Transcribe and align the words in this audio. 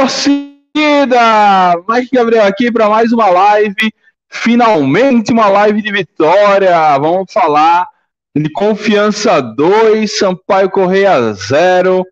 Torcida! 0.00 1.74
Mike 1.86 2.08
Gabriel 2.12 2.46
aqui 2.46 2.72
para 2.72 2.88
mais 2.88 3.12
uma 3.12 3.28
live. 3.28 3.92
Finalmente 4.30 5.30
uma 5.30 5.46
live 5.48 5.82
de 5.82 5.92
vitória. 5.92 6.96
Vamos 6.98 7.30
falar 7.30 7.86
de 8.34 8.50
Confiança 8.50 9.42
2, 9.42 10.18
Sampaio 10.18 10.70
Correia 10.70 11.34
0. 11.34 12.02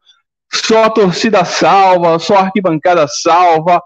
Só 0.53 0.84
a 0.84 0.91
torcida 0.91 1.45
salva, 1.47 2.19
só 2.19 2.36
a 2.36 2.41
arquibancada 2.42 3.06
salva. 3.08 3.80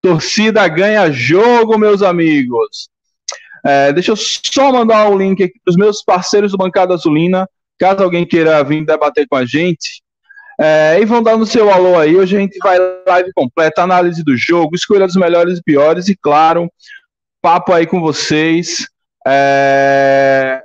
Torcida 0.00 0.66
ganha 0.68 1.10
jogo, 1.10 1.78
meus 1.78 2.00
amigos. 2.00 2.88
É, 3.64 3.92
deixa 3.92 4.12
eu 4.12 4.16
só 4.16 4.72
mandar 4.72 5.08
o 5.08 5.14
um 5.14 5.18
link 5.18 5.42
aqui 5.42 5.58
para 5.64 5.70
os 5.72 5.76
meus 5.76 6.02
parceiros 6.04 6.52
do 6.52 6.58
Bancada 6.58 6.94
Azulina. 6.94 7.48
Caso 7.76 8.04
alguém 8.04 8.24
queira 8.24 8.62
vir 8.62 8.84
debater 8.84 9.26
com 9.28 9.34
a 9.36 9.44
gente, 9.44 10.00
é, 10.60 10.98
e 11.00 11.04
vão 11.04 11.22
dar 11.22 11.36
no 11.36 11.46
seu 11.46 11.70
alô 11.70 11.98
aí. 11.98 12.16
Hoje 12.16 12.36
a 12.36 12.40
gente 12.40 12.58
vai 12.58 12.78
live 13.06 13.32
completa, 13.32 13.82
análise 13.82 14.24
do 14.24 14.36
jogo, 14.36 14.74
escolha 14.74 15.06
dos 15.06 15.16
melhores 15.16 15.58
e 15.58 15.62
piores 15.62 16.08
e, 16.08 16.16
claro, 16.16 16.70
papo 17.40 17.72
aí 17.72 17.86
com 17.86 18.00
vocês 18.00 18.88
é, 19.26 20.62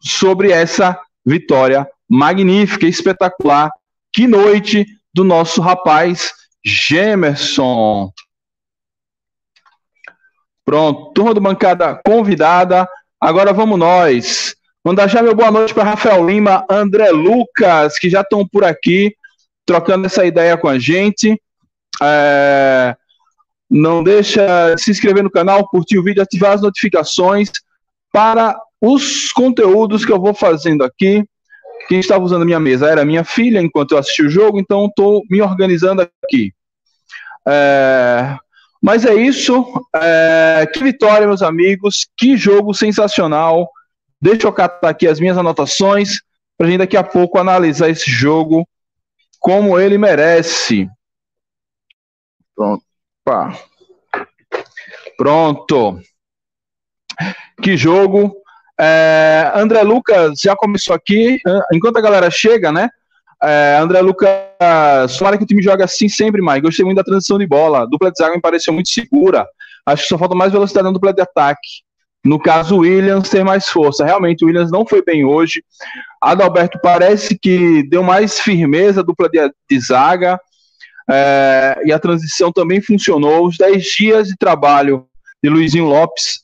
sobre 0.00 0.52
essa 0.52 0.98
vitória 1.26 1.88
magnífica, 2.08 2.86
espetacular. 2.86 3.70
Que 4.12 4.26
noite 4.26 4.86
do 5.12 5.24
nosso 5.24 5.60
rapaz 5.60 6.32
Gemerson. 6.64 8.12
Pronto, 10.64 11.12
turma 11.12 11.34
do 11.34 11.40
bancada 11.40 12.00
convidada. 12.04 12.88
Agora 13.20 13.52
vamos 13.52 13.78
nós. 13.78 14.54
Mandar 14.88 15.06
já 15.06 15.20
meu 15.20 15.34
boa 15.34 15.50
noite 15.50 15.74
para 15.74 15.84
Rafael 15.84 16.26
Lima, 16.26 16.64
André 16.66 17.10
Lucas, 17.10 17.98
que 17.98 18.08
já 18.08 18.22
estão 18.22 18.48
por 18.48 18.64
aqui, 18.64 19.14
trocando 19.66 20.06
essa 20.06 20.24
ideia 20.24 20.56
com 20.56 20.66
a 20.66 20.78
gente. 20.78 21.38
É... 22.02 22.96
Não 23.68 24.02
deixa 24.02 24.74
de 24.74 24.80
se 24.80 24.90
inscrever 24.90 25.22
no 25.22 25.30
canal, 25.30 25.68
curtir 25.68 25.98
o 25.98 26.02
vídeo, 26.02 26.22
ativar 26.22 26.52
as 26.52 26.62
notificações 26.62 27.50
para 28.10 28.58
os 28.80 29.30
conteúdos 29.30 30.06
que 30.06 30.10
eu 30.10 30.18
vou 30.18 30.32
fazendo 30.32 30.82
aqui. 30.82 31.22
Quem 31.86 32.00
estava 32.00 32.24
usando 32.24 32.40
a 32.40 32.46
minha 32.46 32.58
mesa 32.58 32.88
era 32.88 33.04
minha 33.04 33.24
filha 33.24 33.60
enquanto 33.60 33.92
eu 33.92 33.98
assisti 33.98 34.22
o 34.22 34.30
jogo, 34.30 34.58
então 34.58 34.86
estou 34.86 35.22
me 35.28 35.42
organizando 35.42 36.00
aqui. 36.00 36.50
É... 37.46 38.38
Mas 38.82 39.04
é 39.04 39.14
isso. 39.14 39.66
É... 39.94 40.66
Que 40.72 40.82
vitória, 40.82 41.26
meus 41.26 41.42
amigos. 41.42 42.08
Que 42.16 42.38
jogo 42.38 42.72
sensacional. 42.72 43.68
Deixa 44.20 44.46
eu 44.46 44.52
catar 44.52 44.88
aqui 44.88 45.06
as 45.06 45.20
minhas 45.20 45.38
anotações 45.38 46.20
para 46.56 46.66
a 46.66 46.70
gente 46.70 46.80
daqui 46.80 46.96
a 46.96 47.04
pouco 47.04 47.38
analisar 47.38 47.88
esse 47.88 48.10
jogo 48.10 48.68
como 49.38 49.78
ele 49.78 49.96
merece. 49.96 50.88
Pronto. 52.54 52.82
Pá. 53.24 53.56
Pronto. 55.16 56.00
Que 57.62 57.76
jogo. 57.76 58.34
É, 58.80 59.52
André 59.54 59.82
Lucas 59.82 60.40
já 60.40 60.56
começou 60.56 60.94
aqui. 60.94 61.38
Enquanto 61.72 61.96
a 61.98 62.00
galera 62.00 62.30
chega, 62.30 62.72
né? 62.72 62.88
É, 63.42 63.78
André 63.80 64.00
Lucas, 64.00 65.16
tomara 65.16 65.38
que 65.38 65.44
o 65.44 65.46
time 65.46 65.62
joga 65.62 65.84
assim 65.84 66.08
sempre 66.08 66.42
mais. 66.42 66.60
Gostei 66.60 66.84
muito 66.84 66.98
da 66.98 67.04
transição 67.04 67.38
de 67.38 67.46
bola. 67.46 67.82
A 67.82 67.86
dupla 67.86 68.10
de 68.10 68.18
zaga 68.18 68.34
me 68.34 68.40
pareceu 68.40 68.72
muito 68.72 68.88
segura. 68.88 69.46
Acho 69.86 70.02
que 70.02 70.08
só 70.08 70.18
falta 70.18 70.34
mais 70.34 70.52
velocidade 70.52 70.86
na 70.86 70.92
dupla 70.92 71.12
de 71.12 71.22
ataque. 71.22 71.82
No 72.28 72.38
caso, 72.38 72.76
o 72.76 72.80
Williams 72.80 73.30
tem 73.30 73.42
mais 73.42 73.70
força. 73.70 74.04
Realmente, 74.04 74.44
o 74.44 74.48
Williams 74.48 74.70
não 74.70 74.86
foi 74.86 75.02
bem 75.02 75.24
hoje. 75.24 75.64
Adalberto 76.20 76.78
parece 76.82 77.38
que 77.38 77.82
deu 77.88 78.02
mais 78.02 78.38
firmeza, 78.38 79.02
dupla 79.02 79.30
de, 79.30 79.50
de 79.68 79.80
zaga. 79.80 80.38
É, 81.10 81.80
e 81.86 81.90
a 81.90 81.98
transição 81.98 82.52
também 82.52 82.82
funcionou. 82.82 83.46
Os 83.46 83.56
10 83.56 83.82
dias 83.82 84.28
de 84.28 84.36
trabalho 84.36 85.06
de 85.42 85.48
Luizinho 85.48 85.86
Lopes 85.86 86.40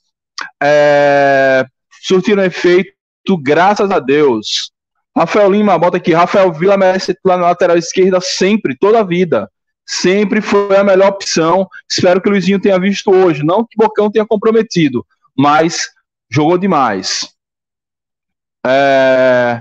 é, 0.62 1.66
surtiram 2.02 2.42
efeito, 2.42 2.94
graças 3.42 3.90
a 3.90 4.00
Deus. 4.00 4.72
Rafael 5.14 5.52
Lima, 5.52 5.78
bota 5.78 5.98
aqui. 5.98 6.14
Rafael 6.14 6.50
Vila 6.50 6.78
merece 6.78 7.14
lá 7.22 7.36
na 7.36 7.48
lateral 7.48 7.76
esquerda 7.76 8.22
sempre, 8.22 8.74
toda 8.74 9.00
a 9.00 9.04
vida. 9.04 9.50
Sempre 9.86 10.40
foi 10.40 10.78
a 10.78 10.82
melhor 10.82 11.10
opção. 11.10 11.68
Espero 11.86 12.22
que 12.22 12.28
o 12.30 12.32
Luizinho 12.32 12.58
tenha 12.58 12.80
visto 12.80 13.10
hoje. 13.10 13.44
Não 13.44 13.66
que 13.66 13.76
o 13.78 13.84
Bocão 13.84 14.10
tenha 14.10 14.24
comprometido, 14.24 15.04
mas 15.36 15.88
jogou 16.30 16.58
demais. 16.58 17.28
É... 18.66 19.60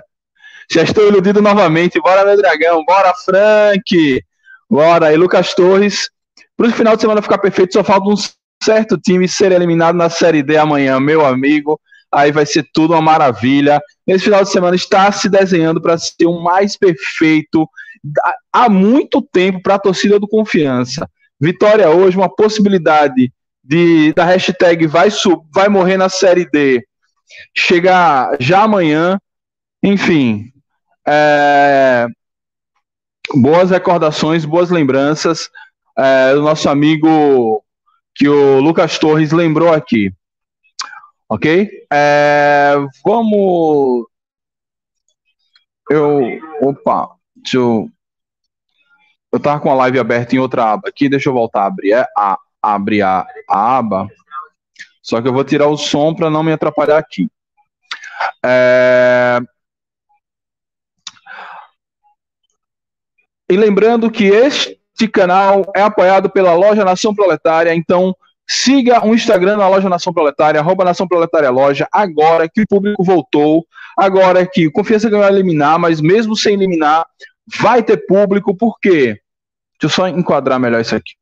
Já 0.72 0.84
estou 0.84 1.08
iludido 1.08 1.42
novamente. 1.42 2.00
Bora, 2.00 2.26
meu 2.26 2.38
dragão. 2.38 2.84
Bora, 2.86 3.14
Frank. 3.14 4.24
Bora. 4.70 5.14
E 5.14 5.18
Lucas 5.18 5.54
Torres. 5.54 6.10
Para 6.56 6.68
o 6.68 6.72
final 6.72 6.96
de 6.96 7.02
semana 7.02 7.22
ficar 7.22 7.38
perfeito, 7.38 7.74
só 7.74 7.84
falta 7.84 8.10
um 8.10 8.16
certo 8.64 8.98
time 8.98 9.28
ser 9.28 9.52
eliminado 9.52 9.96
na 9.96 10.10
Série 10.10 10.44
D 10.44 10.58
amanhã, 10.58 11.00
meu 11.00 11.26
amigo. 11.26 11.80
Aí 12.12 12.32
vai 12.32 12.46
ser 12.46 12.66
tudo 12.74 12.94
uma 12.94 13.02
maravilha. 13.02 13.82
Esse 14.06 14.26
final 14.26 14.44
de 14.44 14.52
semana 14.52 14.76
está 14.76 15.12
se 15.12 15.28
desenhando 15.28 15.82
para 15.82 15.98
ser 15.98 16.26
o 16.26 16.42
mais 16.42 16.78
perfeito 16.78 17.68
há 18.52 18.70
muito 18.70 19.22
tempo 19.22 19.62
para 19.62 19.76
a 19.76 19.80
torcida 19.80 20.20
do 20.20 20.28
Confiança. 20.28 21.10
Vitória 21.40 21.90
hoje, 21.90 22.18
uma 22.18 22.34
possibilidade 22.34 23.32
de, 23.64 24.14
da 24.14 24.26
hashtag 24.26 24.88
vai, 24.88 25.10
sub, 25.10 25.46
vai 25.54 25.70
morrer 25.70 25.98
na 25.98 26.10
série 26.10 26.50
D 26.50 26.86
chegar 27.56 28.36
já 28.40 28.64
amanhã. 28.64 29.20
Enfim, 29.82 30.52
é, 31.08 32.08
boas 33.36 33.72
recordações, 33.72 34.46
boas 34.46 34.70
lembranças 34.70 35.50
é, 35.98 36.34
do 36.34 36.42
nosso 36.42 36.70
amigo 36.70 37.64
que 38.16 38.28
o 38.28 38.60
Lucas 38.60 38.98
Torres 38.98 39.32
lembrou 39.32 39.72
aqui. 39.74 40.14
Ok? 41.30 41.70
É, 41.92 42.76
vamos. 43.04 44.06
Eu. 45.90 46.22
Opa, 46.62 47.10
deixa 47.36 47.58
eu. 47.58 47.90
Eu 49.32 49.40
tava 49.40 49.60
com 49.60 49.72
a 49.72 49.76
live 49.76 49.98
aberta 49.98 50.36
em 50.36 50.40
outra 50.40 50.74
aba 50.74 50.90
aqui, 50.90 51.10
deixa 51.10 51.30
eu 51.30 51.34
voltar 51.34 51.64
a 51.64 51.66
abrir. 51.66 51.94
É 51.94 52.06
a 52.16 52.38
abrir 52.64 53.02
a, 53.02 53.28
aba, 53.50 54.08
só 55.02 55.22
que 55.22 55.28
eu 55.28 55.34
vou 55.34 55.44
tirar 55.44 55.68
o 55.68 55.78
som 55.78 56.16
para 56.16 56.30
não 56.30 56.42
me 56.42 56.54
atrapalhar 56.54 56.98
aqui. 56.98 57.28
É... 58.44 59.42
E 63.50 63.58
lembrando 63.58 64.10
que 64.10 64.24
este 64.24 65.08
canal 65.12 65.70
é 65.76 65.82
apoiado 65.82 66.30
pela 66.30 66.54
Loja 66.54 66.86
Nação 66.86 67.14
Proletária, 67.14 67.76
então 67.76 68.16
siga 68.48 69.06
o 69.06 69.14
Instagram 69.14 69.58
da 69.58 69.68
Loja 69.68 69.90
Nação 69.90 70.14
Proletária, 70.14 70.62
arroba 70.62 70.86
Nação 70.86 71.08
Proletária 71.08 71.50
Loja, 71.50 71.86
agora 71.92 72.48
que 72.50 72.62
o 72.62 72.68
público 72.68 73.04
voltou, 73.04 73.66
agora 73.98 74.48
que 74.48 74.72
Confiança 74.72 75.10
ganhou 75.10 75.28
eliminar, 75.28 75.78
mas 75.78 76.00
mesmo 76.00 76.36
sem 76.36 76.54
eliminar, 76.54 77.06
vai 77.60 77.84
ter 77.84 78.06
público, 78.08 78.56
por 78.56 78.80
quê? 78.80 79.20
Deixa 79.80 79.84
eu 79.84 79.90
só 79.90 80.08
enquadrar 80.08 80.60
melhor 80.60 80.80
isso 80.80 80.96
aqui 80.96 81.14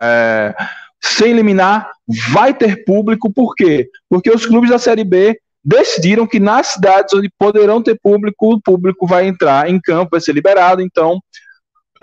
é, 0.00 0.54
sem 1.00 1.30
eliminar, 1.30 1.90
vai 2.32 2.54
ter 2.54 2.84
público, 2.84 3.32
por 3.32 3.54
quê? 3.54 3.88
Porque 4.08 4.30
os 4.30 4.46
clubes 4.46 4.70
da 4.70 4.78
Série 4.78 5.04
B 5.04 5.38
decidiram 5.64 6.26
que 6.26 6.40
nas 6.40 6.68
cidades 6.68 7.12
onde 7.14 7.30
poderão 7.38 7.82
ter 7.82 7.98
público, 8.00 8.54
o 8.54 8.60
público 8.60 9.06
vai 9.06 9.26
entrar 9.26 9.68
em 9.68 9.80
campo, 9.80 10.12
vai 10.12 10.20
ser 10.20 10.32
liberado. 10.32 10.82
Então, 10.82 11.20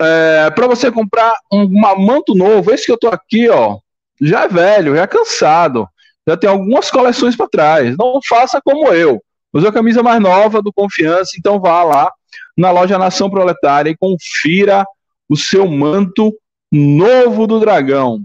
é, 0.00 0.50
para 0.50 0.66
você 0.66 0.90
comprar 0.90 1.34
um, 1.52 1.68
manto 1.98 2.34
novo, 2.34 2.72
esse 2.72 2.86
que 2.86 2.92
eu 2.92 2.98
tô 2.98 3.08
aqui, 3.08 3.48
ó, 3.48 3.78
já 4.20 4.44
é 4.44 4.48
velho, 4.48 4.96
já 4.96 5.02
é 5.02 5.06
cansado, 5.06 5.86
já 6.26 6.36
tem 6.36 6.48
algumas 6.48 6.90
coleções 6.90 7.36
para 7.36 7.48
trás. 7.48 7.96
Não 7.98 8.20
faça 8.26 8.60
como 8.64 8.88
eu. 8.88 9.22
Use 9.52 9.66
a 9.66 9.72
camisa 9.72 10.02
mais 10.02 10.20
nova 10.20 10.62
do 10.62 10.72
Confiança, 10.72 11.32
então 11.38 11.60
vá 11.60 11.82
lá 11.82 12.10
na 12.56 12.70
loja 12.70 12.98
Nação 12.98 13.28
Proletária 13.28 13.90
e 13.90 13.96
confira 13.96 14.84
o 15.28 15.36
seu 15.36 15.66
manto 15.66 16.32
novo 16.70 17.46
do 17.46 17.60
Dragão. 17.60 18.22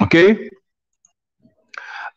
Ok? 0.00 0.50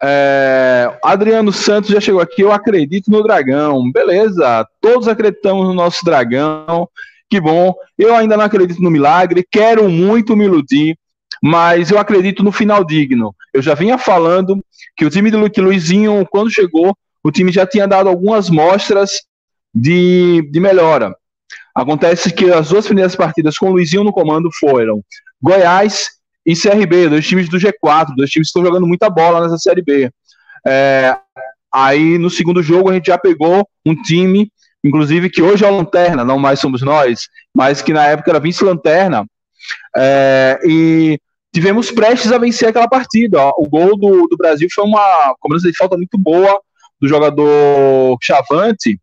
É, 0.01 1.00
Adriano 1.03 1.51
Santos 1.51 1.89
já 1.89 2.00
chegou 2.00 2.21
aqui. 2.21 2.41
Eu 2.41 2.51
acredito 2.51 3.09
no 3.12 3.24
Dragão. 3.24 3.91
Beleza, 3.91 4.68
todos 4.79 5.07
acreditamos 5.07 5.68
no 5.68 5.74
nosso 5.74 6.06
Dragão. 6.06 6.88
Que 7.29 7.41
bom. 7.41 7.74
Eu 7.97 8.15
ainda 8.15 8.38
não 8.38 8.45
acredito 8.45 8.81
no 8.81 8.91
milagre. 8.91 9.45
Quero 9.50 9.89
muito 9.89 10.35
me 10.35 10.45
iludir, 10.45 10.97
mas 11.41 11.91
eu 11.91 12.00
acredito 12.00 12.44
no 12.44 12.51
final 12.51 12.85
digno. 12.85 13.35
Eu 13.53 13.62
já 13.62 13.73
vinha 13.73 13.97
falando 13.97 14.63
que 14.95 15.06
o 15.06 15.09
time 15.09 15.30
do 15.30 15.39
Luizinho, 15.62 16.25
quando 16.30 16.53
chegou, 16.53 16.95
o 17.23 17.31
time 17.31 17.51
já 17.51 17.65
tinha 17.65 17.88
dado 17.88 18.07
algumas 18.07 18.50
mostras 18.50 19.23
de, 19.73 20.47
de 20.50 20.59
melhora. 20.59 21.13
Acontece 21.77 22.33
que 22.33 22.51
as 22.51 22.69
duas 22.69 22.88
primeiras 22.88 23.15
partidas 23.15 23.56
com 23.56 23.68
o 23.68 23.74
Luizinho 23.74 24.03
no 24.03 24.12
comando 24.12 24.50
foram 24.59 25.00
Goiás 25.39 26.07
e 26.44 26.56
CRB, 26.56 27.09
dois 27.09 27.27
times 27.27 27.47
do 27.47 27.59
G4, 27.59 28.15
dois 28.18 28.31
times 28.31 28.47
que 28.47 28.57
estão 28.57 28.65
jogando 28.65 28.88
muita 28.88 29.12
bola 29.12 29.41
nessa 29.41 29.59
Série 29.59 29.83
B. 29.83 30.09
É, 30.65 31.15
aí 31.71 32.18
no 32.18 32.31
segundo 32.31 32.63
jogo 32.63 32.89
a 32.89 32.94
gente 32.94 33.06
já 33.06 33.18
pegou 33.19 33.69
um 33.85 33.94
time, 34.01 34.51
inclusive 34.83 35.29
que 35.29 35.39
hoje 35.39 35.63
é 35.63 35.69
Lanterna, 35.69 36.25
não 36.25 36.39
mais 36.39 36.59
somos 36.59 36.81
nós, 36.81 37.27
mas 37.53 37.80
que 37.80 37.94
na 37.94 38.06
época 38.07 38.31
era 38.31 38.39
vice-lanterna, 38.39 39.23
é, 39.95 40.59
e 40.65 41.19
tivemos 41.53 41.91
prestes 41.91 42.31
a 42.31 42.39
vencer 42.39 42.69
aquela 42.69 42.88
partida. 42.88 43.39
Ó. 43.39 43.53
O 43.56 43.69
gol 43.69 43.95
do, 43.95 44.27
do 44.27 44.35
Brasil 44.35 44.68
foi 44.73 44.83
uma 44.83 45.35
cobrança 45.39 45.69
de 45.69 45.77
falta 45.77 45.95
muito 45.95 46.18
boa 46.18 46.59
do 47.00 47.07
jogador 47.07 48.18
Chavante. 48.19 49.00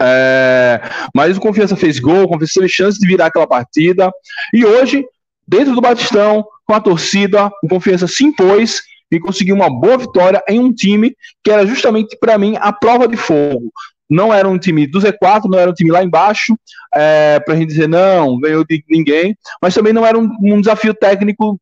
É, 0.00 0.80
mas 1.14 1.36
o 1.36 1.40
Confiança 1.40 1.76
fez 1.76 1.98
gol, 1.98 2.24
o 2.24 2.28
Confiança 2.28 2.54
teve 2.56 2.68
chance 2.68 2.98
de 2.98 3.06
virar 3.06 3.26
aquela 3.26 3.46
partida. 3.46 4.10
E 4.52 4.64
hoje 4.64 5.04
dentro 5.50 5.74
do 5.74 5.80
Batistão, 5.80 6.44
com 6.64 6.74
a 6.74 6.80
torcida, 6.80 7.50
o 7.64 7.68
Confiança 7.68 8.06
se 8.06 8.22
impôs 8.24 8.82
e 9.10 9.18
conseguiu 9.18 9.56
uma 9.56 9.68
boa 9.68 9.98
vitória 9.98 10.40
em 10.48 10.60
um 10.60 10.72
time 10.72 11.12
que 11.42 11.50
era 11.50 11.66
justamente 11.66 12.16
para 12.20 12.38
mim 12.38 12.56
a 12.60 12.72
prova 12.72 13.08
de 13.08 13.16
fogo. 13.16 13.72
Não 14.08 14.32
era 14.32 14.48
um 14.48 14.58
time 14.58 14.86
do 14.86 15.00
Z4, 15.00 15.50
não 15.50 15.58
era 15.58 15.70
um 15.70 15.74
time 15.74 15.90
lá 15.90 16.04
embaixo, 16.04 16.56
é, 16.94 17.40
para 17.40 17.54
a 17.54 17.56
gente 17.56 17.70
dizer 17.70 17.88
não, 17.88 18.38
ganhou 18.38 18.64
de 18.64 18.84
ninguém, 18.88 19.36
mas 19.60 19.74
também 19.74 19.92
não 19.92 20.06
era 20.06 20.16
um, 20.16 20.30
um 20.40 20.60
desafio 20.60 20.94
técnico 20.94 21.60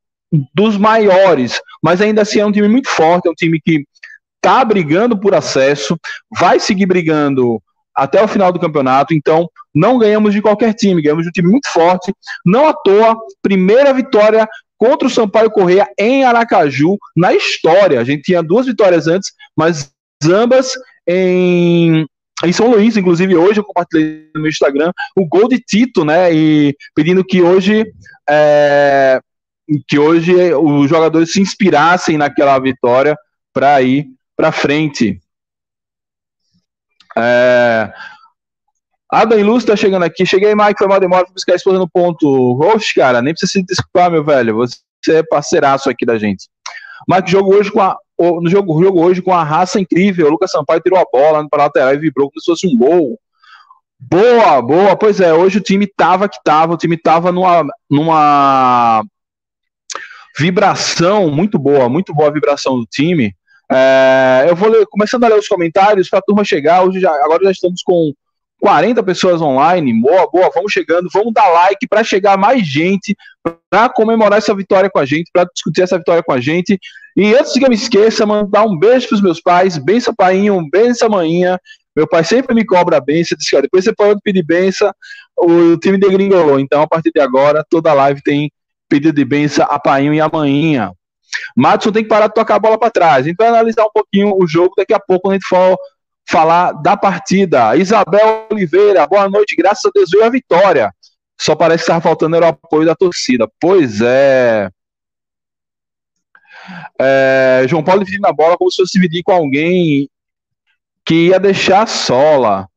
dos 0.55 0.77
maiores, 0.77 1.59
mas 1.83 2.03
ainda 2.03 2.21
assim 2.21 2.41
é 2.41 2.45
um 2.45 2.53
time 2.53 2.69
muito 2.69 2.91
forte, 2.91 3.27
é 3.27 3.31
um 3.31 3.35
time 3.35 3.59
que 3.59 3.87
está 4.37 4.63
brigando 4.63 5.19
por 5.19 5.35
acesso, 5.35 5.99
vai 6.39 6.61
seguir 6.61 6.85
brigando 6.85 7.63
até 7.99 8.23
o 8.23 8.29
final 8.29 8.53
do 8.53 8.61
campeonato. 8.61 9.13
Então, 9.13 9.51
não 9.75 9.99
ganhamos 9.99 10.33
de 10.33 10.41
qualquer 10.41 10.73
time, 10.73 11.03
ganhamos 11.03 11.25
de 11.25 11.31
um 11.31 11.33
time 11.33 11.51
muito 11.51 11.69
forte. 11.71 12.15
Não 12.47 12.69
à 12.69 12.73
toa, 12.73 13.17
primeira 13.43 13.93
vitória 13.93 14.49
contra 14.79 15.09
o 15.09 15.11
Sampaio 15.11 15.51
Correia 15.51 15.89
em 15.99 16.23
Aracaju 16.23 16.97
na 17.17 17.35
história. 17.35 18.01
A 18.01 18.05
gente 18.05 18.23
tinha 18.23 18.43
duas 18.43 18.67
vitórias 18.67 19.09
antes, 19.09 19.33
mas 19.57 19.91
ambas 20.25 20.73
em, 21.07 22.07
em 22.45 22.53
São 22.53 22.71
Luís, 22.71 22.97
inclusive 22.97 23.35
hoje 23.35 23.59
eu 23.59 23.65
compartilhei 23.65 24.31
no 24.33 24.43
meu 24.43 24.51
Instagram 24.51 24.93
o 25.17 25.27
gol 25.27 25.49
de 25.49 25.59
Tito, 25.59 26.05
né? 26.05 26.33
E 26.33 26.77
pedindo 26.95 27.25
que 27.25 27.43
hoje 27.43 27.85
é, 28.31 29.21
que 29.89 29.99
hoje 29.99 30.33
os 30.55 30.89
jogadores 30.89 31.33
se 31.33 31.41
inspirassem 31.41 32.17
naquela 32.17 32.57
vitória 32.61 33.17
para 33.53 33.83
ir 33.83 34.07
para 34.37 34.53
frente. 34.53 35.21
É... 37.17 37.93
Adam 39.11 39.43
Luz 39.43 39.65
tá 39.65 39.75
chegando 39.75 40.05
aqui. 40.05 40.27
Cheguei, 40.27 40.55
Mike, 40.55 40.79
foi 40.79 40.87
mal 40.87 41.01
demora 41.01 41.25
pra 41.25 41.33
buscar 41.33 41.55
a 41.55 41.57
esposa 41.57 41.79
no 41.79 41.89
ponto. 41.89 42.61
Oxe, 42.61 42.95
cara, 42.95 43.23
nem 43.23 43.33
precisa 43.33 43.53
se 43.53 43.63
desculpar, 43.65 44.11
meu 44.11 44.23
velho. 44.23 44.57
Você 44.57 45.17
é 45.17 45.23
parceiraço 45.23 45.89
aqui 45.89 46.05
da 46.05 46.19
gente. 46.19 46.49
Mike, 47.09 47.31
jogo 47.31 47.55
hoje 47.55 47.71
com 47.71 47.81
a. 47.81 47.97
No 48.19 48.51
jogo, 48.51 48.83
jogo 48.83 49.01
hoje 49.01 49.23
com 49.23 49.33
a 49.33 49.45
raça 49.45 49.81
incrível. 49.81 50.27
O 50.27 50.31
Lucas 50.31 50.51
Sampaio 50.51 50.81
tirou 50.81 50.99
a 50.99 51.05
bola 51.11 51.49
para 51.49 51.65
lateral 51.65 51.95
e 51.95 51.99
vibrou 51.99 52.29
como 52.29 52.41
se 52.41 52.51
fosse 52.51 52.67
um 52.67 52.77
gol. 52.77 53.19
Boa, 53.99 54.61
boa. 54.61 54.97
Pois 54.97 55.21
é, 55.21 55.33
hoje 55.33 55.59
o 55.59 55.63
time 55.63 55.87
tava 55.87 56.29
que 56.29 56.39
tava. 56.45 56.75
O 56.75 56.77
time 56.77 56.97
tava 56.97 57.33
numa, 57.33 57.65
numa 57.89 59.05
vibração 60.37 61.31
muito 61.31 61.59
boa, 61.59 61.89
muito 61.89 62.13
boa 62.15 62.29
a 62.29 62.33
vibração 62.33 62.79
do 62.79 62.87
time. 62.87 63.35
É, 63.71 64.47
eu 64.49 64.57
vou 64.57 64.69
ler, 64.69 64.87
começando 64.87 65.25
a 65.25 65.29
ler 65.29 65.39
os 65.39 65.49
comentários 65.49 66.09
para 66.09 66.21
a 66.21 66.23
turma 66.23 66.45
chegar. 66.45 66.83
Hoje 66.83 67.01
já, 67.01 67.11
agora 67.11 67.45
já 67.45 67.51
estamos 67.51 67.83
com 67.83 68.13
40 68.61 69.03
pessoas 69.03 69.41
online. 69.41 69.93
Boa, 70.01 70.29
boa, 70.31 70.51
vamos 70.55 70.73
chegando. 70.73 71.09
Vamos 71.13 71.33
dar 71.33 71.49
like 71.49 71.87
para 71.87 72.03
chegar 72.03 72.37
mais 72.37 72.67
gente, 72.67 73.17
para 73.71 73.89
comemorar 73.89 74.39
essa 74.39 74.55
vitória 74.55 74.91
com 74.91 74.99
a 74.99 75.05
gente, 75.05 75.31
para 75.33 75.45
discutir 75.45 75.83
essa 75.83 75.99
vitória 75.99 76.23
com 76.23 76.33
a 76.33 76.41
gente. 76.41 76.79
E 77.17 77.35
antes 77.35 77.53
que 77.53 77.65
eu 77.65 77.69
me 77.69 77.75
esqueça, 77.75 78.27
mandar 78.27 78.65
um 78.65 78.79
beijo 78.79 79.09
para 79.09 79.17
os 79.17 79.23
meus 79.23 79.41
pais. 79.41 79.77
Benção, 79.77 80.15
painho, 80.15 80.69
benção, 80.71 81.09
manhinha. 81.09 81.59
Meu 81.95 82.07
pai 82.07 82.25
sempre 82.25 82.55
me 82.55 82.65
cobra 82.65 83.01
benção. 83.01 83.37
Ó, 83.55 83.61
depois 83.61 83.85
você 83.85 83.93
pode 83.93 84.21
pedir 84.23 84.45
benção. 84.45 84.93
O 85.37 85.77
time 85.77 85.99
degringolou. 85.99 86.59
Então, 86.59 86.83
a 86.83 86.87
partir 86.87 87.11
de 87.13 87.21
agora, 87.21 87.65
toda 87.69 87.93
live 87.93 88.23
tem 88.23 88.51
pedido 88.89 89.15
de 89.15 89.25
benção 89.25 89.67
a 89.69 89.79
painho 89.79 90.15
e 90.15 90.21
a 90.21 90.29
manhinha. 90.33 90.93
Madison 91.57 91.93
tem 91.93 92.03
que 92.03 92.09
parar 92.09 92.29
de 92.29 92.35
tocar 92.35 92.57
a 92.57 92.59
bola 92.59 92.79
para 92.79 92.91
trás. 92.91 93.27
Então, 93.27 93.47
analisar 93.47 93.85
um 93.85 93.93
pouquinho 93.93 94.35
o 94.37 94.47
jogo 94.47 94.75
daqui 94.77 94.95
a 94.95 95.01
pouco, 95.01 95.23
quando 95.23 95.33
a 95.33 95.37
gente 95.37 95.49
for 95.49 95.77
falar 96.29 96.73
da 96.73 96.97
partida. 96.97 97.75
Isabel 97.77 98.47
Oliveira, 98.51 99.07
boa 99.07 99.29
noite, 99.29 99.57
graças 99.57 99.87
a 99.87 99.91
Deus 99.95 100.11
veio 100.11 100.25
a 100.25 100.31
vitória. 100.31 100.93
Só 101.41 101.55
parece 101.55 101.85
que 101.85 101.91
estava 101.91 102.01
faltando 102.01 102.37
era 102.37 102.47
o 102.47 102.49
apoio 102.49 102.85
da 102.85 102.95
torcida. 102.95 103.49
Pois 103.61 104.01
é. 104.03 104.69
é 107.01 107.65
João 107.67 107.83
Paulo 107.83 108.05
dividindo 108.05 108.27
a 108.27 108.33
bola 108.33 108.59
como 108.59 108.71
se 108.71 108.77
fosse 108.77 108.93
dividir 108.93 109.23
com 109.23 109.33
alguém 109.33 110.09
que 111.05 111.29
ia 111.29 111.41
deixar 111.41 111.85
a 111.85 111.87
sola. 111.87 112.69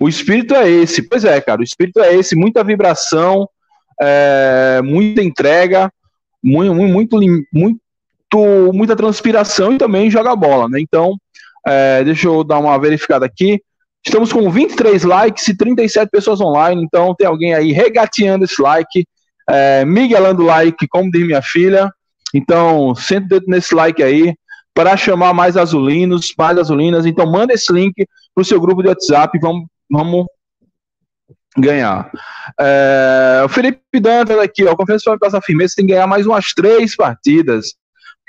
O 0.00 0.08
espírito 0.08 0.54
é 0.54 0.68
esse. 0.68 1.02
Pois 1.08 1.24
é, 1.24 1.40
cara, 1.40 1.60
o 1.60 1.64
espírito 1.64 2.00
é 2.00 2.14
esse. 2.14 2.36
Muita 2.36 2.62
vibração, 2.62 3.48
é, 4.00 4.80
muita 4.84 5.22
entrega, 5.22 5.90
muito, 6.42 6.74
muito, 6.74 7.18
muito 7.52 7.80
muito, 8.32 8.72
muita 8.72 8.94
transpiração 8.96 9.72
e 9.72 9.78
também 9.78 10.10
joga 10.10 10.36
bola, 10.36 10.68
né? 10.68 10.80
Então, 10.80 11.16
é, 11.66 12.04
deixa 12.04 12.28
eu 12.28 12.44
dar 12.44 12.58
uma 12.58 12.78
verificada 12.78 13.24
aqui. 13.24 13.60
Estamos 14.04 14.32
com 14.32 14.48
23 14.50 15.02
likes 15.04 15.48
e 15.48 15.56
37 15.56 16.08
pessoas 16.10 16.40
online, 16.40 16.82
então 16.82 17.14
tem 17.14 17.26
alguém 17.26 17.54
aí 17.54 17.72
regateando 17.72 18.44
esse 18.44 18.60
like, 18.60 19.04
é, 19.50 19.84
miguelando 19.84 20.44
like, 20.44 20.86
como 20.88 21.10
diz 21.10 21.26
minha 21.26 21.42
filha. 21.42 21.90
Então, 22.34 22.94
senta 22.94 23.24
o 23.24 23.28
dedo 23.28 23.46
nesse 23.48 23.74
like 23.74 24.02
aí 24.02 24.34
para 24.74 24.96
chamar 24.96 25.34
mais 25.34 25.56
azulinos, 25.56 26.32
mais 26.38 26.56
azulinas. 26.58 27.06
Então, 27.06 27.26
manda 27.26 27.52
esse 27.52 27.72
link 27.72 28.06
pro 28.34 28.44
seu 28.44 28.60
grupo 28.60 28.82
de 28.82 28.88
WhatsApp 28.88 29.36
vamos, 29.40 29.66
vamos 29.90 30.26
ganhar. 31.56 32.10
É, 32.60 33.42
o 33.44 33.48
Felipe 33.48 33.98
Dantas 34.00 34.38
aqui, 34.38 34.64
ó, 34.64 34.72
a 34.72 34.76
confiança 34.76 35.10
vai 35.10 35.18
passar 35.18 35.42
firmeza, 35.42 35.74
tem 35.76 35.86
que 35.86 35.92
ganhar 35.92 36.06
mais 36.06 36.26
umas 36.26 36.52
três 36.54 36.94
partidas 36.94 37.74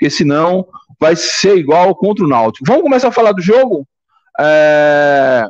porque 0.00 0.08
senão 0.08 0.66
vai 0.98 1.14
ser 1.14 1.58
igual 1.58 1.94
contra 1.94 2.24
o 2.24 2.28
Náutico. 2.28 2.64
Vamos 2.66 2.82
começar 2.82 3.08
a 3.08 3.12
falar 3.12 3.32
do 3.32 3.42
jogo? 3.42 3.86
É... 4.40 5.46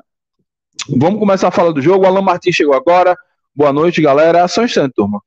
Vamos 0.88 1.20
começar 1.20 1.48
a 1.48 1.52
falar 1.52 1.70
do 1.70 1.80
jogo. 1.80 2.04
O 2.04 2.06
Alan 2.08 2.20
Martins 2.20 2.56
chegou 2.56 2.74
agora. 2.74 3.16
Boa 3.54 3.72
noite, 3.72 4.02
galera. 4.02 4.48
Só 4.48 4.62
um 4.62 4.64
instante, 4.64 4.94
turma. 4.96 5.22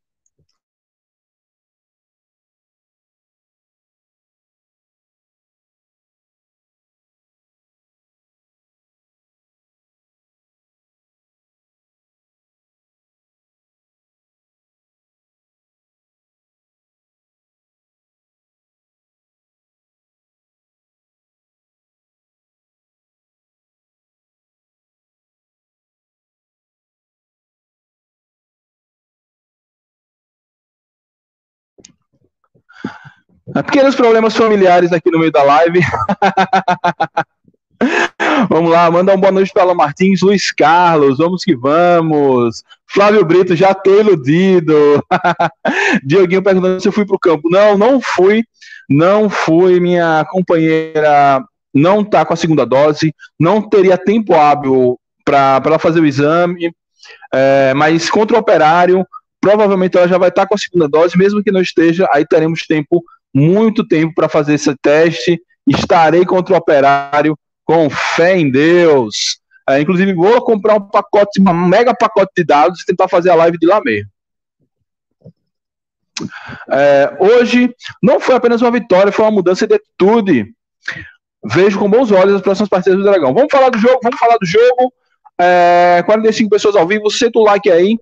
Pequenos 33.53 33.95
problemas 33.95 34.35
familiares 34.35 34.91
aqui 34.91 35.11
no 35.11 35.19
meio 35.19 35.31
da 35.31 35.43
live. 35.43 35.81
Vamos 38.49 38.71
lá, 38.71 38.89
manda 38.89 39.13
um 39.13 39.19
boa 39.19 39.31
noite 39.31 39.51
para 39.53 39.63
Alan 39.63 39.73
Martins, 39.73 40.21
Luiz 40.21 40.51
Carlos, 40.51 41.17
vamos 41.17 41.43
que 41.43 41.53
vamos. 41.55 42.63
Flávio 42.87 43.25
Brito, 43.25 43.55
já 43.55 43.73
tô 43.73 43.99
iludido. 43.99 45.03
Dioguinho 46.03 46.41
perguntando 46.41 46.79
se 46.79 46.87
eu 46.87 46.91
fui 46.93 47.05
para 47.05 47.15
o 47.15 47.19
campo. 47.19 47.49
Não, 47.49 47.77
não 47.77 47.99
fui, 47.99 48.43
não 48.89 49.29
fui. 49.29 49.81
Minha 49.81 50.25
companheira 50.29 51.43
não 51.73 52.03
tá 52.03 52.23
com 52.23 52.33
a 52.33 52.37
segunda 52.37 52.65
dose, 52.65 53.13
não 53.39 53.61
teria 53.61 53.97
tempo 53.97 54.35
hábil 54.35 54.99
para 55.25 55.79
fazer 55.79 55.99
o 55.99 56.05
exame, 56.05 56.71
é, 57.33 57.73
mas 57.73 58.09
contra 58.09 58.37
o 58.37 58.39
operário, 58.39 59.05
provavelmente 59.41 59.97
ela 59.97 60.07
já 60.07 60.17
vai 60.17 60.29
estar 60.29 60.43
tá 60.43 60.47
com 60.47 60.55
a 60.55 60.57
segunda 60.57 60.87
dose, 60.87 61.17
mesmo 61.17 61.43
que 61.43 61.51
não 61.51 61.61
esteja, 61.61 62.07
aí 62.13 62.25
teremos 62.25 62.61
tempo, 62.67 63.03
muito 63.33 63.87
tempo 63.87 64.13
para 64.13 64.29
fazer 64.29 64.53
esse 64.55 64.75
teste. 64.81 65.41
Estarei 65.67 66.25
contra 66.25 66.53
o 66.53 66.57
operário 66.57 67.37
com 67.65 67.89
fé 67.89 68.37
em 68.37 68.51
Deus. 68.51 69.39
É, 69.67 69.79
inclusive, 69.79 70.13
vou 70.13 70.41
comprar 70.43 70.75
um 70.75 70.81
pacote, 70.81 71.41
um 71.41 71.53
mega 71.53 71.95
pacote 71.95 72.31
de 72.35 72.43
dados 72.43 72.81
e 72.81 72.85
tentar 72.85 73.07
fazer 73.07 73.29
a 73.29 73.35
live 73.35 73.57
de 73.57 73.65
lá 73.65 73.81
mesmo. 73.81 74.09
É, 76.69 77.17
hoje 77.19 77.73
não 78.01 78.19
foi 78.19 78.35
apenas 78.35 78.61
uma 78.61 78.71
vitória, 78.71 79.11
foi 79.11 79.25
uma 79.25 79.31
mudança 79.31 79.65
de 79.65 79.75
atitude. 79.75 80.53
Vejo 81.45 81.79
com 81.79 81.89
bons 81.89 82.11
olhos 82.11 82.35
as 82.35 82.41
próximas 82.41 82.69
partidas 82.69 82.99
do 82.99 83.05
Dragão. 83.05 83.33
Vamos 83.33 83.51
falar 83.51 83.69
do 83.69 83.77
jogo, 83.77 83.99
vamos 84.03 84.19
falar 84.19 84.37
do 84.37 84.45
jogo. 84.45 84.93
É, 85.39 86.03
45 86.05 86.49
pessoas 86.49 86.75
ao 86.75 86.87
vivo, 86.87 87.09
senta 87.09 87.39
o 87.39 87.43
like 87.43 87.69
aí. 87.71 87.97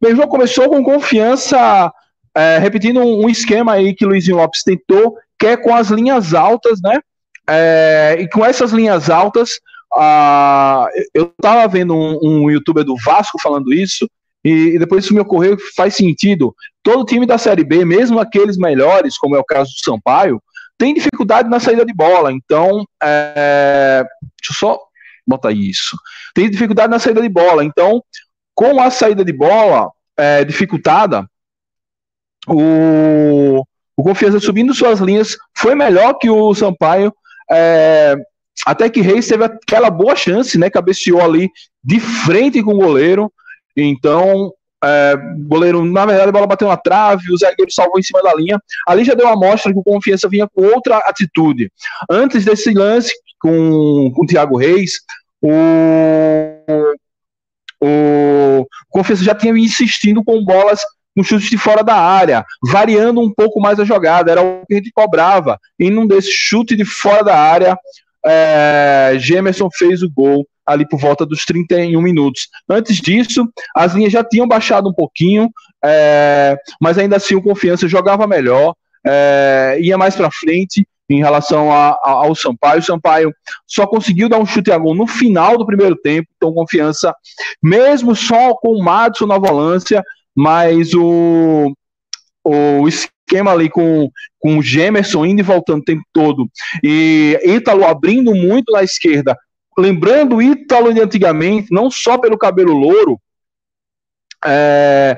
Bem, 0.00 0.16
jogo 0.16 0.28
começou 0.28 0.68
com 0.68 0.82
confiança, 0.82 1.92
é, 2.34 2.58
repetindo 2.58 3.00
um, 3.00 3.28
esquema 3.28 3.72
aí 3.72 3.94
que 3.94 4.06
Luizinho 4.06 4.36
Lopes 4.36 4.62
tentou, 4.62 5.16
que 5.38 5.46
é 5.46 5.56
com 5.56 5.74
as 5.74 5.88
linhas 5.88 6.34
altas, 6.34 6.80
né? 6.82 7.00
É, 7.48 8.16
e 8.20 8.28
com 8.28 8.44
essas 8.44 8.72
linhas 8.72 9.10
altas, 9.10 9.60
eu 11.14 11.32
estava 11.36 11.66
vendo 11.68 11.94
um, 11.94 12.18
um, 12.22 12.50
youtuber 12.50 12.84
do 12.84 12.96
Vasco 12.96 13.38
falando 13.42 13.72
isso, 13.74 14.08
e, 14.44 14.74
e, 14.74 14.78
depois 14.78 15.04
isso 15.04 15.14
me 15.14 15.20
ocorreu 15.20 15.56
faz 15.76 15.94
sentido. 15.94 16.54
Todo 16.82 17.04
time 17.04 17.26
da 17.26 17.38
Série 17.38 17.64
B, 17.64 17.84
mesmo 17.84 18.18
aqueles 18.18 18.56
melhores, 18.56 19.16
como 19.18 19.36
é 19.36 19.38
o 19.38 19.44
caso 19.44 19.70
do 19.70 19.84
Sampaio, 19.84 20.42
tem 20.78 20.94
dificuldade 20.94 21.48
na 21.48 21.60
saída 21.60 21.84
de 21.84 21.94
bola. 21.94 22.32
Então, 22.32 22.84
é, 23.02 24.04
deixa 24.40 24.52
eu 24.52 24.56
só 24.56 24.80
botar 25.26 25.52
isso. 25.52 25.96
Tem 26.34 26.50
dificuldade 26.50 26.90
na 26.90 26.98
saída 26.98 27.22
de 27.22 27.28
bola. 27.28 27.64
Então, 27.64 28.02
com 28.54 28.80
a 28.80 28.90
saída 28.90 29.24
de 29.24 29.32
bola 29.32 29.90
é, 30.16 30.44
dificultada, 30.44 31.24
o, 32.48 33.64
o 33.96 34.02
Confiança 34.02 34.40
subindo 34.40 34.74
suas 34.74 35.00
linhas 35.00 35.36
foi 35.56 35.74
melhor 35.74 36.14
que 36.14 36.28
o 36.30 36.54
Sampaio. 36.54 37.12
É, 37.50 38.16
até 38.66 38.88
que 38.88 39.00
Reis 39.00 39.26
teve 39.26 39.44
aquela 39.44 39.90
boa 39.90 40.14
chance, 40.14 40.58
né? 40.58 40.70
Cabeceou 40.70 41.20
ali 41.20 41.50
de 41.82 42.00
frente 42.00 42.62
com 42.62 42.74
o 42.74 42.78
goleiro. 42.78 43.32
Então, 43.76 44.52
é, 44.84 45.14
goleiro, 45.46 45.84
na 45.84 46.04
verdade, 46.04 46.28
a 46.28 46.32
bola 46.32 46.46
bateu 46.46 46.68
na 46.68 46.76
trave, 46.76 47.32
o 47.32 47.38
zagueiro 47.38 47.72
salvou 47.72 47.98
em 47.98 48.02
cima 48.02 48.22
da 48.22 48.34
linha. 48.34 48.60
Ali 48.86 49.04
já 49.04 49.14
deu 49.14 49.26
uma 49.26 49.34
amostra 49.34 49.72
que 49.72 49.78
o 49.78 49.84
Confiança 49.84 50.28
vinha 50.28 50.48
com 50.48 50.62
outra 50.62 50.98
atitude. 50.98 51.70
Antes 52.10 52.44
desse 52.44 52.72
lance 52.72 53.12
com, 53.40 54.10
com 54.14 54.24
o 54.24 54.26
Thiago 54.26 54.56
Reis, 54.56 54.94
o, 55.40 55.50
o 57.80 58.66
Confiança 58.90 59.24
já 59.24 59.34
tinha 59.34 59.56
insistindo 59.56 60.22
com 60.24 60.44
bolas 60.44 60.80
com 61.14 61.22
chutes 61.22 61.50
de 61.50 61.58
fora 61.58 61.82
da 61.82 61.96
área, 61.96 62.44
variando 62.70 63.20
um 63.20 63.32
pouco 63.32 63.60
mais 63.60 63.78
a 63.78 63.84
jogada, 63.84 64.30
era 64.30 64.42
o 64.42 64.64
que 64.66 64.74
a 64.74 64.76
gente 64.76 64.92
cobrava. 64.92 65.58
E 65.78 65.90
num 65.90 66.06
desse 66.06 66.30
chute 66.30 66.76
de 66.76 66.84
fora 66.84 67.22
da 67.22 67.38
área, 67.38 67.76
é, 68.24 69.14
Gemerson 69.18 69.68
fez 69.70 70.02
o 70.02 70.10
gol 70.10 70.46
ali 70.64 70.88
por 70.88 70.98
volta 70.98 71.26
dos 71.26 71.44
31 71.44 72.00
minutos. 72.00 72.48
Antes 72.68 72.96
disso, 72.98 73.48
as 73.76 73.94
linhas 73.94 74.12
já 74.12 74.22
tinham 74.24 74.46
baixado 74.46 74.88
um 74.88 74.92
pouquinho, 74.92 75.50
é, 75.84 76.56
mas 76.80 76.98
ainda 76.98 77.16
assim 77.16 77.34
o 77.34 77.42
Confiança 77.42 77.88
jogava 77.88 78.26
melhor, 78.26 78.74
é, 79.04 79.78
ia 79.80 79.98
mais 79.98 80.14
para 80.14 80.30
frente 80.30 80.86
em 81.10 81.18
relação 81.18 81.72
a, 81.72 81.90
a, 81.90 82.10
ao 82.10 82.34
Sampaio. 82.34 82.78
O 82.78 82.84
Sampaio 82.84 83.34
só 83.66 83.86
conseguiu 83.86 84.28
dar 84.28 84.38
um 84.38 84.46
chute 84.46 84.70
a 84.70 84.78
gol 84.78 84.94
no 84.94 85.06
final 85.06 85.58
do 85.58 85.66
primeiro 85.66 85.96
tempo, 85.96 86.28
então 86.36 86.54
Confiança, 86.54 87.14
mesmo 87.62 88.14
só 88.14 88.54
com 88.54 88.68
o 88.68 88.82
Madison 88.82 89.26
na 89.26 89.38
volância, 89.38 90.02
mas 90.34 90.94
o, 90.94 91.72
o 92.44 92.88
esquema 92.88 93.52
ali 93.52 93.68
com, 93.68 94.10
com 94.38 94.58
o 94.58 94.62
Gemerson 94.62 95.24
indo 95.26 95.40
e 95.40 95.44
voltando 95.44 95.80
o 95.80 95.84
tempo 95.84 96.02
todo, 96.12 96.48
e 96.82 97.38
Ítalo 97.44 97.84
abrindo 97.84 98.34
muito 98.34 98.72
na 98.72 98.82
esquerda, 98.82 99.36
lembrando 99.78 100.36
o 100.36 100.42
Ítalo 100.42 100.92
de 100.92 101.00
antigamente, 101.00 101.68
não 101.70 101.90
só 101.90 102.18
pelo 102.18 102.38
cabelo 102.38 102.72
louro, 102.72 103.18
é, 104.44 105.16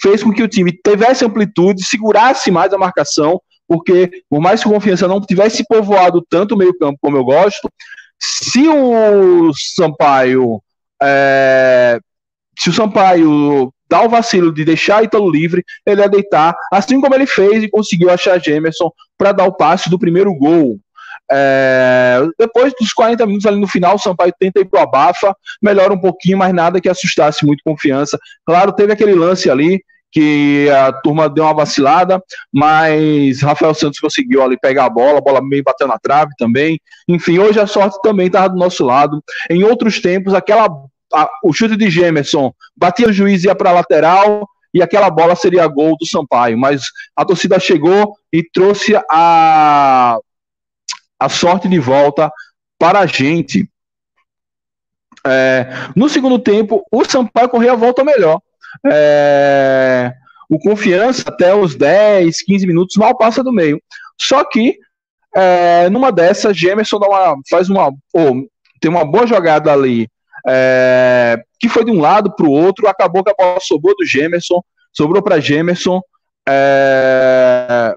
fez 0.00 0.22
com 0.22 0.32
que 0.32 0.42
o 0.42 0.48
time 0.48 0.70
tivesse 0.72 1.24
amplitude, 1.24 1.84
segurasse 1.84 2.50
mais 2.50 2.72
a 2.72 2.78
marcação, 2.78 3.40
porque 3.66 4.22
por 4.28 4.40
mais 4.40 4.62
que 4.62 4.68
o 4.68 4.72
Confiança 4.72 5.08
não 5.08 5.20
tivesse 5.20 5.64
povoado 5.66 6.24
tanto 6.28 6.54
o 6.54 6.58
meio 6.58 6.76
campo 6.76 6.98
como 7.00 7.16
eu 7.16 7.24
gosto, 7.24 7.70
se 8.18 8.68
o 8.68 9.50
Sampaio 9.54 10.62
é, 11.02 11.98
se 12.58 12.70
o 12.70 12.72
Sampaio 12.72 13.72
dá 13.88 14.02
o 14.02 14.08
vacilo 14.08 14.52
de 14.52 14.64
deixar 14.64 15.04
Ítalo 15.04 15.30
livre, 15.30 15.64
ele 15.84 16.00
ia 16.00 16.08
deitar, 16.08 16.54
assim 16.72 17.00
como 17.00 17.14
ele 17.14 17.26
fez 17.26 17.62
e 17.62 17.70
conseguiu 17.70 18.10
achar 18.10 18.42
Gemerson 18.42 18.90
para 19.16 19.32
dar 19.32 19.44
o 19.44 19.56
passe 19.56 19.88
do 19.88 19.98
primeiro 19.98 20.34
gol. 20.34 20.78
É, 21.30 22.20
depois 22.38 22.72
dos 22.78 22.92
40 22.92 23.26
minutos 23.26 23.46
ali 23.46 23.58
no 23.58 23.66
final, 23.66 23.96
o 23.96 23.98
Sampaio 23.98 24.32
tenta 24.38 24.60
ir 24.60 24.64
pro 24.66 24.80
abafa, 24.80 25.34
melhora 25.60 25.92
um 25.92 26.00
pouquinho, 26.00 26.38
mas 26.38 26.54
nada 26.54 26.80
que 26.80 26.88
assustasse 26.88 27.44
muito 27.44 27.62
confiança. 27.64 28.18
Claro, 28.44 28.72
teve 28.72 28.92
aquele 28.92 29.14
lance 29.14 29.50
ali 29.50 29.80
que 30.12 30.70
a 30.70 30.92
turma 30.92 31.28
deu 31.28 31.44
uma 31.44 31.52
vacilada, 31.52 32.22
mas 32.52 33.42
Rafael 33.42 33.74
Santos 33.74 33.98
conseguiu 33.98 34.42
ali 34.42 34.56
pegar 34.58 34.86
a 34.86 34.90
bola, 34.90 35.18
a 35.18 35.20
bola 35.20 35.42
meio 35.42 35.62
bateu 35.62 35.86
na 35.86 35.98
trave 35.98 36.30
também. 36.38 36.80
Enfim, 37.08 37.38
hoje 37.38 37.60
a 37.60 37.66
sorte 37.66 37.98
também 38.02 38.28
estava 38.28 38.48
do 38.48 38.56
nosso 38.56 38.84
lado. 38.84 39.22
Em 39.50 39.64
outros 39.64 40.00
tempos, 40.00 40.32
aquela 40.32 40.68
a, 41.12 41.28
o 41.42 41.52
chute 41.52 41.76
de 41.76 41.90
Gemerson 41.90 42.52
batia 42.76 43.08
o 43.08 43.12
juiz 43.12 43.44
ia 43.44 43.54
para 43.54 43.70
a 43.70 43.74
lateral 43.74 44.48
e 44.72 44.82
aquela 44.82 45.08
bola 45.10 45.34
seria 45.34 45.66
gol 45.66 45.96
do 45.98 46.06
Sampaio, 46.06 46.58
mas 46.58 46.84
a 47.16 47.24
torcida 47.24 47.58
chegou 47.58 48.14
e 48.32 48.42
trouxe 48.42 48.94
a, 49.10 50.18
a 51.18 51.28
sorte 51.28 51.68
de 51.68 51.78
volta 51.78 52.30
para 52.78 53.00
a 53.00 53.06
gente. 53.06 53.68
É, 55.26 55.66
no 55.96 56.08
segundo 56.08 56.38
tempo, 56.38 56.84
o 56.92 57.04
Sampaio 57.04 57.48
correu 57.48 57.72
a 57.72 57.76
volta 57.76 58.04
melhor. 58.04 58.40
É, 58.92 60.12
o 60.48 60.58
Confiança, 60.58 61.24
até 61.26 61.54
os 61.54 61.74
10, 61.74 62.42
15 62.42 62.66
minutos, 62.66 62.96
mal 62.96 63.16
passa 63.16 63.42
do 63.42 63.52
meio. 63.52 63.80
Só 64.20 64.44
que, 64.44 64.78
é, 65.34 65.88
numa 65.88 66.12
dessas, 66.12 66.56
Gemerson 66.56 66.98
uma, 66.98 67.36
faz 67.48 67.68
uma. 67.68 67.88
Oh, 68.12 68.46
tem 68.80 68.90
uma 68.90 69.04
boa 69.04 69.26
jogada 69.26 69.72
ali, 69.72 70.08
é, 70.48 71.42
que 71.58 71.68
foi 71.68 71.84
de 71.84 71.90
um 71.90 72.00
lado 72.00 72.34
para 72.34 72.46
o 72.46 72.50
outro, 72.50 72.88
acabou 72.88 73.24
que 73.24 73.30
a 73.30 73.34
bola 73.34 73.58
sobrou 73.60 73.94
do 73.96 74.04
Gemerson, 74.04 74.62
sobrou 74.92 75.22
para 75.22 75.40
Gemerson. 75.40 76.00
É, 76.48 77.94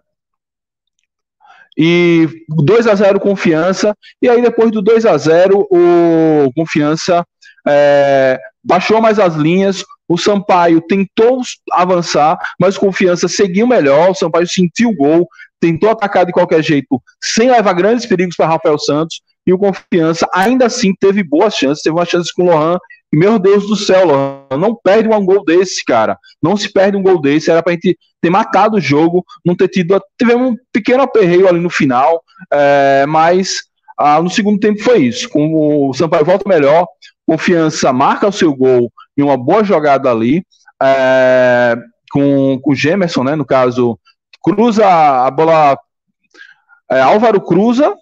e 1.77 2.27
2 2.49 2.87
a 2.87 2.95
0 2.95 3.21
confiança, 3.21 3.95
e 4.21 4.27
aí 4.27 4.41
depois 4.41 4.69
do 4.69 4.81
2 4.81 5.05
a 5.05 5.17
0 5.17 5.65
o 5.71 6.51
confiança 6.53 7.25
é, 7.65 8.37
baixou 8.61 8.99
mais 8.99 9.17
as 9.17 9.35
linhas, 9.35 9.85
o 10.05 10.17
Sampaio 10.17 10.81
tentou 10.81 11.41
avançar, 11.71 12.37
mas 12.59 12.77
confiança 12.77 13.29
seguiu 13.29 13.65
melhor, 13.65 14.09
o 14.09 14.15
Sampaio 14.15 14.47
sentiu 14.47 14.89
o 14.89 14.95
gol, 14.95 15.27
tentou 15.59 15.89
atacar 15.89 16.25
de 16.25 16.33
qualquer 16.33 16.61
jeito, 16.61 17.01
sem 17.21 17.49
levar 17.49 17.73
grandes 17.73 18.05
perigos 18.05 18.35
para 18.35 18.47
Rafael 18.47 18.77
Santos, 18.77 19.21
e 19.46 19.53
o 19.53 19.58
Confiança 19.58 20.27
ainda 20.34 20.65
assim 20.65 20.93
teve 21.00 21.24
boas 21.24 21.55
chances, 21.55 21.84
teve 21.84 21.96
uma 21.96 22.05
chance 22.05 22.34
com 22.34 22.43
o 22.43 22.46
Lohan, 22.48 22.77
e 23.12 23.17
meu 23.17 23.39
Deus 23.39 23.67
do 23.67 23.75
céu, 23.75 24.05
Lohan, 24.05 24.58
não 24.60 24.75
perde 24.75 25.10
um 25.10 25.25
gol 25.25 25.43
desse, 25.43 25.84
cara. 25.84 26.17
Não 26.41 26.55
se 26.55 26.72
perde 26.72 26.96
um 26.96 27.01
gol 27.01 27.19
desse, 27.19 27.50
era 27.50 27.63
pra 27.63 27.74
gente 27.74 27.98
ter 28.22 28.29
matado 28.29 28.77
o 28.77 28.81
jogo, 28.81 29.25
não 29.43 29.55
ter 29.55 29.67
tido. 29.67 30.00
Tivemos 30.17 30.51
um 30.51 30.55
pequeno 30.72 31.03
aperreio 31.03 31.48
ali 31.48 31.60
no 31.60 31.69
final, 31.69 32.22
é, 32.53 33.05
mas 33.08 33.63
ah, 33.98 34.22
no 34.22 34.29
segundo 34.29 34.60
tempo 34.60 34.84
foi 34.84 35.00
isso. 35.00 35.27
Com 35.27 35.89
o 35.89 35.93
Sampaio 35.93 36.25
volta 36.25 36.48
melhor, 36.48 36.88
Confiança 37.27 37.91
marca 37.93 38.27
o 38.27 38.31
seu 38.31 38.55
gol 38.55 38.91
em 39.17 39.22
uma 39.22 39.38
boa 39.38 39.63
jogada 39.63 40.10
ali, 40.10 40.43
é, 40.81 41.75
com, 42.12 42.60
com 42.62 42.72
o 42.72 42.75
Gemerson, 42.75 43.24
né? 43.24 43.36
No 43.36 43.46
caso, 43.46 44.00
cruza 44.41 44.88
a 44.88 45.29
bola. 45.29 45.77
É, 46.91 47.01
Álvaro 47.01 47.41
cruza, 47.41 47.93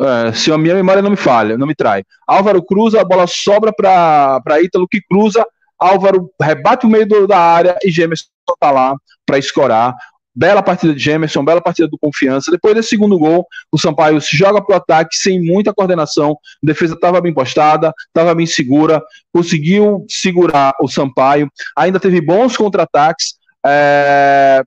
é, 0.00 0.32
se 0.32 0.50
a 0.50 0.56
minha 0.56 0.74
memória 0.74 1.02
não 1.02 1.10
me 1.10 1.16
falha, 1.16 1.58
não 1.58 1.66
me 1.66 1.74
trai. 1.74 2.02
Álvaro 2.26 2.62
cruza, 2.62 3.00
a 3.00 3.04
bola 3.04 3.26
sobra 3.26 3.72
para 3.72 4.62
Ítalo, 4.62 4.88
que 4.88 5.00
cruza, 5.02 5.46
Álvaro 5.78 6.30
rebate 6.40 6.86
o 6.86 6.88
meio 6.88 7.06
do, 7.06 7.26
da 7.26 7.38
área 7.38 7.76
e 7.84 7.90
Gemerson 7.90 8.26
está 8.50 8.70
lá 8.70 8.94
para 9.26 9.38
escorar. 9.38 9.94
Bela 10.34 10.62
partida 10.62 10.94
de 10.94 11.00
Gemerson, 11.00 11.44
bela 11.44 11.60
partida 11.60 11.88
do 11.88 11.98
Confiança. 11.98 12.50
Depois 12.50 12.74
desse 12.74 12.90
segundo 12.90 13.18
gol, 13.18 13.46
o 13.70 13.78
Sampaio 13.78 14.20
se 14.20 14.36
joga 14.36 14.64
para 14.64 14.74
o 14.74 14.76
ataque 14.76 15.16
sem 15.16 15.42
muita 15.42 15.74
coordenação. 15.74 16.30
A 16.32 16.66
defesa 16.66 16.94
estava 16.94 17.20
bem 17.20 17.34
postada, 17.34 17.92
estava 18.06 18.34
bem 18.34 18.46
segura, 18.46 19.02
conseguiu 19.32 20.06
segurar 20.08 20.72
o 20.80 20.88
Sampaio. 20.88 21.50
Ainda 21.76 21.98
teve 21.98 22.20
bons 22.20 22.56
contra-ataques. 22.56 23.34
É... 23.66 24.62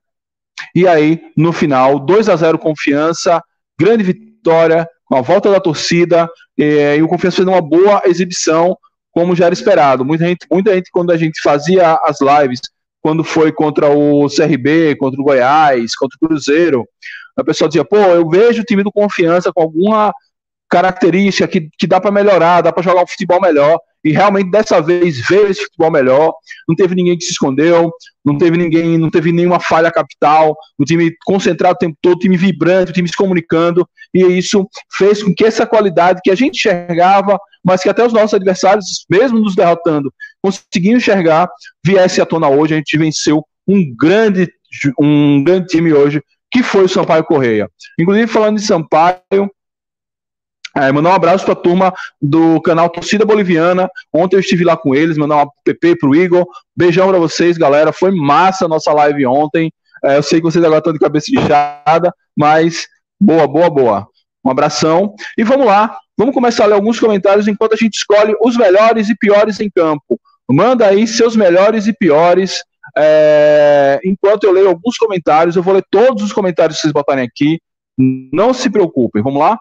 E 0.74 0.86
aí, 0.86 1.20
no 1.36 1.52
final, 1.52 1.98
2 1.98 2.28
a 2.28 2.36
0 2.36 2.58
Confiança, 2.58 3.42
grande 3.78 4.04
vitória, 4.04 4.86
com 5.14 5.18
a 5.18 5.22
volta 5.22 5.48
da 5.48 5.60
torcida. 5.60 6.28
E, 6.58 6.96
e 6.96 7.02
o 7.02 7.06
Confiança 7.06 7.36
fez 7.36 7.46
uma 7.46 7.60
boa 7.60 8.02
exibição, 8.04 8.76
como 9.12 9.36
já 9.36 9.46
era 9.46 9.54
esperado. 9.54 10.04
Muita 10.04 10.26
gente, 10.26 10.44
muita 10.50 10.74
gente 10.74 10.90
quando 10.90 11.12
a 11.12 11.16
gente 11.16 11.40
fazia 11.40 11.94
as 12.02 12.18
lives 12.20 12.60
quando 13.00 13.22
foi 13.22 13.52
contra 13.52 13.88
o 13.90 14.26
CRB, 14.28 14.96
contra 14.96 15.20
o 15.20 15.24
Goiás, 15.24 15.94
contra 15.94 16.16
o 16.16 16.26
Cruzeiro, 16.26 16.88
a 17.36 17.44
pessoa 17.44 17.68
dizia, 17.68 17.84
pô, 17.84 17.98
eu 17.98 18.28
vejo 18.28 18.62
o 18.62 18.64
time 18.64 18.82
do 18.82 18.90
Confiança 18.90 19.52
com 19.52 19.60
alguma 19.60 20.12
característica 20.70 21.46
que, 21.46 21.68
que 21.78 21.86
dá 21.86 22.00
para 22.00 22.10
melhorar, 22.10 22.62
dá 22.62 22.72
para 22.72 22.82
jogar 22.82 23.02
um 23.02 23.06
futebol 23.06 23.40
melhor, 23.40 23.78
e 24.04 24.12
realmente 24.12 24.50
dessa 24.50 24.80
vez 24.80 25.18
veio 25.26 25.48
esse 25.48 25.64
futebol 25.64 25.90
melhor, 25.90 26.32
não 26.68 26.76
teve 26.76 26.94
ninguém 26.94 27.16
que 27.16 27.24
se 27.24 27.32
escondeu, 27.32 27.90
não 28.24 28.36
teve 28.36 28.56
ninguém, 28.56 28.98
não 28.98 29.10
teve 29.10 29.32
nenhuma 29.32 29.58
falha 29.58 29.90
capital, 29.90 30.54
o 30.78 30.84
time 30.84 31.12
concentrado 31.24 31.74
o 31.74 31.78
tempo 31.78 31.96
todo, 32.02 32.16
o 32.16 32.18
time 32.18 32.36
vibrante, 32.36 32.90
o 32.90 32.94
time 32.94 33.08
se 33.08 33.16
comunicando, 33.16 33.88
e 34.12 34.20
isso 34.20 34.68
fez 34.92 35.22
com 35.22 35.34
que 35.34 35.44
essa 35.44 35.66
qualidade 35.66 36.20
que 36.22 36.30
a 36.30 36.34
gente 36.34 36.56
enxergava 36.56 37.38
mas 37.64 37.82
que 37.82 37.88
até 37.88 38.04
os 38.04 38.12
nossos 38.12 38.34
adversários, 38.34 39.06
mesmo 39.08 39.40
nos 39.40 39.54
derrotando, 39.54 40.12
conseguiam 40.42 40.98
enxergar, 40.98 41.48
viesse 41.82 42.20
à 42.20 42.26
tona 42.26 42.48
hoje. 42.48 42.74
A 42.74 42.76
gente 42.76 42.98
venceu 42.98 43.42
um 43.66 43.82
grande, 43.96 44.52
um 45.00 45.42
grande 45.42 45.68
time 45.68 45.92
hoje, 45.92 46.22
que 46.50 46.62
foi 46.62 46.84
o 46.84 46.88
Sampaio 46.88 47.24
Correia. 47.24 47.68
Inclusive, 47.98 48.26
falando 48.26 48.58
de 48.58 48.66
Sampaio, 48.66 49.50
é, 50.76 50.90
mandar 50.92 51.10
um 51.10 51.14
abraço 51.14 51.44
para 51.44 51.52
a 51.52 51.56
turma 51.56 51.94
do 52.20 52.60
canal 52.60 52.88
Torcida 52.88 53.24
Boliviana. 53.24 53.88
Ontem 54.12 54.36
eu 54.36 54.40
estive 54.40 54.64
lá 54.64 54.76
com 54.76 54.94
eles, 54.94 55.16
mandar 55.16 55.44
um 55.44 55.48
PP 55.64 55.96
para 55.98 56.08
o 56.08 56.14
Igor. 56.14 56.46
Beijão 56.76 57.08
para 57.08 57.18
vocês, 57.18 57.56
galera. 57.56 57.92
Foi 57.92 58.10
massa 58.10 58.64
a 58.64 58.68
nossa 58.68 58.92
live 58.92 59.26
ontem. 59.26 59.72
É, 60.04 60.16
eu 60.16 60.22
sei 60.22 60.40
que 60.40 60.44
vocês 60.44 60.64
agora 60.64 60.78
estão 60.78 60.92
de 60.92 60.98
cabeça 60.98 61.30
inchada, 61.30 62.12
mas 62.36 62.86
boa, 63.20 63.46
boa, 63.46 63.70
boa. 63.70 64.08
Um 64.44 64.50
abração. 64.50 65.14
E 65.38 65.44
vamos 65.44 65.66
lá, 65.66 65.96
Vamos 66.16 66.32
começar 66.32 66.64
a 66.64 66.66
ler 66.68 66.74
alguns 66.74 67.00
comentários 67.00 67.48
enquanto 67.48 67.72
a 67.72 67.76
gente 67.76 67.94
escolhe 67.94 68.34
os 68.40 68.56
melhores 68.56 69.08
e 69.08 69.16
piores 69.16 69.58
em 69.58 69.68
campo. 69.68 70.20
Manda 70.48 70.86
aí 70.86 71.06
seus 71.08 71.34
melhores 71.34 71.88
e 71.88 71.92
piores. 71.92 72.62
É... 72.96 74.00
Enquanto 74.04 74.44
eu 74.44 74.52
leio 74.52 74.68
alguns 74.68 74.96
comentários, 74.96 75.56
eu 75.56 75.62
vou 75.62 75.74
ler 75.74 75.84
todos 75.90 76.22
os 76.22 76.32
comentários 76.32 76.76
que 76.76 76.82
vocês 76.82 76.92
botarem 76.92 77.24
aqui. 77.24 77.58
Não 77.98 78.54
se 78.54 78.70
preocupem, 78.70 79.22
vamos 79.22 79.40
lá? 79.40 79.58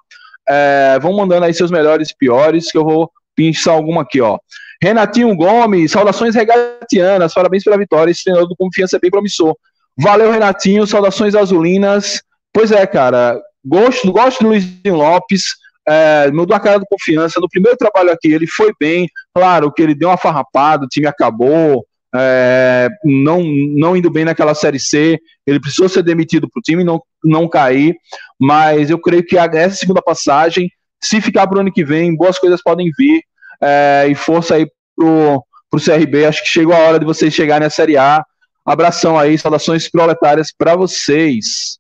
É... 0.48 0.98
Vão 1.02 1.16
mandando 1.16 1.46
aí 1.46 1.54
seus 1.54 1.72
melhores 1.72 2.10
e 2.10 2.18
piores, 2.18 2.72
que 2.72 2.78
eu 2.78 2.84
vou 2.84 3.12
pinçar 3.36 3.74
alguma 3.74 4.02
aqui, 4.02 4.22
ó. 4.22 4.38
Renatinho 4.82 5.36
Gomes, 5.36 5.92
saudações 5.92 6.36
regatianas, 6.36 7.34
parabéns 7.34 7.64
pela 7.64 7.78
vitória. 7.78 8.12
Esse 8.12 8.26
treinador 8.26 8.50
do 8.50 8.56
Confiança 8.56 8.98
é 8.98 9.00
bem 9.00 9.10
promissor. 9.10 9.56
Valeu, 9.98 10.32
Renatinho, 10.32 10.86
saudações 10.86 11.36
azulinas. 11.36 12.22
Pois 12.52 12.72
é, 12.72 12.86
cara, 12.86 13.42
gosto, 13.66 14.12
gosto 14.12 14.44
do 14.44 14.50
Luizinho 14.50 14.96
Lopes 14.96 15.64
é, 15.88 16.32
mudou 16.32 16.56
a 16.56 16.60
cara 16.60 16.80
do 16.80 16.86
confiança. 16.86 17.40
No 17.40 17.50
primeiro 17.50 17.78
trabalho 17.78 18.12
aqui, 18.12 18.32
ele 18.32 18.48
foi 18.48 18.74
bem. 18.80 19.10
Claro 19.34 19.72
que 19.72 19.82
ele 19.82 19.96
deu 19.96 20.10
uma 20.10 20.18
farrapada, 20.18 20.86
o 20.86 20.88
time 20.88 21.08
acabou, 21.08 21.86
é, 22.16 22.90
não, 23.04 23.44
não 23.44 23.98
indo 23.98 24.10
bem 24.10 24.26
naquela 24.26 24.54
Série 24.54 24.80
C. 24.80 25.20
Ele 25.46 25.60
precisou 25.60 25.90
ser 25.90 26.04
demitido 26.04 26.48
para 26.50 26.60
o 26.60 26.64
time 26.64 26.84
não, 26.84 27.02
não 27.24 27.48
cair. 27.48 27.96
Mas 28.40 28.90
eu 28.90 29.00
creio 29.00 29.26
que 29.26 29.38
essa 29.38 29.76
segunda 29.76 30.02
passagem, 30.02 30.70
se 31.02 31.20
ficar 31.20 31.48
para 31.48 31.58
o 31.58 31.62
ano 31.62 31.74
que 31.74 31.84
vem, 31.84 32.16
boas 32.16 32.38
coisas 32.38 32.62
podem 32.62 32.92
vir. 32.98 33.22
É, 33.62 34.08
e 34.10 34.16
força 34.16 34.56
aí 34.56 34.68
pro, 34.96 35.44
pro 35.70 35.84
CRB. 35.84 36.26
Acho 36.26 36.44
que 36.44 36.50
chegou 36.50 36.74
a 36.74 36.80
hora 36.80 37.00
de 37.00 37.06
vocês 37.06 37.34
chegarem 37.34 37.66
na 37.66 37.70
Série 37.70 37.98
A. 37.98 38.24
Abração 38.66 39.18
aí, 39.20 39.38
saudações 39.38 39.90
proletárias 39.90 40.54
para 40.56 40.76
vocês. 40.76 41.78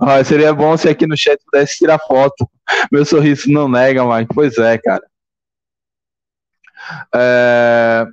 Ah, 0.00 0.22
seria 0.24 0.52
bom 0.52 0.76
se 0.76 0.88
aqui 0.88 1.06
no 1.06 1.16
chat 1.16 1.38
pudesse 1.44 1.78
tirar 1.78 1.98
foto. 1.98 2.48
Meu 2.90 3.04
sorriso 3.04 3.50
não 3.50 3.68
nega, 3.68 4.04
mas 4.04 4.26
pois 4.34 4.56
é, 4.58 4.78
cara. 4.78 5.02
É... 7.14 8.06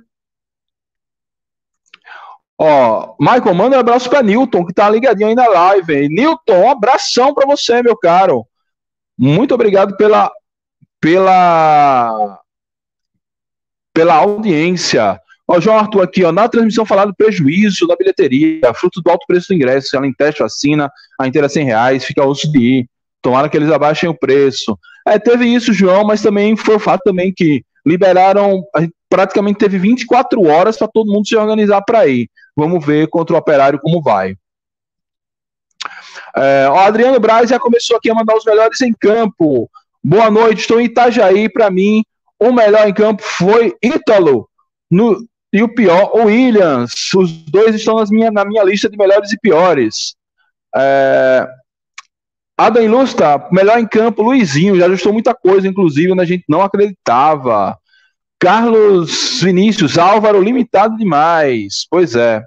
Ó, 2.58 3.14
Michael, 3.20 3.54
manda 3.54 3.76
um 3.76 3.80
abraço 3.80 4.08
para 4.08 4.22
Newton, 4.22 4.64
que 4.64 4.72
tá 4.72 4.88
ligadinho 4.88 5.28
aí 5.28 5.34
na 5.34 5.46
live. 5.46 5.94
Hein? 5.94 6.08
Newton, 6.08 6.64
um 6.64 6.70
abração 6.70 7.34
para 7.34 7.46
você, 7.46 7.82
meu 7.82 7.96
caro. 7.96 8.46
Muito 9.18 9.54
obrigado 9.54 9.96
pela 9.96 10.30
pela 11.00 12.40
pela 13.92 14.14
audiência. 14.14 15.20
Ó, 15.48 15.60
João 15.60 15.78
Arthur 15.78 16.02
aqui, 16.02 16.24
ó, 16.24 16.32
na 16.32 16.48
transmissão 16.48 16.84
falado 16.84 17.14
prejuízo 17.14 17.86
da 17.86 17.96
bilheteria, 17.96 18.74
fruto 18.74 19.00
do 19.00 19.10
alto 19.10 19.24
preço 19.26 19.48
do 19.48 19.54
ingresso, 19.54 19.96
ela 19.96 20.06
teste 20.18 20.42
vacina, 20.42 20.90
a 21.20 21.26
inteira 21.26 21.48
100 21.48 21.64
reais, 21.64 22.04
fica 22.04 22.26
osso 22.26 22.50
de 22.50 22.58
ir. 22.58 22.90
Tomara 23.22 23.48
que 23.48 23.56
eles 23.56 23.70
abaixem 23.70 24.08
o 24.08 24.14
preço. 24.14 24.78
É, 25.06 25.18
teve 25.18 25.46
isso, 25.46 25.72
João, 25.72 26.04
mas 26.04 26.20
também 26.20 26.56
foi 26.56 26.76
o 26.76 26.80
fato 26.80 27.02
também 27.04 27.32
que 27.32 27.64
liberaram, 27.86 28.64
praticamente 29.08 29.58
teve 29.58 29.78
24 29.78 30.42
horas 30.44 30.76
para 30.76 30.88
todo 30.88 31.12
mundo 31.12 31.26
se 31.26 31.36
organizar 31.36 31.82
para 31.82 32.06
ir. 32.06 32.28
Vamos 32.56 32.84
ver 32.84 33.08
contra 33.08 33.36
o 33.36 33.38
Operário 33.38 33.78
como 33.78 34.02
vai. 34.02 34.34
É, 36.36 36.68
o 36.68 36.74
Adriano 36.74 37.20
Braz 37.20 37.48
já 37.48 37.58
começou 37.60 37.96
aqui 37.96 38.10
a 38.10 38.14
mandar 38.14 38.36
os 38.36 38.44
melhores 38.44 38.80
em 38.80 38.92
campo. 38.92 39.70
Boa 40.02 40.30
noite, 40.30 40.60
estou 40.60 40.80
em 40.80 40.86
Itajaí. 40.86 41.48
Para 41.48 41.70
mim, 41.70 42.02
o 42.40 42.52
melhor 42.52 42.88
em 42.88 42.94
campo 42.94 43.22
foi 43.22 43.74
Ítalo. 43.82 44.48
No, 44.90 45.24
e 45.52 45.62
o 45.62 45.72
pior, 45.72 46.10
o 46.14 46.24
Williams. 46.24 47.14
Os 47.14 47.32
dois 47.32 47.74
estão 47.74 47.96
nas 47.96 48.10
minha, 48.10 48.30
na 48.30 48.44
minha 48.44 48.64
lista 48.64 48.88
de 48.88 48.96
melhores 48.96 49.32
e 49.32 49.38
piores. 49.38 50.16
É... 50.74 51.46
Adam 52.58 52.82
Ilustra, 52.82 53.48
melhor 53.52 53.78
em 53.78 53.86
campo, 53.86 54.22
Luizinho, 54.22 54.76
já 54.76 54.86
ajustou 54.86 55.12
muita 55.12 55.34
coisa, 55.34 55.68
inclusive, 55.68 56.12
onde 56.12 56.22
a 56.22 56.24
gente 56.24 56.44
não 56.48 56.62
acreditava. 56.62 57.78
Carlos 58.38 59.42
Vinícius, 59.42 59.98
Álvaro, 59.98 60.40
limitado 60.40 60.96
demais. 60.96 61.86
Pois 61.90 62.14
é. 62.14 62.42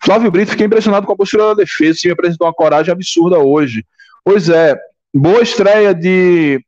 Flávio 0.00 0.30
Brito, 0.30 0.52
fiquei 0.52 0.66
impressionado 0.66 1.06
com 1.06 1.12
a 1.12 1.16
postura 1.16 1.46
da 1.46 1.54
defesa. 1.54 1.98
Time 1.98 2.12
apresentou 2.12 2.46
uma 2.46 2.54
coragem 2.54 2.92
absurda 2.92 3.40
hoje. 3.40 3.84
Pois 4.24 4.48
é, 4.48 4.76
boa 5.12 5.42
estreia 5.42 5.92
de 5.92 6.64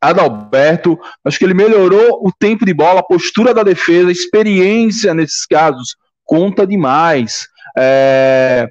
Adalberto, 0.00 0.96
acho 1.24 1.38
que 1.38 1.44
ele 1.44 1.54
melhorou 1.54 2.24
o 2.24 2.30
tempo 2.32 2.64
de 2.64 2.72
bola, 2.72 3.00
a 3.00 3.04
postura 3.04 3.52
da 3.52 3.64
defesa, 3.64 4.08
a 4.08 4.12
experiência 4.12 5.12
nesses 5.12 5.44
casos 5.44 5.96
conta 6.28 6.66
demais. 6.66 7.48
É, 7.76 8.70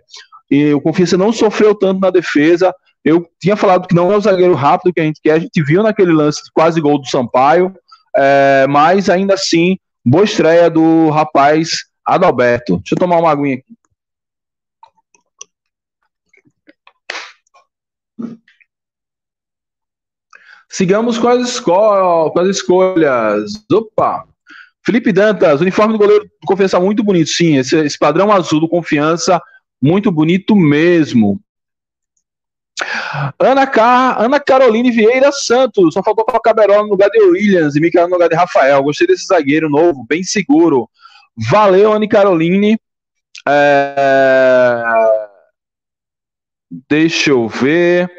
o 0.75 0.79
Confiança 0.79 1.17
não 1.17 1.33
sofreu 1.33 1.73
tanto 1.73 1.99
na 1.99 2.11
defesa. 2.11 2.73
Eu 3.03 3.27
tinha 3.41 3.57
falado 3.57 3.87
que 3.87 3.95
não 3.95 4.11
é 4.11 4.15
o 4.15 4.21
zagueiro 4.21 4.53
rápido 4.53 4.93
que 4.93 5.01
a 5.01 5.03
gente 5.03 5.19
quer, 5.21 5.33
a 5.33 5.39
gente 5.39 5.63
viu 5.63 5.81
naquele 5.81 6.13
lance 6.13 6.43
de 6.43 6.51
quase 6.51 6.79
gol 6.79 6.99
do 6.99 7.07
Sampaio, 7.07 7.73
é, 8.15 8.67
mas 8.69 9.09
ainda 9.09 9.33
assim, 9.33 9.77
boa 10.05 10.23
estreia 10.23 10.69
do 10.69 11.09
rapaz 11.09 11.85
Adalberto. 12.05 12.77
Deixa 12.77 12.93
eu 12.93 12.99
tomar 12.99 13.17
uma 13.17 13.31
aguinha 13.31 13.55
aqui. 13.55 13.75
Sigamos 20.69 21.17
com 21.17 21.29
as, 21.29 21.49
esco 21.49 22.31
com 22.31 22.39
as 22.39 22.47
escolhas. 22.49 23.65
Opa! 23.71 24.27
Felipe 24.87 25.11
Dantas, 25.11 25.59
uniforme 25.59 25.91
do 25.91 25.99
goleiro 25.99 26.23
do 26.23 26.47
Confiança 26.47 26.79
muito 26.79 27.03
bonito, 27.03 27.29
sim. 27.29 27.57
Esse, 27.57 27.75
esse 27.79 27.99
padrão 27.99 28.31
azul 28.31 28.61
do 28.61 28.69
Confiança, 28.69 29.41
muito 29.81 30.09
bonito 30.09 30.55
mesmo. 30.55 31.41
Ana, 33.37 33.67
Car... 33.67 34.21
Ana 34.21 34.39
Caroline 34.39 34.89
Vieira 34.89 35.29
Santos, 35.33 35.93
só 35.93 36.01
faltou 36.01 36.23
para 36.23 36.39
Caberola 36.39 36.83
no 36.83 36.91
lugar 36.91 37.09
de 37.09 37.19
Williams 37.19 37.75
e 37.75 37.81
Micael 37.81 38.07
no 38.07 38.13
lugar 38.13 38.29
de 38.29 38.35
Rafael. 38.37 38.81
Gostei 38.81 39.05
desse 39.05 39.25
zagueiro 39.25 39.69
novo, 39.69 40.05
bem 40.07 40.23
seguro. 40.23 40.89
Valeu, 41.35 41.91
Ana 41.91 42.07
Caroline. 42.07 42.79
É... 43.45 44.83
Deixa 46.87 47.31
eu 47.31 47.49
ver. 47.49 48.09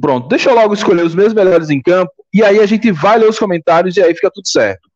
Pronto, 0.00 0.28
deixa 0.28 0.50
eu 0.50 0.54
logo 0.54 0.74
escolher 0.74 1.04
os 1.04 1.14
meus 1.14 1.34
melhores 1.34 1.68
em 1.68 1.80
campo 1.80 2.12
e 2.32 2.42
aí 2.42 2.58
a 2.60 2.66
gente 2.66 2.90
vai 2.90 3.18
ler 3.18 3.28
os 3.28 3.38
comentários 3.38 3.96
e 3.96 4.02
aí 4.02 4.14
fica 4.14 4.30
tudo 4.32 4.48
certo. 4.48 4.88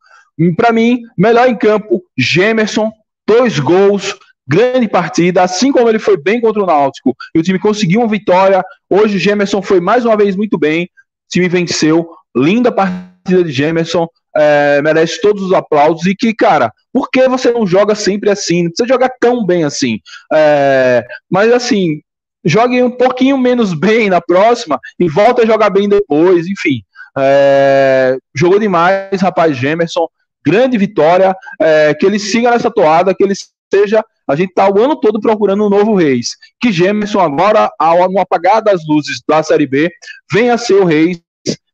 Para 0.57 0.73
mim, 0.73 1.01
melhor 1.17 1.49
em 1.49 1.57
campo, 1.57 2.03
Gemerson, 2.17 2.91
dois 3.27 3.59
gols, 3.59 4.17
grande 4.47 4.89
partida, 4.89 5.43
assim 5.43 5.71
como 5.73 5.89
ele 5.89 5.99
foi 5.99 6.17
bem 6.17 6.41
contra 6.41 6.63
o 6.63 6.67
Náutico. 6.67 7.15
E 7.35 7.39
o 7.39 7.43
time 7.43 7.59
conseguiu 7.59 8.01
uma 8.01 8.09
vitória. 8.09 8.63
Hoje, 8.91 9.19
Gemerson 9.19 9.63
foi 9.63 9.81
mais 9.81 10.05
uma 10.05 10.17
vez 10.17 10.37
muito 10.37 10.59
bem. 10.59 10.85
O 10.85 10.89
time 11.31 11.49
venceu 11.49 12.09
linda 12.37 12.73
partida 12.73 13.45
de 13.45 13.53
Gemerson, 13.53 14.07
é, 14.37 14.83
merece 14.83 15.21
todos 15.21 15.43
os 15.43 15.53
aplausos 15.53 16.05
e 16.07 16.15
que, 16.15 16.35
cara, 16.35 16.73
por 16.93 17.09
que 17.11 17.29
você 17.29 17.51
não 17.53 17.67
joga 17.67 17.95
sempre 17.95 18.29
assim? 18.29 18.65
Não 18.65 18.71
precisa 18.71 18.89
jogar 18.89 19.11
tão 19.21 19.47
bem 19.47 19.65
assim. 19.65 19.99
É, 20.33 21.05
mas 21.31 21.53
assim, 21.53 22.01
jogue 22.45 22.83
um 22.83 22.91
pouquinho 22.91 23.39
menos 23.39 23.73
bem 23.73 24.11
na 24.11 24.21
próxima 24.21 24.79
e 24.99 25.09
volta 25.09 25.43
a 25.43 25.47
jogar 25.47 25.71
bem 25.71 25.89
depois, 25.89 26.47
enfim. 26.47 26.83
É, 27.17 28.17
jogou 28.35 28.59
demais, 28.59 29.21
rapaz 29.21 29.57
Gemerson. 29.57 30.07
Grande 30.45 30.77
vitória. 30.77 31.35
É, 31.61 31.95
que 31.95 32.05
ele 32.05 32.19
siga 32.19 32.51
nessa 32.51 32.71
toada, 32.71 33.15
que 33.15 33.25
ele 33.25 33.35
seja. 33.73 34.05
A 34.27 34.35
gente 34.35 34.55
tá 34.55 34.69
o 34.69 34.79
ano 34.79 34.97
todo 34.97 35.21
procurando 35.21 35.67
um 35.67 35.71
novo 35.71 35.95
Reis. 35.95 36.37
Que 36.61 36.73
Gemerson, 36.73 37.21
agora, 37.21 37.71
ao, 37.79 38.19
apagar 38.19 38.63
das 38.63 38.81
luzes 38.87 39.23
da 39.27 39.43
Série 39.43 39.67
B, 39.67 39.91
venha 40.33 40.59
ser 40.59 40.75
o 40.75 40.85
Reis 40.85 41.21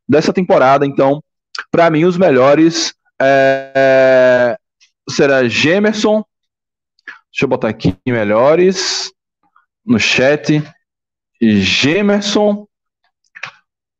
dessa 0.08 0.32
temporada. 0.32 0.86
Então, 0.86 1.22
para 1.70 1.90
mim, 1.90 2.04
os 2.04 2.16
melhores 2.16 2.94
é, 3.20 4.56
será 5.08 5.46
Gemerson. 5.48 6.24
Deixa 7.32 7.44
eu 7.44 7.48
botar 7.48 7.68
aqui 7.68 7.96
melhores 8.06 9.12
no 9.90 9.98
chat. 9.98 10.62
Gemerson. 11.42 12.64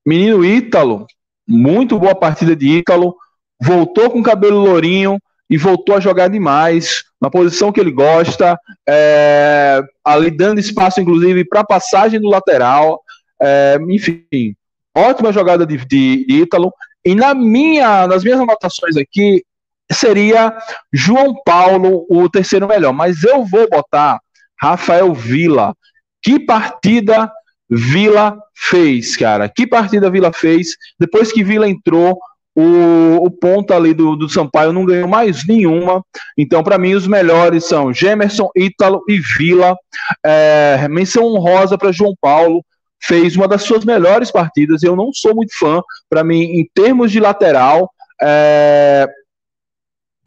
Menino 0.07 0.44
Ítalo. 0.44 1.07
Muito 1.48 1.98
boa 1.98 2.14
partida 2.14 2.55
de 2.55 2.79
Ítalo. 2.79 3.16
Voltou 3.61 4.09
com 4.09 4.22
cabelo 4.22 4.61
lourinho 4.61 5.18
e 5.50 5.59
voltou 5.59 5.96
a 5.96 6.00
jogar 6.00 6.29
demais 6.29 7.03
na 7.20 7.29
posição 7.29 7.72
que 7.72 7.81
ele 7.81 7.90
gosta, 7.90 8.57
é, 8.88 9.83
ali 10.05 10.31
dando 10.31 10.61
espaço, 10.61 11.00
inclusive, 11.00 11.44
para 11.44 11.64
passagem 11.64 12.20
do 12.20 12.29
lateral. 12.29 13.03
É, 13.42 13.76
enfim, 13.90 14.55
ótima 14.96 15.33
jogada 15.33 15.66
de, 15.66 15.76
de, 15.85 16.24
Ítalo. 16.29 16.72
E 17.05 17.16
na 17.16 17.35
minha, 17.35 18.07
nas 18.07 18.22
minhas 18.22 18.38
anotações 18.38 18.96
aqui, 18.96 19.42
seria 19.90 20.57
João 20.92 21.35
Paulo 21.44 22.07
o 22.09 22.29
terceiro 22.31 22.68
melhor. 22.68 22.92
Mas 22.92 23.24
eu 23.24 23.44
vou 23.44 23.68
botar 23.68 24.20
Rafael 24.61 25.12
Vila. 25.14 25.75
Que 26.23 26.38
partida 26.38 27.31
Vila 27.68 28.38
fez, 28.55 29.16
cara? 29.16 29.49
Que 29.49 29.66
partida 29.66 30.11
Vila 30.11 30.33
fez? 30.33 30.77
Depois 30.99 31.33
que 31.33 31.42
Vila 31.42 31.68
entrou, 31.68 32.18
o, 32.55 33.25
o 33.25 33.31
ponta 33.31 33.77
ali 33.77 33.94
do, 33.94 34.16
do 34.16 34.29
Sampaio 34.29 34.73
não 34.73 34.85
ganhou 34.85 35.09
mais 35.09 35.46
nenhuma. 35.46 36.05
Então, 36.37 36.62
para 36.62 36.79
mim, 36.79 36.94
os 36.94 37.07
melhores 37.07 37.64
são 37.64 37.92
Gemerson, 37.92 38.51
Ítalo 38.57 39.03
e 39.09 39.18
Vila. 39.18 39.77
É, 40.25 40.87
menção 40.90 41.25
honrosa 41.25 41.79
para 41.79 41.92
João 41.92 42.14
Paulo 42.20 42.64
fez 43.03 43.37
uma 43.37 43.49
das 43.49 43.62
suas 43.62 43.85
melhores 43.85 44.31
partidas. 44.31 44.83
Eu 44.83 44.94
não 44.94 45.12
sou 45.12 45.35
muito 45.35 45.57
fã, 45.59 45.81
para 46.09 46.23
mim, 46.23 46.42
em 46.42 46.68
termos 46.75 47.11
de 47.11 47.18
lateral, 47.18 47.90
é... 48.20 49.09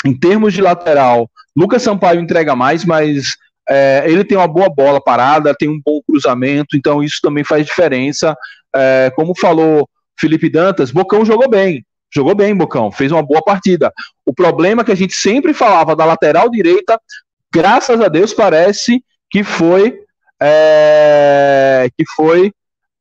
em 0.03 0.17
termos 0.17 0.53
de 0.53 0.61
lateral, 0.61 1.29
Lucas 1.55 1.83
Sampaio 1.83 2.19
entrega 2.19 2.55
mais, 2.55 2.83
mas 2.83 3.35
é, 3.69 4.03
ele 4.05 4.23
tem 4.23 4.37
uma 4.37 4.47
boa 4.47 4.69
bola 4.69 5.01
parada, 5.01 5.55
tem 5.57 5.69
um 5.69 5.79
bom 5.83 6.01
cruzamento, 6.05 6.75
então 6.75 7.03
isso 7.03 7.19
também 7.21 7.43
faz 7.43 7.65
diferença. 7.65 8.35
É, 8.75 9.11
como 9.15 9.37
falou 9.37 9.89
Felipe 10.19 10.49
Dantas, 10.49 10.91
Bocão 10.91 11.25
jogou 11.25 11.49
bem. 11.49 11.85
Jogou 12.13 12.35
bem, 12.35 12.55
Bocão, 12.55 12.91
fez 12.91 13.11
uma 13.11 13.23
boa 13.23 13.41
partida. 13.41 13.91
O 14.25 14.33
problema 14.33 14.83
que 14.83 14.91
a 14.91 14.95
gente 14.95 15.15
sempre 15.15 15.53
falava 15.53 15.95
da 15.95 16.05
lateral 16.05 16.49
direita, 16.49 16.99
graças 17.51 17.99
a 17.99 18.07
Deus, 18.07 18.33
parece 18.33 19.03
que 19.29 19.43
foi 19.43 19.99
é, 20.41 21.89
que 21.97 22.03
foi 22.15 22.51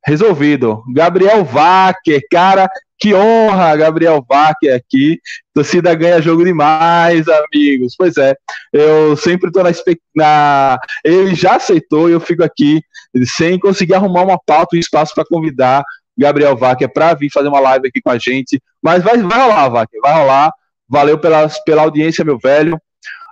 resolvido. 0.05 0.83
Gabriel 0.95 1.45
Vacker, 1.45 2.23
cara, 2.31 2.69
que 3.03 3.13
honra, 3.13 3.75
Gabriel 3.75 4.25
Vacker 4.29 4.77
aqui. 4.77 5.21
Torcida 5.53 5.93
ganha 5.93 6.23
jogo 6.23 6.45
demais, 6.45 7.27
amigos. 7.29 7.97
Pois 7.99 8.17
é, 8.17 8.37
eu 8.73 9.17
sempre 9.17 9.51
tô 9.51 9.61
na, 9.61 9.71
na... 10.15 10.79
Ele 11.05 11.35
já 11.35 11.57
aceitou 11.57 12.09
e 12.09 12.13
eu 12.13 12.21
fico 12.21 12.45
aqui 12.45 12.81
sem 13.27 13.59
conseguir 13.59 13.95
arrumar 13.95 14.23
uma 14.23 14.39
pauta 14.39 14.77
e 14.77 14.79
um 14.79 14.81
espaço 14.81 15.13
para 15.17 15.25
convidar 15.25 15.83
Gabriel 16.17 16.57
Vacker 16.57 16.93
para 16.93 17.13
vir 17.15 17.29
fazer 17.29 17.49
uma 17.49 17.59
live 17.59 17.89
aqui 17.89 18.01
com 18.01 18.11
a 18.11 18.19
gente. 18.19 18.63
Mas 18.81 19.03
vai, 19.03 19.19
vai 19.19 19.41
rolar, 19.41 19.69
Vacker, 19.69 20.01
vai 20.01 20.15
rolar. 20.15 20.53
Valeu 20.89 21.19
pela, 21.19 21.49
pela 21.67 21.83
audiência, 21.83 22.25
meu 22.25 22.39
velho. 22.39 22.81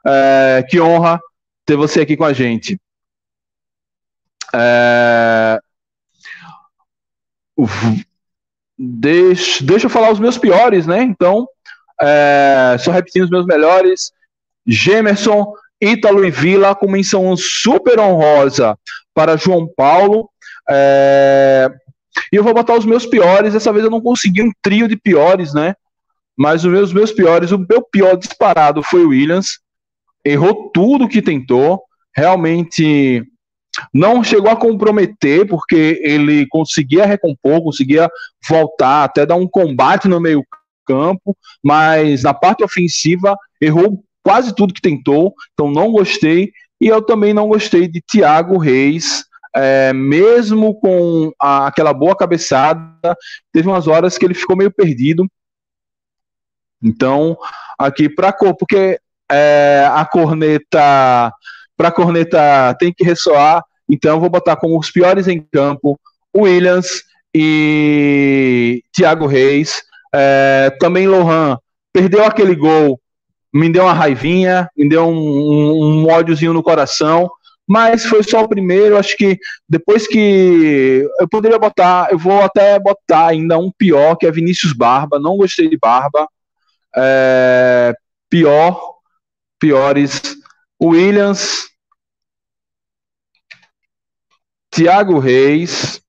É, 0.04 0.66
que 0.68 0.80
honra 0.80 1.20
ter 1.64 1.76
você 1.76 2.00
aqui 2.00 2.16
com 2.16 2.24
a 2.24 2.32
gente. 2.32 2.76
É, 4.52 5.60
deixa, 8.80 9.62
deixa 9.62 9.86
eu 9.86 9.90
falar 9.90 10.10
os 10.10 10.18
meus 10.18 10.38
piores, 10.38 10.86
né? 10.86 11.02
Então, 11.02 11.46
é, 12.00 12.76
só 12.78 12.90
repetindo 12.90 13.24
os 13.24 13.30
meus 13.30 13.44
melhores. 13.44 14.10
Gemerson, 14.66 15.52
Ítalo 15.80 16.24
e 16.24 16.30
Vila, 16.30 16.74
com 16.74 16.90
menção 16.90 17.36
super 17.36 18.00
honrosa 18.00 18.78
para 19.14 19.36
João 19.36 19.68
Paulo. 19.76 20.30
É, 20.68 21.70
e 22.32 22.36
eu 22.36 22.44
vou 22.44 22.54
botar 22.54 22.74
os 22.74 22.86
meus 22.86 23.04
piores. 23.04 23.52
Dessa 23.52 23.72
vez 23.72 23.84
eu 23.84 23.90
não 23.90 24.00
consegui 24.00 24.42
um 24.42 24.52
trio 24.62 24.88
de 24.88 24.96
piores, 24.96 25.52
né? 25.52 25.74
Mas 26.36 26.64
os 26.64 26.72
meus, 26.72 26.92
meus 26.92 27.12
piores, 27.12 27.50
o 27.50 27.58
meu 27.58 27.82
pior 27.82 28.16
disparado 28.16 28.82
foi 28.82 29.04
o 29.04 29.08
Williams. 29.08 29.60
Errou 30.24 30.70
tudo 30.72 31.08
que 31.08 31.20
tentou. 31.20 31.82
Realmente 32.16 33.22
não 33.92 34.22
chegou 34.22 34.50
a 34.50 34.56
comprometer, 34.56 35.46
porque 35.46 36.00
ele 36.02 36.46
conseguia 36.46 37.06
recompor, 37.06 37.62
conseguia 37.62 38.08
voltar, 38.48 39.04
até 39.04 39.24
dar 39.26 39.36
um 39.36 39.48
combate 39.48 40.08
no 40.08 40.20
meio-campo, 40.20 41.36
mas 41.62 42.22
na 42.22 42.34
parte 42.34 42.64
ofensiva 42.64 43.36
errou 43.60 44.02
quase 44.22 44.54
tudo 44.54 44.74
que 44.74 44.80
tentou, 44.80 45.34
então 45.52 45.70
não 45.70 45.90
gostei. 45.90 46.52
E 46.80 46.88
eu 46.88 47.02
também 47.02 47.34
não 47.34 47.48
gostei 47.48 47.86
de 47.86 48.00
Thiago 48.00 48.56
Reis, 48.56 49.24
é, 49.54 49.92
mesmo 49.92 50.74
com 50.80 51.32
a, 51.40 51.66
aquela 51.66 51.92
boa 51.92 52.16
cabeçada, 52.16 53.16
teve 53.52 53.68
umas 53.68 53.86
horas 53.86 54.16
que 54.16 54.24
ele 54.24 54.34
ficou 54.34 54.56
meio 54.56 54.70
perdido. 54.70 55.26
Então, 56.82 57.36
aqui 57.78 58.08
para 58.08 58.32
porque 58.32 58.98
é, 59.30 59.88
a 59.92 60.04
corneta 60.04 61.32
para 61.76 61.88
a 61.88 61.92
corneta 61.92 62.74
tem 62.78 62.92
que 62.92 63.02
ressoar, 63.02 63.64
então 63.90 64.20
vou 64.20 64.30
botar 64.30 64.56
como 64.56 64.78
os 64.78 64.90
piores 64.90 65.26
em 65.28 65.40
campo 65.52 65.98
Williams 66.36 67.02
e 67.34 68.82
Thiago 68.92 69.26
Reis. 69.26 69.82
É, 70.14 70.74
também 70.80 71.06
Lohan 71.06 71.58
perdeu 71.92 72.24
aquele 72.24 72.54
gol, 72.54 73.00
me 73.52 73.70
deu 73.70 73.84
uma 73.84 73.92
raivinha, 73.92 74.68
me 74.76 74.88
deu 74.88 75.06
um, 75.06 75.12
um, 75.12 76.02
um 76.02 76.08
ódiozinho 76.08 76.52
no 76.52 76.62
coração, 76.62 77.30
mas 77.66 78.04
foi 78.04 78.22
só 78.22 78.42
o 78.42 78.48
primeiro. 78.48 78.96
Acho 78.96 79.16
que 79.16 79.38
depois 79.68 80.06
que 80.06 81.06
eu 81.20 81.28
poderia 81.28 81.58
botar, 81.58 82.08
eu 82.10 82.18
vou 82.18 82.42
até 82.42 82.78
botar 82.78 83.28
ainda 83.28 83.58
um 83.58 83.70
pior, 83.76 84.16
que 84.16 84.26
é 84.26 84.30
Vinícius 84.32 84.72
Barba. 84.72 85.18
Não 85.18 85.36
gostei 85.36 85.68
de 85.68 85.78
Barba. 85.78 86.28
É, 86.96 87.94
pior, 88.28 88.80
piores. 89.58 90.20
Williams, 90.82 91.69
Tiago 94.70 95.18
Reis 95.18 96.00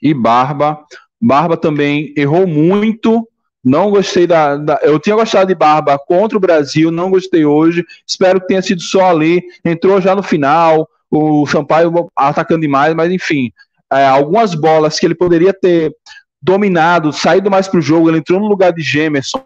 e 0.00 0.14
Barba. 0.14 0.84
Barba 1.20 1.56
também 1.56 2.14
errou 2.16 2.46
muito. 2.46 3.26
Não 3.62 3.90
gostei 3.90 4.26
da, 4.26 4.56
da, 4.56 4.78
Eu 4.82 4.98
tinha 4.98 5.14
gostado 5.14 5.48
de 5.48 5.54
Barba 5.54 5.98
contra 5.98 6.38
o 6.38 6.40
Brasil, 6.40 6.90
não 6.90 7.10
gostei 7.10 7.44
hoje. 7.44 7.84
Espero 8.06 8.40
que 8.40 8.46
tenha 8.46 8.62
sido 8.62 8.80
só 8.80 9.10
ali. 9.10 9.42
Entrou 9.64 10.00
já 10.00 10.14
no 10.14 10.22
final. 10.22 10.88
O 11.10 11.46
Sampaio 11.46 12.10
atacando 12.16 12.62
demais, 12.62 12.94
mas 12.94 13.12
enfim. 13.12 13.52
É, 13.92 14.06
algumas 14.06 14.54
bolas 14.54 14.98
que 14.98 15.04
ele 15.04 15.14
poderia 15.14 15.52
ter 15.52 15.92
dominado, 16.40 17.12
saído 17.12 17.50
mais 17.50 17.68
para 17.68 17.80
o 17.80 17.82
jogo. 17.82 18.08
Ele 18.08 18.18
entrou 18.18 18.40
no 18.40 18.46
lugar 18.46 18.72
de 18.72 18.80
Gemerson. 18.80 19.44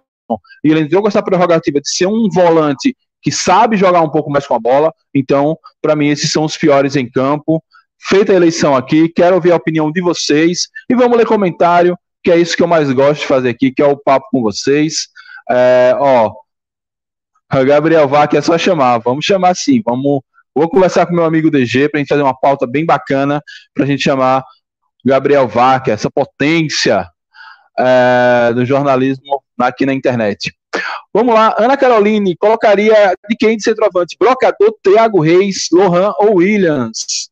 E 0.62 0.70
ele 0.70 0.80
entrou 0.80 1.02
com 1.02 1.08
essa 1.08 1.22
prerrogativa 1.22 1.80
de 1.80 1.90
ser 1.90 2.06
um 2.06 2.28
volante 2.30 2.96
que 3.24 3.32
sabe 3.32 3.78
jogar 3.78 4.02
um 4.02 4.10
pouco 4.10 4.30
mais 4.30 4.46
com 4.46 4.54
a 4.54 4.58
bola. 4.58 4.92
Então, 5.14 5.58
para 5.80 5.96
mim, 5.96 6.08
esses 6.08 6.30
são 6.30 6.44
os 6.44 6.58
piores 6.58 6.94
em 6.94 7.10
campo. 7.10 7.64
Feita 7.98 8.32
a 8.32 8.36
eleição 8.36 8.76
aqui, 8.76 9.08
quero 9.08 9.34
ouvir 9.34 9.50
a 9.50 9.56
opinião 9.56 9.90
de 9.90 10.02
vocês 10.02 10.68
e 10.90 10.94
vamos 10.94 11.16
ler 11.16 11.26
comentário, 11.26 11.98
que 12.22 12.30
é 12.30 12.36
isso 12.36 12.54
que 12.54 12.62
eu 12.62 12.66
mais 12.66 12.92
gosto 12.92 13.22
de 13.22 13.26
fazer 13.26 13.48
aqui, 13.48 13.72
que 13.72 13.80
é 13.80 13.86
o 13.86 13.96
papo 13.96 14.26
com 14.30 14.42
vocês. 14.42 15.08
É, 15.50 15.96
ó, 15.98 16.34
Gabriel 17.64 18.06
Vac 18.06 18.34
é 18.34 18.42
só 18.42 18.58
chamar, 18.58 18.98
vamos 18.98 19.24
chamar 19.24 19.56
sim, 19.56 19.80
vamos. 19.82 20.20
Vou 20.54 20.68
conversar 20.68 21.06
com 21.06 21.14
meu 21.14 21.24
amigo 21.24 21.50
DG 21.50 21.88
para 21.88 21.98
a 21.98 22.00
gente 22.00 22.08
fazer 22.08 22.22
uma 22.22 22.38
pauta 22.38 22.66
bem 22.66 22.84
bacana 22.84 23.42
para 23.72 23.84
a 23.84 23.86
gente 23.86 24.04
chamar 24.04 24.44
Gabriel 25.04 25.48
Vac, 25.48 25.88
essa 25.88 26.10
potência 26.10 27.08
é, 27.78 28.52
do 28.52 28.64
jornalismo 28.64 29.42
aqui 29.58 29.86
na 29.86 29.94
internet. 29.94 30.52
Vamos 31.12 31.34
lá, 31.34 31.54
Ana 31.58 31.76
Caroline 31.76 32.36
colocaria 32.36 33.14
de 33.28 33.36
quem 33.36 33.56
de 33.56 33.62
centroavante? 33.62 34.16
Brocador, 34.18 34.74
Thiago 34.82 35.20
Reis, 35.20 35.68
Lohan 35.72 36.12
ou 36.18 36.36
Williams? 36.36 37.30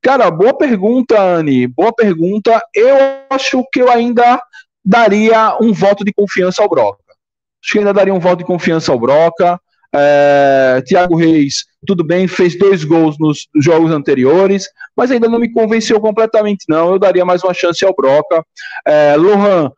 Cara, 0.00 0.30
boa 0.30 0.56
pergunta, 0.56 1.20
Anne. 1.20 1.66
Boa 1.66 1.92
pergunta. 1.92 2.62
Eu 2.72 2.96
acho 3.28 3.64
que 3.72 3.82
eu 3.82 3.90
ainda 3.90 4.40
daria 4.84 5.56
um 5.60 5.72
voto 5.72 6.04
de 6.04 6.12
confiança 6.12 6.62
ao 6.62 6.68
Broca. 6.68 7.02
Acho 7.60 7.72
que 7.72 7.78
ainda 7.80 7.92
daria 7.92 8.14
um 8.14 8.20
voto 8.20 8.38
de 8.38 8.44
confiança 8.44 8.92
ao 8.92 9.00
Broca. 9.00 9.60
É, 9.98 10.82
Thiago 10.86 11.16
Reis, 11.16 11.64
tudo 11.86 12.04
bem, 12.04 12.28
fez 12.28 12.58
dois 12.58 12.84
gols 12.84 13.16
nos 13.18 13.48
jogos 13.56 13.90
anteriores, 13.90 14.68
mas 14.94 15.10
ainda 15.10 15.28
não 15.28 15.38
me 15.38 15.50
convenceu 15.50 15.98
completamente, 16.00 16.64
não. 16.68 16.92
Eu 16.92 16.98
daria 16.98 17.24
mais 17.24 17.42
uma 17.42 17.54
chance 17.54 17.84
ao 17.84 17.94
Broca. 17.94 18.44
É, 18.86 19.16
Lohan 19.16 19.70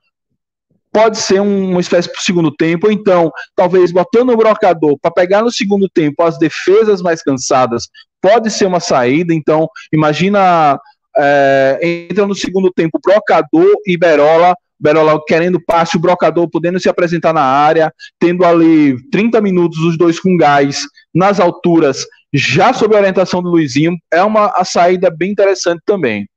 pode 0.93 1.19
ser 1.19 1.41
uma 1.41 1.81
espécie 1.81 2.11
para 2.11 2.19
o 2.19 2.23
segundo 2.23 2.51
tempo, 2.51 2.91
então, 2.91 3.31
talvez 3.55 3.93
botando 3.93 4.31
o 4.31 4.37
brocador 4.37 4.99
para 5.01 5.13
pegar 5.13 5.43
no 5.43 5.53
segundo 5.53 5.89
tempo 5.89 6.23
as 6.23 6.39
defesas 6.39 7.01
mais 7.01 7.23
cansadas, 7.23 7.89
pode 8.21 8.51
ser 8.51 8.67
uma 8.67 8.81
saída. 8.81 9.33
Então, 9.33 9.69
imagina 9.93 10.81
é, 11.17 11.79
entra 11.83 12.27
no 12.27 12.35
segundo 12.35 12.73
tempo 12.73 12.99
brocador 13.03 13.75
e 13.87 13.97
Berola. 13.97 14.55
Berola 14.81 15.21
querendo 15.27 15.61
passe, 15.61 15.97
o 15.97 16.01
brocador 16.01 16.49
podendo 16.49 16.79
se 16.79 16.89
apresentar 16.89 17.33
na 17.33 17.43
área, 17.43 17.93
tendo 18.19 18.45
ali 18.45 18.97
30 19.11 19.41
minutos 19.41 19.79
os 19.81 19.99
dois 19.99 20.21
com 20.21 20.37
gás 20.37 20.85
nas 21.15 21.41
alturas, 21.41 22.07
já 22.33 22.73
sob 22.73 22.95
a 22.95 22.99
orientação 22.99 23.43
do 23.43 23.51
Luizinho, 23.51 23.97
é 24.13 24.23
uma 24.23 24.53
a 24.55 24.65
saída 24.65 25.11
bem 25.11 25.33
interessante 25.33 25.83
também. 25.85 26.29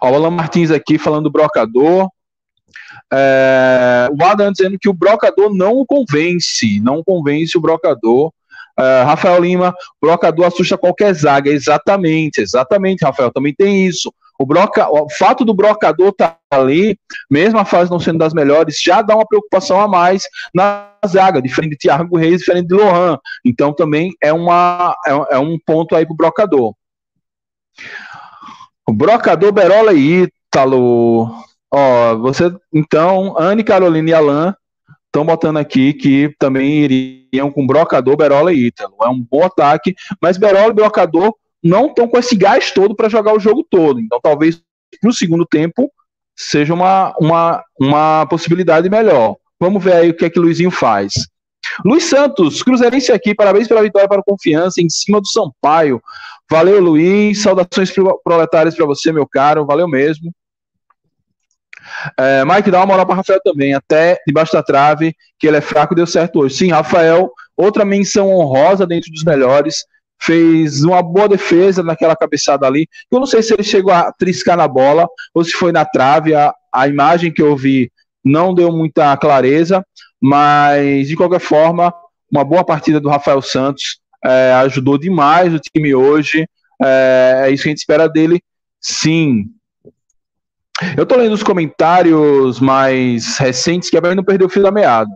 Ó, 0.00 0.10
o 0.10 0.14
Alan 0.14 0.30
Martins 0.30 0.70
aqui 0.70 0.98
falando 0.98 1.24
do 1.24 1.30
brocador. 1.30 2.08
É, 3.12 4.08
o 4.10 4.24
Adam 4.24 4.52
dizendo 4.52 4.78
que 4.78 4.88
o 4.88 4.94
brocador 4.94 5.54
não 5.54 5.72
o 5.72 5.86
convence, 5.86 6.80
não 6.80 7.02
convence 7.02 7.56
o 7.56 7.60
brocador. 7.60 8.32
É, 8.78 9.02
Rafael 9.02 9.40
Lima, 9.40 9.74
brocador 10.00 10.46
assusta 10.46 10.78
qualquer 10.78 11.12
zaga. 11.14 11.50
Exatamente, 11.50 12.40
exatamente, 12.40 13.04
Rafael, 13.04 13.32
também 13.32 13.54
tem 13.54 13.86
isso. 13.86 14.12
O, 14.40 14.46
broca, 14.46 14.88
o 14.90 15.06
fato 15.10 15.44
do 15.44 15.52
brocador 15.52 16.08
estar 16.08 16.38
tá 16.48 16.56
ali, 16.56 16.98
mesmo 17.30 17.58
a 17.58 17.64
fase 17.66 17.90
não 17.90 18.00
sendo 18.00 18.20
das 18.20 18.32
melhores, 18.32 18.80
já 18.82 19.02
dá 19.02 19.14
uma 19.14 19.26
preocupação 19.26 19.78
a 19.78 19.86
mais 19.86 20.22
na 20.54 20.94
zaga, 21.06 21.42
diferente 21.42 21.72
de 21.72 21.76
Thiago 21.76 22.16
Reis, 22.16 22.38
diferente 22.38 22.68
de 22.68 22.74
Lohan. 22.74 23.18
Então 23.44 23.74
também 23.74 24.12
é, 24.18 24.32
uma, 24.32 24.96
é, 25.06 25.34
é 25.34 25.38
um 25.38 25.58
ponto 25.58 25.94
aí 25.94 26.06
para 26.06 26.14
o 26.14 26.16
brocador. 26.16 26.74
O 28.88 28.94
brocador 28.94 29.52
Berola 29.52 29.92
e 29.92 30.22
Ítalo. 30.22 31.30
Ó, 31.70 32.16
você, 32.16 32.50
então, 32.72 33.36
Anne, 33.38 33.62
Carolina 33.62 34.08
e 34.08 34.14
Alan 34.14 34.54
estão 35.04 35.22
botando 35.22 35.58
aqui 35.58 35.92
que 35.92 36.34
também 36.38 36.78
iriam 37.30 37.50
com 37.50 37.66
Brocador, 37.66 38.16
Berola 38.16 38.54
e 38.54 38.68
Ítalo. 38.68 38.94
É 39.02 39.08
um 39.08 39.20
bom 39.20 39.44
ataque, 39.44 39.94
mas 40.18 40.38
Berola 40.38 40.70
e 40.70 40.74
Brocador 40.74 41.34
não 41.62 41.86
estão 41.86 42.08
com 42.08 42.18
esse 42.18 42.34
gás 42.34 42.70
todo 42.70 42.94
para 42.94 43.08
jogar 43.08 43.34
o 43.34 43.40
jogo 43.40 43.66
todo. 43.68 44.00
Então, 44.00 44.20
talvez 44.22 44.62
no 45.02 45.12
segundo 45.12 45.46
tempo 45.46 45.90
seja 46.36 46.72
uma, 46.72 47.14
uma, 47.20 47.64
uma 47.78 48.26
possibilidade 48.26 48.88
melhor. 48.88 49.36
Vamos 49.60 49.82
ver 49.82 49.92
aí 49.92 50.10
o 50.10 50.16
que 50.16 50.24
é 50.24 50.30
que 50.30 50.38
Luizinho 50.38 50.70
faz. 50.70 51.12
Luiz 51.84 52.04
Santos, 52.04 52.62
Cruzeirense 52.62 53.12
aqui, 53.12 53.34
parabéns 53.34 53.68
pela 53.68 53.82
vitória 53.82 54.08
para 54.08 54.20
a 54.20 54.24
confiança 54.24 54.80
em 54.80 54.88
cima 54.88 55.20
do 55.20 55.28
Sampaio. 55.28 56.02
Valeu, 56.50 56.80
Luiz. 56.80 57.42
Saudações 57.42 57.92
proletárias 58.24 58.74
para 58.74 58.86
você, 58.86 59.12
meu 59.12 59.26
caro. 59.26 59.66
Valeu 59.66 59.86
mesmo. 59.86 60.32
É, 62.18 62.44
Mike, 62.44 62.70
dá 62.70 62.78
uma 62.78 62.86
moral 62.86 63.06
para 63.06 63.16
Rafael 63.16 63.40
também, 63.42 63.74
até 63.74 64.18
debaixo 64.26 64.52
da 64.52 64.62
trave, 64.62 65.14
que 65.38 65.46
ele 65.46 65.56
é 65.56 65.60
fraco 65.60 65.94
deu 65.94 66.06
certo 66.06 66.40
hoje. 66.40 66.56
Sim, 66.56 66.70
Rafael, 66.70 67.30
outra 67.56 67.84
menção 67.84 68.28
honrosa 68.28 68.86
dentro 68.86 69.10
dos 69.10 69.24
melhores, 69.24 69.84
fez 70.20 70.84
uma 70.84 71.02
boa 71.02 71.28
defesa 71.28 71.82
naquela 71.82 72.16
cabeçada 72.16 72.66
ali. 72.66 72.88
Eu 73.10 73.18
não 73.18 73.26
sei 73.26 73.42
se 73.42 73.54
ele 73.54 73.62
chegou 73.62 73.92
a 73.92 74.12
triscar 74.12 74.56
na 74.56 74.68
bola 74.68 75.08
ou 75.34 75.44
se 75.44 75.52
foi 75.52 75.72
na 75.72 75.84
trave. 75.84 76.34
A, 76.34 76.52
a 76.72 76.88
imagem 76.88 77.32
que 77.32 77.42
eu 77.42 77.56
vi 77.56 77.90
não 78.24 78.54
deu 78.54 78.70
muita 78.70 79.16
clareza, 79.16 79.84
mas 80.20 81.08
de 81.08 81.16
qualquer 81.16 81.40
forma, 81.40 81.92
uma 82.30 82.44
boa 82.44 82.64
partida 82.64 83.00
do 83.00 83.08
Rafael 83.08 83.40
Santos. 83.40 83.98
É, 84.22 84.52
ajudou 84.64 84.98
demais 84.98 85.54
o 85.54 85.58
time 85.58 85.94
hoje. 85.94 86.46
É, 86.82 87.44
é 87.46 87.50
isso 87.50 87.62
que 87.62 87.68
a 87.68 87.72
gente 87.72 87.78
espera 87.78 88.08
dele. 88.08 88.42
Sim, 88.80 89.46
eu 90.96 91.04
tô 91.04 91.16
lendo 91.16 91.32
os 91.32 91.42
comentários 91.42 92.58
mais 92.58 93.36
recentes 93.36 93.90
que 93.90 93.96
a 93.96 94.14
não 94.14 94.24
perdeu 94.24 94.46
o 94.46 94.50
fio 94.50 94.62
da 94.62 94.70
meada. 94.70 95.10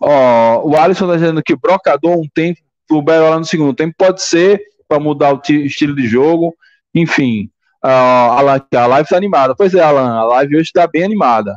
Ó, 0.00 0.68
o 0.68 0.76
Alisson 0.76 1.06
tá 1.06 1.14
dizendo 1.14 1.42
que 1.42 1.56
brocador 1.56 2.16
um 2.16 2.28
tempo, 2.32 2.60
o 2.90 3.02
Berola 3.02 3.38
no 3.38 3.44
segundo 3.44 3.74
tempo 3.74 3.94
pode 3.96 4.22
ser 4.22 4.60
para 4.88 5.00
mudar 5.00 5.34
o 5.34 5.40
estilo 5.50 5.94
de 5.94 6.06
jogo. 6.06 6.54
Enfim, 6.94 7.50
uh, 7.84 7.88
a, 7.88 8.86
live 8.86 9.08
tá 9.08 9.16
animada. 9.16 9.54
Pois 9.56 9.74
é, 9.74 9.80
Alan, 9.80 10.18
a 10.18 10.24
live 10.24 10.56
hoje 10.58 10.70
tá 10.72 10.86
bem 10.86 11.04
animada. 11.04 11.56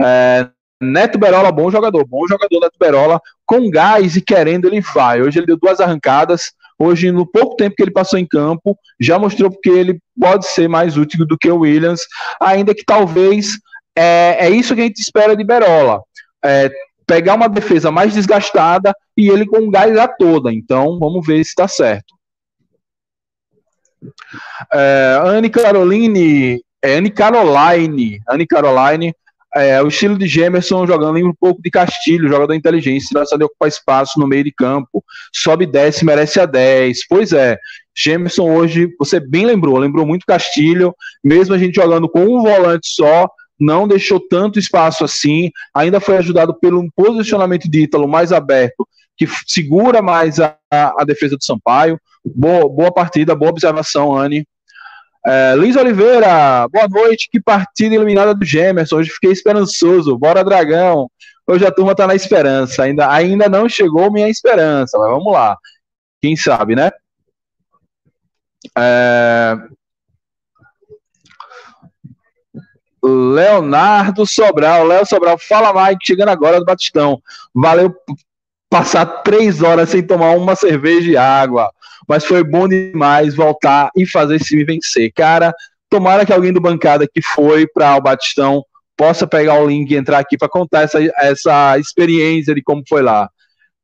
É, 0.00 0.48
Neto 0.80 1.18
Berola, 1.18 1.52
bom 1.52 1.70
jogador, 1.70 2.06
bom 2.06 2.26
jogador 2.26 2.60
Neto 2.60 2.76
Berola, 2.78 3.20
com 3.44 3.68
gás 3.70 4.16
e 4.16 4.22
querendo 4.22 4.66
ele 4.66 4.80
vai. 4.80 5.20
Hoje 5.20 5.38
ele 5.38 5.46
deu 5.46 5.58
duas 5.58 5.78
arrancadas, 5.80 6.52
Hoje, 6.82 7.12
no 7.12 7.26
pouco 7.26 7.56
tempo 7.56 7.76
que 7.76 7.82
ele 7.82 7.90
passou 7.90 8.18
em 8.18 8.26
campo, 8.26 8.74
já 8.98 9.18
mostrou 9.18 9.50
que 9.50 9.68
ele 9.68 10.00
pode 10.18 10.46
ser 10.46 10.66
mais 10.66 10.96
útil 10.96 11.26
do 11.26 11.36
que 11.36 11.50
o 11.50 11.58
Williams, 11.58 12.00
ainda 12.40 12.74
que 12.74 12.82
talvez 12.82 13.58
é, 13.94 14.46
é 14.46 14.48
isso 14.48 14.74
que 14.74 14.80
a 14.80 14.84
gente 14.84 14.98
espera 14.98 15.36
de 15.36 15.44
Berola. 15.44 16.00
É, 16.42 16.70
pegar 17.10 17.34
uma 17.34 17.48
defesa 17.48 17.90
mais 17.90 18.14
desgastada 18.14 18.94
e 19.16 19.28
ele 19.28 19.44
com 19.44 19.68
gás 19.68 19.98
a 19.98 20.06
toda. 20.06 20.52
Então, 20.52 20.96
vamos 20.96 21.26
ver 21.26 21.42
se 21.42 21.50
está 21.50 21.66
certo. 21.66 22.14
É, 24.72 25.20
Anne 25.24 25.50
Caroline, 25.50 26.62
é, 26.80 26.98
Anne 26.98 27.10
Caroline, 27.10 28.20
Anne 28.28 28.46
Caroline 28.46 29.12
é, 29.56 29.82
o 29.82 29.88
estilo 29.88 30.16
de 30.16 30.28
Gemerson 30.28 30.86
jogando 30.86 31.14
lembra 31.14 31.30
um 31.30 31.34
pouco 31.34 31.60
de 31.60 31.68
Castilho, 31.68 32.28
jogador 32.28 32.54
inteligente, 32.54 33.12
gosta 33.12 33.36
de 33.36 33.42
ocupar 33.42 33.68
espaço 33.68 34.20
no 34.20 34.28
meio 34.28 34.44
de 34.44 34.52
campo, 34.52 35.04
sobe 35.34 35.64
e 35.64 35.66
desce, 35.66 36.04
merece 36.04 36.38
a 36.38 36.46
10. 36.46 37.08
Pois 37.08 37.32
é, 37.32 37.58
Gemerson 37.92 38.48
hoje, 38.48 38.88
você 38.96 39.18
bem 39.18 39.44
lembrou, 39.44 39.76
lembrou 39.76 40.06
muito 40.06 40.24
Castilho, 40.24 40.94
mesmo 41.24 41.52
a 41.52 41.58
gente 41.58 41.74
jogando 41.74 42.08
com 42.08 42.20
um 42.20 42.40
volante 42.40 42.86
só, 42.88 43.28
não 43.60 43.86
deixou 43.86 44.18
tanto 44.18 44.58
espaço 44.58 45.04
assim, 45.04 45.50
ainda 45.74 46.00
foi 46.00 46.16
ajudado 46.16 46.54
pelo 46.54 46.90
posicionamento 46.96 47.68
de 47.70 47.82
Ítalo 47.82 48.08
mais 48.08 48.32
aberto, 48.32 48.88
que 49.16 49.28
segura 49.46 50.00
mais 50.00 50.40
a, 50.40 50.56
a 50.70 51.04
defesa 51.04 51.36
do 51.36 51.44
Sampaio. 51.44 52.00
Boa, 52.24 52.68
boa 52.68 52.92
partida, 52.92 53.34
boa 53.34 53.50
observação, 53.50 54.16
Anne. 54.16 54.46
É, 55.26 55.54
Luiz 55.54 55.76
Oliveira, 55.76 56.66
boa 56.68 56.88
noite. 56.88 57.28
Que 57.30 57.40
partida 57.40 57.94
eliminada 57.94 58.34
do 58.34 58.44
Gemerson. 58.44 58.96
Hoje 58.96 59.10
fiquei 59.10 59.30
esperançoso. 59.30 60.16
Bora, 60.16 60.42
Dragão. 60.42 61.10
Hoje 61.46 61.66
a 61.66 61.70
turma 61.70 61.94
tá 61.94 62.06
na 62.06 62.14
esperança. 62.14 62.84
Ainda, 62.84 63.10
ainda 63.10 63.48
não 63.48 63.68
chegou 63.68 64.10
minha 64.10 64.28
esperança, 64.28 64.98
mas 64.98 65.10
vamos 65.10 65.32
lá. 65.32 65.56
Quem 66.22 66.36
sabe, 66.36 66.74
né? 66.74 66.90
É... 68.78 69.56
Leonardo 73.02 74.26
Sobral. 74.26 74.86
Léo 74.86 75.06
Sobral, 75.06 75.38
fala 75.38 75.88
Mike, 75.88 76.06
chegando 76.06 76.28
agora 76.28 76.58
do 76.58 76.64
Batistão. 76.64 77.20
Valeu 77.54 77.94
passar 78.68 79.04
três 79.04 79.62
horas 79.62 79.90
sem 79.90 80.02
tomar 80.02 80.36
uma 80.36 80.54
cerveja 80.54 81.10
e 81.10 81.16
água. 81.16 81.70
Mas 82.08 82.24
foi 82.24 82.44
bom 82.44 82.68
demais 82.68 83.34
voltar 83.34 83.90
e 83.96 84.06
fazer 84.06 84.36
esse 84.36 84.46
time 84.46 84.64
vencer. 84.64 85.12
Cara, 85.14 85.52
tomara 85.88 86.24
que 86.24 86.32
alguém 86.32 86.52
do 86.52 86.60
bancada 86.60 87.06
que 87.06 87.20
foi 87.22 87.66
para 87.66 87.96
o 87.96 88.00
Batistão 88.00 88.64
possa 88.96 89.26
pegar 89.26 89.54
o 89.54 89.66
link 89.66 89.90
e 89.90 89.96
entrar 89.96 90.18
aqui 90.18 90.36
para 90.36 90.48
contar 90.48 90.82
essa, 90.82 90.98
essa 91.18 91.78
experiência 91.78 92.54
de 92.54 92.62
como 92.62 92.82
foi 92.88 93.02
lá. 93.02 93.30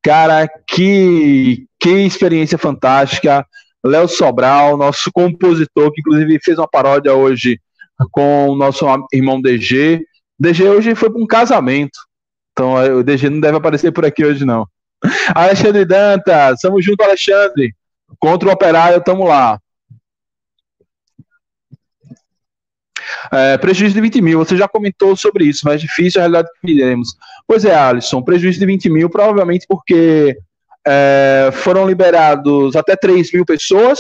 Cara, 0.03 0.49
que, 0.69 1.67
que 1.81 1.91
experiência 1.91 2.59
fantástica. 2.59 3.45
Léo 3.85 4.09
Sobral, 4.09 4.77
nosso 4.77 5.11
compositor, 5.13 5.93
que 5.93 6.01
inclusive 6.01 6.39
fez 6.43 6.59
uma 6.59 6.69
paródia 6.69 7.15
hoje 7.15 7.61
com 8.11 8.49
o 8.49 8.57
nosso 8.57 8.87
irmão 9.13 9.41
DG. 9.41 10.05
DG 10.39 10.69
hoje 10.69 10.95
foi 10.95 11.11
para 11.11 11.21
um 11.21 11.27
casamento. 11.27 11.99
Então 12.53 12.75
o 12.99 13.03
DG 13.03 13.29
não 13.31 13.41
deve 13.41 13.57
aparecer 13.57 13.93
por 13.93 14.05
aqui 14.05 14.25
hoje, 14.25 14.45
não. 14.45 14.67
Alexandre 15.35 15.85
Dantas, 15.85 16.61
tamo 16.61 16.81
junto, 16.81 17.03
Alexandre. 17.03 17.75
Contra 18.19 18.49
o 18.49 18.53
Operário, 18.53 19.03
tamo 19.03 19.25
lá. 19.25 19.59
É, 23.33 23.59
prejuízo 23.59 23.95
de 23.95 24.01
20 24.01 24.21
mil, 24.21 24.39
você 24.39 24.57
já 24.57 24.69
comentou 24.69 25.17
sobre 25.17 25.45
isso, 25.45 25.63
mas 25.65 25.81
difícil 25.81 26.21
a 26.21 26.25
realidade 26.25 26.49
que 26.61 26.75
teremos. 26.75 27.11
Pois 27.47 27.65
é, 27.65 27.75
Alisson, 27.75 28.23
prejuízo 28.23 28.59
de 28.59 28.67
20 28.67 28.91
mil, 28.91 29.11
provavelmente 29.11 29.67
porque 29.69 30.37
é, 30.87 31.51
foram 31.53 31.87
liberados 31.87 32.77
até 32.77 32.97
3 32.97 33.33
mil 33.33 33.45
pessoas, 33.45 33.99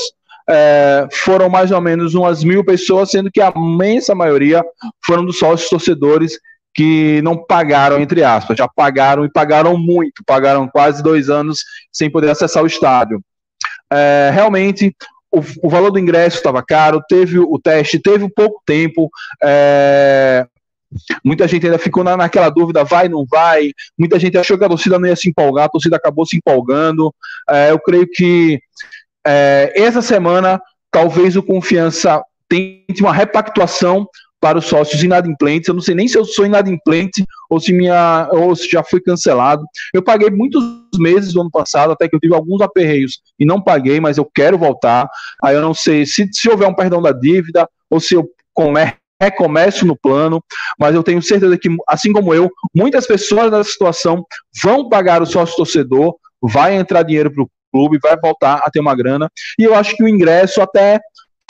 é, 0.48 1.08
foram 1.12 1.48
mais 1.48 1.70
ou 1.70 1.80
menos 1.80 2.14
umas 2.14 2.44
mil 2.44 2.64
pessoas, 2.64 3.10
sendo 3.10 3.30
que 3.30 3.40
a 3.40 3.52
imensa 3.54 4.14
maioria 4.14 4.62
foram 5.04 5.24
dos 5.24 5.38
sócios 5.38 5.68
torcedores 5.68 6.38
que 6.74 7.22
não 7.22 7.36
pagaram, 7.36 7.98
entre 7.98 8.22
aspas, 8.22 8.58
já 8.58 8.68
pagaram 8.68 9.24
e 9.24 9.30
pagaram 9.30 9.78
muito, 9.78 10.22
pagaram 10.26 10.68
quase 10.68 11.02
dois 11.02 11.30
anos 11.30 11.64
sem 11.90 12.10
poder 12.10 12.30
acessar 12.30 12.62
o 12.62 12.66
estádio. 12.66 13.20
é, 13.90 14.30
realmente 14.32 14.94
o, 15.32 15.42
o, 15.62 15.68
valor 15.68 15.90
do 15.90 15.98
ingresso 15.98 16.36
estava 16.36 16.62
caro, 16.62 17.02
teve 17.08 17.38
o 17.38 17.58
teste, 17.58 17.98
teve 17.98 18.28
pouco 18.28 18.62
tempo. 18.64 19.10
É, 19.42 20.46
muita 21.24 21.46
gente 21.46 21.66
ainda 21.66 21.78
ficou 21.78 22.02
na, 22.04 22.16
naquela 22.16 22.48
dúvida, 22.48 22.84
vai, 22.84 23.08
não 23.08 23.24
vai. 23.28 23.70
Muita 23.98 24.18
gente 24.18 24.38
achou 24.38 24.56
que 24.56 24.64
a 24.64 24.68
torcida 24.68 24.98
não 24.98 25.08
ia 25.08 25.16
se 25.16 25.28
empolgar, 25.28 25.66
a 25.66 25.68
torcida 25.68 25.96
acabou 25.96 26.24
se 26.24 26.36
empolgando. 26.36 27.14
É, 27.50 27.70
eu 27.70 27.78
creio 27.78 28.06
que 28.10 28.60
é, 29.26 29.72
essa 29.74 30.00
semana 30.00 30.60
talvez 30.90 31.36
o 31.36 31.42
Confiança 31.42 32.22
tente 32.48 33.02
uma 33.02 33.12
repactuação 33.12 34.08
para 34.40 34.58
os 34.58 34.66
sócios 34.66 35.02
inadimplentes. 35.02 35.68
Eu 35.68 35.74
não 35.74 35.82
sei 35.82 35.94
nem 35.94 36.06
se 36.06 36.16
eu 36.16 36.24
sou 36.24 36.46
inadimplente 36.46 37.24
ou 37.50 37.58
se 37.58 37.72
minha 37.72 38.28
ou 38.32 38.54
se 38.54 38.68
já 38.68 38.82
foi 38.82 39.00
cancelado. 39.00 39.64
Eu 39.92 40.02
paguei 40.02 40.30
muitos 40.30 40.62
meses 40.98 41.32
do 41.32 41.40
ano 41.40 41.50
passado, 41.50 41.92
até 41.92 42.08
que 42.08 42.14
eu 42.14 42.20
tive 42.20 42.34
alguns 42.34 42.60
aperreios 42.60 43.20
e 43.38 43.44
não 43.44 43.60
paguei, 43.60 43.98
mas 43.98 44.18
eu 44.18 44.24
quero 44.24 44.56
voltar. 44.56 45.08
Aí 45.42 45.54
eu 45.54 45.62
não 45.62 45.74
sei 45.74 46.06
se, 46.06 46.28
se 46.32 46.48
houver 46.48 46.68
um 46.68 46.74
perdão 46.74 47.02
da 47.02 47.12
dívida 47.12 47.68
ou 47.90 47.98
se 47.98 48.14
eu 48.14 48.28
comer, 48.54 48.96
recomeço 49.20 49.86
no 49.86 49.96
plano, 49.96 50.42
mas 50.78 50.94
eu 50.94 51.02
tenho 51.02 51.22
certeza 51.22 51.56
que, 51.58 51.68
assim 51.88 52.12
como 52.12 52.34
eu, 52.34 52.50
muitas 52.74 53.06
pessoas 53.06 53.50
nessa 53.50 53.70
situação 53.70 54.24
vão 54.62 54.88
pagar 54.88 55.22
o 55.22 55.26
sócio 55.26 55.56
torcedor, 55.56 56.14
vai 56.42 56.76
entrar 56.76 57.02
dinheiro 57.02 57.32
para 57.32 57.42
o 57.42 57.48
clube, 57.76 57.98
vai 58.02 58.16
voltar 58.16 58.60
a 58.62 58.70
ter 58.70 58.80
uma 58.80 58.94
grana, 58.94 59.30
e 59.58 59.64
eu 59.64 59.74
acho 59.74 59.94
que 59.94 60.02
o 60.02 60.08
ingresso 60.08 60.62
até 60.62 60.98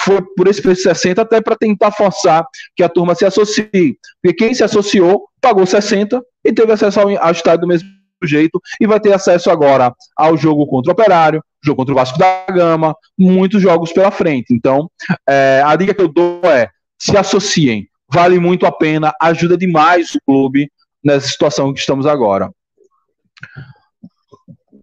foi 0.01 0.23
por 0.37 0.47
esse 0.47 0.61
preço 0.61 0.83
de 0.83 0.89
60 0.89 1.23
até 1.23 1.41
para 1.41 1.57
tentar 1.57 1.91
forçar 1.91 2.45
que 2.77 2.83
a 2.83 2.89
turma 2.89 3.15
se 3.15 3.25
associe. 3.25 3.97
Porque 4.23 4.37
quem 4.37 4.55
se 4.55 4.63
associou 4.63 5.27
pagou 5.41 5.65
60 5.67 6.23
e 6.45 6.53
teve 6.53 6.73
acesso 6.73 7.01
ao, 7.01 7.09
ao 7.19 7.33
estádio 7.33 7.63
do 7.63 7.67
mesmo 7.67 7.89
jeito 8.23 8.61
e 8.81 8.87
vai 8.87 9.01
ter 9.01 9.13
acesso 9.13 9.51
agora 9.51 9.93
ao 10.17 10.37
jogo 10.37 10.67
contra 10.67 10.91
o 10.91 10.93
Operário, 10.93 11.43
jogo 11.65 11.79
contra 11.79 11.93
o 11.93 11.97
Vasco 11.97 12.19
da 12.19 12.47
Gama, 12.51 12.95
muitos 13.19 13.61
jogos 13.61 13.93
pela 13.93 14.11
frente. 14.11 14.53
Então, 14.53 14.91
é, 15.29 15.63
a 15.65 15.75
dica 15.77 15.95
que 15.95 16.03
eu 16.03 16.09
dou 16.09 16.41
é 16.45 16.69
se 16.99 17.17
associem. 17.17 17.89
Vale 18.13 18.39
muito 18.39 18.67
a 18.67 18.73
pena, 18.73 19.13
ajuda 19.21 19.57
demais 19.57 20.15
o 20.15 20.21
clube 20.25 20.71
nessa 21.03 21.27
situação 21.27 21.73
que 21.73 21.81
estamos 21.81 22.07
agora. 22.07 22.51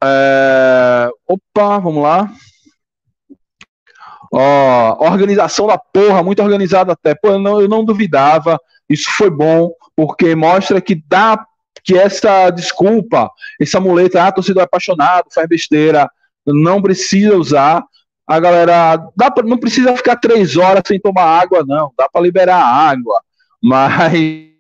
É, 0.04 1.10
opa, 1.28 1.80
vamos 1.80 2.04
lá. 2.04 2.30
Ó, 4.32 5.06
organização 5.12 5.68
da 5.68 5.78
porra, 5.78 6.24
muito 6.24 6.42
organizada 6.42 6.94
até. 6.94 7.14
Pô, 7.14 7.30
eu 7.30 7.40
não, 7.40 7.62
eu 7.62 7.70
não 7.70 7.86
duvidava. 7.86 8.60
Isso 8.90 9.10
foi 9.12 9.30
bom, 9.30 9.72
porque 9.96 10.36
mostra 10.36 10.82
que 10.82 11.02
dá 11.08 11.46
que 11.84 11.98
essa 11.98 12.50
desculpa, 12.50 13.30
essa 13.60 13.80
muleta, 13.80 14.24
ah, 14.24 14.32
torcedor 14.32 14.62
é 14.62 14.66
apaixonado, 14.66 15.26
faz 15.34 15.48
besteira, 15.48 16.10
não 16.46 16.82
precisa 16.82 17.36
usar. 17.36 17.84
A 18.26 18.40
galera 18.40 18.98
dá 19.16 19.30
pra, 19.30 19.44
não 19.44 19.58
precisa 19.58 19.96
ficar 19.96 20.16
três 20.16 20.56
horas 20.58 20.84
sem 20.88 21.00
tomar 21.00 21.26
água, 21.26 21.64
não. 21.66 21.92
Dá 21.98 22.10
para 22.10 22.22
liberar 22.22 22.64
água, 22.64 23.22
mas 23.62 24.53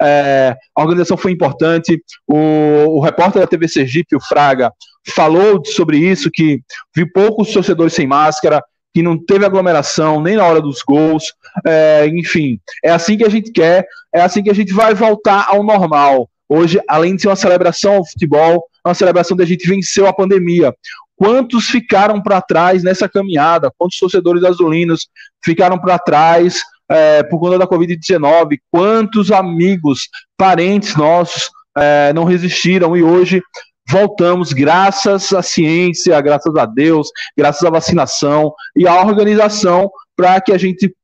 é, 0.00 0.56
a 0.74 0.80
organização 0.80 1.16
foi 1.16 1.32
importante. 1.32 2.02
O, 2.26 2.98
o, 2.98 3.00
repórter 3.00 3.42
da 3.42 3.48
TV 3.48 3.68
Sergipe, 3.68 4.16
o 4.16 4.20
Fraga, 4.20 4.72
falou 5.14 5.64
sobre 5.64 5.98
isso, 5.98 6.30
que 6.32 6.60
viu 6.94 7.08
poucos 7.12 7.52
torcedores 7.52 7.92
sem 7.92 8.06
máscara, 8.06 8.62
que 8.92 9.02
não 9.02 9.18
teve 9.18 9.44
aglomeração 9.44 10.20
nem 10.20 10.36
na 10.36 10.46
hora 10.46 10.60
dos 10.60 10.82
gols. 10.82 11.32
É, 11.66 12.06
enfim, 12.08 12.60
é 12.82 12.90
assim 12.90 13.16
que 13.16 13.24
a 13.24 13.28
gente 13.28 13.50
quer, 13.50 13.86
é 14.14 14.20
assim 14.20 14.42
que 14.42 14.50
a 14.50 14.54
gente 14.54 14.72
vai 14.72 14.94
voltar 14.94 15.46
ao 15.48 15.62
normal. 15.62 16.28
Hoje, 16.48 16.80
além 16.88 17.16
de 17.16 17.22
ser 17.22 17.28
uma 17.28 17.36
celebração 17.36 17.96
ao 17.96 18.06
futebol, 18.06 18.64
é 18.84 18.88
uma 18.88 18.94
celebração 18.94 19.36
da 19.36 19.44
gente 19.44 19.66
venceu 19.66 20.06
a 20.06 20.12
pandemia. 20.12 20.72
Quantos 21.16 21.66
ficaram 21.66 22.20
para 22.22 22.40
trás 22.40 22.82
nessa 22.82 23.08
caminhada? 23.08 23.72
Quantos 23.78 23.98
torcedores 23.98 24.44
azulinos 24.44 25.08
ficaram 25.42 25.78
para 25.78 25.98
trás 25.98 26.62
é, 26.88 27.22
por 27.22 27.38
conta 27.38 27.58
da 27.58 27.66
Covid-19? 27.66 28.58
Quantos 28.70 29.30
amigos, 29.30 30.08
parentes 30.36 30.96
nossos 30.96 31.50
é, 31.76 32.12
não 32.12 32.24
resistiram 32.24 32.96
e 32.96 33.02
hoje 33.02 33.42
voltamos 33.88 34.52
graças 34.52 35.32
à 35.32 35.42
ciência, 35.42 36.20
graças 36.20 36.54
a 36.56 36.64
Deus, 36.64 37.08
graças 37.36 37.62
à 37.64 37.70
vacinação 37.70 38.52
e 38.76 38.86
à 38.86 39.02
organização 39.02 39.90
para 40.16 40.40
que 40.40 40.52
a 40.52 40.58
gente 40.58 40.94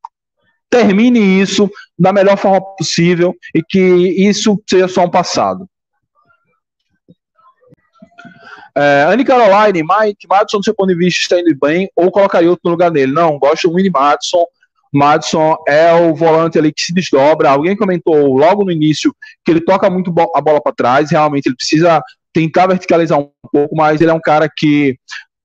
termine 0.71 1.19
isso 1.41 1.69
da 1.99 2.13
melhor 2.13 2.37
forma 2.37 2.61
possível 2.77 3.35
e 3.55 3.63
que 3.63 3.79
isso 3.79 4.63
seja 4.69 4.87
só 4.87 5.05
um 5.05 5.11
passado. 5.11 5.69
É, 8.77 9.07
Anne 9.09 9.25
Caroline, 9.25 9.83
Mike, 9.83 10.29
Madison, 10.29 10.59
do 10.59 10.65
seu 10.65 10.75
ponto 10.75 10.89
de 10.89 10.95
vista, 10.95 11.21
está 11.21 11.41
indo 11.41 11.59
bem 11.61 11.91
ou 11.97 12.11
colocaria 12.11 12.49
outro 12.49 12.63
no 12.65 12.71
lugar 12.71 12.91
dele? 12.91 13.13
Não, 13.13 13.39
gosto 13.39 13.69
do 13.69 13.75
Winnie 13.75 13.91
Madison. 13.91 14.45
Madison 14.93 15.57
é 15.69 15.93
o 15.93 16.15
volante 16.15 16.59
ali 16.59 16.73
que 16.73 16.83
se 16.83 16.93
desdobra. 16.93 17.51
Alguém 17.51 17.77
comentou 17.77 18.37
logo 18.37 18.65
no 18.65 18.73
início 18.73 19.15
que 19.45 19.51
ele 19.51 19.61
toca 19.61 19.89
muito 19.89 20.13
a 20.35 20.41
bola 20.41 20.61
para 20.61 20.75
trás. 20.75 21.11
Realmente, 21.11 21.47
ele 21.47 21.57
precisa 21.57 22.03
tentar 22.33 22.67
verticalizar 22.67 23.19
um 23.19 23.31
pouco, 23.53 23.75
mas 23.75 24.01
ele 24.01 24.11
é 24.11 24.15
um 24.15 24.21
cara 24.21 24.49
que 24.49 24.97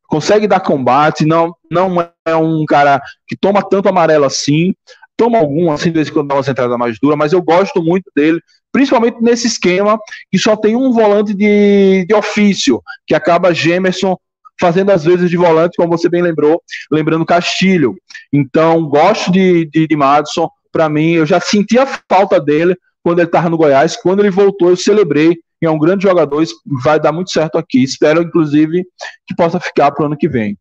consegue 0.07 0.47
dar 0.47 0.59
combate, 0.59 1.25
não, 1.25 1.53
não 1.69 1.99
é 2.25 2.35
um 2.35 2.63
cara 2.65 3.01
que 3.27 3.35
toma 3.35 3.67
tanto 3.67 3.89
amarelo 3.89 4.25
assim, 4.25 4.73
toma 5.17 5.39
algum, 5.39 5.71
assim, 5.71 5.89
de 5.89 5.95
vez 5.95 6.09
em 6.09 6.13
quando 6.13 6.27
dá 6.27 6.35
uma 6.35 6.41
entrada 6.47 6.77
mais 6.77 6.97
dura, 7.01 7.15
mas 7.15 7.33
eu 7.33 7.41
gosto 7.41 7.81
muito 7.81 8.11
dele, 8.15 8.39
principalmente 8.71 9.17
nesse 9.21 9.47
esquema 9.47 9.97
que 10.31 10.37
só 10.37 10.55
tem 10.55 10.75
um 10.75 10.91
volante 10.91 11.33
de, 11.33 12.05
de 12.07 12.13
ofício, 12.13 12.81
que 13.07 13.15
acaba 13.15 13.53
Gemerson 13.53 14.17
fazendo 14.59 14.91
as 14.91 15.03
vezes 15.03 15.29
de 15.29 15.37
volante, 15.37 15.77
como 15.77 15.97
você 15.97 16.09
bem 16.09 16.21
lembrou, 16.21 16.61
lembrando 16.91 17.25
Castilho. 17.25 17.95
Então, 18.31 18.85
gosto 18.87 19.31
de, 19.31 19.65
de, 19.65 19.87
de 19.87 19.95
Madison, 19.95 20.49
para 20.71 20.89
mim, 20.89 21.11
eu 21.11 21.25
já 21.25 21.39
senti 21.39 21.77
a 21.77 21.85
falta 22.09 22.39
dele 22.39 22.75
quando 23.03 23.19
ele 23.19 23.27
estava 23.27 23.49
no 23.49 23.57
Goiás, 23.57 23.95
quando 23.95 24.21
ele 24.21 24.31
voltou, 24.31 24.69
eu 24.69 24.77
celebrei, 24.77 25.37
é 25.65 25.69
um 25.69 25.79
grande 25.79 26.03
jogador, 26.03 26.43
vai 26.83 26.99
dar 26.99 27.11
muito 27.11 27.31
certo 27.31 27.57
aqui. 27.57 27.83
Espero, 27.83 28.21
inclusive, 28.21 28.85
que 29.27 29.35
possa 29.35 29.59
ficar 29.59 29.91
para 29.91 30.03
o 30.03 30.05
ano 30.07 30.17
que 30.17 30.29
vem. 30.29 30.57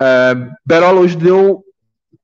É, 0.00 0.34
Berola 0.64 1.00
hoje 1.00 1.16
deu. 1.16 1.62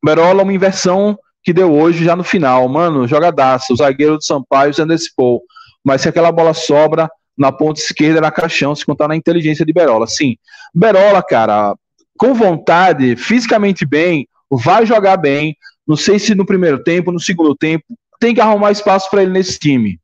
Berola, 0.02 0.42
uma 0.42 0.52
inversão 0.52 1.18
que 1.42 1.52
deu 1.52 1.72
hoje 1.72 2.04
já 2.04 2.16
no 2.16 2.24
final. 2.24 2.68
Mano, 2.68 3.06
jogadaço. 3.06 3.72
O 3.72 3.76
zagueiro 3.76 4.16
do 4.16 4.24
Sampaio 4.24 4.72
se 4.72 4.82
antecipou. 4.82 5.42
Mas 5.84 6.02
se 6.02 6.08
aquela 6.08 6.32
bola 6.32 6.54
sobra 6.54 7.10
na 7.40 7.50
ponta 7.50 7.80
esquerda, 7.80 8.20
na 8.20 8.30
caixão, 8.30 8.74
se 8.74 8.84
contar 8.84 9.08
na 9.08 9.16
inteligência 9.16 9.64
de 9.64 9.72
Berola. 9.72 10.06
Sim, 10.06 10.36
Berola, 10.74 11.22
cara, 11.22 11.74
com 12.18 12.34
vontade, 12.34 13.16
fisicamente 13.16 13.86
bem, 13.86 14.28
vai 14.50 14.84
jogar 14.84 15.16
bem. 15.16 15.56
Não 15.88 15.96
sei 15.96 16.18
se 16.18 16.34
no 16.34 16.44
primeiro 16.44 16.82
tempo, 16.84 17.10
no 17.10 17.18
segundo 17.18 17.56
tempo, 17.56 17.84
tem 18.20 18.34
que 18.34 18.42
arrumar 18.42 18.72
espaço 18.72 19.08
para 19.10 19.22
ele 19.22 19.32
nesse 19.32 19.58
time. 19.58 19.98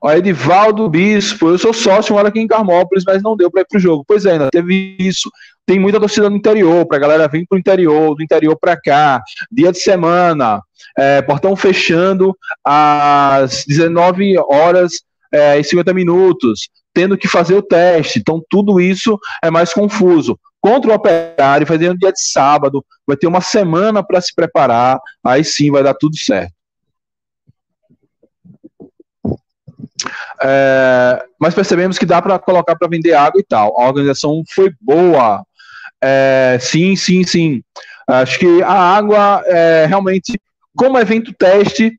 Ó, 0.00 0.12
Edivaldo 0.12 0.88
Bispo, 0.88 1.48
eu 1.48 1.58
sou 1.58 1.72
sócio 1.72 2.14
moro 2.14 2.28
aqui 2.28 2.38
em 2.38 2.46
Carmópolis, 2.46 3.02
mas 3.04 3.24
não 3.24 3.36
deu 3.36 3.50
para 3.50 3.62
ir 3.62 3.66
pro 3.68 3.80
jogo. 3.80 4.04
Pois 4.06 4.24
é, 4.24 4.34
ainda 4.34 4.50
teve 4.52 4.96
isso. 5.00 5.28
Tem 5.66 5.80
muita 5.80 5.98
torcida 5.98 6.30
no 6.30 6.36
interior, 6.36 6.86
pra 6.86 6.98
galera 6.98 7.26
vir 7.26 7.44
pro 7.48 7.58
interior, 7.58 8.14
do 8.14 8.22
interior 8.22 8.56
para 8.56 8.80
cá, 8.80 9.20
dia 9.50 9.72
de 9.72 9.78
semana, 9.78 10.62
é, 10.96 11.20
portão 11.20 11.56
fechando 11.56 12.36
às 12.64 13.64
19 13.66 14.38
horas 14.38 15.02
é, 15.32 15.58
e 15.58 15.64
50 15.64 15.92
minutos, 15.92 16.68
tendo 16.94 17.18
que 17.18 17.26
fazer 17.26 17.54
o 17.54 17.62
teste. 17.62 18.20
Então, 18.20 18.40
tudo 18.48 18.80
isso 18.80 19.18
é 19.42 19.50
mais 19.50 19.72
confuso. 19.72 20.38
Contra 20.60 20.90
o 20.90 20.94
operário, 20.94 21.66
fazendo 21.66 21.98
dia 21.98 22.12
de 22.12 22.20
sábado, 22.20 22.84
vai 23.06 23.16
ter 23.16 23.26
uma 23.26 23.40
semana 23.40 24.02
para 24.02 24.20
se 24.20 24.34
preparar, 24.34 24.98
aí 25.24 25.44
sim 25.44 25.70
vai 25.70 25.82
dar 25.82 25.94
tudo 25.94 26.16
certo. 26.16 26.56
É, 30.42 31.24
mas 31.40 31.54
percebemos 31.54 31.98
que 31.98 32.06
dá 32.06 32.20
para 32.20 32.38
colocar 32.38 32.76
para 32.76 32.88
vender 32.88 33.14
água 33.14 33.40
e 33.40 33.44
tal. 33.44 33.78
A 33.80 33.86
organização 33.86 34.42
foi 34.54 34.72
boa. 34.80 35.45
É, 36.02 36.58
sim, 36.60 36.96
sim, 36.96 37.24
sim. 37.24 37.62
Acho 38.06 38.38
que 38.38 38.62
a 38.62 38.72
água 38.72 39.42
é 39.46 39.86
realmente, 39.86 40.38
como 40.76 40.98
evento 40.98 41.32
teste, 41.32 41.98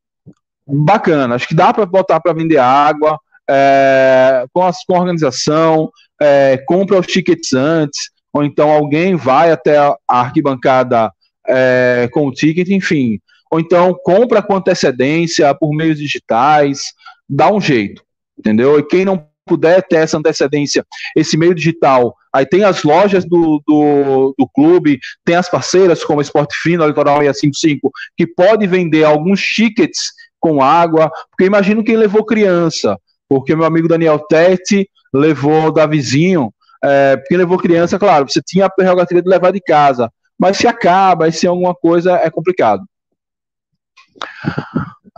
bacana. 0.66 1.36
Acho 1.36 1.48
que 1.48 1.56
dá 1.56 1.74
para 1.74 1.86
botar 1.86 2.20
para 2.20 2.34
vender 2.34 2.58
água 2.58 3.20
é, 3.50 4.45
com, 4.54 4.64
as, 4.64 4.84
com 4.86 4.95
a 4.95 5.00
organização, 5.00 5.89
é, 6.22 6.58
compra 6.66 7.00
os 7.00 7.08
tickets 7.08 7.54
antes, 7.54 8.10
ou 8.34 8.43
então 8.43 8.70
alguém 8.70 9.16
vai 9.16 9.52
até 9.52 9.78
a 9.78 9.95
arquibancada 10.08 11.12
é, 11.48 12.10
com 12.12 12.28
o 12.28 12.32
ticket, 12.32 12.70
enfim. 12.70 13.20
Ou 13.50 13.60
então 13.60 13.98
compra 14.04 14.41
com 14.41 14.56
antecedência 14.56 15.54
por 15.56 15.74
meios 15.74 15.98
digitais 15.98 16.93
dá 17.30 17.52
um 17.52 17.60
jeito, 17.60 18.02
entendeu? 18.38 18.80
E 18.80 18.84
quem 18.84 19.04
não 19.04 19.28
puder 19.48 19.82
ter 19.88 19.98
essa 19.98 20.18
antecedência, 20.18 20.86
esse 21.16 21.38
meio 21.38 21.56
digital, 21.56 22.14
aí 22.34 22.45
tem 22.45 22.64
as 22.64 22.84
lojas 22.84 23.26
do, 23.26 23.62
do, 23.66 24.36
do 24.38 24.48
clube, 24.54 25.00
tem 25.26 25.36
as 25.36 25.50
parceiras 25.50 26.04
como 26.04 26.22
Esporte 26.22 26.56
Fino, 26.62 26.86
Litoral 26.86 27.20
655, 27.20 27.91
que 28.16 28.28
pode 28.28 28.68
vender 28.68 29.04
alguns 29.04 29.41
tickets 29.41 30.12
com 30.39 30.62
água, 30.62 31.10
porque 31.32 31.45
imagino 31.45 31.84
quem 31.84 31.98
levou 31.98 32.26
criança, 32.26 32.98
porque 33.28 33.56
meu 33.56 33.66
amigo 33.66 33.88
Daniel 33.88 34.20
Tete 34.20 34.88
levou 35.14 35.72
Davizinho, 35.72 36.54
é, 36.84 37.18
porque 37.18 37.38
levou 37.38 37.58
criança, 37.58 37.98
claro, 37.98 38.30
você 38.30 38.41
tinha 38.45 38.66
a 38.66 38.70
prerrogativa 38.70 39.22
de 39.22 39.30
levar 39.30 39.52
de 39.52 39.62
casa, 39.62 40.12
mas 40.38 40.58
se 40.58 40.68
acaba, 40.68 41.32
se 41.32 41.48
alguma 41.48 41.74
coisa, 41.74 42.18
é 42.18 42.30
complicado. 42.30 42.84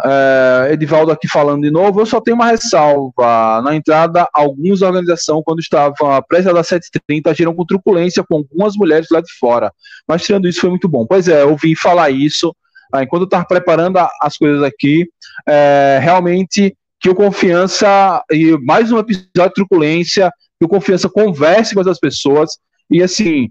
É, 0.06 0.70
Edivaldo 0.72 1.12
aqui 1.12 1.28
falando 1.28 1.64
de 1.64 1.72
novo, 1.72 2.00
eu 2.00 2.06
só 2.06 2.22
tenho 2.22 2.36
uma 2.36 2.47
ressalva. 2.47 3.62
Na 3.62 3.76
entrada, 3.76 4.28
alguns 4.34 4.80
da 4.80 4.88
organização, 4.88 5.43
quando 5.43 5.60
estavam 5.60 5.93
prestes 6.28 6.47
a 6.47 6.54
dar 6.54 6.64
7h30, 6.64 7.28
agiram 7.28 7.54
com 7.54 7.66
truculência 7.66 8.24
com 8.24 8.38
algumas 8.38 8.76
mulheres 8.76 9.08
lá 9.12 9.20
de 9.20 9.32
fora. 9.39 9.72
Mas 10.08 10.24
tirando 10.24 10.47
isso, 10.47 10.62
foi 10.62 10.70
muito 10.70 10.88
bom. 10.88 11.06
Pois 11.06 11.28
é, 11.28 11.41
eu 11.41 11.50
ouvi 11.50 11.76
falar 11.76 12.10
isso 12.10 12.56
ah, 12.93 13.04
enquanto 13.04 13.24
eu 13.24 13.26
estava 13.26 13.45
preparando 13.45 14.00
as 14.22 14.38
coisas 14.38 14.64
aqui. 14.64 15.08
É, 15.47 16.00
realmente 16.02 16.76
que 17.00 17.10
o 17.10 17.16
Confiança, 17.16 18.24
e 18.30 18.58
mais 18.58 18.91
um 18.91 19.00
episódio 19.00 19.32
de 19.36 19.54
truculência, 19.54 20.32
que 20.60 20.66
o 20.66 20.70
Confiança 20.70 21.10
converse 21.10 21.74
com 21.74 21.82
as 21.82 22.00
pessoas, 22.00 22.58
e 22.91 23.02
assim, 23.02 23.50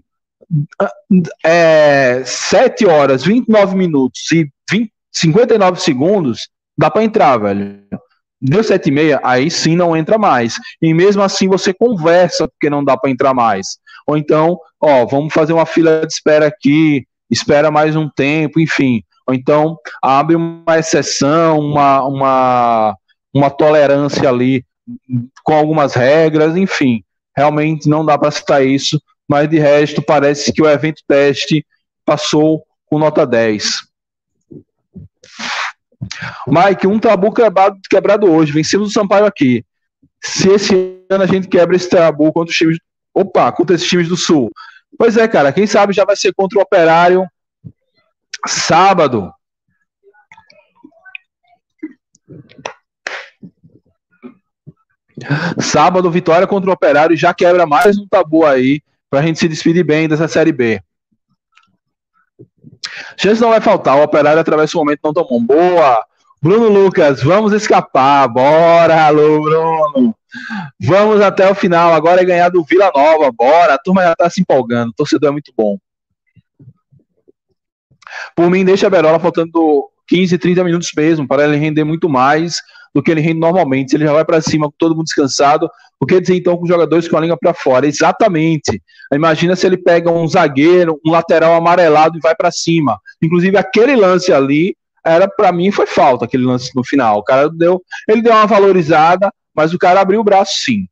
é, 1.43 2.21
7 2.23 2.85
horas, 2.85 3.23
29 3.23 3.75
minutos 3.75 4.31
e 4.31 4.35
20, 4.35 4.51
59 5.11 5.79
segundos, 5.81 6.49
dá 6.77 6.89
para 6.89 7.03
entrar, 7.03 7.37
velho. 7.37 7.81
Deu 8.41 8.63
7 8.63 8.87
e 8.87 8.91
meia, 8.91 9.19
aí 9.21 9.51
sim 9.51 9.75
não 9.75 9.95
entra 9.95 10.17
mais. 10.17 10.55
E 10.81 10.93
mesmo 10.93 11.21
assim 11.21 11.47
você 11.47 11.73
conversa, 11.73 12.47
porque 12.47 12.69
não 12.69 12.83
dá 12.83 12.95
para 12.95 13.09
entrar 13.09 13.33
mais. 13.33 13.79
Ou 14.07 14.17
então, 14.17 14.57
ó, 14.79 15.05
vamos 15.05 15.33
fazer 15.33 15.51
uma 15.51 15.65
fila 15.65 16.05
de 16.07 16.13
espera 16.13 16.47
aqui, 16.47 17.05
espera 17.29 17.69
mais 17.69 17.95
um 17.95 18.09
tempo, 18.09 18.59
enfim. 18.59 19.03
Ou 19.27 19.33
então 19.33 19.77
abre 20.01 20.35
uma 20.35 20.79
exceção, 20.79 21.59
uma, 21.59 22.03
uma, 22.05 22.95
uma 23.33 23.49
tolerância 23.49 24.27
ali 24.29 24.65
com 25.43 25.53
algumas 25.53 25.93
regras, 25.93 26.55
enfim. 26.55 27.03
Realmente 27.35 27.87
não 27.87 28.05
dá 28.05 28.17
para 28.17 28.31
citar 28.31 28.65
isso, 28.65 29.01
mas 29.27 29.49
de 29.49 29.59
resto 29.59 30.01
parece 30.01 30.51
que 30.51 30.61
o 30.61 30.69
evento 30.69 31.03
teste 31.07 31.65
passou 32.03 32.63
com 32.87 32.97
nota 32.97 33.27
10. 33.27 33.88
Mike, 36.47 36.87
um 36.87 36.99
tabu 36.99 37.33
quebrado, 37.33 37.77
quebrado 37.89 38.31
hoje. 38.31 38.51
Vencemos 38.51 38.89
o 38.89 38.91
Sampaio 38.91 39.25
aqui. 39.25 39.65
Se 40.21 40.49
esse 40.49 41.03
ano 41.09 41.23
a 41.23 41.27
gente 41.27 41.47
quebra 41.47 41.75
esse 41.75 41.89
tabu 41.89 42.31
contra 42.31 42.51
os 42.51 42.57
times. 42.57 42.77
Opa, 43.13 43.51
contra 43.51 43.75
esses 43.75 43.87
times 43.87 44.07
do 44.07 44.15
Sul. 44.15 44.49
Pois 44.97 45.17
é, 45.17 45.27
cara. 45.27 45.51
Quem 45.51 45.67
sabe 45.67 45.93
já 45.93 46.05
vai 46.05 46.15
ser 46.15 46.33
contra 46.33 46.57
o 46.57 46.61
Operário 46.61 47.27
sábado. 48.47 49.31
Sábado, 55.59 56.09
vitória 56.09 56.47
contra 56.47 56.69
o 56.69 56.73
Operário 56.73 57.17
já 57.17 57.33
quebra 57.33 57.65
mais 57.65 57.97
um 57.97 58.07
tabu 58.07 58.45
aí 58.45 58.81
pra 59.09 59.21
gente 59.21 59.39
se 59.39 59.49
despedir 59.49 59.83
bem 59.83 60.07
dessa 60.07 60.27
Série 60.27 60.53
B. 60.53 60.81
Chance 63.17 63.41
não 63.41 63.49
vai 63.49 63.61
faltar. 63.61 63.97
O 63.97 64.03
operário 64.03 64.39
atravessa 64.39 64.77
um 64.77 64.81
momento 64.81 64.99
não 65.03 65.13
tão 65.13 65.25
bom. 65.25 65.43
Boa! 65.43 66.03
Bruno 66.41 66.69
Lucas, 66.69 67.21
vamos 67.21 67.51
escapar. 67.51 68.27
Bora, 68.27 69.05
alô, 69.05 69.41
Bruno. 69.41 70.15
Vamos 70.79 71.21
até 71.21 71.49
o 71.49 71.55
final. 71.55 71.93
Agora 71.93 72.21
é 72.21 72.25
ganhar 72.25 72.49
do 72.49 72.63
Vila 72.63 72.91
Nova. 72.95 73.31
Bora. 73.31 73.73
A 73.73 73.77
turma 73.77 74.03
já 74.03 74.15
tá 74.15 74.29
se 74.29 74.41
empolgando. 74.41 74.89
O 74.89 74.93
torcedor 74.93 75.29
é 75.29 75.31
muito 75.33 75.51
bom. 75.57 75.77
Por 78.35 78.49
mim, 78.49 78.63
deixa 78.63 78.87
a 78.87 78.89
Berola 78.89 79.19
faltando 79.19 79.89
15, 80.07 80.37
30 80.37 80.63
minutos 80.63 80.89
mesmo, 80.95 81.27
para 81.27 81.43
ele 81.43 81.57
render 81.57 81.83
muito 81.83 82.09
mais 82.09 82.61
do 82.93 83.01
que 83.01 83.11
ele 83.11 83.21
rende 83.21 83.39
normalmente. 83.39 83.95
Ele 83.95 84.05
já 84.05 84.13
vai 84.13 84.25
para 84.25 84.41
cima 84.41 84.67
com 84.67 84.75
todo 84.77 84.95
mundo 84.95 85.05
descansado, 85.05 85.69
o 85.99 86.05
que 86.05 86.19
dizer 86.19 86.35
então 86.35 86.57
com 86.57 86.65
jogadores 86.65 87.07
com 87.07 87.17
a 87.17 87.21
língua 87.21 87.37
para 87.39 87.53
fora? 87.53 87.87
Exatamente. 87.87 88.81
Imagina 89.13 89.55
se 89.55 89.65
ele 89.65 89.77
pega 89.77 90.11
um 90.11 90.27
zagueiro, 90.27 90.99
um 91.05 91.11
lateral 91.11 91.53
amarelado 91.53 92.17
e 92.17 92.21
vai 92.21 92.35
para 92.35 92.51
cima. 92.51 92.99
Inclusive 93.21 93.57
aquele 93.57 93.95
lance 93.95 94.31
ali 94.31 94.75
era 95.05 95.27
para 95.27 95.51
mim 95.51 95.71
foi 95.71 95.87
falta 95.87 96.25
aquele 96.25 96.45
lance 96.45 96.71
no 96.75 96.83
final. 96.83 97.19
O 97.19 97.23
cara 97.23 97.49
deu, 97.49 97.81
ele 98.07 98.21
deu 98.21 98.31
uma 98.31 98.45
valorizada, 98.45 99.31
mas 99.53 99.73
o 99.73 99.77
cara 99.77 100.01
abriu 100.01 100.19
o 100.19 100.23
braço 100.23 100.53
sim. 100.61 100.87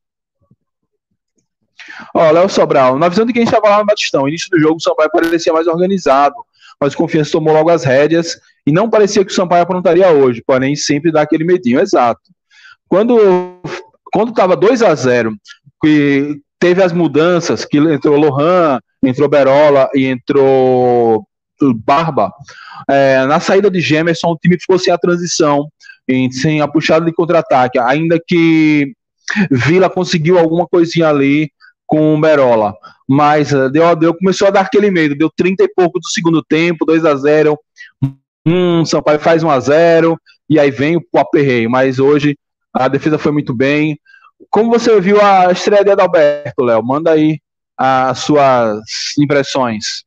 Ó, 2.14 2.30
Léo 2.30 2.48
Sobral, 2.48 2.98
na 2.98 3.08
visão 3.08 3.24
de 3.24 3.32
quem 3.32 3.42
estava 3.42 3.68
lá 3.68 3.78
no 3.78 3.86
Batistão, 3.86 4.28
início 4.28 4.50
do 4.50 4.60
jogo 4.60 4.76
o 4.76 4.80
Sampaio 4.80 5.10
parecia 5.10 5.52
mais 5.52 5.66
organizado, 5.66 6.34
mas 6.80 6.94
o 6.94 6.96
Confiança 6.96 7.32
tomou 7.32 7.52
logo 7.52 7.70
as 7.70 7.84
rédeas 7.84 8.38
e 8.68 8.72
não 8.72 8.90
parecia 8.90 9.24
que 9.24 9.32
o 9.32 9.34
Sampaio 9.34 9.62
aprontaria 9.62 10.10
hoje, 10.10 10.42
porém 10.46 10.76
sempre 10.76 11.10
dá 11.10 11.22
aquele 11.22 11.42
medinho, 11.42 11.80
exato. 11.80 12.20
Quando 12.86 13.16
quando 14.12 14.28
estava 14.28 14.54
2 14.54 14.82
a 14.82 14.94
0 14.94 15.34
que 15.82 16.38
teve 16.58 16.82
as 16.82 16.92
mudanças, 16.92 17.64
que 17.64 17.78
entrou 17.78 18.18
Lohan, 18.18 18.78
entrou 19.02 19.26
Berola 19.26 19.88
e 19.94 20.04
entrou 20.04 21.26
Barba, 21.76 22.30
é, 22.90 23.24
na 23.24 23.40
saída 23.40 23.70
de 23.70 23.80
Gemerson, 23.80 24.32
o 24.32 24.36
time 24.36 24.60
ficou 24.60 24.78
sem 24.78 24.92
a 24.92 24.98
transição, 24.98 25.66
sem 26.30 26.60
a 26.60 26.68
puxada 26.68 27.06
de 27.06 27.12
contra-ataque, 27.12 27.78
ainda 27.78 28.20
que 28.26 28.92
Vila 29.50 29.88
conseguiu 29.88 30.38
alguma 30.38 30.66
coisinha 30.66 31.08
ali 31.08 31.50
com 31.86 32.14
o 32.14 32.20
Berola, 32.20 32.74
mas 33.08 33.50
uh, 33.50 33.70
deu, 33.70 33.96
deu, 33.96 34.14
começou 34.14 34.48
a 34.48 34.50
dar 34.50 34.60
aquele 34.60 34.90
medo, 34.90 35.16
deu 35.16 35.30
30 35.34 35.64
e 35.64 35.72
pouco 35.74 35.98
do 35.98 36.06
segundo 36.10 36.42
tempo, 36.42 36.84
2 36.84 37.06
a 37.06 37.14
0 37.16 37.58
um, 38.46 38.84
Sampaio 38.84 39.18
faz 39.18 39.42
1 39.42 39.50
a 39.50 39.60
0 39.60 40.20
e 40.48 40.58
aí 40.58 40.70
vem 40.70 40.96
o 40.96 41.18
aperreio, 41.18 41.70
mas 41.70 41.98
hoje 41.98 42.36
a 42.72 42.88
defesa 42.88 43.18
foi 43.18 43.32
muito 43.32 43.54
bem. 43.54 43.98
Como 44.50 44.70
você 44.70 44.98
viu 45.00 45.20
a 45.20 45.50
estreia 45.52 45.84
de 45.84 45.90
Adalberto, 45.90 46.62
Léo? 46.62 46.82
Manda 46.82 47.12
aí 47.12 47.40
as 47.76 48.20
suas 48.20 48.80
impressões. 49.18 50.04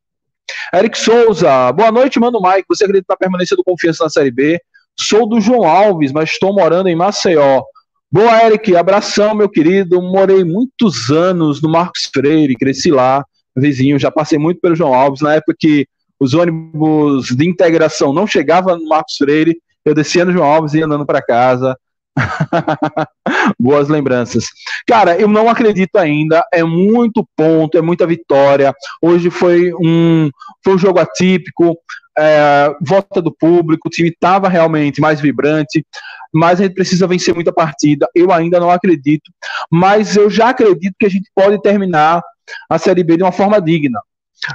Eric 0.74 0.98
Souza, 0.98 1.72
boa 1.72 1.92
noite, 1.92 2.18
mano 2.18 2.40
Mike. 2.42 2.66
Você 2.68 2.84
acredita 2.84 3.06
na 3.10 3.16
permanência 3.16 3.56
do 3.56 3.64
Confiança 3.64 4.04
na 4.04 4.10
Série 4.10 4.30
B? 4.30 4.60
Sou 4.98 5.28
do 5.28 5.40
João 5.40 5.64
Alves, 5.64 6.12
mas 6.12 6.30
estou 6.30 6.52
morando 6.52 6.88
em 6.88 6.96
Maceió. 6.96 7.62
Boa, 8.10 8.44
Eric, 8.44 8.76
abração, 8.76 9.34
meu 9.34 9.48
querido. 9.48 10.02
Morei 10.02 10.44
muitos 10.44 11.10
anos 11.10 11.62
no 11.62 11.70
Marcos 11.70 12.10
Freire, 12.12 12.56
cresci 12.56 12.90
lá, 12.90 13.24
vizinho. 13.56 13.98
Já 13.98 14.10
passei 14.10 14.38
muito 14.38 14.60
pelo 14.60 14.76
João 14.76 14.92
Alves. 14.92 15.22
Na 15.22 15.34
época 15.34 15.54
que 15.58 15.86
os 16.22 16.34
ônibus 16.34 17.26
de 17.26 17.48
integração 17.48 18.12
não 18.12 18.28
chegavam 18.28 18.78
no 18.78 18.86
Marcos 18.86 19.16
Freire, 19.16 19.60
eu 19.84 19.92
descia 19.92 20.24
no 20.24 20.30
João 20.30 20.46
Alves 20.46 20.72
e 20.72 20.78
ia 20.78 20.86
andando 20.86 21.04
para 21.04 21.20
casa. 21.20 21.76
Boas 23.58 23.88
lembranças. 23.88 24.44
Cara, 24.86 25.18
eu 25.18 25.26
não 25.26 25.48
acredito 25.48 25.96
ainda. 25.96 26.44
É 26.54 26.62
muito 26.62 27.26
ponto, 27.36 27.76
é 27.76 27.82
muita 27.82 28.06
vitória. 28.06 28.72
Hoje 29.02 29.30
foi 29.30 29.72
um, 29.74 30.30
foi 30.62 30.74
um 30.74 30.78
jogo 30.78 31.00
atípico. 31.00 31.76
É, 32.16 32.72
volta 32.80 33.20
do 33.20 33.34
público, 33.34 33.88
o 33.88 33.90
time 33.90 34.10
estava 34.10 34.46
realmente 34.46 35.00
mais 35.00 35.18
vibrante, 35.20 35.84
mas 36.32 36.60
a 36.60 36.64
gente 36.64 36.74
precisa 36.74 37.06
vencer 37.08 37.34
muita 37.34 37.52
partida. 37.52 38.06
Eu 38.14 38.30
ainda 38.30 38.60
não 38.60 38.70
acredito, 38.70 39.28
mas 39.68 40.14
eu 40.14 40.30
já 40.30 40.50
acredito 40.50 40.94
que 41.00 41.06
a 41.06 41.10
gente 41.10 41.28
pode 41.34 41.60
terminar 41.62 42.22
a 42.70 42.78
Série 42.78 43.02
B 43.02 43.16
de 43.16 43.24
uma 43.24 43.32
forma 43.32 43.60
digna, 43.60 43.98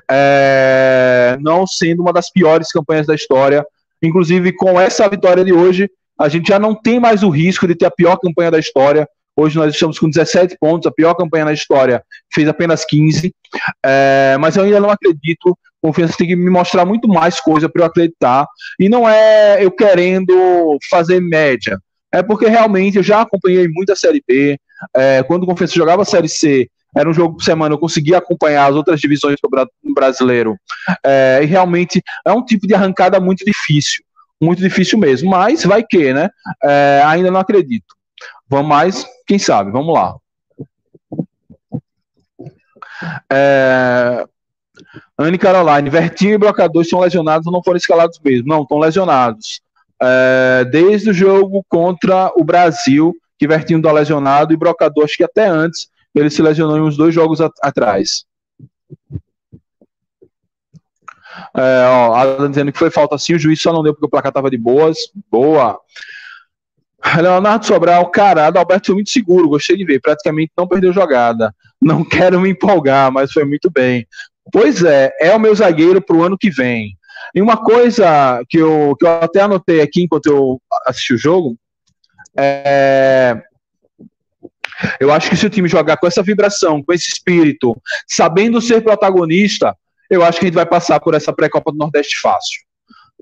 é, 0.09 1.37
não 1.41 1.65
sendo 1.65 2.01
uma 2.01 2.13
das 2.13 2.31
piores 2.31 2.71
campanhas 2.71 3.07
da 3.07 3.15
história. 3.15 3.65
Inclusive, 4.01 4.53
com 4.53 4.79
essa 4.79 5.07
vitória 5.09 5.43
de 5.43 5.53
hoje, 5.53 5.89
a 6.19 6.27
gente 6.29 6.47
já 6.47 6.59
não 6.59 6.73
tem 6.73 6.99
mais 6.99 7.23
o 7.23 7.29
risco 7.29 7.67
de 7.67 7.75
ter 7.75 7.85
a 7.85 7.91
pior 7.91 8.17
campanha 8.17 8.51
da 8.51 8.59
história. 8.59 9.07
Hoje 9.35 9.55
nós 9.55 9.71
estamos 9.71 9.99
com 9.99 10.09
17 10.09 10.57
pontos, 10.59 10.87
a 10.87 10.91
pior 10.91 11.13
campanha 11.13 11.45
na 11.45 11.53
história 11.53 12.03
fez 12.33 12.47
apenas 12.47 12.83
15. 12.85 13.33
É, 13.85 14.35
mas 14.39 14.55
eu 14.55 14.63
ainda 14.63 14.79
não 14.79 14.89
acredito. 14.89 15.57
Confiança 15.79 16.17
tem 16.17 16.27
que 16.27 16.35
me 16.35 16.49
mostrar 16.49 16.85
muito 16.85 17.07
mais 17.07 17.39
coisa 17.39 17.69
para 17.69 17.83
eu 17.83 17.85
acreditar. 17.85 18.47
E 18.79 18.89
não 18.89 19.07
é 19.07 19.63
eu 19.63 19.69
querendo 19.69 20.77
fazer 20.89 21.19
média. 21.19 21.77
É 22.11 22.23
porque 22.23 22.47
realmente 22.47 22.97
eu 22.97 23.03
já 23.03 23.21
acompanhei 23.21 23.67
muita 23.67 23.95
Série 23.95 24.23
B. 24.27 24.59
É, 24.95 25.21
quando 25.23 25.43
o 25.43 25.45
Confiança 25.45 25.75
jogava 25.75 26.01
a 26.01 26.05
Série 26.05 26.29
C, 26.29 26.67
era 26.95 27.09
um 27.09 27.13
jogo 27.13 27.37
por 27.37 27.43
semana, 27.43 27.75
eu 27.75 27.79
conseguia 27.79 28.17
acompanhar 28.17 28.69
as 28.69 28.75
outras 28.75 28.99
divisões 28.99 29.37
do 29.41 29.93
brasileiro. 29.93 30.57
É, 31.03 31.39
e 31.43 31.45
realmente 31.45 32.01
é 32.25 32.31
um 32.31 32.43
tipo 32.43 32.65
de 32.65 32.73
arrancada 32.73 33.19
muito 33.19 33.45
difícil 33.45 34.03
muito 34.39 34.61
difícil 34.61 34.99
mesmo, 34.99 35.29
mas 35.29 35.63
vai 35.63 35.83
que, 35.83 36.13
né? 36.13 36.29
É, 36.63 37.01
ainda 37.05 37.31
não 37.31 37.39
acredito. 37.39 37.95
Vamos 38.47 38.67
mais, 38.67 39.05
quem 39.25 39.37
sabe? 39.37 39.71
Vamos 39.71 39.93
lá. 39.93 40.15
É, 43.31 44.25
Anne 45.17 45.37
Caroline, 45.37 45.89
Vertinho 45.89 46.35
e 46.35 46.37
Brocador 46.37 46.83
estão 46.83 46.99
lesionados 46.99 47.47
ou 47.47 47.53
não 47.53 47.63
foram 47.63 47.77
escalados 47.77 48.19
mesmo? 48.23 48.47
Não, 48.47 48.61
estão 48.61 48.77
lesionados. 48.77 49.61
É, 50.01 50.65
desde 50.71 51.09
o 51.09 51.13
jogo 51.13 51.65
contra 51.67 52.31
o 52.35 52.43
Brasil, 52.43 53.13
que 53.37 53.47
Vertinho 53.47 53.79
está 53.79 53.91
lesionado, 53.91 54.53
e 54.53 54.57
Brocador, 54.57 55.03
acho 55.03 55.17
que 55.17 55.23
até 55.23 55.47
antes, 55.47 55.89
ele 56.19 56.29
se 56.29 56.41
lesionou 56.41 56.77
em 56.77 56.81
uns 56.81 56.97
dois 56.97 57.13
jogos 57.13 57.41
at 57.41 57.51
atrás. 57.61 58.25
É, 61.55 61.85
ó, 61.87 62.15
Adam 62.15 62.49
dizendo 62.49 62.71
que 62.71 62.79
foi 62.79 62.89
falta 62.89 63.17
sim, 63.17 63.33
o 63.33 63.39
juiz 63.39 63.61
só 63.61 63.71
não 63.71 63.83
deu 63.83 63.93
porque 63.93 64.05
o 64.05 64.09
placar 64.09 64.29
estava 64.29 64.49
de 64.49 64.57
boas. 64.57 64.97
Boa. 65.29 65.79
Leonardo 67.21 67.65
Sobral, 67.65 68.09
cara, 68.09 68.47
Adalberto 68.47 68.87
foi 68.87 68.95
muito 68.95 69.09
seguro, 69.09 69.47
gostei 69.47 69.77
de 69.77 69.85
ver, 69.85 70.01
praticamente 70.01 70.51
não 70.57 70.67
perdeu 70.67 70.91
jogada. 70.91 71.53
Não 71.81 72.03
quero 72.05 72.41
me 72.41 72.49
empolgar, 72.49 73.11
mas 73.11 73.31
foi 73.31 73.45
muito 73.45 73.69
bem. 73.69 74.05
Pois 74.51 74.83
é, 74.83 75.11
é 75.19 75.35
o 75.35 75.39
meu 75.39 75.53
zagueiro 75.53 76.01
para 76.01 76.15
o 76.15 76.23
ano 76.23 76.37
que 76.37 76.49
vem. 76.49 76.97
E 77.35 77.41
uma 77.41 77.57
coisa 77.57 78.41
que 78.49 78.57
eu, 78.57 78.95
que 78.97 79.05
eu 79.05 79.11
até 79.21 79.41
anotei 79.41 79.81
aqui 79.81 80.03
enquanto 80.03 80.27
eu 80.27 80.61
assisti 80.85 81.13
o 81.13 81.17
jogo, 81.17 81.57
é, 82.37 83.41
eu 84.99 85.11
acho 85.11 85.29
que 85.29 85.35
se 85.35 85.45
o 85.45 85.49
time 85.49 85.67
jogar 85.67 85.97
com 85.97 86.07
essa 86.07 86.23
vibração, 86.23 86.83
com 86.83 86.93
esse 86.93 87.07
espírito, 87.07 87.75
sabendo 88.07 88.61
ser 88.61 88.81
protagonista, 88.81 89.75
eu 90.09 90.23
acho 90.23 90.39
que 90.39 90.45
a 90.45 90.47
gente 90.47 90.55
vai 90.55 90.65
passar 90.65 90.99
por 90.99 91.13
essa 91.13 91.33
pré-copa 91.33 91.71
do 91.71 91.77
Nordeste 91.77 92.19
fácil. 92.19 92.61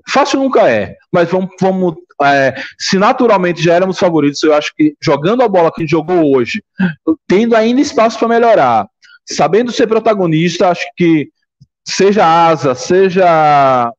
Fácil 0.08 0.40
nunca 0.40 0.70
é, 0.70 0.96
mas 1.12 1.28
vamos, 1.28 1.50
vamos 1.60 1.96
é, 2.22 2.54
se 2.78 2.98
naturalmente 2.98 3.62
já 3.62 3.74
éramos 3.74 3.98
favoritos, 3.98 4.42
eu 4.42 4.54
acho 4.54 4.72
que 4.74 4.94
jogando 5.02 5.42
a 5.42 5.48
bola 5.48 5.70
que 5.70 5.80
a 5.80 5.82
gente 5.82 5.90
jogou 5.90 6.34
hoje, 6.34 6.62
tendo 7.26 7.54
ainda 7.54 7.80
espaço 7.80 8.18
para 8.18 8.28
melhorar, 8.28 8.86
sabendo 9.24 9.72
ser 9.72 9.86
protagonista, 9.86 10.70
acho 10.70 10.86
que 10.96 11.28
seja 11.84 12.24
Asa, 12.24 12.74
seja 12.74 13.92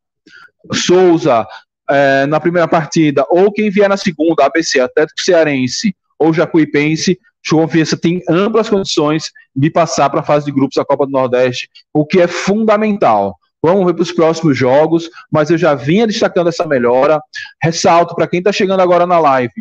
Souza 0.74 1.46
é, 1.90 2.26
na 2.26 2.40
primeira 2.40 2.68
partida, 2.68 3.26
ou 3.30 3.52
quem 3.52 3.70
vier 3.70 3.90
na 3.90 3.98
segunda, 3.98 4.46
ABC, 4.46 4.80
Atlético 4.80 5.22
Cearense 5.22 5.96
ou 6.18 6.34
Jacuipense, 6.34 7.20
o 7.54 7.60
Confiança 7.60 7.98
tem 7.98 8.22
amplas 8.30 8.70
condições 8.70 9.32
de 9.56 9.70
passar 9.70 10.10
para 10.10 10.22
a 10.22 10.24
fase 10.24 10.46
de 10.46 10.52
grupos 10.52 10.76
da 10.76 10.86
Copa 10.86 11.06
do 11.06 11.12
Nordeste, 11.12 11.70
o 11.94 12.06
que 12.06 12.20
é 12.20 12.28
fundamental. 12.28 13.36
Vamos 13.62 13.86
ver 13.86 13.94
para 13.94 14.04
os 14.04 14.12
próximos 14.12 14.58
jogos, 14.58 15.10
mas 15.32 15.50
eu 15.50 15.58
já 15.58 15.74
vinha 15.74 16.06
destacando 16.06 16.48
essa 16.48 16.66
melhora. 16.66 17.20
Ressalto 17.62 18.16
para 18.16 18.28
quem 18.28 18.40
está 18.40 18.52
chegando 18.52 18.82
agora 18.82 19.08
na 19.08 19.20
live: 19.20 19.54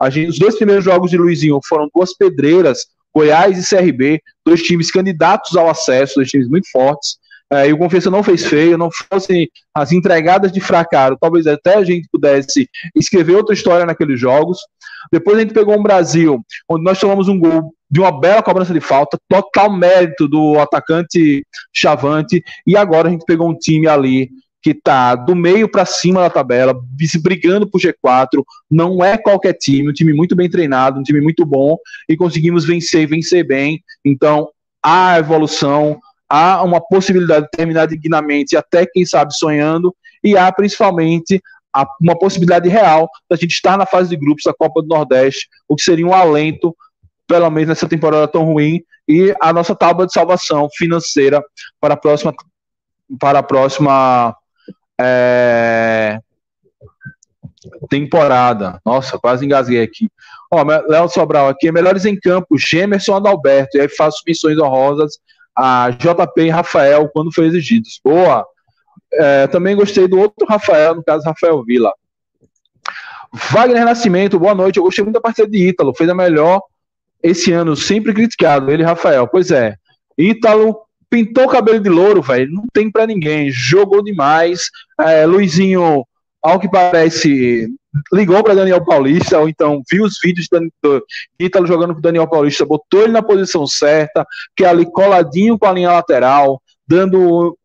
a 0.00 0.10
gente, 0.10 0.30
os 0.30 0.38
dois 0.38 0.56
primeiros 0.56 0.84
jogos 0.84 1.10
de 1.10 1.16
Luizinho 1.16 1.60
foram 1.66 1.88
duas 1.94 2.16
pedreiras, 2.16 2.86
Goiás 3.14 3.56
e 3.56 3.76
CRB, 3.76 4.20
dois 4.44 4.62
times 4.62 4.90
candidatos 4.90 5.56
ao 5.56 5.70
acesso, 5.70 6.16
dois 6.16 6.28
times 6.28 6.48
muito 6.48 6.68
fortes. 6.70 7.16
É, 7.52 7.68
e 7.68 7.72
o 7.72 7.78
Confiança 7.78 8.10
não 8.10 8.22
fez 8.22 8.44
feio, 8.44 8.76
não 8.76 8.90
fossem 8.90 9.48
as 9.72 9.92
entregadas 9.92 10.50
de 10.50 10.60
fracasso, 10.60 11.16
talvez 11.20 11.46
até 11.46 11.76
a 11.76 11.84
gente 11.84 12.08
pudesse 12.10 12.68
escrever 12.96 13.36
outra 13.36 13.54
história 13.54 13.86
naqueles 13.86 14.18
jogos. 14.18 14.58
Depois 15.12 15.36
a 15.36 15.40
gente 15.40 15.54
pegou 15.54 15.78
um 15.78 15.82
Brasil, 15.82 16.40
onde 16.68 16.84
nós 16.84 16.98
tomamos 16.98 17.28
um 17.28 17.38
gol 17.38 17.74
de 17.90 18.00
uma 18.00 18.10
bela 18.10 18.42
cobrança 18.42 18.72
de 18.72 18.80
falta, 18.80 19.18
total 19.28 19.72
mérito 19.72 20.26
do 20.26 20.58
atacante 20.58 21.46
Chavante, 21.72 22.42
e 22.66 22.76
agora 22.76 23.08
a 23.08 23.10
gente 23.10 23.24
pegou 23.24 23.48
um 23.48 23.56
time 23.56 23.86
ali 23.86 24.30
que 24.64 24.70
está 24.70 25.14
do 25.14 25.36
meio 25.36 25.68
para 25.68 25.84
cima 25.84 26.22
da 26.22 26.30
tabela, 26.30 26.74
brigando 27.22 27.68
por 27.68 27.78
G4, 27.78 28.42
não 28.70 29.04
é 29.04 29.18
qualquer 29.18 29.52
time, 29.52 29.90
um 29.90 29.92
time 29.92 30.14
muito 30.14 30.34
bem 30.34 30.48
treinado, 30.48 30.98
um 30.98 31.02
time 31.02 31.20
muito 31.20 31.44
bom, 31.44 31.76
e 32.08 32.16
conseguimos 32.16 32.64
vencer, 32.64 33.06
vencer 33.06 33.46
bem. 33.46 33.82
Então, 34.02 34.48
há 34.82 35.18
evolução, 35.18 36.00
há 36.26 36.62
uma 36.62 36.80
possibilidade 36.80 37.44
de 37.44 37.50
terminar 37.50 37.86
dignamente, 37.86 38.56
até 38.56 38.86
quem 38.86 39.04
sabe 39.04 39.36
sonhando, 39.36 39.94
e 40.22 40.34
há 40.34 40.50
principalmente 40.50 41.42
uma 42.00 42.18
possibilidade 42.18 42.68
real 42.68 43.08
da 43.28 43.36
gente 43.36 43.52
estar 43.52 43.76
na 43.76 43.86
fase 43.86 44.10
de 44.10 44.16
grupos 44.16 44.44
da 44.44 44.54
Copa 44.54 44.82
do 44.82 44.88
Nordeste, 44.88 45.48
o 45.68 45.74
que 45.74 45.82
seria 45.82 46.06
um 46.06 46.14
alento, 46.14 46.74
pelo 47.26 47.50
menos 47.50 47.68
nessa 47.68 47.88
temporada 47.88 48.28
tão 48.28 48.44
ruim, 48.44 48.82
e 49.08 49.34
a 49.40 49.52
nossa 49.52 49.74
tábua 49.74 50.06
de 50.06 50.12
salvação 50.12 50.68
financeira 50.76 51.42
para 51.80 51.94
a 51.94 51.96
próxima 51.96 52.34
para 53.20 53.40
a 53.40 53.42
próxima 53.42 54.34
é, 54.98 56.18
temporada. 57.88 58.80
Nossa, 58.84 59.18
quase 59.18 59.44
engasguei 59.44 59.82
aqui. 59.82 60.08
Ó, 60.50 60.62
Léo 60.62 61.08
Sobral 61.08 61.48
aqui, 61.48 61.70
melhores 61.70 62.04
em 62.04 62.18
campo, 62.18 62.58
Gemerson 62.58 63.16
Adalberto, 63.16 63.76
e 63.76 63.80
aí 63.80 63.88
faço 63.88 64.22
missões 64.26 64.58
honrosas 64.58 65.18
a 65.56 65.90
JP 65.90 66.42
e 66.42 66.50
Rafael 66.50 67.08
quando 67.10 67.32
foi 67.32 67.46
exigidos. 67.46 68.00
Boa! 68.02 68.46
É, 69.16 69.46
também 69.46 69.76
gostei 69.76 70.08
do 70.08 70.18
outro 70.18 70.46
Rafael, 70.46 70.94
no 70.94 71.04
caso 71.04 71.24
Rafael 71.24 71.62
Vila. 71.64 71.92
Wagner 73.50 73.84
Nascimento, 73.84 74.38
boa 74.38 74.54
noite. 74.54 74.76
Eu 74.76 74.84
gostei 74.84 75.02
muito 75.04 75.14
da 75.14 75.20
partida 75.20 75.48
de 75.48 75.68
Ítalo, 75.68 75.94
fez 75.94 76.08
a 76.08 76.14
melhor 76.14 76.62
esse 77.22 77.52
ano, 77.52 77.74
sempre 77.74 78.12
criticado. 78.12 78.70
Ele, 78.70 78.82
Rafael, 78.82 79.26
pois 79.26 79.50
é. 79.50 79.76
Ítalo 80.16 80.76
pintou 81.10 81.44
o 81.44 81.48
cabelo 81.48 81.80
de 81.80 81.88
louro, 81.88 82.22
velho. 82.22 82.52
Não 82.52 82.64
tem 82.72 82.90
para 82.90 83.06
ninguém. 83.06 83.50
Jogou 83.50 84.02
demais. 84.02 84.70
É, 85.00 85.24
Luizinho, 85.26 86.06
ao 86.42 86.60
que 86.60 86.68
parece, 86.68 87.68
ligou 88.12 88.42
para 88.42 88.54
Daniel 88.54 88.84
Paulista, 88.84 89.38
ou 89.38 89.48
então 89.48 89.82
viu 89.90 90.04
os 90.04 90.18
vídeos 90.22 90.48
do 90.82 91.04
Ítalo 91.38 91.66
jogando 91.66 91.94
com 91.94 92.00
Daniel 92.00 92.28
Paulista, 92.28 92.64
botou 92.64 93.02
ele 93.02 93.12
na 93.12 93.22
posição 93.22 93.66
certa, 93.66 94.26
que 94.56 94.64
é 94.64 94.68
ali 94.68 94.84
coladinho 94.84 95.58
com 95.58 95.66
a 95.66 95.72
linha 95.72 95.92
lateral, 95.92 96.60
dando 96.86 97.56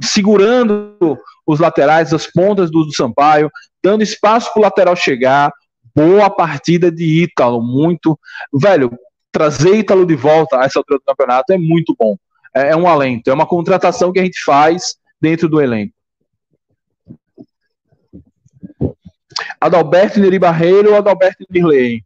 segurando 0.00 1.18
os 1.46 1.60
laterais, 1.60 2.12
as 2.12 2.26
pontas 2.26 2.70
do, 2.70 2.84
do 2.84 2.94
Sampaio, 2.94 3.50
dando 3.82 4.02
espaço 4.02 4.52
para 4.52 4.60
o 4.60 4.62
lateral 4.62 4.96
chegar. 4.96 5.52
Boa 5.94 6.28
partida 6.28 6.90
de 6.90 7.22
Ítalo, 7.22 7.62
muito. 7.62 8.18
Velho, 8.52 8.90
trazer 9.30 9.76
Ítalo 9.76 10.06
de 10.06 10.16
volta 10.16 10.60
a 10.60 10.64
essa 10.64 10.78
altura 10.78 10.98
do 10.98 11.04
campeonato 11.04 11.52
é 11.52 11.58
muito 11.58 11.94
bom. 11.98 12.16
É, 12.54 12.70
é 12.70 12.76
um 12.76 12.88
alento, 12.88 13.30
é 13.30 13.34
uma 13.34 13.46
contratação 13.46 14.12
que 14.12 14.18
a 14.18 14.24
gente 14.24 14.42
faz 14.44 14.96
dentro 15.20 15.48
do 15.48 15.60
elenco. 15.60 15.94
Adalberto 19.60 20.20
Neri 20.20 20.38
Barreiro 20.38 20.90
ou 20.90 20.96
Adalberto 20.96 21.44
Nirley? 21.50 22.04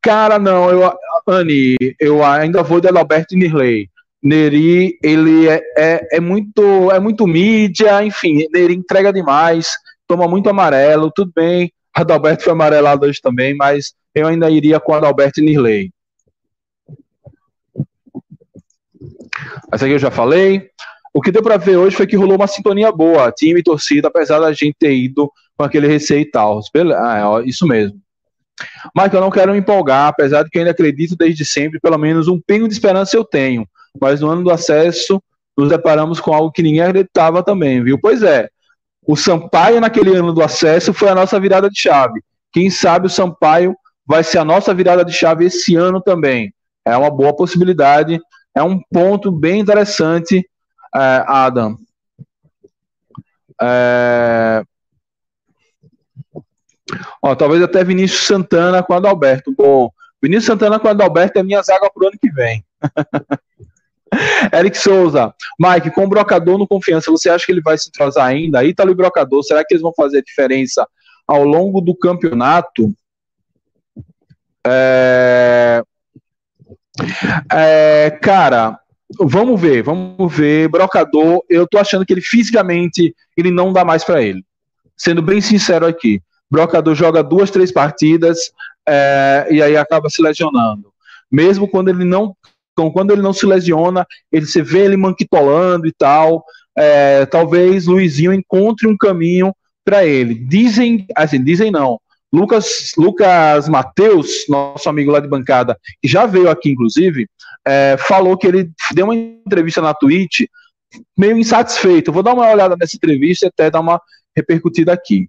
Cara, 0.00 0.38
não, 0.38 0.70
eu, 0.70 0.92
Anne, 1.26 1.76
eu 1.98 2.24
ainda 2.24 2.62
vou 2.62 2.80
de 2.80 2.88
Adalberto 2.88 3.36
Nirley. 3.36 3.90
Neri, 4.22 4.98
ele 5.02 5.48
é, 5.48 5.62
é, 5.78 6.16
é, 6.16 6.20
muito 6.20 6.90
é 6.90 7.00
muito 7.00 7.26
mídia, 7.26 8.04
enfim, 8.04 8.46
Neri 8.52 8.74
entrega 8.74 9.12
demais, 9.12 9.70
toma 10.06 10.28
muito 10.28 10.50
amarelo, 10.50 11.10
tudo 11.10 11.32
bem. 11.34 11.72
Adalberto 11.94 12.44
foi 12.44 12.52
amarelado 12.52 13.06
hoje 13.06 13.20
também, 13.20 13.56
mas 13.56 13.94
eu 14.14 14.26
ainda 14.26 14.50
iria 14.50 14.78
com 14.78 14.94
Adalberto 14.94 15.40
Nirley. 15.40 15.90
Essa 19.72 19.84
aqui 19.84 19.94
eu 19.94 19.98
já 19.98 20.10
falei. 20.10 20.68
O 21.12 21.20
que 21.20 21.32
deu 21.32 21.42
para 21.42 21.56
ver 21.56 21.76
hoje 21.76 21.96
foi 21.96 22.06
que 22.06 22.16
rolou 22.16 22.36
uma 22.36 22.46
sintonia 22.46 22.92
boa, 22.92 23.32
time 23.32 23.60
e 23.60 23.62
torcida, 23.62 24.08
apesar 24.08 24.38
da 24.38 24.52
gente 24.52 24.76
ter 24.78 24.94
ido 24.94 25.30
com 25.56 25.64
aquele 25.64 25.88
receio 25.88 26.20
e 26.20 26.30
tal. 26.30 26.60
Ah, 26.96 27.40
é, 27.42 27.48
isso 27.48 27.66
mesmo. 27.66 27.98
Mas 28.94 29.12
eu 29.12 29.20
não 29.20 29.30
quero 29.30 29.52
me 29.52 29.58
empolgar, 29.58 30.08
apesar 30.08 30.42
de 30.42 30.50
que 30.50 30.58
eu 30.58 30.60
ainda 30.60 30.70
acredito 30.70 31.16
desde 31.16 31.44
sempre, 31.44 31.80
pelo 31.80 31.98
menos 31.98 32.28
um 32.28 32.40
pingo 32.40 32.68
de 32.68 32.74
esperança 32.74 33.16
eu 33.16 33.24
tenho. 33.24 33.66
Mas 33.98 34.20
no 34.20 34.28
ano 34.28 34.44
do 34.44 34.50
acesso, 34.50 35.22
nos 35.56 35.68
deparamos 35.68 36.20
com 36.20 36.32
algo 36.32 36.52
que 36.52 36.62
ninguém 36.62 36.82
acreditava 36.82 37.42
também, 37.42 37.82
viu? 37.82 37.98
Pois 38.00 38.22
é, 38.22 38.48
o 39.06 39.16
Sampaio 39.16 39.80
naquele 39.80 40.14
ano 40.14 40.32
do 40.32 40.42
acesso 40.42 40.92
foi 40.92 41.08
a 41.08 41.14
nossa 41.14 41.38
virada 41.40 41.68
de 41.68 41.78
chave. 41.78 42.22
Quem 42.52 42.70
sabe 42.70 43.06
o 43.06 43.10
Sampaio 43.10 43.74
vai 44.06 44.22
ser 44.22 44.38
a 44.38 44.44
nossa 44.44 44.74
virada 44.74 45.04
de 45.04 45.12
chave 45.12 45.46
esse 45.46 45.76
ano 45.76 46.00
também. 46.00 46.52
É 46.84 46.96
uma 46.96 47.10
boa 47.10 47.34
possibilidade, 47.34 48.20
é 48.54 48.62
um 48.62 48.80
ponto 48.90 49.30
bem 49.30 49.60
interessante 49.60 50.48
é, 50.94 51.24
Adam. 51.26 51.76
É... 53.60 54.62
Ó, 57.22 57.34
talvez 57.34 57.62
até 57.62 57.84
Vinícius 57.84 58.26
Santana 58.26 58.82
com 58.82 58.94
Adalberto. 58.94 59.54
Bom, 59.56 59.90
Vinícius 60.20 60.46
Santana 60.46 60.80
com 60.80 60.88
Adalberto 60.88 61.38
é 61.38 61.42
minha 61.42 61.62
zaga 61.62 61.90
pro 61.92 62.08
ano 62.08 62.18
que 62.20 62.30
vem. 62.30 62.64
Eric 64.52 64.76
Souza, 64.76 65.34
Mike, 65.58 65.90
com 65.90 66.04
o 66.04 66.08
Brocador 66.08 66.58
no 66.58 66.66
confiança, 66.66 67.10
você 67.10 67.30
acha 67.30 67.46
que 67.46 67.52
ele 67.52 67.60
vai 67.60 67.78
se 67.78 67.88
entrosar 67.88 68.26
ainda? 68.26 68.64
Ítalo 68.64 68.90
e 68.90 68.94
Brocador, 68.94 69.42
será 69.42 69.64
que 69.64 69.74
eles 69.74 69.82
vão 69.82 69.92
fazer 69.96 70.18
a 70.18 70.22
diferença 70.22 70.86
ao 71.26 71.44
longo 71.44 71.80
do 71.80 71.94
campeonato? 71.94 72.92
É... 74.66 75.82
É, 77.50 78.10
cara, 78.20 78.78
Vamos 79.18 79.60
ver, 79.60 79.82
vamos 79.82 80.32
ver. 80.32 80.68
Brocador, 80.68 81.42
eu 81.48 81.66
tô 81.66 81.78
achando 81.78 82.06
que 82.06 82.12
ele 82.12 82.20
fisicamente 82.20 83.14
ele 83.36 83.50
não 83.50 83.72
dá 83.72 83.84
mais 83.84 84.04
para 84.04 84.22
ele. 84.22 84.44
Sendo 84.96 85.20
bem 85.20 85.40
sincero 85.40 85.86
aqui, 85.86 86.22
Brocador 86.50 86.94
joga 86.94 87.22
duas, 87.22 87.50
três 87.50 87.72
partidas 87.72 88.52
é, 88.88 89.48
e 89.50 89.62
aí 89.62 89.76
acaba 89.76 90.08
se 90.08 90.22
lesionando. 90.22 90.92
Mesmo 91.30 91.66
quando 91.66 91.88
ele 91.88 92.04
não, 92.04 92.36
quando 92.74 93.12
ele 93.12 93.22
não 93.22 93.32
se 93.32 93.44
lesiona, 93.46 94.06
ele 94.32 94.46
se 94.46 94.62
vê 94.62 94.80
ele 94.84 94.96
manquitolando 94.96 95.86
e 95.86 95.92
tal. 95.92 96.44
É, 96.76 97.26
talvez 97.26 97.86
Luizinho 97.86 98.32
encontre 98.32 98.88
um 98.88 98.96
caminho 98.96 99.54
para 99.84 100.06
ele. 100.06 100.34
Dizem, 100.34 101.06
assim, 101.16 101.42
dizem 101.42 101.70
não. 101.70 102.00
Lucas, 102.32 102.92
Lucas 102.96 103.68
Mateus, 103.68 104.46
nosso 104.48 104.88
amigo 104.88 105.10
lá 105.10 105.18
de 105.18 105.28
bancada, 105.28 105.76
que 106.00 106.08
já 106.08 106.26
veio 106.26 106.48
aqui, 106.48 106.70
inclusive, 106.70 107.28
é, 107.66 107.96
falou 107.98 108.36
que 108.36 108.46
ele 108.46 108.70
deu 108.94 109.06
uma 109.06 109.16
entrevista 109.16 109.82
na 109.82 109.92
Twitch 109.92 110.42
meio 111.16 111.36
insatisfeito. 111.36 112.12
Vou 112.12 112.22
dar 112.22 112.34
uma 112.34 112.48
olhada 112.50 112.76
nessa 112.78 112.96
entrevista 112.96 113.46
e 113.46 113.48
até 113.48 113.70
dar 113.70 113.80
uma 113.80 114.00
repercutida 114.36 114.92
aqui. 114.92 115.28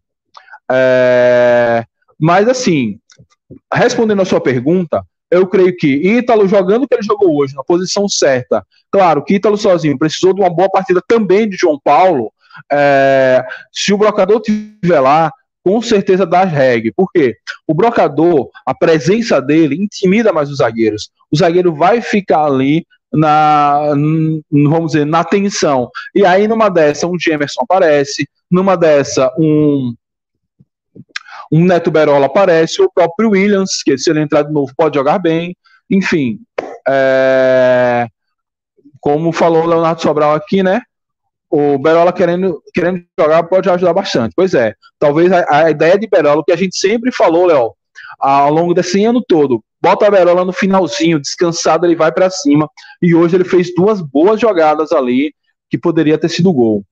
É, 0.71 1.83
mas 2.19 2.47
assim, 2.47 2.99
respondendo 3.73 4.21
a 4.21 4.25
sua 4.25 4.39
pergunta, 4.39 5.03
eu 5.31 5.47
creio 5.47 5.75
que 5.75 5.87
Ítalo 5.87 6.47
jogando 6.47 6.83
o 6.83 6.87
que 6.87 6.93
ele 6.93 7.03
jogou 7.03 7.37
hoje, 7.37 7.55
na 7.55 7.63
posição 7.63 8.07
certa, 8.07 8.65
claro 8.91 9.23
que 9.23 9.35
Ítalo 9.35 9.57
sozinho 9.57 9.97
precisou 9.97 10.33
de 10.33 10.41
uma 10.41 10.49
boa 10.49 10.69
partida 10.69 11.01
também 11.07 11.47
de 11.47 11.55
João 11.55 11.79
Paulo. 11.81 12.31
É, 12.69 13.43
se 13.71 13.93
o 13.93 13.97
brocador 13.97 14.41
tiver 14.41 14.99
lá, 14.99 15.31
com 15.63 15.81
certeza 15.81 16.25
dá 16.25 16.43
reg. 16.43 16.91
Por 16.91 17.09
quê? 17.11 17.35
O 17.65 17.73
brocador, 17.73 18.49
a 18.65 18.73
presença 18.73 19.41
dele 19.41 19.81
intimida 19.81 20.33
mais 20.33 20.49
os 20.49 20.57
zagueiros. 20.57 21.09
O 21.31 21.37
zagueiro 21.37 21.73
vai 21.73 22.01
ficar 22.01 22.45
ali 22.45 22.85
na, 23.13 23.93
vamos 24.51 24.93
dizer, 24.93 25.05
na 25.05 25.23
tensão. 25.23 25.89
E 26.15 26.25
aí, 26.25 26.47
numa 26.47 26.69
dessa, 26.69 27.07
um 27.07 27.19
Gemerson 27.19 27.61
aparece, 27.63 28.27
numa 28.49 28.75
dessa, 28.75 29.31
um 29.37 29.93
um 31.51 31.65
Neto 31.65 31.91
Berola 31.91 32.27
aparece, 32.27 32.81
o 32.81 32.89
próprio 32.89 33.31
Williams, 33.31 33.83
que 33.83 33.97
se 33.97 34.09
ele 34.09 34.21
entrar 34.21 34.43
de 34.43 34.53
novo 34.53 34.71
pode 34.75 34.97
jogar 34.97 35.19
bem, 35.19 35.55
enfim. 35.89 36.39
É... 36.87 38.07
Como 38.99 39.31
falou 39.31 39.63
o 39.63 39.67
Leonardo 39.67 40.01
Sobral 40.01 40.33
aqui, 40.33 40.63
né? 40.63 40.81
O 41.49 41.77
Berola 41.77 42.13
querendo, 42.13 42.61
querendo 42.73 43.03
jogar 43.19 43.43
pode 43.43 43.69
ajudar 43.69 43.93
bastante. 43.93 44.33
Pois 44.35 44.53
é, 44.53 44.73
talvez 44.97 45.31
a, 45.31 45.65
a 45.65 45.69
ideia 45.69 45.97
de 45.97 46.07
Berola, 46.07 46.43
que 46.45 46.53
a 46.53 46.55
gente 46.55 46.77
sempre 46.77 47.11
falou, 47.11 47.47
Léo, 47.47 47.73
ao 48.17 48.51
longo 48.51 48.73
desse 48.73 49.03
ano 49.03 49.21
todo, 49.27 49.61
bota 49.81 50.07
a 50.07 50.11
Berola 50.11 50.45
no 50.45 50.53
finalzinho, 50.53 51.19
descansado, 51.19 51.85
ele 51.85 51.95
vai 51.95 52.11
para 52.11 52.29
cima. 52.29 52.69
E 53.01 53.13
hoje 53.13 53.35
ele 53.35 53.43
fez 53.43 53.73
duas 53.75 53.99
boas 53.99 54.39
jogadas 54.39 54.93
ali, 54.93 55.33
que 55.69 55.77
poderia 55.77 56.17
ter 56.17 56.29
sido 56.29 56.53
gol. 56.53 56.85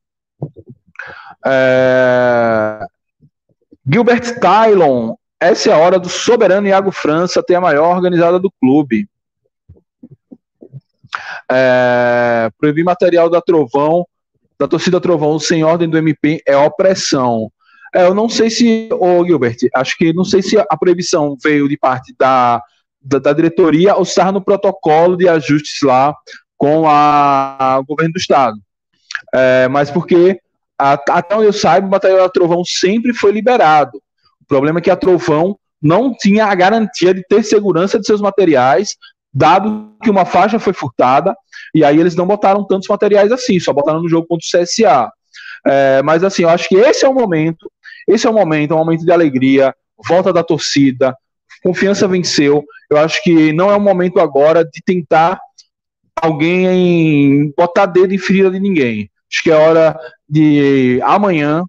É... 1.46 2.86
Gilbert 3.92 4.40
Tylon, 4.40 5.16
essa 5.40 5.72
é 5.72 5.74
a 5.74 5.78
hora 5.78 5.98
do 5.98 6.10
soberano 6.10 6.68
Iago 6.68 6.92
França 6.92 7.42
ter 7.42 7.56
a 7.56 7.62
maior 7.62 7.96
organizada 7.96 8.38
do 8.38 8.52
clube. 8.62 9.08
É, 11.52 12.52
proibir 12.60 12.84
material 12.84 13.32
da 13.32 13.42
Trovão, 13.42 14.06
da 14.60 14.68
torcida 14.68 15.02
Trovão 15.02 15.40
sem 15.40 15.64
ordem 15.64 15.90
do 15.90 15.98
MP 15.98 16.40
é 16.46 16.56
opressão. 16.56 17.52
É, 17.96 18.06
eu 18.06 18.14
não 18.14 18.30
sei 18.30 18.52
se, 18.52 18.90
ô 18.92 19.26
Gilbert, 19.26 19.58
acho 19.74 19.98
que 19.98 20.14
não 20.14 20.24
sei 20.24 20.44
se 20.44 20.60
a 20.60 20.78
proibição 20.78 21.36
veio 21.44 21.68
de 21.68 21.76
parte 21.76 22.14
da, 22.20 22.62
da, 23.02 23.18
da 23.18 23.34
diretoria 23.34 23.96
ou 23.96 24.04
estava 24.04 24.32
no 24.32 24.44
protocolo 24.44 25.18
de 25.18 25.28
ajustes 25.28 25.82
lá 25.82 26.14
com 26.56 26.88
a, 26.88 27.56
a 27.58 27.80
o 27.80 27.86
governo 27.86 28.14
do 28.14 28.20
estado. 28.20 28.58
É, 29.34 29.68
mas 29.68 29.90
porque 29.90 30.40
até 30.80 31.36
onde 31.36 31.48
eu 31.48 31.54
saiba, 31.54 31.88
o 31.88 31.90
material 31.90 32.20
da 32.20 32.30
Trovão 32.30 32.64
sempre 32.64 33.14
foi 33.14 33.32
liberado. 33.32 33.98
O 34.42 34.46
problema 34.48 34.80
é 34.80 34.82
que 34.82 34.90
a 34.90 34.96
Trovão 34.96 35.58
não 35.82 36.14
tinha 36.14 36.46
a 36.46 36.56
garantia 36.56 37.14
de 37.14 37.24
ter 37.28 37.44
segurança 37.44 38.00
de 38.00 38.06
seus 38.06 38.22
materiais, 38.22 38.96
dado 39.34 39.94
que 40.02 40.10
uma 40.10 40.26
faixa 40.26 40.58
foi 40.60 40.74
furtada, 40.74 41.36
e 41.76 41.84
aí 41.84 42.00
eles 42.00 42.16
não 42.16 42.26
botaram 42.26 42.66
tantos 42.66 42.88
materiais 42.88 43.32
assim, 43.32 43.60
só 43.60 43.74
botaram 43.74 44.02
no 44.02 44.10
jogo 44.10 44.28
contra 44.28 44.46
o 44.46 44.64
CSA. 44.64 45.12
É, 45.68 46.02
mas 46.02 46.24
assim, 46.24 46.44
eu 46.44 46.50
acho 46.50 46.68
que 46.70 46.76
esse 46.76 47.06
é 47.06 47.10
o 47.10 47.14
momento, 47.14 47.70
esse 48.08 48.26
é 48.26 48.30
o 48.30 48.34
momento, 48.34 48.72
é 48.72 48.76
um 48.76 48.80
momento 48.80 49.06
de 49.06 49.12
alegria, 49.12 49.76
volta 50.08 50.32
da 50.32 50.44
torcida, 50.44 51.16
confiança 51.62 52.08
venceu. 52.08 52.64
Eu 52.90 52.98
acho 52.98 53.22
que 53.22 53.52
não 53.54 53.70
é 53.70 53.76
o 53.76 53.82
momento 53.82 54.20
agora 54.20 54.64
de 54.64 54.82
tentar 54.84 55.40
alguém 56.22 57.54
botar 57.56 57.86
dedo 57.86 58.14
em 58.14 58.18
ferida 58.18 58.50
de 58.50 58.60
ninguém. 58.60 59.10
Acho 59.32 59.44
que 59.44 59.52
é 59.52 59.56
hora 59.56 60.00
de 60.28 61.00
amanhã, 61.04 61.64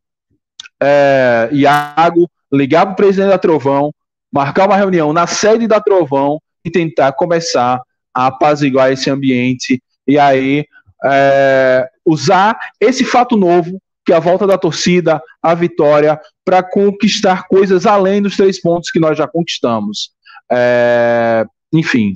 é, 0.82 1.48
Iago 1.52 2.28
ligar 2.52 2.86
para 2.86 2.92
o 2.92 2.96
presidente 2.96 3.30
da 3.30 3.38
Trovão, 3.38 3.92
marcar 4.32 4.66
uma 4.66 4.76
reunião 4.76 5.12
na 5.12 5.26
sede 5.26 5.66
da 5.66 5.80
Trovão 5.80 6.40
e 6.64 6.70
tentar 6.70 7.12
começar 7.12 7.80
a 8.14 8.26
apaziguar 8.26 8.90
esse 8.90 9.10
ambiente 9.10 9.82
e 10.06 10.18
aí 10.18 10.66
é, 11.04 11.88
usar 12.04 12.58
esse 12.80 13.04
fato 13.04 13.36
novo, 13.36 13.80
que 14.04 14.12
é 14.12 14.16
a 14.16 14.20
volta 14.20 14.46
da 14.46 14.58
torcida, 14.58 15.22
a 15.42 15.54
vitória, 15.54 16.20
para 16.44 16.62
conquistar 16.62 17.46
coisas 17.46 17.86
além 17.86 18.20
dos 18.20 18.36
três 18.36 18.60
pontos 18.60 18.90
que 18.90 18.98
nós 18.98 19.16
já 19.16 19.28
conquistamos. 19.28 20.10
É, 20.50 21.44
enfim, 21.72 22.14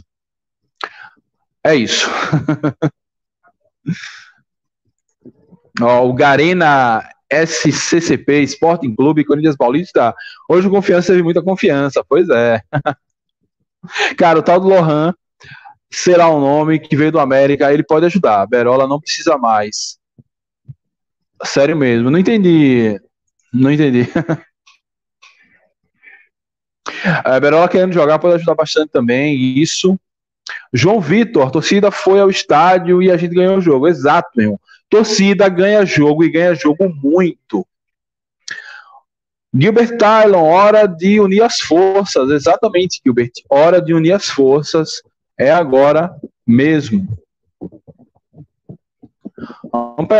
é 1.62 1.74
isso. 1.74 2.10
Ó, 5.80 6.06
o 6.06 6.12
Garena 6.12 7.02
SCCP, 7.30 8.42
Sporting 8.42 8.94
Clube, 8.94 9.24
Corinthians 9.24 9.56
Paulista. 9.56 10.14
Hoje 10.48 10.68
o 10.68 10.70
Confiança 10.70 11.08
teve 11.08 11.22
muita 11.22 11.42
confiança, 11.42 12.04
pois 12.08 12.28
é. 12.28 12.60
Cara, 14.16 14.38
o 14.38 14.42
tal 14.42 14.60
do 14.60 14.68
Lohan 14.68 15.14
será 15.90 16.28
um 16.28 16.40
nome 16.40 16.78
que 16.78 16.96
veio 16.96 17.12
do 17.12 17.20
América, 17.20 17.72
ele 17.72 17.84
pode 17.84 18.06
ajudar. 18.06 18.46
Berola 18.46 18.86
não 18.86 19.00
precisa 19.00 19.36
mais. 19.38 19.98
Sério 21.44 21.76
mesmo, 21.76 22.10
não 22.10 22.18
entendi. 22.18 22.98
Não 23.52 23.70
entendi. 23.70 24.08
A 27.24 27.38
Berola 27.40 27.68
querendo 27.68 27.92
jogar 27.92 28.18
pode 28.18 28.36
ajudar 28.36 28.54
bastante 28.54 28.90
também, 28.90 29.36
isso. 29.58 29.98
João 30.72 31.00
Vitor, 31.00 31.46
a 31.46 31.50
torcida 31.50 31.90
foi 31.90 32.20
ao 32.20 32.30
estádio 32.30 33.02
e 33.02 33.10
a 33.10 33.16
gente 33.16 33.34
ganhou 33.34 33.58
o 33.58 33.60
jogo. 33.60 33.88
Exato, 33.88 34.30
meu. 34.36 34.60
Torcida 34.88 35.48
ganha 35.48 35.84
jogo 35.84 36.24
e 36.24 36.30
ganha 36.30 36.54
jogo 36.54 36.88
muito. 36.88 37.66
Gilbert 39.56 39.96
Tylon, 39.96 40.42
hora 40.42 40.86
de 40.86 41.20
unir 41.20 41.42
as 41.42 41.60
forças. 41.60 42.28
Exatamente, 42.30 43.00
Gilbert. 43.04 43.32
Hora 43.48 43.80
de 43.80 43.94
unir 43.94 44.12
as 44.12 44.26
forças. 44.26 45.02
É 45.38 45.50
agora 45.50 46.14
mesmo. 46.46 47.06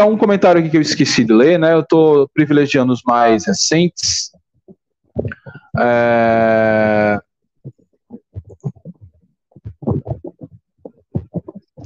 Um 0.08 0.16
comentário 0.16 0.60
aqui 0.60 0.70
que 0.70 0.76
eu 0.76 0.80
esqueci 0.80 1.24
de 1.24 1.32
ler, 1.32 1.58
né? 1.58 1.72
Eu 1.72 1.80
estou 1.80 2.28
privilegiando 2.28 2.92
os 2.92 3.02
mais 3.04 3.46
recentes. 3.46 4.32
É... 5.80 7.18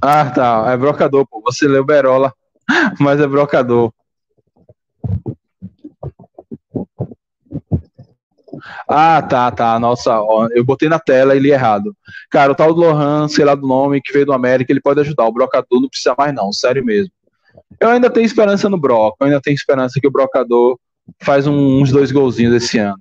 Ah, 0.02 0.30
tá. 0.30 0.70
É 0.70 0.76
brocador, 0.76 1.26
pô. 1.26 1.40
Você 1.42 1.66
leu 1.66 1.84
Berola. 1.84 2.32
mas 3.00 3.20
é 3.20 3.26
brocador. 3.26 3.92
Ah, 8.88 9.22
tá, 9.22 9.50
tá. 9.50 9.78
Nossa, 9.78 10.20
ó, 10.20 10.48
eu 10.50 10.64
botei 10.64 10.88
na 10.88 10.98
tela 10.98 11.36
e 11.36 11.38
li 11.38 11.50
errado. 11.50 11.94
Cara, 12.30 12.52
o 12.52 12.54
tal 12.54 12.74
do 12.74 12.80
Lohan, 12.80 13.28
sei 13.28 13.44
lá 13.44 13.54
do 13.54 13.66
nome, 13.66 14.00
que 14.00 14.12
veio 14.12 14.26
do 14.26 14.32
América, 14.32 14.72
ele 14.72 14.80
pode 14.80 15.00
ajudar. 15.00 15.26
O 15.26 15.32
brocador 15.32 15.80
não 15.80 15.88
precisa 15.88 16.14
mais, 16.16 16.34
não, 16.34 16.52
sério 16.52 16.84
mesmo. 16.84 17.12
Eu 17.80 17.90
ainda 17.90 18.10
tenho 18.10 18.26
esperança 18.26 18.68
no 18.68 18.78
Broco, 18.78 19.18
eu 19.20 19.26
ainda 19.26 19.40
tenho 19.40 19.54
esperança 19.54 20.00
que 20.00 20.06
o 20.06 20.10
brocador 20.10 20.78
faz 21.20 21.46
um, 21.46 21.80
uns 21.80 21.90
dois 21.90 22.10
golzinhos 22.10 22.54
esse 22.54 22.78
ano. 22.78 23.00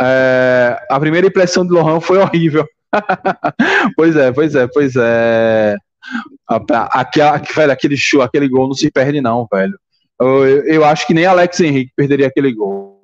É, 0.00 0.86
a 0.90 1.00
primeira 1.00 1.26
impressão 1.26 1.66
de 1.66 1.72
Lohan 1.72 2.00
foi 2.00 2.18
horrível. 2.18 2.66
pois 3.96 4.16
é, 4.16 4.32
pois 4.32 4.54
é, 4.54 4.66
pois 4.66 4.92
é. 4.96 5.76
Aquela, 6.92 7.38
velho, 7.38 7.72
aquele 7.72 7.96
show, 7.96 8.22
aquele 8.22 8.48
gol 8.48 8.68
não 8.68 8.74
se 8.74 8.90
perde, 8.90 9.20
não, 9.20 9.46
velho. 9.50 9.78
Eu, 10.20 10.64
eu 10.66 10.84
acho 10.84 11.06
que 11.06 11.14
nem 11.14 11.26
Alex 11.26 11.60
Henrique 11.60 11.92
perderia 11.96 12.26
aquele 12.26 12.52
gol. 12.52 13.00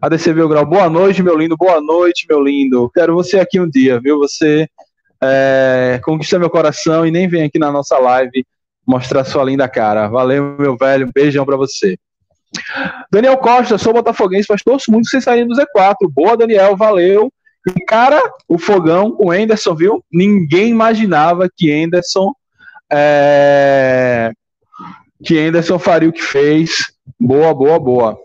ADC 0.00 0.32
Belgrau, 0.32 0.64
boa 0.64 0.88
noite, 0.88 1.22
meu 1.22 1.36
lindo, 1.36 1.56
boa 1.56 1.80
noite, 1.80 2.26
meu 2.28 2.42
lindo. 2.42 2.90
Quero 2.94 3.14
você 3.14 3.38
aqui 3.38 3.60
um 3.60 3.68
dia, 3.68 4.00
viu? 4.00 4.18
Você 4.18 4.68
é, 5.22 6.00
conquista 6.04 6.38
meu 6.38 6.50
coração 6.50 7.06
e 7.06 7.10
nem 7.10 7.28
vem 7.28 7.44
aqui 7.44 7.58
na 7.58 7.70
nossa 7.70 7.98
live 7.98 8.44
mostrar 8.86 9.24
sua 9.24 9.44
linda 9.44 9.68
cara. 9.68 10.08
Valeu, 10.08 10.56
meu 10.58 10.76
velho, 10.76 11.06
um 11.06 11.10
beijão 11.12 11.44
pra 11.44 11.56
você. 11.56 11.98
Daniel 13.10 13.36
Costa, 13.38 13.76
sou 13.76 13.92
botafoguense, 13.92 14.46
mas 14.48 14.62
torço 14.62 14.90
muito 14.90 15.08
que 15.10 15.20
vocês 15.20 15.46
do 15.46 15.54
Z4. 15.54 15.96
Boa, 16.10 16.36
Daniel, 16.36 16.76
valeu. 16.76 17.30
E, 17.66 17.84
cara, 17.84 18.22
o 18.48 18.58
fogão 18.58 19.10
com 19.10 19.30
Anderson, 19.30 19.74
viu? 19.74 20.04
Ninguém 20.12 20.68
imaginava 20.68 21.50
que 21.54 21.72
Anderson 21.72 22.32
é... 22.90 24.30
que 25.24 25.38
Anderson 25.38 25.78
faria 25.78 26.08
o 26.08 26.12
que 26.12 26.22
fez. 26.22 26.92
Boa, 27.18 27.52
boa, 27.52 27.78
boa. 27.78 28.18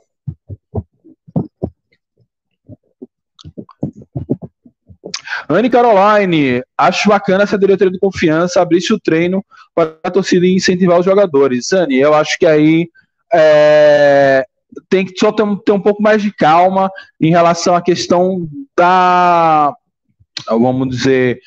Anne 5.50 5.70
Caroline, 5.70 6.64
acho 6.78 7.10
bacana 7.10 7.44
essa 7.44 7.58
diretoria 7.58 7.92
de 7.92 8.00
confiança 8.00 8.62
abrisse 8.62 8.94
o 8.94 9.00
treino 9.00 9.44
para 9.74 9.98
a 10.04 10.12
torcida 10.12 10.46
incentivar 10.46 11.00
os 11.00 11.06
jogadores. 11.06 11.74
Anne, 11.74 11.98
eu 11.98 12.14
acho 12.14 12.38
que 12.38 12.46
aí 12.46 12.88
é, 13.34 14.46
tem 14.90 15.06
que 15.06 15.18
só 15.18 15.32
ter 15.32 15.44
um, 15.44 15.56
ter 15.56 15.72
um 15.72 15.82
pouco 15.82 16.02
mais 16.02 16.22
de 16.22 16.32
calma 16.32 16.90
em 17.20 17.30
relação 17.30 17.76
à 17.76 17.82
questão 17.82 18.48
da, 18.78 19.74
vamos 20.48 20.90
dizer, 20.90 21.40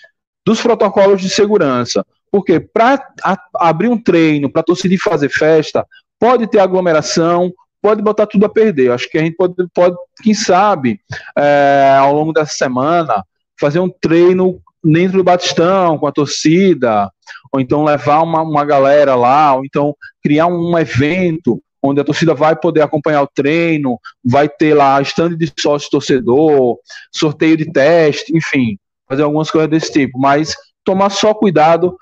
dos 0.44 0.60
protocolos 0.60 1.20
de 1.20 1.28
segurança. 1.28 2.04
Porque 2.30 2.58
para 2.58 3.12
abrir 3.54 3.88
um 3.88 4.00
treino, 4.00 4.50
para 4.50 4.62
torcida 4.62 4.94
fazer 4.98 5.28
festa, 5.28 5.86
pode 6.18 6.46
ter 6.46 6.58
aglomeração, 6.58 7.52
pode 7.80 8.02
botar 8.02 8.26
tudo 8.26 8.46
a 8.46 8.48
perder. 8.48 8.86
Eu 8.86 8.94
acho 8.94 9.08
que 9.08 9.18
a 9.18 9.20
gente 9.20 9.36
pode, 9.36 9.54
pode 9.72 9.96
quem 10.22 10.34
sabe, 10.34 11.00
é, 11.36 11.96
ao 11.98 12.14
longo 12.14 12.32
dessa 12.32 12.54
semana, 12.54 13.24
fazer 13.60 13.78
um 13.78 13.88
treino 13.88 14.60
dentro 14.82 15.18
do 15.18 15.24
Batistão, 15.24 15.96
com 15.98 16.06
a 16.06 16.12
torcida, 16.12 17.10
ou 17.52 17.60
então 17.60 17.84
levar 17.84 18.22
uma, 18.22 18.42
uma 18.42 18.64
galera 18.64 19.14
lá, 19.14 19.54
ou 19.54 19.64
então 19.64 19.94
criar 20.22 20.46
um 20.46 20.78
evento 20.78 21.62
onde 21.84 22.00
a 22.00 22.04
torcida 22.04 22.32
vai 22.32 22.56
poder 22.56 22.80
acompanhar 22.80 23.22
o 23.22 23.28
treino, 23.28 24.00
vai 24.24 24.48
ter 24.48 24.72
lá 24.72 25.00
stand 25.02 25.36
de 25.36 25.52
sócio 25.60 25.90
torcedor, 25.90 26.78
sorteio 27.12 27.58
de 27.58 27.70
teste, 27.70 28.34
enfim, 28.34 28.78
fazer 29.06 29.22
algumas 29.22 29.50
coisas 29.50 29.68
desse 29.68 29.92
tipo, 29.92 30.18
mas 30.18 30.56
tomar 30.82 31.10
só 31.10 31.34
cuidado. 31.34 31.94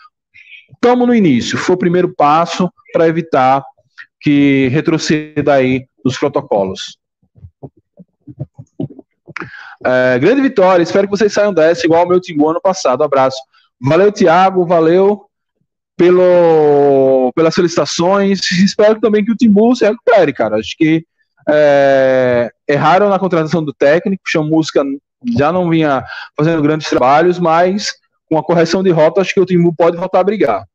Estamos 0.72 1.06
no 1.06 1.14
início, 1.14 1.58
foi 1.58 1.74
o 1.74 1.78
primeiro 1.78 2.14
passo 2.14 2.70
para 2.92 3.08
evitar 3.08 3.64
que 4.20 4.68
retroceda 4.68 5.54
aí 5.54 5.84
os 6.04 6.16
protocolos. 6.16 6.96
É, 9.84 10.16
grande 10.20 10.42
vitória, 10.42 10.82
espero 10.84 11.08
que 11.08 11.16
vocês 11.16 11.32
saiam 11.32 11.52
dessa 11.52 11.84
igual 11.84 12.02
ao 12.02 12.08
meu 12.08 12.20
time 12.20 12.44
ano 12.46 12.60
passado. 12.60 13.02
Abraço. 13.02 13.38
Valeu, 13.80 14.12
Thiago, 14.12 14.64
valeu 14.64 15.26
pelo, 15.96 16.22
pelas 17.34 17.54
felicitações. 17.54 18.40
Espero 18.52 19.00
também 19.00 19.24
que 19.24 19.32
o 19.32 19.36
Timbu 19.36 19.74
se 19.74 19.84
recupere, 19.84 20.32
cara. 20.32 20.56
Acho 20.56 20.76
que 20.76 21.04
é, 21.48 22.50
erraram 22.68 23.08
na 23.08 23.18
contratação 23.18 23.64
do 23.64 23.72
técnico, 23.72 24.22
Música 24.36 24.84
já 25.36 25.52
não 25.52 25.68
vinha 25.70 26.04
fazendo 26.36 26.62
grandes 26.62 26.88
trabalhos, 26.88 27.38
mas 27.38 27.92
com 28.28 28.38
a 28.38 28.42
correção 28.42 28.82
de 28.82 28.90
rota, 28.90 29.20
acho 29.20 29.34
que 29.34 29.40
o 29.40 29.46
Timbu 29.46 29.74
pode 29.74 29.96
voltar 29.96 30.20
a 30.20 30.24
brigar. 30.24 30.66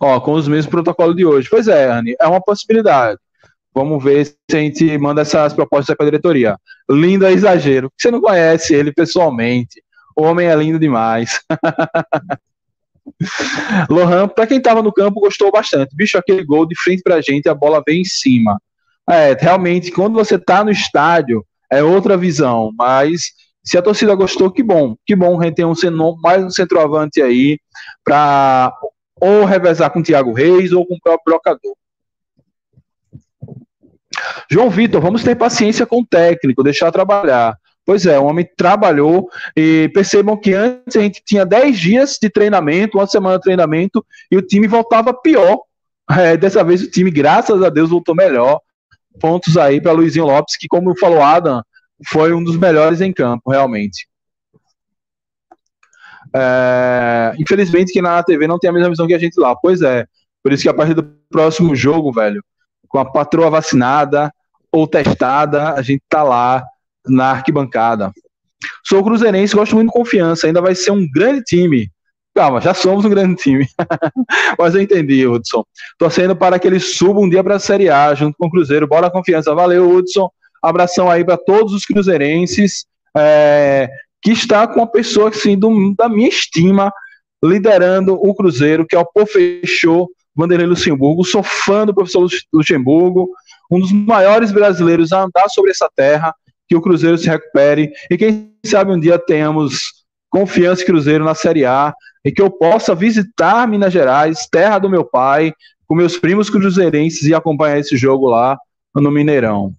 Ó, 0.00 0.20
com 0.20 0.32
os 0.32 0.48
mesmos 0.48 0.70
protocolos 0.70 1.16
de 1.16 1.24
hoje. 1.24 1.48
Pois 1.48 1.68
é, 1.68 1.90
Anne, 1.90 2.14
é 2.20 2.26
uma 2.26 2.40
possibilidade. 2.40 3.18
Vamos 3.74 4.02
ver 4.02 4.24
se 4.24 4.36
a 4.52 4.56
gente 4.56 4.98
manda 4.98 5.22
essas 5.22 5.52
propostas 5.52 5.94
para 5.96 6.06
a 6.06 6.10
diretoria. 6.10 6.56
Lindo 6.90 7.26
é 7.26 7.32
exagero. 7.32 7.90
Você 7.96 8.10
não 8.10 8.20
conhece 8.20 8.74
ele 8.74 8.92
pessoalmente. 8.92 9.82
O 10.16 10.22
homem 10.22 10.48
é 10.48 10.56
lindo 10.56 10.78
demais. 10.78 11.40
Lohan, 13.88 14.28
para 14.28 14.46
quem 14.46 14.58
estava 14.58 14.82
no 14.82 14.92
campo, 14.92 15.20
gostou 15.20 15.50
bastante. 15.50 15.94
Bicho, 15.94 16.18
aquele 16.18 16.44
gol 16.44 16.66
de 16.66 16.78
frente 16.80 17.02
para 17.02 17.16
a 17.16 17.20
gente, 17.20 17.48
a 17.48 17.54
bola 17.54 17.82
vem 17.86 18.00
em 18.02 18.04
cima. 18.04 18.60
É, 19.08 19.34
realmente, 19.38 19.90
quando 19.90 20.14
você 20.14 20.34
está 20.34 20.64
no 20.64 20.70
estádio, 20.70 21.44
é 21.70 21.82
outra 21.82 22.16
visão. 22.16 22.72
Mas 22.76 23.32
se 23.64 23.76
a 23.76 23.82
torcida 23.82 24.14
gostou, 24.14 24.50
que 24.50 24.62
bom. 24.62 24.96
Que 25.04 25.14
bom 25.14 25.40
a 25.40 25.44
gente 25.44 25.56
tem 25.56 25.64
um, 25.64 25.74
mais 26.20 26.44
um 26.44 26.50
centroavante 26.50 27.20
aí 27.22 27.58
para 28.04 28.72
ou 29.20 29.44
revezar 29.44 29.90
com 29.90 30.00
o 30.00 30.02
Thiago 30.02 30.32
Reis 30.32 30.72
ou 30.72 30.86
com 30.86 30.94
o 30.94 31.00
próprio 31.00 31.24
brocador. 31.24 31.74
João 34.50 34.70
Vitor, 34.70 35.00
vamos 35.00 35.22
ter 35.22 35.34
paciência 35.34 35.86
com 35.86 36.00
o 36.00 36.06
técnico, 36.06 36.62
deixar 36.62 36.92
trabalhar. 36.92 37.56
Pois 37.86 38.04
é, 38.04 38.18
o 38.18 38.24
homem 38.24 38.44
trabalhou 38.56 39.30
e 39.56 39.88
percebam 39.94 40.36
que 40.36 40.52
antes 40.52 40.96
a 40.96 41.00
gente 41.00 41.22
tinha 41.24 41.46
10 41.46 41.78
dias 41.78 42.18
de 42.20 42.28
treinamento, 42.28 42.98
uma 42.98 43.06
semana 43.06 43.36
de 43.36 43.44
treinamento, 43.44 44.04
e 44.28 44.36
o 44.36 44.42
time 44.42 44.66
voltava 44.66 45.14
pior. 45.14 45.60
É, 46.10 46.36
dessa 46.36 46.64
vez 46.64 46.82
o 46.82 46.90
time, 46.90 47.10
graças 47.10 47.62
a 47.62 47.68
Deus, 47.68 47.90
voltou 47.90 48.14
melhor. 48.14 48.60
Pontos 49.20 49.56
aí 49.56 49.80
para 49.80 49.92
Luizinho 49.92 50.26
Lopes, 50.26 50.56
que, 50.56 50.66
como 50.66 50.98
falou 50.98 51.22
Adam, 51.22 51.62
foi 52.08 52.32
um 52.32 52.42
dos 52.42 52.56
melhores 52.56 53.00
em 53.00 53.12
campo, 53.12 53.52
realmente. 53.52 54.08
É, 56.34 57.34
infelizmente 57.38 57.92
que 57.92 58.02
na 58.02 58.22
TV 58.22 58.46
não 58.46 58.58
tem 58.58 58.68
a 58.68 58.72
mesma 58.72 58.90
visão 58.90 59.06
que 59.06 59.14
a 59.14 59.18
gente 59.18 59.40
lá. 59.40 59.54
Pois 59.54 59.80
é. 59.80 60.06
Por 60.42 60.52
isso 60.52 60.64
que 60.64 60.68
a 60.68 60.74
partir 60.74 60.94
do 60.94 61.04
próximo 61.30 61.74
jogo, 61.74 62.12
velho, 62.12 62.42
com 62.88 62.98
a 62.98 63.04
patroa 63.04 63.48
vacinada 63.48 64.32
ou 64.72 64.86
testada, 64.88 65.72
a 65.72 65.82
gente 65.82 66.02
tá 66.08 66.22
lá 66.22 66.64
na 67.06 67.30
arquibancada. 67.30 68.12
Sou 68.84 69.02
cruzeirense, 69.04 69.54
gosto 69.54 69.74
muito 69.74 69.88
de 69.88 69.92
confiança, 69.92 70.46
ainda 70.46 70.60
vai 70.60 70.74
ser 70.74 70.90
um 70.90 71.06
grande 71.10 71.42
time. 71.42 71.90
Calma, 72.34 72.60
já 72.60 72.74
somos 72.74 73.04
um 73.04 73.10
grande 73.10 73.36
time. 73.36 73.66
Mas 74.58 74.74
eu 74.74 74.82
entendi, 74.82 75.26
Hudson. 75.26 75.64
Torcendo 75.98 76.36
para 76.36 76.58
que 76.58 76.66
ele 76.66 76.78
suba 76.78 77.20
um 77.20 77.28
dia 77.28 77.42
para 77.42 77.56
a 77.56 77.58
Série 77.58 77.88
A, 77.88 78.14
junto 78.14 78.36
com 78.38 78.46
o 78.46 78.50
Cruzeiro. 78.50 78.86
Bora 78.86 79.10
confiança. 79.10 79.54
Valeu, 79.54 79.90
Hudson. 79.90 80.28
Abração 80.62 81.10
aí 81.10 81.24
para 81.24 81.38
todos 81.38 81.72
os 81.72 81.86
cruzeirenses. 81.86 82.84
É, 83.16 83.88
que 84.20 84.32
está 84.32 84.66
com 84.66 84.80
uma 84.80 84.86
pessoa 84.86 85.30
assim, 85.30 85.58
do, 85.58 85.94
da 85.96 86.08
minha 86.08 86.28
estima, 86.28 86.92
liderando 87.42 88.14
o 88.14 88.34
Cruzeiro, 88.34 88.86
que 88.86 88.96
é 88.96 88.98
o 88.98 89.06
Pofechô 89.06 90.10
Vanderlei 90.36 90.66
Luxemburgo. 90.66 91.24
Sou 91.24 91.42
fã 91.42 91.86
do 91.86 91.94
professor 91.94 92.28
Luxemburgo, 92.52 93.30
um 93.70 93.80
dos 93.80 93.92
maiores 93.92 94.52
brasileiros 94.52 95.12
a 95.12 95.22
andar 95.22 95.48
sobre 95.48 95.70
essa 95.70 95.88
terra, 95.94 96.34
que 96.68 96.76
o 96.76 96.80
Cruzeiro 96.80 97.16
se 97.16 97.28
recupere 97.28 97.92
e 98.10 98.16
quem 98.16 98.52
sabe 98.64 98.92
um 98.92 98.98
dia 98.98 99.18
tenhamos 99.18 100.04
confiança 100.28 100.82
em 100.82 100.86
Cruzeiro 100.86 101.24
na 101.24 101.34
Série 101.34 101.64
A 101.64 101.94
e 102.24 102.32
que 102.32 102.42
eu 102.42 102.50
possa 102.50 102.94
visitar 102.94 103.68
Minas 103.68 103.92
Gerais, 103.92 104.46
terra 104.50 104.78
do 104.78 104.90
meu 104.90 105.04
pai, 105.04 105.52
com 105.86 105.94
meus 105.94 106.18
primos 106.18 106.50
cruzeirenses 106.50 107.22
e 107.22 107.34
acompanhar 107.34 107.78
esse 107.78 107.96
jogo 107.96 108.28
lá 108.28 108.58
no 108.94 109.10
Mineirão. 109.10 109.72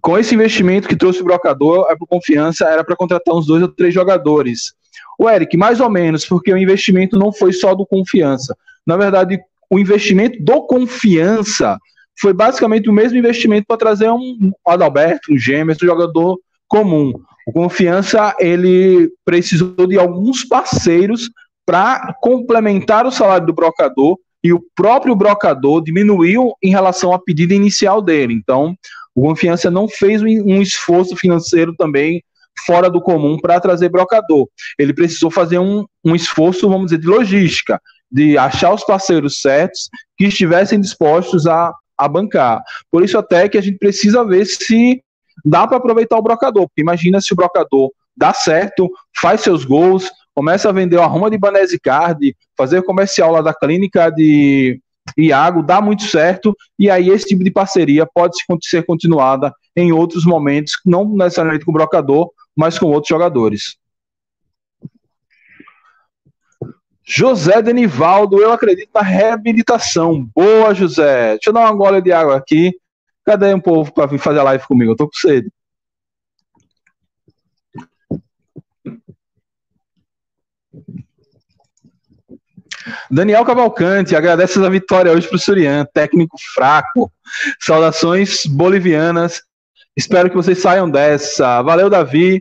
Com 0.00 0.18
esse 0.18 0.34
investimento 0.34 0.88
que 0.88 0.96
trouxe 0.96 1.20
o 1.20 1.24
brocador, 1.24 1.86
a 1.90 1.96
confiança 1.96 2.64
era 2.64 2.82
para 2.82 2.96
contratar 2.96 3.34
uns 3.34 3.46
dois 3.46 3.62
ou 3.62 3.68
três 3.68 3.92
jogadores. 3.92 4.72
O 5.18 5.28
Eric, 5.28 5.54
mais 5.58 5.80
ou 5.80 5.90
menos, 5.90 6.24
porque 6.24 6.50
o 6.50 6.56
investimento 6.56 7.18
não 7.18 7.30
foi 7.30 7.52
só 7.52 7.74
do 7.74 7.84
confiança. 7.84 8.56
Na 8.86 8.96
verdade, 8.96 9.38
o 9.70 9.78
investimento 9.78 10.42
do 10.42 10.62
confiança 10.66 11.78
foi 12.20 12.32
basicamente 12.32 12.90
o 12.90 12.92
mesmo 12.92 13.16
investimento 13.16 13.66
para 13.66 13.76
trazer 13.76 14.10
um 14.10 14.52
Adalberto, 14.66 15.32
um 15.32 15.38
Gêmeos, 15.38 15.78
um 15.82 15.86
jogador 15.86 16.38
comum. 16.68 17.12
O 17.46 17.52
confiança 17.52 18.34
ele 18.38 19.10
precisou 19.24 19.86
de 19.86 19.98
alguns 19.98 20.44
parceiros 20.44 21.30
para 21.64 22.14
complementar 22.20 23.06
o 23.06 23.12
salário 23.12 23.46
do 23.46 23.54
brocador 23.54 24.18
e 24.42 24.52
o 24.52 24.62
próprio 24.74 25.14
brocador 25.14 25.82
diminuiu 25.82 26.52
em 26.62 26.70
relação 26.70 27.12
à 27.12 27.18
pedida 27.18 27.54
inicial 27.54 28.02
dele. 28.02 28.34
Então, 28.34 28.74
o 29.14 29.22
Confiança 29.22 29.70
não 29.70 29.88
fez 29.88 30.22
um 30.22 30.62
esforço 30.62 31.16
financeiro 31.16 31.74
também 31.76 32.22
fora 32.66 32.90
do 32.90 33.00
comum 33.00 33.38
para 33.38 33.60
trazer 33.60 33.88
brocador. 33.88 34.48
Ele 34.78 34.94
precisou 34.94 35.30
fazer 35.30 35.58
um, 35.58 35.84
um 36.04 36.14
esforço, 36.14 36.68
vamos 36.68 36.86
dizer, 36.86 36.98
de 36.98 37.06
logística, 37.06 37.80
de 38.10 38.36
achar 38.36 38.72
os 38.72 38.84
parceiros 38.84 39.40
certos 39.40 39.88
que 40.16 40.26
estivessem 40.26 40.80
dispostos 40.80 41.46
a, 41.46 41.72
a 41.96 42.08
bancar. 42.08 42.62
Por 42.90 43.04
isso 43.04 43.16
até 43.18 43.48
que 43.48 43.58
a 43.58 43.62
gente 43.62 43.78
precisa 43.78 44.24
ver 44.24 44.44
se 44.46 45.02
dá 45.44 45.66
para 45.66 45.76
aproveitar 45.76 46.18
o 46.18 46.22
brocador, 46.22 46.66
porque 46.66 46.82
imagina 46.82 47.20
se 47.20 47.32
o 47.32 47.36
brocador 47.36 47.90
dá 48.16 48.34
certo, 48.34 48.90
faz 49.20 49.40
seus 49.40 49.64
gols, 49.64 50.10
começa 50.34 50.68
a 50.68 50.72
vender 50.72 50.98
a 50.98 51.06
Roma 51.06 51.30
de 51.30 51.38
Banese 51.38 51.78
Card, 51.78 52.36
fazer 52.56 52.82
comercial 52.82 53.32
lá 53.32 53.40
da 53.40 53.54
clínica 53.54 54.10
de 54.10 54.80
Iago, 55.16 55.62
dá 55.62 55.80
muito 55.80 56.04
certo, 56.04 56.54
e 56.78 56.90
aí 56.90 57.08
esse 57.08 57.26
tipo 57.26 57.42
de 57.42 57.50
parceria 57.50 58.06
pode 58.06 58.36
ser 58.62 58.84
continuada 58.84 59.52
em 59.76 59.92
outros 59.92 60.24
momentos, 60.24 60.74
não 60.84 61.08
necessariamente 61.08 61.64
com 61.64 61.70
o 61.70 61.74
brocador, 61.74 62.30
mas 62.56 62.78
com 62.78 62.86
outros 62.86 63.08
jogadores. 63.08 63.76
José 67.12 67.60
Denivaldo, 67.60 68.40
eu 68.40 68.52
acredito 68.52 68.90
na 68.94 69.02
reabilitação. 69.02 70.24
Boa, 70.32 70.72
José. 70.72 71.30
Deixa 71.32 71.50
eu 71.50 71.52
dar 71.52 71.62
uma 71.62 71.72
gole 71.72 72.00
de 72.00 72.12
água 72.12 72.36
aqui. 72.36 72.72
Cadê 73.26 73.52
um 73.52 73.60
povo 73.60 73.92
para 73.92 74.06
vir 74.06 74.18
fazer 74.18 74.38
a 74.38 74.44
live 74.44 74.64
comigo? 74.64 74.92
Eu 74.92 74.96
tô 74.96 75.08
com 75.08 75.14
sede. 75.14 75.50
Daniel 83.10 83.44
Cavalcante, 83.44 84.14
agradece 84.14 84.64
a 84.64 84.68
vitória 84.68 85.10
hoje 85.10 85.26
para 85.26 85.34
o 85.34 85.38
Surian, 85.40 85.84
técnico 85.92 86.36
fraco. 86.54 87.12
Saudações 87.58 88.46
bolivianas. 88.46 89.42
Espero 89.96 90.30
que 90.30 90.36
vocês 90.36 90.58
saiam 90.58 90.88
dessa. 90.88 91.60
Valeu, 91.60 91.90
Davi. 91.90 92.40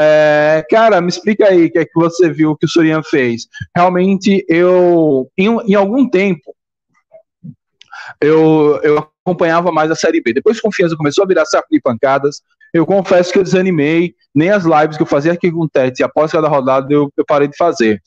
É, 0.00 0.64
cara, 0.70 1.00
me 1.00 1.08
explica 1.08 1.48
aí 1.48 1.66
o 1.66 1.72
que 1.72 1.78
é 1.78 1.84
que 1.84 1.94
você 1.94 2.30
viu 2.30 2.56
que 2.56 2.66
o 2.66 2.68
Surian 2.68 3.02
fez. 3.02 3.48
Realmente, 3.74 4.44
eu, 4.48 5.28
em, 5.36 5.48
em 5.68 5.74
algum 5.74 6.08
tempo, 6.08 6.54
eu, 8.20 8.78
eu 8.84 9.10
acompanhava 9.26 9.72
mais 9.72 9.90
a 9.90 9.96
Série 9.96 10.22
B. 10.22 10.32
Depois 10.32 10.56
que 10.56 10.62
Confiança 10.62 10.96
começou 10.96 11.24
a 11.24 11.26
virar 11.26 11.44
saco 11.46 11.66
de 11.68 11.80
pancadas, 11.80 12.42
eu 12.72 12.86
confesso 12.86 13.32
que 13.32 13.40
eu 13.40 13.42
desanimei, 13.42 14.14
nem 14.32 14.50
as 14.50 14.64
lives 14.64 14.96
que 14.96 15.02
eu 15.02 15.06
fazia 15.06 15.32
aqui 15.32 15.50
com 15.50 15.62
o 15.62 15.68
Tete 15.68 16.04
após 16.04 16.30
cada 16.30 16.46
rodada 16.46 16.92
eu, 16.92 17.12
eu 17.16 17.24
parei 17.24 17.48
de 17.48 17.56
fazer. 17.56 18.00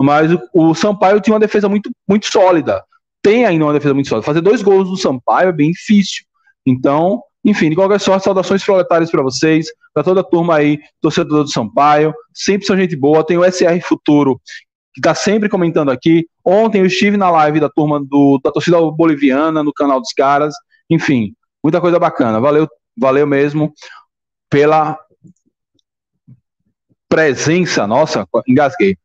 Mas 0.00 0.32
o, 0.32 0.40
o 0.54 0.74
Sampaio 0.74 1.20
tinha 1.20 1.34
uma 1.34 1.40
defesa 1.40 1.68
muito, 1.68 1.90
muito 2.08 2.32
sólida. 2.32 2.82
Tem 3.22 3.44
ainda 3.44 3.66
uma 3.66 3.74
defesa 3.74 3.92
muito 3.92 4.08
sólida. 4.08 4.24
Fazer 4.24 4.40
dois 4.40 4.62
gols 4.62 4.88
do 4.88 4.96
Sampaio 4.96 5.50
é 5.50 5.52
bem 5.52 5.70
difícil. 5.70 6.24
Então, 6.64 7.22
Enfim, 7.46 7.70
de 7.70 7.76
qualquer 7.76 8.00
sorte, 8.00 8.24
saudações 8.24 8.64
proletárias 8.64 9.08
para 9.08 9.22
vocês, 9.22 9.68
para 9.94 10.02
toda 10.02 10.20
a 10.20 10.24
turma 10.24 10.56
aí, 10.56 10.80
torcedor 11.00 11.44
do 11.44 11.48
Sampaio. 11.48 12.12
Sempre 12.34 12.66
são 12.66 12.76
gente 12.76 12.96
boa. 12.96 13.24
Tem 13.24 13.38
o 13.38 13.44
SR 13.44 13.80
Futuro, 13.86 14.40
que 14.92 14.98
está 14.98 15.14
sempre 15.14 15.48
comentando 15.48 15.92
aqui. 15.92 16.26
Ontem 16.44 16.80
eu 16.80 16.86
estive 16.86 17.16
na 17.16 17.30
live 17.30 17.60
da 17.60 17.70
turma 17.70 18.04
do, 18.04 18.40
da 18.42 18.50
torcida 18.50 18.78
boliviana, 18.90 19.62
no 19.62 19.72
canal 19.72 20.00
dos 20.00 20.12
caras. 20.12 20.56
Enfim, 20.90 21.36
muita 21.62 21.80
coisa 21.80 22.00
bacana. 22.00 22.40
Valeu, 22.40 22.66
valeu 22.98 23.28
mesmo 23.28 23.72
pela 24.50 24.98
presença. 27.08 27.86
Nossa, 27.86 28.26
engasguei. 28.48 28.96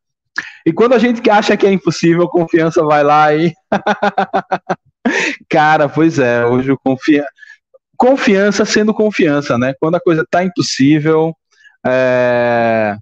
E 0.66 0.74
quando 0.74 0.94
a 0.94 0.98
gente 0.98 1.30
acha 1.30 1.56
que 1.56 1.68
é 1.68 1.72
impossível, 1.72 2.28
confiança 2.28 2.84
vai 2.84 3.04
lá 3.04 3.36
e. 3.36 3.54
Cara, 5.48 5.88
pois 5.88 6.18
é, 6.18 6.44
hoje 6.44 6.72
o 6.72 6.80
confiança. 6.80 7.30
Confiança 8.02 8.66
sendo 8.66 8.96
confiança, 8.96 9.60
né? 9.60 9.76
Quando 9.80 9.94
a 9.94 10.02
coisa 10.02 10.26
tá 10.28 10.44
impossível, 10.44 11.36
é... 11.86 12.98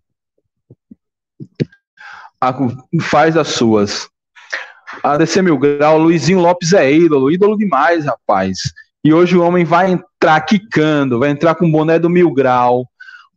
faz 3.04 3.38
as 3.38 3.48
suas. 3.48 4.10
A 5.02 5.16
DC 5.16 5.42
Mil 5.42 5.58
Grau, 5.58 5.98
Luizinho 5.98 6.42
Lopes 6.42 6.74
é 6.74 6.92
ídolo, 6.92 7.32
ídolo 7.32 7.58
demais, 7.58 8.04
rapaz. 8.04 8.58
E 9.02 9.14
hoje 9.14 9.38
o 9.38 9.42
homem 9.42 9.64
vai 9.64 9.90
entrar 9.90 10.42
quicando, 10.42 11.18
vai 11.18 11.30
entrar 11.30 11.56
com 11.56 11.66
o 11.66 11.72
boné 11.72 11.98
do 11.98 12.10
Mil 12.10 12.34
Grau, 12.34 12.86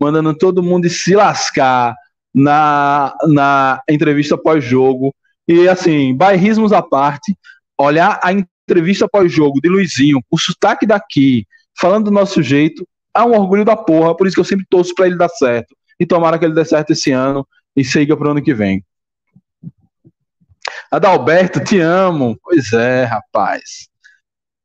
mandando 0.01 0.35
todo 0.35 0.65
mundo 0.65 0.91
se 0.91 1.15
lascar 1.15 1.95
na, 2.35 3.15
na 3.29 3.81
entrevista 3.89 4.37
pós-jogo. 4.37 5.15
E 5.47 5.69
assim, 5.69 6.13
bairrismos 6.13 6.73
à 6.73 6.83
parte, 6.83 7.39
olhar 7.79 8.19
a 8.21 8.33
entrevista 8.69 9.09
pós-jogo 9.09 9.61
de 9.61 9.69
Luizinho, 9.69 10.21
o 10.31 10.39
sotaque 10.39 10.87
daqui, 10.87 11.47
falando 11.79 12.07
do 12.07 12.11
nosso 12.11 12.43
jeito, 12.43 12.87
é 13.15 13.23
um 13.23 13.39
orgulho 13.39 13.65
da 13.65 13.77
porra, 13.77 14.17
por 14.17 14.27
isso 14.27 14.35
que 14.35 14.41
eu 14.41 14.45
sempre 14.45 14.67
torço 14.69 14.95
para 14.95 15.07
ele 15.07 15.17
dar 15.17 15.29
certo. 15.29 15.77
E 15.99 16.07
tomara 16.07 16.39
que 16.39 16.45
ele 16.45 16.55
dê 16.55 16.65
certo 16.65 16.93
esse 16.93 17.13
ano 17.13 17.47
e 17.77 17.85
siga 17.85 18.17
pro 18.17 18.31
ano 18.31 18.43
que 18.43 18.55
vem. 18.55 18.85
Adalberto, 20.91 21.63
te 21.63 21.79
amo. 21.81 22.39
Pois 22.43 22.73
é, 22.73 23.05
rapaz. 23.05 23.89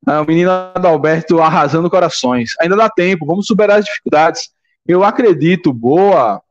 É, 0.07 0.19
o 0.19 0.25
menino 0.25 0.51
Adalberto 0.51 1.41
arrasando 1.41 1.89
corações. 1.89 2.51
Ainda 2.61 2.75
dá 2.75 2.89
tempo, 2.89 3.25
vamos 3.25 3.45
superar 3.45 3.79
as 3.79 3.85
dificuldades. 3.85 4.49
Eu 4.87 5.03
acredito, 5.03 5.73
boa. 5.73 6.41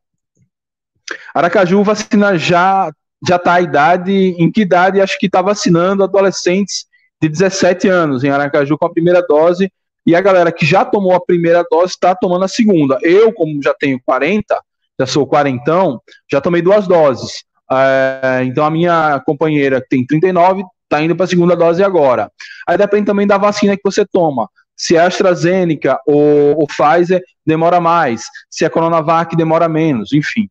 Aracaju 1.35 1.83
vacina 1.83 2.37
já 2.37 2.93
já 3.27 3.37
está 3.37 3.55
a 3.55 3.61
idade, 3.61 4.13
em 4.13 4.53
que 4.53 4.61
idade 4.61 5.01
acho 5.01 5.19
que 5.19 5.27
está 5.27 5.41
vacinando 5.41 6.05
adolescentes 6.05 6.86
de 7.21 7.29
17 7.29 7.89
anos 7.89 8.25
em 8.25 8.31
Aracaju 8.31 8.77
com 8.79 8.87
a 8.87 8.93
primeira 8.93 9.23
dose 9.23 9.71
e 10.07 10.15
a 10.15 10.21
galera 10.21 10.53
que 10.53 10.65
já 10.65 10.85
tomou 10.85 11.15
a 11.15 11.21
primeira 11.21 11.65
dose 11.69 11.93
está 11.93 12.15
tomando 12.15 12.45
a 12.45 12.49
segunda. 12.49 12.99
Eu, 13.03 13.33
como 13.33 13.63
já 13.63 13.75
tenho 13.75 14.01
40, 14.05 14.61
já 14.99 15.07
sou 15.07 15.27
quarentão, 15.27 16.01
já 16.31 16.41
tomei 16.41 16.63
duas 16.63 16.87
doses. 16.87 17.45
É, 17.73 18.43
então 18.45 18.65
a 18.65 18.71
minha 18.71 19.21
companheira 19.27 19.81
que 19.81 19.89
tem 19.89 20.07
39 20.07 20.63
está 20.85 21.03
indo 21.03 21.17
para 21.17 21.25
a 21.25 21.29
segunda 21.29 21.57
dose 21.57 21.83
agora. 21.83 22.31
Aí 22.69 22.79
depende 22.79 23.07
também 23.07 23.27
da 23.27 23.37
vacina 23.37 23.77
que 23.77 23.83
você 23.85 24.07
toma. 24.07 24.49
Se 24.77 24.95
é 24.95 25.01
AstraZeneca 25.01 25.99
ou, 26.07 26.61
ou 26.61 26.67
Pfizer, 26.67 27.23
demora 27.45 27.81
mais. 27.81 28.25
Se 28.51 28.65
é 28.65 28.69
Coronavac, 28.69 29.35
demora 29.35 29.69
menos. 29.69 30.13
Enfim. 30.13 30.49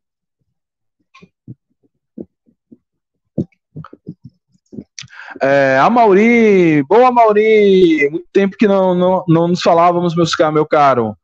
É, 5.42 5.78
a 5.82 5.90
Mauri, 5.90 6.84
boa 6.84 7.12
Mauri, 7.12 8.10
muito 8.10 8.28
tempo 8.32 8.56
que 8.58 8.68
não, 8.68 8.96
não, 8.96 9.24
não 9.28 9.48
nos 9.50 9.62
falávamos, 9.62 10.16
meus, 10.16 10.32
meu 10.54 10.66
caro. 10.66 11.16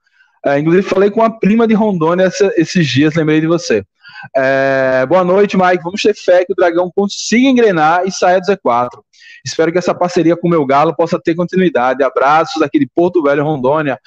É, 0.46 0.60
inclusive 0.60 0.88
falei 0.88 1.12
com 1.12 1.24
a 1.24 1.30
prima 1.30 1.68
de 1.68 1.74
Rondônia 1.74 2.26
essa, 2.26 2.52
esses 2.58 2.88
dias, 2.88 3.16
lembrei 3.16 3.40
de 3.40 3.48
você. 3.48 3.84
É, 4.36 5.06
boa 5.08 5.24
noite, 5.24 5.58
Mike. 5.58 5.84
Vamos 5.84 6.02
ter 6.02 6.16
fé 6.16 6.46
que 6.46 6.54
o 6.54 6.56
Dragão 6.56 6.92
consiga 6.94 7.48
engrenar 7.48 8.06
e 8.06 8.12
saia 8.12 8.40
do 8.40 8.46
Z4. 8.46 8.90
Espero 9.44 9.72
que 9.72 9.78
essa 9.78 9.96
parceria 9.96 10.36
com 10.36 10.48
o 10.48 10.52
meu 10.52 10.66
Galo 10.66 10.96
possa 10.96 11.20
ter 11.20 11.34
continuidade. 11.34 12.04
Abraços 12.04 12.62
aqui 12.62 12.78
de 12.78 12.88
Porto 12.88 13.24
Velho, 13.24 13.44
Rondônia. 13.44 14.00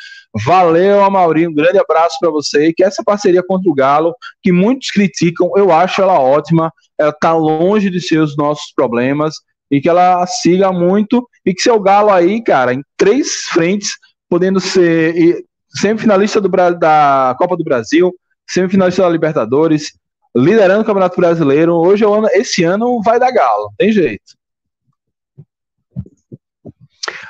Valeu, 0.44 1.02
Amaury. 1.02 1.48
Um 1.48 1.54
grande 1.54 1.78
abraço 1.78 2.18
para 2.20 2.30
você. 2.30 2.72
Que 2.72 2.84
essa 2.84 3.02
parceria 3.02 3.42
contra 3.42 3.68
o 3.68 3.74
Galo, 3.74 4.14
que 4.42 4.52
muitos 4.52 4.90
criticam, 4.90 5.50
eu 5.56 5.72
acho 5.72 6.00
ela 6.00 6.20
ótima. 6.20 6.72
Ela 6.96 7.10
está 7.10 7.32
longe 7.32 7.90
de 7.90 8.00
ser 8.00 8.18
os 8.18 8.36
nossos 8.36 8.72
problemas 8.72 9.34
e 9.70 9.80
que 9.80 9.88
ela 9.88 10.26
siga 10.26 10.72
muito 10.72 11.28
e 11.44 11.54
que 11.54 11.62
seu 11.62 11.80
Galo 11.80 12.10
aí, 12.10 12.42
cara, 12.42 12.72
em 12.72 12.82
três 12.96 13.44
frentes, 13.46 13.96
podendo 14.28 14.60
ser 14.60 15.44
semifinalista 15.68 16.40
do, 16.40 16.48
da 16.48 17.34
Copa 17.38 17.56
do 17.56 17.64
Brasil, 17.64 18.12
semifinalista 18.48 19.02
da 19.02 19.08
Libertadores, 19.08 19.92
liderando 20.36 20.82
o 20.82 20.84
Campeonato 20.84 21.16
Brasileiro. 21.16 21.74
Hoje, 21.74 22.04
esse 22.32 22.64
ano, 22.64 23.00
vai 23.02 23.18
dar 23.18 23.32
Galo, 23.32 23.72
tem 23.76 23.92
jeito. 23.92 24.34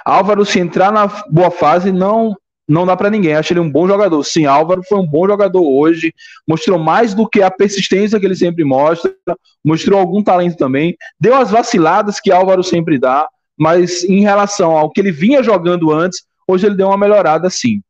Álvaro, 0.04 0.44
se 0.44 0.60
entrar 0.60 0.92
na 0.92 1.06
boa 1.30 1.50
fase, 1.50 1.90
não 1.90 2.36
não 2.66 2.86
dá 2.86 2.96
para 2.96 3.10
ninguém. 3.10 3.34
Acho 3.34 3.52
ele 3.52 3.60
um 3.60 3.70
bom 3.70 3.86
jogador. 3.86 4.22
Sim, 4.24 4.46
Álvaro 4.46 4.82
foi 4.82 4.98
um 4.98 5.06
bom 5.06 5.26
jogador 5.26 5.62
hoje. 5.62 6.12
Mostrou 6.46 6.78
mais 6.78 7.14
do 7.14 7.28
que 7.28 7.42
a 7.42 7.50
persistência 7.50 8.18
que 8.18 8.26
ele 8.26 8.34
sempre 8.34 8.64
mostra. 8.64 9.14
Mostrou 9.64 10.00
algum 10.00 10.22
talento 10.22 10.56
também. 10.56 10.96
Deu 11.20 11.36
as 11.36 11.50
vaciladas 11.50 12.18
que 12.20 12.32
Álvaro 12.32 12.62
sempre 12.62 12.98
dá. 12.98 13.28
Mas 13.56 14.02
em 14.04 14.20
relação 14.20 14.72
ao 14.72 14.90
que 14.90 15.00
ele 15.00 15.12
vinha 15.12 15.42
jogando 15.42 15.92
antes, 15.92 16.24
hoje 16.48 16.66
ele 16.66 16.76
deu 16.76 16.88
uma 16.88 16.98
melhorada 16.98 17.48
sim. 17.50 17.82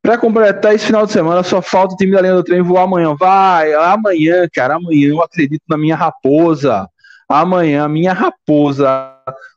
Para 0.00 0.18
completar 0.18 0.74
esse 0.74 0.84
final 0.84 1.06
de 1.06 1.12
semana, 1.12 1.42
só 1.42 1.62
falta 1.62 1.94
o 1.94 1.96
time 1.96 2.12
da 2.12 2.20
linha 2.20 2.34
do 2.34 2.44
trem 2.44 2.60
voar 2.60 2.82
amanhã. 2.82 3.16
Vai, 3.18 3.72
amanhã, 3.72 4.46
cara, 4.52 4.74
amanhã 4.74 5.08
eu 5.08 5.22
acredito 5.22 5.62
na 5.66 5.78
minha 5.78 5.96
raposa. 5.96 6.86
Amanhã, 7.26 7.88
minha 7.88 8.12
raposa 8.12 9.13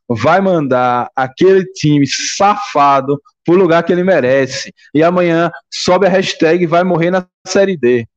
vai 0.08 0.40
mandar 0.40 1.10
aquele 1.16 1.66
time 1.66 2.06
safado 2.08 3.22
pro 3.46 3.56
lugar 3.56 3.84
que 3.84 3.92
ele 3.92 4.04
merece. 4.04 4.74
E 4.94 5.04
amanhã 5.04 5.52
sobe 5.72 6.06
a 6.06 6.10
hashtag 6.10 6.66
vai 6.66 6.84
morrer 6.84 7.12
na 7.12 7.26
Série 7.46 7.78
D. 7.78 8.08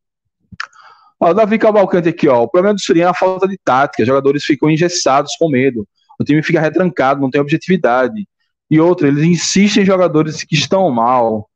Ó, 1.19 1.31
o 1.31 1.35
Davi 1.35 1.59
Cavalcante 1.59 2.09
aqui, 2.09 2.29
ó. 2.29 2.43
O 2.43 2.49
problema 2.49 2.75
do 2.75 2.81
Surian 2.81 3.07
é 3.07 3.11
a 3.11 3.15
falta 3.15 3.47
de 3.47 3.59
tática. 3.63 4.05
Jogadores 4.05 4.45
ficam 4.45 4.71
engessados 4.71 5.33
com 5.39 5.51
medo. 5.51 5.87
O 6.19 6.25
time 6.25 6.43
fica 6.43 6.61
retrancado, 6.61 7.21
não 7.21 7.31
tem 7.31 7.41
objetividade. 7.41 8.27
E 8.71 8.81
outro, 8.81 9.07
eles 9.07 9.25
insistem 9.25 9.83
em 9.83 9.87
jogadores 9.87 10.43
que 10.45 10.55
estão 10.55 10.89
mal. 10.91 11.49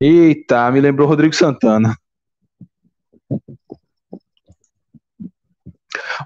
Eita, 0.00 0.70
me 0.70 0.80
lembrou 0.80 1.06
Rodrigo 1.06 1.34
Santana. 1.34 1.96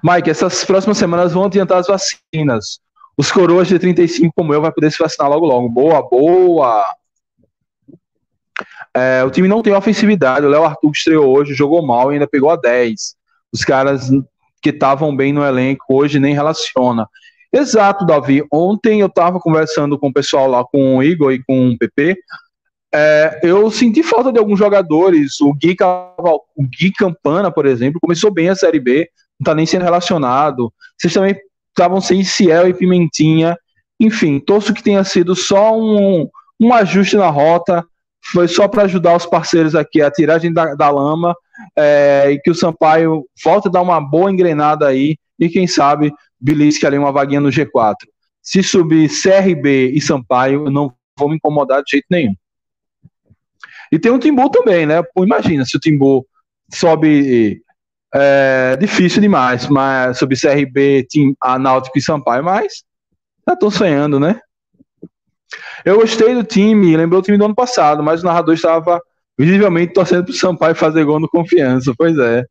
Mike, 0.03 0.29
essas 0.29 0.63
próximas 0.63 0.97
semanas 0.97 1.33
vão 1.33 1.45
adiantar 1.45 1.79
as 1.79 1.87
vacinas. 1.87 2.79
Os 3.17 3.31
coroas 3.31 3.67
de 3.67 3.79
35 3.79 4.31
como 4.35 4.53
eu 4.53 4.61
vai 4.61 4.71
poder 4.71 4.91
se 4.91 4.99
vacinar 4.99 5.29
logo 5.29 5.45
logo. 5.45 5.67
Boa, 5.67 6.07
boa. 6.07 6.85
É, 8.93 9.23
o 9.23 9.31
time 9.31 9.47
não 9.47 9.63
tem 9.63 9.73
ofensividade. 9.73 10.45
O 10.45 10.49
Léo 10.49 10.63
Arthur 10.63 10.91
estreou 10.91 11.35
hoje, 11.35 11.53
jogou 11.53 11.85
mal 11.85 12.11
e 12.11 12.15
ainda 12.15 12.27
pegou 12.27 12.49
a 12.49 12.55
10. 12.55 13.15
Os 13.51 13.63
caras 13.63 14.09
que 14.61 14.69
estavam 14.69 15.15
bem 15.15 15.33
no 15.33 15.43
elenco 15.43 15.85
hoje 15.89 16.19
nem 16.19 16.33
relaciona. 16.33 17.07
Exato, 17.51 18.05
Davi. 18.05 18.43
Ontem 18.51 18.99
eu 18.99 19.07
estava 19.07 19.39
conversando 19.39 19.97
com 19.97 20.09
o 20.09 20.13
pessoal 20.13 20.47
lá, 20.47 20.63
com 20.63 20.97
o 20.97 21.03
Igor 21.03 21.31
e 21.31 21.43
com 21.43 21.69
o 21.69 21.77
PP. 21.77 22.17
É, 22.93 23.39
eu 23.43 23.69
senti 23.71 24.03
falta 24.03 24.31
de 24.31 24.39
alguns 24.39 24.59
jogadores. 24.59 25.39
O 25.41 25.53
Gui, 25.53 25.75
o 26.55 26.63
Gui 26.63 26.91
Campana, 26.91 27.51
por 27.51 27.65
exemplo, 27.65 27.99
começou 28.01 28.31
bem 28.31 28.49
a 28.49 28.55
Série 28.55 28.79
B, 28.79 29.09
não 29.39 29.43
está 29.43 29.55
nem 29.55 29.65
sendo 29.65 29.83
relacionado. 29.83 30.71
Vocês 30.97 31.13
também 31.13 31.35
estavam 31.77 32.01
sem 32.01 32.23
Ciel 32.23 32.67
e 32.67 32.73
Pimentinha. 32.73 33.55
Enfim, 33.99 34.39
torço 34.39 34.73
que 34.73 34.81
tenha 34.81 35.03
sido 35.03 35.35
só 35.35 35.77
um, 35.77 36.27
um 36.59 36.73
ajuste 36.73 37.15
na 37.15 37.29
rota, 37.29 37.85
foi 38.31 38.47
só 38.47 38.67
para 38.67 38.83
ajudar 38.83 39.15
os 39.15 39.25
parceiros 39.25 39.75
aqui 39.75 40.01
a 40.01 40.11
tiragem 40.11 40.51
da, 40.51 40.73
da 40.73 40.89
lama 40.89 41.35
é, 41.77 42.31
e 42.31 42.39
que 42.39 42.49
o 42.49 42.55
Sampaio 42.55 43.25
volte 43.43 43.67
a 43.67 43.71
dar 43.71 43.81
uma 43.81 44.01
boa 44.01 44.31
engrenada 44.31 44.87
aí 44.87 45.17
e 45.39 45.47
quem 45.49 45.67
sabe 45.67 46.11
belisque 46.39 46.85
ali 46.85 46.97
uma 46.97 47.11
vaguinha 47.11 47.39
no 47.39 47.49
G4. 47.49 47.95
Se 48.41 48.63
subir 48.63 49.09
CRB 49.09 49.91
e 49.93 50.01
Sampaio, 50.01 50.65
eu 50.65 50.71
não 50.71 50.93
vou 51.17 51.29
me 51.29 51.35
incomodar 51.35 51.83
de 51.83 51.91
jeito 51.91 52.07
nenhum. 52.09 52.33
E 53.91 53.99
tem 53.99 54.11
o 54.11 54.19
Timbu 54.19 54.49
também, 54.49 54.85
né? 54.85 55.01
Pô, 55.13 55.23
imagina 55.23 55.63
se 55.63 55.77
o 55.77 55.79
Timbu 55.79 56.25
sobe 56.73 57.61
é 58.13 58.77
difícil 58.77 59.21
demais, 59.21 59.67
mas 59.67 60.17
sobre 60.17 60.39
CRB, 60.39 61.07
Team, 61.09 61.33
a 61.41 61.59
Náutico 61.59 61.97
e 61.97 62.01
Sampaio, 62.01 62.43
mas 62.43 62.83
já 63.47 63.55
tô 63.55 63.69
sonhando, 63.69 64.19
né? 64.19 64.39
Eu 65.85 65.99
gostei 65.99 66.33
do 66.33 66.43
time, 66.43 66.97
lembrou 66.97 67.19
o 67.19 67.23
time 67.23 67.37
do 67.37 67.45
ano 67.45 67.55
passado, 67.55 68.03
mas 68.03 68.21
o 68.21 68.25
narrador 68.25 68.53
estava 68.53 69.01
visivelmente 69.37 69.93
torcendo 69.93 70.25
pro 70.25 70.33
Sampaio 70.33 70.75
fazer 70.75 71.05
gol 71.05 71.19
no 71.19 71.29
confiança, 71.29 71.93
pois 71.97 72.17
é. 72.17 72.43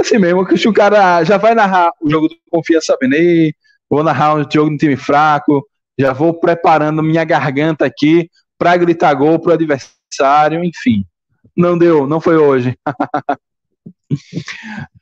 Assim 0.00 0.18
mesmo, 0.18 0.44
que 0.44 0.68
o 0.68 0.72
cara 0.72 1.24
já 1.24 1.38
vai 1.38 1.54
narrar 1.54 1.90
o 2.02 2.10
jogo 2.10 2.28
do 2.28 2.36
confiança 2.50 2.86
sabendo, 2.92 3.14
aí, 3.14 3.54
vou 3.88 4.02
narrar 4.02 4.34
um 4.34 4.44
jogo 4.50 4.70
no 4.70 4.76
time 4.76 4.96
fraco, 4.96 5.66
já 5.98 6.12
vou 6.12 6.34
preparando 6.34 7.02
minha 7.02 7.24
garganta 7.24 7.86
aqui 7.86 8.28
para 8.58 8.76
gritar 8.76 9.14
gol 9.14 9.38
pro 9.38 9.52
adversário, 9.52 10.62
enfim. 10.62 11.04
Não 11.56 11.78
deu, 11.78 12.06
não 12.06 12.20
foi 12.20 12.36
hoje. 12.36 12.76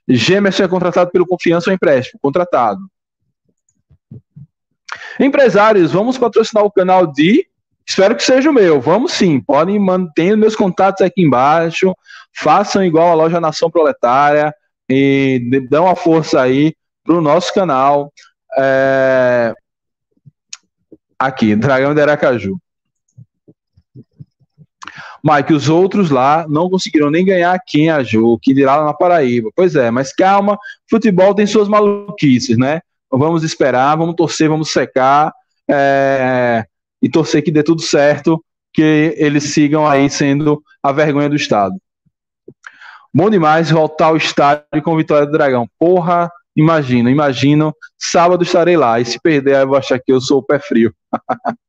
Gemerson 0.09 0.65
é 0.65 0.69
contratado 0.69 1.11
pelo 1.11 1.27
Confiança 1.27 1.71
ou 1.71 1.75
empréstimo? 1.75 2.21
Contratado. 2.21 2.81
Empresários, 5.19 5.93
vamos 5.93 6.19
patrocinar 6.19 6.65
o 6.65 6.71
canal 6.71 7.07
de. 7.07 7.47
Espero 7.87 8.17
que 8.17 8.23
seja 8.23 8.51
o 8.51 8.55
meu. 8.55 8.81
Vamos 8.81 9.13
sim. 9.13 9.41
Podem 9.41 9.79
manter 9.79 10.37
meus 10.37 10.57
contatos 10.57 11.03
aqui 11.03 11.23
embaixo. 11.23 11.95
Façam 12.35 12.85
igual 12.85 13.11
a 13.11 13.15
loja 13.15 13.41
Nação 13.41 13.71
Proletária 13.71 14.55
e 14.89 15.61
dão 15.69 15.89
a 15.89 15.95
força 15.95 16.41
aí 16.41 16.75
pro 17.05 17.21
nosso 17.21 17.53
canal. 17.53 18.13
É... 18.57 19.55
Aqui, 21.19 21.55
Dragão 21.55 21.95
de 21.95 22.01
Aracaju. 22.01 22.59
Mike, 25.25 25.55
os 25.55 25.71
outros 25.71 26.11
lá 26.11 26.45
não 26.47 26.69
conseguiram 26.69 27.11
nem 27.11 27.25
ganhar 27.25 27.55
aqui 27.55 27.81
em 27.81 27.91
Aju, 27.91 28.39
que 28.43 28.53
dirá 28.53 28.77
lá 28.77 28.85
na 28.85 28.93
Paraíba. 28.93 29.49
Pois 29.57 29.75
é, 29.75 29.91
mas 29.91 30.13
calma, 30.13 30.59
futebol 30.89 31.35
tem 31.35 31.47
suas 31.47 31.67
maluquices, 31.67 32.59
né? 32.59 32.83
Vamos 33.11 33.43
esperar, 33.43 33.97
vamos 33.97 34.17
torcer, 34.17 34.51
vamos 34.51 34.71
secar 34.71 35.33
é, 35.71 36.67
e 37.01 37.09
torcer 37.09 37.43
que 37.43 37.51
dê 37.51 37.63
tudo 37.63 37.81
certo, 37.81 38.45
que 38.71 39.15
eles 39.17 39.45
sigam 39.45 39.87
aí 39.87 40.11
sendo 40.11 40.63
a 40.83 40.93
vergonha 40.93 41.31
do 41.31 41.37
Estado. 41.37 41.75
Bom 43.13 43.31
demais 43.31 43.71
voltar 43.71 44.07
ao 44.07 44.19
estádio 44.19 44.83
com 44.83 44.97
Vitória 44.97 45.25
do 45.25 45.33
Dragão. 45.33 45.67
Porra, 45.79 46.31
imagino, 46.55 47.09
imagino. 47.09 47.75
Sábado 47.97 48.43
estarei 48.43 48.77
lá. 48.77 49.01
E 49.01 49.07
se 49.07 49.19
perder, 49.19 49.63
eu 49.63 49.69
vou 49.69 49.77
achar 49.79 49.99
que 49.99 50.13
eu 50.13 50.21
sou 50.21 50.41
o 50.41 50.43
pé 50.43 50.59
frio. 50.59 50.93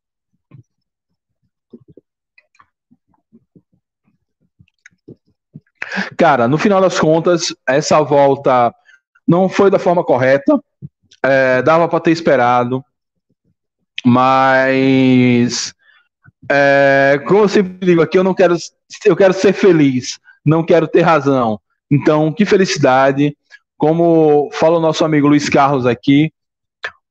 Cara, 6.18 6.48
no 6.48 6.58
final 6.58 6.82
das 6.82 7.00
contas, 7.00 7.54
essa 7.68 8.02
volta 8.02 8.74
não 9.28 9.50
foi 9.50 9.70
da 9.70 9.80
forma 9.80 10.04
correta. 10.04 10.60
É, 11.24 11.62
dava 11.62 11.88
para 11.88 12.00
ter 12.00 12.12
esperado, 12.12 12.84
mas 14.06 15.74
é, 16.52 17.20
como 17.28 17.40
eu 17.40 17.50
sempre 17.50 17.84
digo 17.84 18.02
aqui, 18.02 18.18
eu 18.18 18.24
não 18.24 18.36
quero, 18.36 18.56
eu 19.04 19.16
quero 19.16 19.34
ser 19.34 19.52
feliz, 19.52 20.20
não 20.46 20.64
quero 20.64 20.88
ter 20.88 21.02
razão. 21.02 21.60
Então, 21.90 22.32
que 22.32 22.46
felicidade! 22.46 23.36
Como 23.78 24.50
fala 24.54 24.78
o 24.78 24.82
nosso 24.82 25.04
amigo 25.04 25.28
Luiz 25.28 25.50
Carlos 25.50 25.86
aqui, 25.86 26.32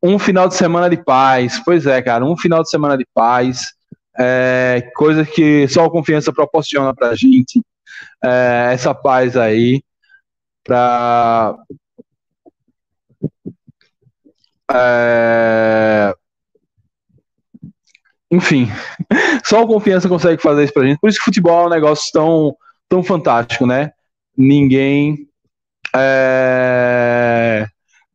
um 0.02 0.18
final 0.18 0.46
de 0.46 0.54
semana 0.54 0.88
de 0.88 0.96
paz. 0.96 1.60
Pois 1.64 1.86
é, 1.86 2.00
cara, 2.00 2.24
um 2.24 2.36
final 2.36 2.62
de 2.62 2.70
semana 2.70 2.96
de 2.96 3.06
paz. 3.12 3.74
É, 4.16 4.90
coisa 4.94 5.26
que 5.26 5.66
só 5.66 5.84
a 5.84 5.90
confiança 5.90 6.32
proporciona 6.32 6.94
pra 6.94 7.16
gente 7.16 7.60
é, 8.22 8.70
essa 8.72 8.94
paz 8.94 9.36
aí 9.36 9.82
para 10.64 11.56
é, 14.70 16.14
enfim, 18.34 18.68
só 19.44 19.62
a 19.62 19.66
confiança 19.66 20.08
consegue 20.08 20.42
fazer 20.42 20.64
isso 20.64 20.72
pra 20.72 20.84
gente. 20.84 20.98
Por 20.98 21.08
isso 21.08 21.18
que 21.18 21.24
futebol 21.24 21.64
é 21.64 21.66
um 21.66 21.70
negócio 21.70 22.10
tão, 22.12 22.56
tão 22.88 23.02
fantástico, 23.02 23.66
né? 23.66 23.92
Ninguém. 24.36 25.28
É, 25.94 27.66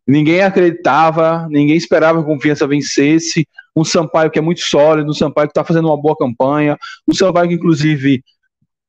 ninguém 0.06 0.42
acreditava, 0.42 1.48
ninguém 1.50 1.78
esperava 1.78 2.20
que 2.20 2.30
a 2.30 2.34
confiança 2.36 2.68
vencesse. 2.68 3.48
Um 3.76 3.86
Sampaio 3.86 4.30
que 4.30 4.38
é 4.38 4.42
muito 4.42 4.60
sólido, 4.62 5.10
um 5.10 5.14
Sampaio 5.14 5.48
que 5.48 5.52
está 5.52 5.64
fazendo 5.64 5.88
uma 5.88 6.02
boa 6.02 6.18
campanha, 6.18 6.78
um 7.08 7.14
Sampaio 7.14 7.48
que, 7.48 7.56
inclusive, 7.56 8.22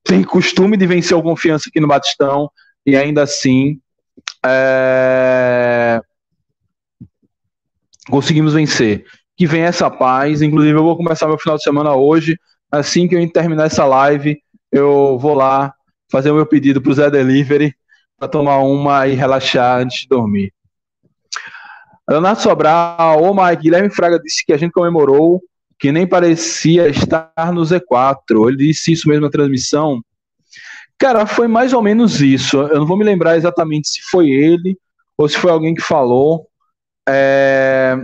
tem 0.03 0.23
costume 0.23 0.77
de 0.77 0.87
vencer 0.87 1.15
o 1.15 1.23
confiança 1.23 1.69
aqui 1.69 1.79
no 1.79 1.87
Batistão 1.87 2.49
e 2.85 2.95
ainda 2.95 3.23
assim 3.23 3.79
é... 4.45 6.01
conseguimos 8.09 8.53
vencer. 8.53 9.05
Que 9.37 9.45
vem 9.47 9.61
essa 9.61 9.89
paz. 9.89 10.41
Inclusive, 10.41 10.77
eu 10.77 10.83
vou 10.83 10.97
começar 10.97 11.27
meu 11.27 11.37
final 11.37 11.57
de 11.57 11.63
semana 11.63 11.95
hoje. 11.95 12.37
Assim 12.71 13.07
que 13.07 13.15
eu 13.15 13.31
terminar 13.31 13.65
essa 13.65 13.85
live, 13.85 14.41
eu 14.71 15.17
vou 15.19 15.33
lá 15.33 15.73
fazer 16.11 16.31
o 16.31 16.35
meu 16.35 16.45
pedido 16.45 16.81
para 16.81 16.91
o 16.91 16.93
Zé 16.93 17.09
Delivery 17.09 17.73
para 18.17 18.27
tomar 18.27 18.59
uma 18.59 19.07
e 19.07 19.13
relaxar 19.13 19.79
antes 19.79 20.01
de 20.01 20.07
dormir. 20.07 20.53
Leonardo 22.09 22.41
Sobral, 22.41 23.23
ô 23.23 23.33
Mike, 23.33 23.63
Guilherme 23.63 23.89
Fraga 23.89 24.19
disse 24.19 24.45
que 24.45 24.53
a 24.53 24.57
gente 24.57 24.71
comemorou 24.71 25.41
que 25.81 25.91
nem 25.91 26.05
parecia 26.05 26.87
estar 26.87 27.33
no 27.51 27.63
Z4. 27.63 28.47
Ele 28.47 28.67
disse 28.67 28.91
isso 28.91 29.09
mesmo 29.09 29.25
na 29.25 29.31
transmissão. 29.31 29.99
Cara, 30.97 31.25
foi 31.25 31.47
mais 31.47 31.73
ou 31.73 31.81
menos 31.81 32.21
isso. 32.21 32.57
Eu 32.57 32.77
não 32.77 32.85
vou 32.85 32.95
me 32.95 33.03
lembrar 33.03 33.35
exatamente 33.35 33.89
se 33.89 34.01
foi 34.03 34.29
ele 34.29 34.77
ou 35.17 35.27
se 35.27 35.35
foi 35.35 35.49
alguém 35.49 35.73
que 35.73 35.81
falou. 35.81 36.47
É... 37.09 37.97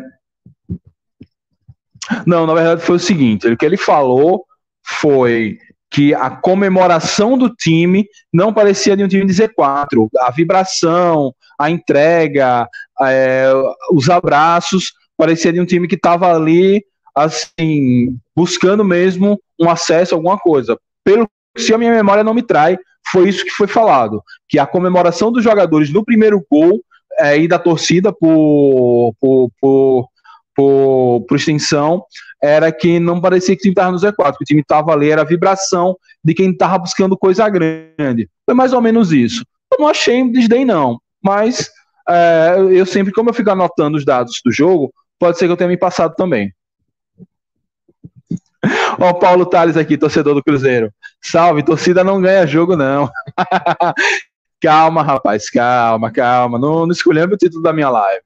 Não, 2.26 2.48
na 2.48 2.54
verdade 2.56 2.82
foi 2.82 2.96
o 2.96 3.00
seguinte: 3.00 3.48
o 3.48 3.56
que 3.56 3.66
ele 3.66 3.78
falou 3.78 4.44
foi 4.84 5.60
que 5.92 6.16
a 6.16 6.32
comemoração 6.32 7.38
do 7.38 7.54
time 7.54 8.08
não 8.34 8.52
parecia 8.52 8.98
de 8.98 9.04
um 9.04 9.08
time 9.08 9.26
de 9.28 9.34
Z4. 9.34 10.10
A 10.18 10.32
vibração, 10.32 11.32
a 11.60 11.70
entrega, 11.70 12.68
é, 13.04 13.52
os 13.92 14.10
abraços, 14.10 14.94
parecia 15.16 15.54
de 15.54 15.62
um 15.62 15.66
time 15.66 15.88
que 15.88 15.96
estava 15.96 16.34
ali 16.34 16.84
assim, 17.18 18.16
buscando 18.36 18.86
mesmo 18.86 19.42
um 19.60 19.70
acesso 19.70 20.14
a 20.14 20.18
alguma 20.18 20.38
coisa. 20.38 20.78
Pelo 21.04 21.28
se 21.58 21.74
a 21.74 21.78
minha 21.78 21.92
memória 21.92 22.24
não 22.24 22.36
me 22.36 22.44
trai, 22.44 22.78
foi 23.12 23.30
isso 23.30 23.44
que 23.44 23.50
foi 23.52 23.68
falado, 23.68 24.22
que 24.48 24.60
a 24.60 24.68
comemoração 24.68 25.32
dos 25.32 25.44
jogadores 25.44 25.92
no 25.92 26.06
primeiro 26.06 26.46
gol 26.52 26.82
é, 27.18 27.40
e 27.40 27.48
da 27.48 27.58
torcida 27.58 28.14
por, 28.14 29.16
por, 29.20 29.50
por, 29.60 30.08
por, 30.56 31.22
por 31.28 31.36
extensão 31.36 32.04
era 32.42 32.72
que 32.72 33.00
não 33.00 33.20
parecia 33.20 33.56
que 33.56 33.62
o 33.62 33.64
time 33.64 33.72
estava 33.72 33.92
no 33.92 33.98
Z4, 33.98 34.38
que 34.38 34.44
o 34.44 34.46
time 34.46 34.62
estava 34.62 34.92
ali, 34.92 35.10
era 35.10 35.24
a 35.24 35.26
vibração 35.26 35.98
de 36.24 36.36
quem 36.36 36.52
estava 36.52 36.78
buscando 36.78 37.18
coisa 37.18 37.50
grande. 37.50 38.30
Foi 38.46 38.54
mais 38.54 38.74
ou 38.74 38.82
menos 38.82 39.12
isso. 39.12 39.44
Eu 39.74 39.80
não 39.80 39.88
achei 39.88 40.30
desdém, 40.30 40.64
não, 40.64 41.00
mas 41.24 41.72
é, 42.08 42.58
eu 42.70 42.86
sempre, 42.86 43.12
como 43.12 43.32
eu 43.32 43.34
fico 43.34 43.50
anotando 43.50 43.98
os 43.98 44.06
dados 44.06 44.40
do 44.46 44.52
jogo, 44.52 44.94
pode 45.20 45.40
ser 45.40 45.48
que 45.48 45.52
eu 45.52 45.58
tenha 45.58 45.70
me 45.70 45.78
passado 45.78 46.14
também. 46.16 46.54
Ó, 49.00 49.10
o 49.10 49.20
Paulo 49.20 49.46
Tales 49.46 49.78
aqui, 49.78 49.98
torcedor 49.98 50.34
do 50.34 50.44
Cruzeiro. 50.44 50.92
Salve, 51.22 51.64
torcida 51.64 52.04
não 52.04 52.22
ganha 52.22 52.48
jogo, 52.48 52.76
não. 52.76 53.10
calma, 54.62 55.04
rapaz, 55.04 55.50
calma, 55.50 56.12
calma. 56.12 56.58
Não, 56.58 56.86
não 56.86 56.94
o 56.94 57.38
título 57.38 57.62
da 57.62 57.74
minha 57.74 57.90
live. 57.90 58.22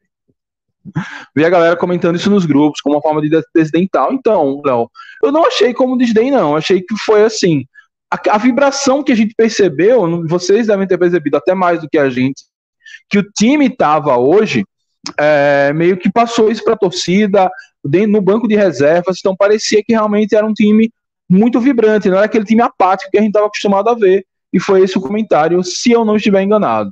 Vi 1.36 1.46
a 1.46 1.50
galera 1.50 1.76
comentando 1.76 2.16
isso 2.16 2.30
nos 2.30 2.46
grupos, 2.46 2.82
como 2.82 2.96
uma 2.96 3.02
forma 3.02 3.22
de 3.22 3.30
desdental. 3.54 4.12
Então, 4.12 4.62
Léo, 4.66 4.90
eu 5.24 5.32
não 5.32 5.46
achei 5.46 5.74
como 5.74 5.98
desdém, 5.98 6.32
não. 6.32 6.56
Achei 6.56 6.82
que 6.82 6.96
foi 7.06 7.24
assim. 7.24 7.66
A, 8.10 8.36
a, 8.36 8.38
vibração 8.38 9.04
que 9.04 9.12
a 9.12 9.16
gente 9.16 9.34
percebeu, 9.36 10.28
vocês 10.28 10.68
devem 10.68 10.88
ter 10.88 10.98
percebido 10.98 11.38
até 11.38 11.54
mais 11.54 11.80
do 11.80 11.88
que 11.88 11.98
a 11.98 12.10
gente, 12.10 12.44
que 13.10 13.20
o 13.20 13.24
time 13.24 13.68
estava 13.68 14.18
hoje, 14.18 14.66
é, 15.20 15.74
meio 15.74 15.98
que 15.98 16.12
passou 16.12 16.52
isso 16.52 16.64
para 16.64 16.74
a 16.74 16.78
torcida, 16.78 17.50
no 18.08 18.22
banco 18.22 18.48
de 18.48 18.56
reservas, 18.56 19.18
então 19.20 19.36
parecia 19.36 19.84
que 19.84 19.94
realmente 19.94 20.36
era 20.36 20.46
um 20.46 20.54
time 20.54 20.92
muito 21.30 21.60
vibrante, 21.60 22.10
não 22.10 22.18
era 22.18 22.26
aquele 22.26 22.46
time 22.46 22.62
apático 22.62 23.10
que 23.10 23.18
a 23.18 23.22
gente 23.22 23.30
estava 23.30 23.48
acostumado 23.48 23.90
a 23.90 23.96
ver. 23.96 24.26
E 24.54 24.60
foi 24.60 24.82
esse 24.82 24.98
o 24.98 25.02
comentário, 25.02 25.64
se 25.64 25.92
eu 25.92 26.04
não 26.04 26.18
estiver 26.18 26.42
enganado. 26.42 26.92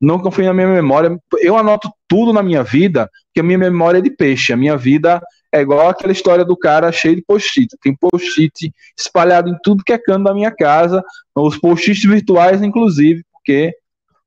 Não 0.00 0.18
confio 0.18 0.44
na 0.44 0.52
minha 0.52 0.68
memória. 0.68 1.16
Eu 1.38 1.56
anoto 1.56 1.90
tudo 2.08 2.32
na 2.32 2.42
minha 2.42 2.62
vida, 2.62 3.08
porque 3.26 3.40
a 3.40 3.42
minha 3.42 3.58
memória 3.58 3.98
é 3.98 4.02
de 4.02 4.10
peixe. 4.10 4.52
A 4.52 4.56
minha 4.56 4.76
vida 4.76 5.22
é 5.52 5.60
igual 5.60 5.88
aquela 5.88 6.12
história 6.12 6.44
do 6.44 6.56
cara 6.56 6.92
cheio 6.92 7.16
de 7.16 7.22
post-it. 7.22 7.74
Tem 7.80 7.94
post-it 7.94 8.72
espalhado 8.98 9.48
em 9.48 9.56
tudo 9.62 9.84
que 9.84 9.92
é 9.92 9.98
canto 9.98 10.24
da 10.24 10.34
minha 10.34 10.50
casa, 10.50 11.02
os 11.34 11.56
post-its 11.56 12.04
virtuais, 12.04 12.60
inclusive, 12.60 13.24
porque 13.32 13.72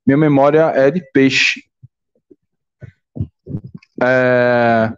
minha 0.06 0.18
memória 0.18 0.72
é 0.74 0.90
de 0.90 1.04
peixe. 1.14 1.62
É... 4.02 4.91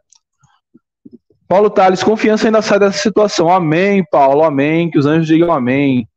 Paulo 1.47 1.70
Tales, 1.70 2.02
confiança 2.02 2.47
ainda 2.47 2.62
sai 2.62 2.80
dessa 2.80 2.97
situação. 2.97 3.49
Amém, 3.49 4.06
Paulo, 4.10 4.43
amém. 4.43 4.89
Que 4.89 4.97
os 4.97 5.06
anjos 5.06 5.28
digam 5.28 5.52
amém. 5.52 6.08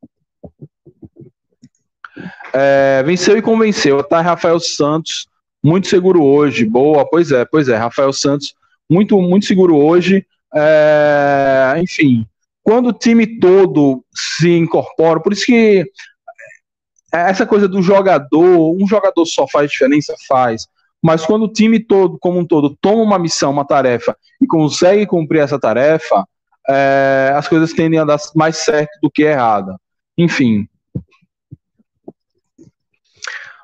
É, 2.52 3.02
venceu 3.04 3.36
e 3.36 3.42
convenceu. 3.42 4.02
Tá, 4.04 4.20
Rafael 4.20 4.60
Santos, 4.60 5.26
muito 5.62 5.88
seguro 5.88 6.22
hoje. 6.22 6.64
Boa, 6.64 7.04
pois 7.04 7.32
é, 7.32 7.44
pois 7.44 7.68
é. 7.68 7.76
Rafael 7.76 8.12
Santos, 8.12 8.54
muito, 8.88 9.20
muito 9.20 9.46
seguro 9.46 9.76
hoje. 9.76 10.24
É, 10.54 11.74
enfim, 11.78 12.24
quando 12.62 12.90
o 12.90 12.92
time 12.92 13.40
todo 13.40 14.04
se 14.14 14.56
incorpora, 14.56 15.20
por 15.20 15.32
isso 15.32 15.46
que 15.46 15.84
essa 17.12 17.44
coisa 17.44 17.66
do 17.66 17.82
jogador, 17.82 18.72
um 18.80 18.86
jogador 18.86 19.26
só 19.26 19.48
faz 19.48 19.70
diferença, 19.70 20.14
faz 20.28 20.68
mas 21.04 21.26
quando 21.26 21.42
o 21.42 21.52
time 21.52 21.78
todo, 21.78 22.18
como 22.18 22.38
um 22.38 22.46
todo, 22.46 22.74
toma 22.80 23.02
uma 23.02 23.18
missão, 23.18 23.50
uma 23.50 23.66
tarefa 23.66 24.16
e 24.40 24.46
consegue 24.46 25.04
cumprir 25.04 25.42
essa 25.42 25.60
tarefa, 25.60 26.26
é, 26.66 27.30
as 27.36 27.46
coisas 27.46 27.74
tendem 27.74 28.00
a 28.00 28.06
dar 28.06 28.18
mais 28.34 28.56
certo 28.56 28.98
do 29.02 29.10
que 29.10 29.22
errada. 29.22 29.78
Enfim. 30.16 30.66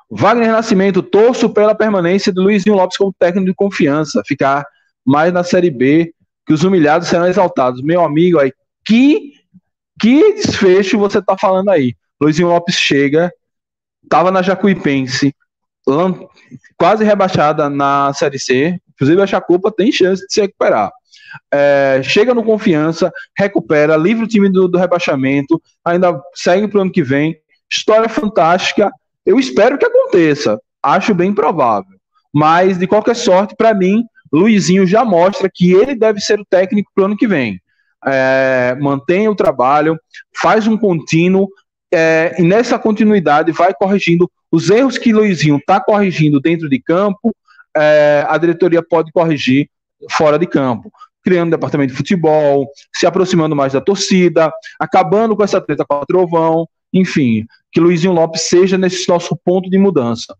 Wagner 0.07 0.51
Nascimento, 0.51 1.01
torço 1.01 1.49
pela 1.49 1.73
permanência 1.73 2.31
de 2.31 2.39
Luizinho 2.39 2.75
Lopes 2.75 2.95
como 2.95 3.11
técnico 3.17 3.47
de 3.47 3.55
confiança, 3.55 4.21
ficar 4.23 4.63
mais 5.03 5.33
na 5.33 5.43
Série 5.43 5.71
B, 5.71 6.13
que 6.45 6.53
os 6.53 6.63
humilhados 6.63 7.07
serão 7.07 7.25
exaltados. 7.25 7.81
Meu 7.81 8.03
amigo, 8.03 8.37
aí, 8.37 8.53
que, 8.85 9.31
que 9.99 10.33
desfecho 10.33 10.99
você 10.99 11.17
está 11.17 11.35
falando 11.35 11.69
aí? 11.69 11.95
Luizinho 12.21 12.49
Lopes 12.49 12.75
chega, 12.75 13.33
estava 14.03 14.29
na 14.29 14.43
Jacuipense, 14.43 15.33
quase 16.81 17.03
rebaixada 17.03 17.69
na 17.69 18.11
Série 18.11 18.39
C, 18.39 18.75
inclusive 18.95 19.21
a 19.21 19.27
Chacupa 19.27 19.71
tem 19.71 19.91
chance 19.91 20.25
de 20.25 20.33
se 20.33 20.41
recuperar. 20.41 20.91
É, 21.53 22.01
chega 22.03 22.33
no 22.33 22.43
confiança, 22.43 23.11
recupera, 23.37 23.95
livra 23.95 24.25
o 24.25 24.27
time 24.27 24.49
do, 24.49 24.67
do 24.67 24.79
rebaixamento, 24.79 25.61
ainda 25.85 26.19
segue 26.33 26.67
para 26.67 26.79
o 26.79 26.81
ano 26.81 26.91
que 26.91 27.03
vem. 27.03 27.37
História 27.71 28.09
fantástica. 28.09 28.91
Eu 29.23 29.37
espero 29.37 29.77
que 29.77 29.85
aconteça. 29.85 30.59
Acho 30.81 31.13
bem 31.13 31.31
provável. 31.31 31.93
Mas, 32.33 32.79
de 32.79 32.87
qualquer 32.87 33.15
sorte, 33.15 33.55
para 33.55 33.75
mim, 33.75 34.03
Luizinho 34.33 34.87
já 34.87 35.05
mostra 35.05 35.51
que 35.53 35.71
ele 35.71 35.93
deve 35.93 36.19
ser 36.19 36.39
o 36.39 36.45
técnico 36.49 36.89
para 36.95 37.03
o 37.03 37.05
ano 37.05 37.15
que 37.15 37.27
vem. 37.27 37.61
É, 38.07 38.75
mantém 38.81 39.29
o 39.29 39.35
trabalho, 39.35 39.99
faz 40.41 40.65
um 40.65 40.75
contínuo, 40.75 41.47
é, 41.93 42.35
e 42.39 42.43
nessa 42.43 42.79
continuidade 42.79 43.51
vai 43.51 43.73
corrigindo 43.73 44.31
os 44.51 44.69
erros 44.69 44.97
que 44.97 45.13
Luizinho 45.13 45.57
está 45.57 45.79
corrigindo 45.79 46.39
dentro 46.39 46.69
de 46.69 46.79
campo, 46.79 47.35
é, 47.75 48.25
a 48.27 48.37
diretoria 48.37 48.81
pode 48.81 49.11
corrigir 49.11 49.69
fora 50.09 50.37
de 50.39 50.45
campo. 50.45 50.91
Criando 51.23 51.51
departamento 51.51 51.91
de 51.91 51.97
futebol, 51.97 52.67
se 52.93 53.05
aproximando 53.05 53.55
mais 53.55 53.73
da 53.73 53.81
torcida, 53.81 54.51
acabando 54.79 55.35
com 55.35 55.43
essa 55.43 55.61
treta 55.61 55.85
com 55.85 55.95
o 55.95 56.05
Trovão, 56.05 56.67
enfim, 56.91 57.45
que 57.71 57.79
Luizinho 57.79 58.13
Lopes 58.13 58.41
seja 58.41 58.77
nesse 58.77 59.07
nosso 59.07 59.35
ponto 59.35 59.69
de 59.69 59.77
mudança. 59.77 60.35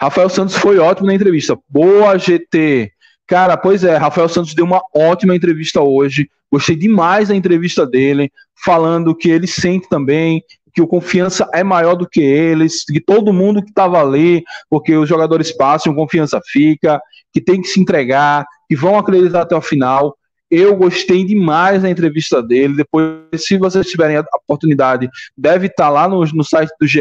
Rafael 0.00 0.28
Santos 0.28 0.56
foi 0.56 0.78
ótimo 0.78 1.06
na 1.06 1.14
entrevista. 1.14 1.56
Boa, 1.68 2.18
GT. 2.18 2.92
Cara, 3.26 3.56
pois 3.56 3.84
é, 3.84 3.96
Rafael 3.96 4.28
Santos 4.28 4.54
deu 4.54 4.64
uma 4.64 4.82
ótima 4.94 5.34
entrevista 5.34 5.80
hoje. 5.80 6.28
Gostei 6.50 6.76
demais 6.76 7.28
da 7.28 7.34
entrevista 7.34 7.86
dele, 7.86 8.30
falando 8.64 9.16
que 9.16 9.30
ele 9.30 9.46
sente 9.46 9.88
também 9.88 10.42
que 10.74 10.80
o 10.80 10.86
confiança 10.86 11.48
é 11.52 11.62
maior 11.62 11.94
do 11.94 12.08
que 12.08 12.20
eles, 12.20 12.84
que 12.84 13.00
todo 13.00 13.32
mundo 13.32 13.62
que 13.62 13.68
estava 13.68 14.00
ali, 14.00 14.42
porque 14.70 14.96
os 14.96 15.08
jogadores 15.08 15.52
passam, 15.54 15.94
confiança 15.94 16.40
fica, 16.50 17.00
que 17.32 17.40
tem 17.40 17.60
que 17.60 17.68
se 17.68 17.80
entregar, 17.80 18.46
que 18.68 18.74
vão 18.74 18.98
acreditar 18.98 19.42
até 19.42 19.54
o 19.54 19.60
final. 19.60 20.16
Eu 20.50 20.76
gostei 20.76 21.24
demais 21.24 21.82
da 21.82 21.90
entrevista 21.90 22.42
dele. 22.42 22.76
Depois, 22.76 23.06
se 23.36 23.56
vocês 23.56 23.86
tiverem 23.86 24.16
a 24.16 24.24
oportunidade, 24.44 25.08
deve 25.36 25.66
estar 25.66 25.88
lá 25.88 26.08
no, 26.08 26.24
no 26.24 26.44
site 26.44 26.70
do 26.80 26.86
GE, 26.86 27.00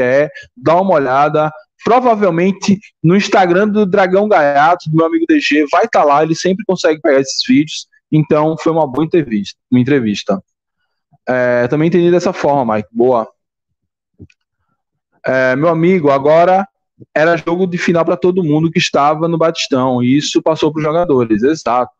dá 0.55 0.79
uma 0.79 0.93
olhada 0.93 1.51
provavelmente 1.83 2.79
no 3.03 3.15
Instagram 3.15 3.67
do 3.67 3.85
Dragão 3.85 4.27
Gaiato, 4.27 4.89
do 4.89 4.97
meu 4.97 5.05
amigo 5.05 5.25
DG, 5.27 5.65
vai 5.71 5.85
estar 5.85 6.01
tá 6.01 6.05
lá, 6.05 6.23
ele 6.23 6.35
sempre 6.35 6.63
consegue 6.65 7.01
pegar 7.01 7.19
esses 7.19 7.41
vídeos, 7.47 7.87
então 8.11 8.55
foi 8.57 8.71
uma 8.71 8.87
boa 8.87 9.05
entrevista. 9.05 9.57
Uma 9.69 9.79
entrevista. 9.79 10.41
É, 11.27 11.67
também 11.67 11.87
entendi 11.87 12.11
dessa 12.11 12.33
forma, 12.33 12.75
Mike, 12.75 12.89
boa. 12.91 13.27
É, 15.25 15.55
meu 15.55 15.69
amigo, 15.69 16.09
agora 16.09 16.67
era 17.15 17.37
jogo 17.37 17.65
de 17.65 17.77
final 17.77 18.05
para 18.05 18.17
todo 18.17 18.43
mundo 18.43 18.71
que 18.71 18.79
estava 18.79 19.27
no 19.27 19.37
Batistão, 19.37 20.03
e 20.03 20.17
isso 20.17 20.41
passou 20.41 20.71
para 20.71 20.79
os 20.79 20.83
jogadores, 20.83 21.43
exato. 21.43 21.91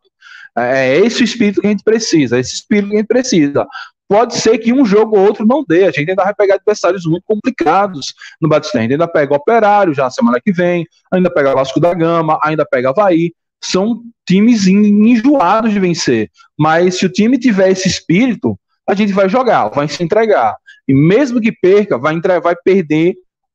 É, 0.56 0.90
é 0.90 1.00
esse 1.00 1.22
o 1.22 1.24
espírito 1.24 1.60
que 1.60 1.66
a 1.66 1.70
gente 1.70 1.82
precisa, 1.82 2.36
é 2.36 2.40
esse 2.40 2.54
espírito 2.54 2.90
que 2.90 2.96
a 2.96 2.98
gente 2.98 3.08
precisa 3.08 3.66
pode 4.12 4.34
ser 4.34 4.58
que 4.58 4.74
um 4.74 4.84
jogo 4.84 5.16
ou 5.16 5.24
outro 5.24 5.46
não 5.46 5.64
dê. 5.66 5.84
A 5.84 5.90
gente 5.90 6.10
ainda 6.10 6.22
vai 6.22 6.34
pegar 6.34 6.56
adversários 6.56 7.06
muito 7.06 7.24
complicados 7.24 8.12
no 8.38 8.46
Batista. 8.46 8.76
A 8.76 8.82
gente 8.82 8.92
ainda 8.92 9.08
pega 9.08 9.34
Operário 9.34 9.94
já 9.94 10.02
na 10.02 10.10
semana 10.10 10.38
que 10.38 10.52
vem, 10.52 10.86
ainda 11.10 11.32
pega 11.32 11.54
Vasco 11.54 11.80
da 11.80 11.94
Gama, 11.94 12.38
ainda 12.44 12.66
pega 12.66 12.90
Havaí. 12.90 13.32
São 13.64 14.02
times 14.28 14.66
enjoados 14.66 15.72
de 15.72 15.80
vencer. 15.80 16.30
Mas 16.58 16.98
se 16.98 17.06
o 17.06 17.08
time 17.08 17.38
tiver 17.38 17.70
esse 17.70 17.88
espírito, 17.88 18.54
a 18.86 18.92
gente 18.92 19.14
vai 19.14 19.30
jogar, 19.30 19.68
vai 19.68 19.88
se 19.88 20.04
entregar. 20.04 20.56
E 20.86 20.92
mesmo 20.92 21.40
que 21.40 21.50
perca, 21.50 21.96
vai, 21.96 22.12
entre... 22.12 22.38
vai 22.38 22.54
perder 22.54 23.14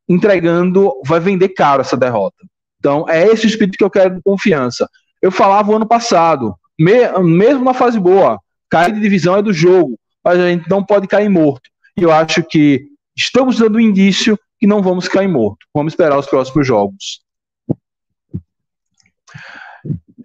entregando, 0.09 0.91
vai 1.05 1.19
vender 1.19 1.49
caro 1.49 1.81
essa 1.81 1.95
derrota. 1.95 2.37
Então, 2.79 3.05
é 3.07 3.27
esse 3.27 3.45
espírito 3.45 3.77
que 3.77 3.83
eu 3.83 3.91
quero 3.91 4.15
de 4.15 4.21
confiança. 4.23 4.89
Eu 5.21 5.29
falava 5.29 5.71
o 5.71 5.75
ano 5.75 5.87
passado, 5.87 6.55
me... 6.79 7.07
mesmo 7.19 7.63
na 7.63 7.75
fase 7.75 7.99
boa, 7.99 8.39
cair 8.71 8.91
de 8.91 8.99
divisão 8.99 9.35
é 9.35 9.43
do 9.43 9.53
jogo 9.53 9.99
mas 10.27 10.41
a 10.41 10.49
gente 10.49 10.69
não 10.69 10.83
pode 10.83 11.07
cair 11.07 11.29
morto. 11.29 11.69
E 11.95 12.03
eu 12.03 12.11
acho 12.11 12.43
que 12.43 12.85
estamos 13.15 13.59
dando 13.59 13.77
um 13.77 13.79
indício 13.79 14.37
que 14.59 14.67
não 14.67 14.81
vamos 14.81 15.07
cair 15.07 15.29
morto. 15.29 15.65
Vamos 15.73 15.93
esperar 15.93 16.19
os 16.19 16.25
próximos 16.25 16.67
jogos. 16.67 17.21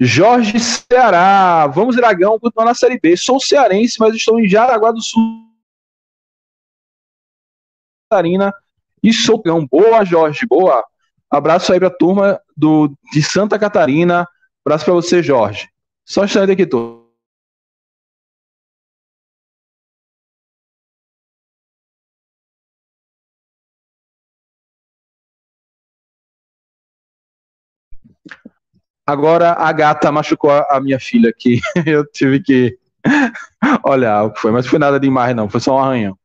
Jorge 0.01 0.59
Ceará, 0.59 1.69
vamos 1.69 1.95
Dragão, 1.95 2.37
continuar 2.37 2.65
na 2.65 2.75
Série 2.75 2.99
B. 2.99 3.17
Sou 3.17 3.39
cearense, 3.39 3.95
mas 4.01 4.17
estou 4.17 4.41
em 4.41 4.49
Jaraguá 4.49 4.91
do 4.91 5.01
Sul. 5.01 5.49
Catarina 8.11 8.53
e 9.01 9.13
sou 9.13 9.41
Boa, 9.69 10.05
Jorge, 10.05 10.45
boa. 10.49 10.85
Abraço 11.31 11.73
aí 11.73 11.79
para 11.79 11.87
a 11.87 11.97
turma 11.97 12.41
do, 12.57 12.93
de 13.13 13.23
Santa 13.23 13.57
Catarina. 13.57 14.27
Abraço 14.67 14.85
para 14.85 14.95
você, 14.95 15.23
Jorge. 15.23 15.69
Só 16.05 16.27
um 16.27 16.55
aqui, 16.55 16.67
tô. 16.67 17.02
Agora 29.07 29.53
a 29.53 29.73
gata 29.73 30.13
machucou 30.13 30.51
a 30.51 30.81
minha 30.81 30.99
filha 30.99 31.31
aqui. 31.31 31.61
Eu 31.87 32.05
tive 32.07 32.41
que 32.41 32.77
olhar 33.85 34.25
o 34.25 34.33
que 34.33 34.41
foi, 34.41 34.53
mas 34.53 34.67
foi 34.67 34.79
nada 34.79 34.99
demais, 34.99 35.35
não. 35.35 35.49
Foi 35.49 35.61
só 35.61 35.77
um 35.77 35.79
arranhão. 35.79 36.17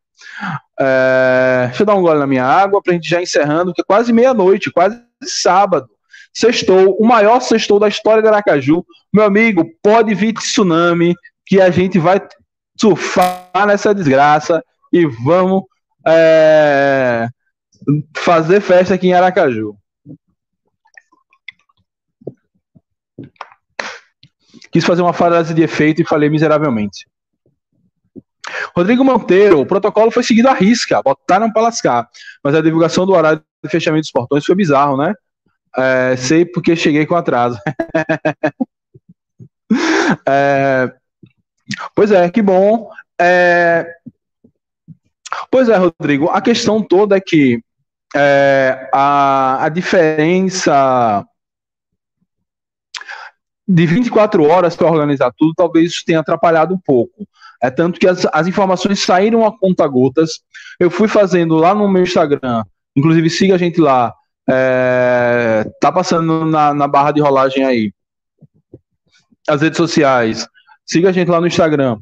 É, 0.79 1.65
deixa 1.67 1.83
eu 1.83 1.87
dar 1.87 1.95
um 1.95 2.01
gole 2.01 2.19
na 2.19 2.27
minha 2.27 2.45
água 2.45 2.81
para 2.81 2.91
a 2.91 2.95
gente 2.95 3.09
já 3.09 3.21
encerrando, 3.21 3.73
que 3.73 3.81
é 3.81 3.85
quase 3.85 4.13
meia-noite, 4.13 4.71
quase 4.71 5.01
sábado. 5.23 5.87
Sextou, 6.33 6.95
o 6.99 7.05
maior 7.05 7.39
sextou 7.39 7.79
da 7.79 7.87
história 7.87 8.21
de 8.21 8.27
Aracaju. 8.27 8.85
Meu 9.11 9.23
amigo, 9.23 9.65
pode 9.81 10.13
vir 10.13 10.33
tsunami, 10.33 11.15
que 11.45 11.59
a 11.59 11.71
gente 11.71 11.97
vai 11.97 12.21
surfar 12.79 13.65
nessa 13.65 13.95
desgraça 13.95 14.63
e 14.93 15.05
vamos 15.05 15.63
é, 16.05 17.27
fazer 18.15 18.61
festa 18.61 18.93
aqui 18.93 19.07
em 19.07 19.13
Aracaju. 19.13 19.75
Quis 24.71 24.85
fazer 24.85 25.01
uma 25.01 25.13
frase 25.13 25.53
de 25.53 25.61
efeito 25.61 26.01
e 26.01 26.05
falei 26.05 26.29
miseravelmente. 26.29 27.05
Rodrigo 28.75 29.03
Monteiro, 29.03 29.59
o 29.59 29.65
protocolo 29.65 30.11
foi 30.11 30.23
seguido 30.23 30.47
à 30.47 30.53
risca, 30.53 31.01
botaram 31.01 31.51
para 31.51 31.63
lascar. 31.63 32.07
Mas 32.43 32.55
a 32.55 32.61
divulgação 32.61 33.05
do 33.05 33.13
horário 33.13 33.41
de 33.63 33.69
fechamento 33.69 34.03
dos 34.03 34.11
portões 34.11 34.45
foi 34.45 34.55
bizarro, 34.55 34.97
né? 34.97 35.13
É, 35.77 36.15
sei 36.15 36.45
porque 36.45 36.75
cheguei 36.75 37.05
com 37.05 37.15
atraso. 37.15 37.59
é, 40.27 40.91
pois 41.95 42.11
é, 42.11 42.29
que 42.29 42.41
bom. 42.41 42.89
É, 43.19 43.85
pois 45.51 45.69
é, 45.69 45.75
Rodrigo, 45.75 46.29
a 46.29 46.41
questão 46.41 46.81
toda 46.81 47.17
é 47.17 47.21
que 47.21 47.61
é, 48.15 48.89
a, 48.93 49.65
a 49.65 49.69
diferença 49.69 51.25
de 53.67 53.85
24 53.85 54.43
horas 54.43 54.75
para 54.75 54.89
organizar 54.89 55.31
tudo, 55.35 55.53
talvez 55.55 55.91
isso 55.91 56.03
tenha 56.05 56.19
atrapalhado 56.19 56.73
um 56.73 56.79
pouco. 56.79 57.27
É 57.61 57.69
tanto 57.69 57.99
que 57.99 58.07
as, 58.07 58.25
as 58.31 58.47
informações 58.47 58.99
saíram 58.99 59.45
a 59.45 59.57
conta 59.57 59.85
gotas. 59.87 60.39
Eu 60.79 60.89
fui 60.89 61.07
fazendo 61.07 61.55
lá 61.55 61.73
no 61.75 61.89
meu 61.89 62.03
Instagram, 62.03 62.63
inclusive 62.95 63.29
siga 63.29 63.55
a 63.55 63.57
gente 63.57 63.81
lá. 63.81 64.13
É, 64.49 65.69
tá 65.81 65.91
passando 65.91 66.45
na, 66.45 66.73
na 66.73 66.87
barra 66.87 67.11
de 67.11 67.19
rolagem 67.19 67.65
aí. 67.65 67.91
As 69.49 69.61
redes 69.61 69.77
sociais. 69.77 70.47
Siga 70.85 71.09
a 71.09 71.11
gente 71.11 71.29
lá 71.29 71.41
no 71.41 71.47
Instagram. 71.47 71.97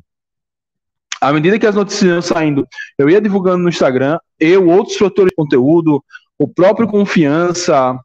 À 1.20 1.34
medida 1.34 1.58
que 1.58 1.66
as 1.66 1.74
notícias 1.74 2.12
iam 2.12 2.22
saindo, 2.22 2.68
eu 2.98 3.10
ia 3.10 3.22
divulgando 3.22 3.64
no 3.64 3.70
Instagram, 3.70 4.20
eu, 4.40 4.68
outros 4.68 4.98
produtores 4.98 5.32
de 5.32 5.36
conteúdo, 5.36 6.04
o 6.38 6.48
próprio 6.48 6.88
Confiança, 6.88 7.98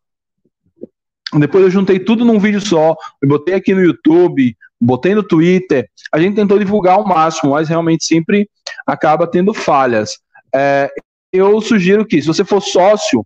depois 1.39 1.65
eu 1.65 1.71
juntei 1.71 1.99
tudo 1.99 2.25
num 2.25 2.39
vídeo 2.39 2.61
só, 2.61 2.97
botei 3.25 3.55
aqui 3.55 3.75
no 3.75 3.83
YouTube, 3.83 4.57
botei 4.81 5.15
no 5.15 5.23
Twitter. 5.23 5.89
A 6.13 6.19
gente 6.19 6.35
tentou 6.35 6.59
divulgar 6.59 6.95
ao 6.95 7.07
máximo, 7.07 7.53
mas 7.53 7.69
realmente 7.69 8.05
sempre 8.05 8.49
acaba 8.87 9.27
tendo 9.27 9.55
falhas. 9.55 10.19
É, 10.55 10.91
eu 11.33 11.61
sugiro 11.61 12.05
que, 12.05 12.21
se 12.21 12.27
você 12.27 12.45
for 12.45 12.61
sócio, 12.61 13.25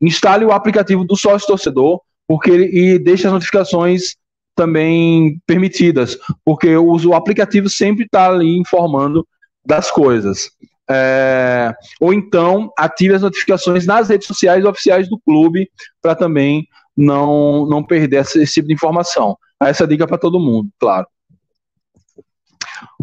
instale 0.00 0.44
o 0.44 0.52
aplicativo 0.52 1.04
do 1.04 1.16
sócio 1.16 1.46
torcedor, 1.46 2.00
porque 2.26 2.50
ele, 2.50 2.70
e 2.72 2.98
deixe 2.98 3.26
as 3.26 3.32
notificações 3.32 4.16
também 4.54 5.40
permitidas, 5.46 6.18
porque 6.44 6.76
o, 6.76 6.96
o 6.96 7.14
aplicativo 7.14 7.68
sempre 7.68 8.04
está 8.04 8.28
ali 8.28 8.56
informando 8.56 9.26
das 9.64 9.90
coisas. 9.90 10.50
É, 10.90 11.72
ou 12.00 12.12
então 12.12 12.70
ative 12.76 13.14
as 13.14 13.22
notificações 13.22 13.86
nas 13.86 14.08
redes 14.08 14.26
sociais 14.26 14.64
oficiais 14.64 15.08
do 15.08 15.18
clube 15.18 15.70
para 16.02 16.14
também 16.14 16.66
não, 16.96 17.66
não 17.66 17.82
perder 17.82 18.22
esse, 18.22 18.42
esse, 18.42 18.54
tipo 18.54 18.68
de 18.68 18.74
informação. 18.74 19.36
Essa 19.60 19.86
dica 19.86 20.06
para 20.06 20.18
todo 20.18 20.40
mundo, 20.40 20.70
claro. 20.78 21.06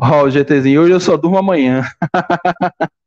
Ó, 0.02 0.24
oh, 0.24 0.30
GTzinho, 0.30 0.82
hoje 0.82 0.94
eu 0.94 1.00
só 1.00 1.18
durmo 1.18 1.38
amanhã. 1.38 1.84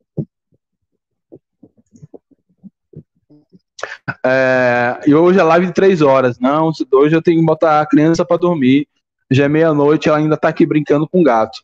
É, 4.24 5.00
e 5.06 5.14
hoje 5.14 5.38
é 5.38 5.42
live 5.42 5.66
de 5.66 5.72
três 5.72 6.02
horas. 6.02 6.38
Não, 6.38 6.70
hoje 6.92 7.14
eu 7.14 7.22
tenho 7.22 7.40
que 7.40 7.46
botar 7.46 7.80
a 7.80 7.86
criança 7.86 8.24
para 8.24 8.36
dormir. 8.36 8.88
Já 9.30 9.44
é 9.44 9.48
meia-noite, 9.48 10.08
ela 10.08 10.18
ainda 10.18 10.36
tá 10.36 10.48
aqui 10.48 10.66
brincando 10.66 11.08
com 11.08 11.20
o 11.20 11.24
gato. 11.24 11.62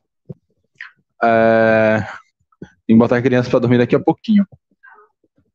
É, 1.23 2.07
tem 2.87 2.97
que 2.97 2.99
botar 2.99 3.19
a 3.19 3.23
criança 3.23 3.51
para 3.51 3.59
dormir 3.61 3.79
daqui 3.79 3.95
a 3.95 4.01
pouquinho. 4.01 4.47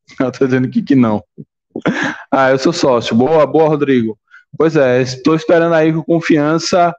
Ela 0.20 0.30
tá 0.30 0.44
dizendo 0.44 0.68
que, 0.68 0.82
que 0.82 0.94
não. 0.94 1.22
Ah, 2.30 2.50
eu 2.50 2.58
sou 2.58 2.72
sócio. 2.72 3.14
Boa, 3.14 3.46
boa, 3.46 3.68
Rodrigo. 3.68 4.18
Pois 4.56 4.76
é, 4.76 5.02
estou 5.02 5.34
esperando 5.34 5.74
aí 5.74 5.92
com 5.92 6.02
confiança. 6.02 6.94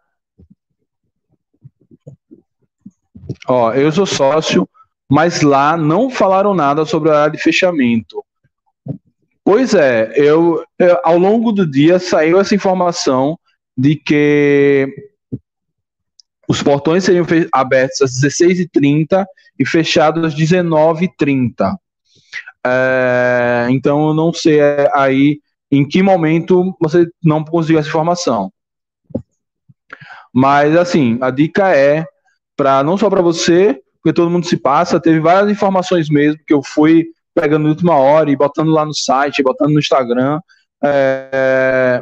Ó, 3.48 3.74
eu 3.74 3.92
sou 3.92 4.06
sócio, 4.06 4.68
mas 5.10 5.42
lá 5.42 5.76
não 5.78 6.10
falaram 6.10 6.54
nada 6.54 6.86
sobre 6.86 7.10
a 7.10 7.24
área 7.24 7.38
de 7.38 7.44
fechamento. 7.44 8.24
Pois 9.44 9.74
é, 9.74 10.12
eu, 10.16 10.64
eu, 10.80 10.98
ao 11.04 11.18
longo 11.18 11.52
do 11.52 11.70
dia 11.70 12.00
saiu 12.00 12.40
essa 12.40 12.56
informação 12.56 13.38
de 13.78 13.96
que 13.96 14.88
os 16.48 16.64
portões 16.64 17.04
seriam 17.04 17.26
abertos 17.54 18.02
às 18.02 18.12
16h30 18.22 19.26
e 19.60 19.66
fechados 19.66 20.26
às 20.26 20.36
19h30. 20.36 21.76
É, 22.66 23.68
então 23.70 24.08
eu 24.08 24.14
não 24.14 24.34
sei 24.34 24.60
aí 24.94 25.40
em 25.72 25.88
que 25.88 26.02
momento 26.02 26.76
você 26.80 27.08
não 27.24 27.44
conseguiu 27.44 27.80
essa 27.80 27.90
informação. 27.90 28.52
Mas 30.34 30.76
assim, 30.76 31.18
a 31.22 31.30
dica 31.30 31.76
é 31.76 32.06
para 32.58 32.84
não 32.84 32.98
só 32.98 33.10
para 33.10 33.22
você, 33.22 33.80
porque 34.02 34.14
todo 34.14 34.30
mundo 34.30 34.46
se 34.46 34.58
passa, 34.58 35.00
teve 35.00 35.20
várias 35.20 35.52
informações 35.52 36.10
mesmo 36.10 36.40
que 36.46 36.54
eu 36.54 36.62
fui 36.64 37.06
pegando 37.34 37.64
na 37.64 37.70
última 37.70 37.96
hora 37.98 38.32
e 38.32 38.36
botando 38.36 38.70
lá 38.70 38.86
no 38.86 38.94
site, 38.94 39.44
botando 39.44 39.72
no 39.72 39.80
Instagram. 39.80 40.40
É, 40.84 42.02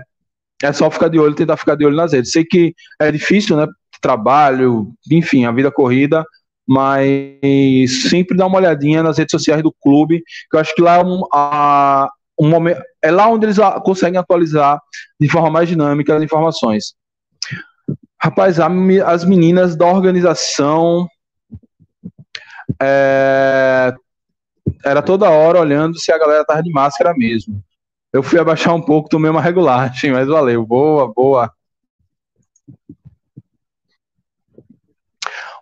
é 0.61 0.73
só 0.73 0.89
ficar 0.89 1.09
de 1.09 1.19
olho, 1.19 1.35
tentar 1.35 1.57
ficar 1.57 1.75
de 1.75 1.85
olho 1.85 1.95
nas 1.95 2.13
redes. 2.13 2.31
Sei 2.31 2.45
que 2.45 2.73
é 2.99 3.11
difícil, 3.11 3.57
né? 3.57 3.67
Trabalho, 3.99 4.93
enfim, 5.09 5.45
a 5.45 5.51
vida 5.51 5.71
corrida, 5.71 6.23
mas 6.67 8.01
sempre 8.09 8.37
dá 8.37 8.45
uma 8.45 8.57
olhadinha 8.57 9.03
nas 9.03 9.17
redes 9.17 9.31
sociais 9.31 9.61
do 9.61 9.71
clube, 9.71 10.23
que 10.49 10.55
eu 10.55 10.59
acho 10.59 10.73
que 10.73 10.81
lá 10.81 10.95
é 10.97 11.03
um, 11.03 11.23
a, 11.33 12.09
um 12.39 12.49
momento, 12.49 12.81
é 13.01 13.11
lá 13.11 13.27
onde 13.27 13.45
eles 13.45 13.57
conseguem 13.83 14.19
atualizar 14.19 14.79
de 15.19 15.29
forma 15.29 15.49
mais 15.49 15.67
dinâmica 15.67 16.15
as 16.15 16.23
informações. 16.23 16.93
Rapaz, 18.21 18.59
a, 18.59 18.69
as 19.05 19.25
meninas 19.25 19.75
da 19.75 19.85
organização 19.85 21.07
é, 22.81 23.93
era 24.85 25.01
toda 25.01 25.29
hora 25.29 25.59
olhando 25.59 25.99
se 25.99 26.11
a 26.11 26.17
galera 26.17 26.45
tava 26.45 26.63
de 26.63 26.71
máscara 26.71 27.13
mesmo. 27.13 27.61
Eu 28.11 28.23
fui 28.23 28.39
abaixar 28.39 28.73
um 28.75 28.81
pouco, 28.81 29.09
tomei 29.09 29.29
uma 29.29 29.41
regulagem, 29.41 30.11
mas 30.11 30.27
valeu. 30.27 30.65
Boa, 30.65 31.11
boa. 31.11 31.51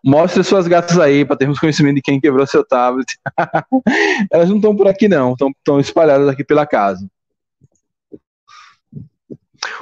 Mostre 0.03 0.43
suas 0.43 0.67
gatas 0.67 0.97
aí 0.97 1.23
para 1.23 1.37
termos 1.37 1.59
conhecimento 1.59 1.95
de 1.95 2.01
quem 2.01 2.19
quebrou 2.19 2.45
seu 2.47 2.65
tablet. 2.65 3.17
Elas 4.31 4.49
não 4.49 4.55
estão 4.55 4.75
por 4.75 4.87
aqui, 4.87 5.07
não, 5.07 5.33
estão 5.33 5.79
espalhadas 5.79 6.27
aqui 6.27 6.43
pela 6.43 6.65
casa. 6.65 7.07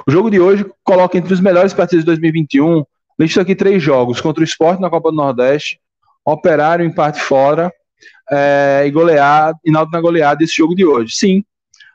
O 0.06 0.10
jogo 0.10 0.30
de 0.30 0.38
hoje 0.38 0.66
coloca 0.84 1.16
entre 1.16 1.32
os 1.32 1.40
melhores 1.40 1.72
partidos 1.72 2.04
de 2.04 2.06
2021. 2.06 2.84
Lista 3.18 3.40
aqui 3.40 3.54
três 3.54 3.82
jogos: 3.82 4.20
contra 4.20 4.42
o 4.42 4.44
Sport 4.44 4.78
na 4.78 4.90
Copa 4.90 5.10
do 5.10 5.16
Nordeste, 5.16 5.80
Operário 6.24 6.84
em 6.84 6.94
parte 6.94 7.20
fora 7.20 7.72
é, 8.30 8.84
e 8.86 8.90
golear, 8.90 9.54
e 9.64 9.70
na 9.70 9.84
goleada 9.84 10.36
desse 10.36 10.56
jogo 10.56 10.74
de 10.74 10.84
hoje. 10.84 11.16
Sim. 11.16 11.44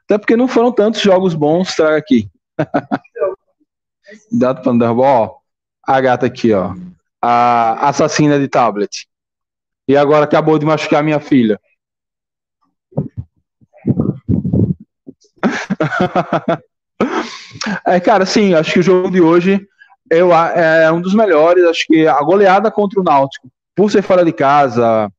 Até 0.06 0.18
porque 0.18 0.36
não 0.36 0.48
foram 0.48 0.72
tantos 0.72 1.02
jogos 1.02 1.34
bons, 1.34 1.76
traga 1.76 1.98
aqui. 1.98 2.30
Dado 4.32 4.62
para 4.62 4.72
Underball. 4.72 5.42
A 5.84 6.02
gata 6.02 6.26
aqui, 6.26 6.54
ó. 6.54 6.76
A 7.28 7.90
assassina 7.90 8.38
de 8.38 8.48
tablet. 8.48 9.08
E 9.88 9.98
agora 9.98 10.26
acabou 10.26 10.60
de 10.60 10.66
machucar 10.66 11.04
minha 11.04 11.20
filha. 11.20 11.60
é, 17.88 18.00
cara, 18.00 18.28
sim, 18.28 18.54
acho 18.54 18.74
que 18.74 18.80
o 18.80 18.84
jogo 18.84 19.10
de 19.10 19.20
hoje 19.22 19.68
eu, 20.10 20.32
é 20.32 20.92
um 20.92 21.02
dos 21.02 21.16
melhores. 21.16 21.66
Acho 21.66 21.88
que 21.88 22.08
a 22.08 22.22
goleada 22.22 22.70
contra 22.70 23.00
o 23.00 23.04
Náutico, 23.04 23.50
por 23.76 23.92
ser 23.92 24.04
fora 24.04 24.24
de 24.24 24.32
casa, 24.32 25.12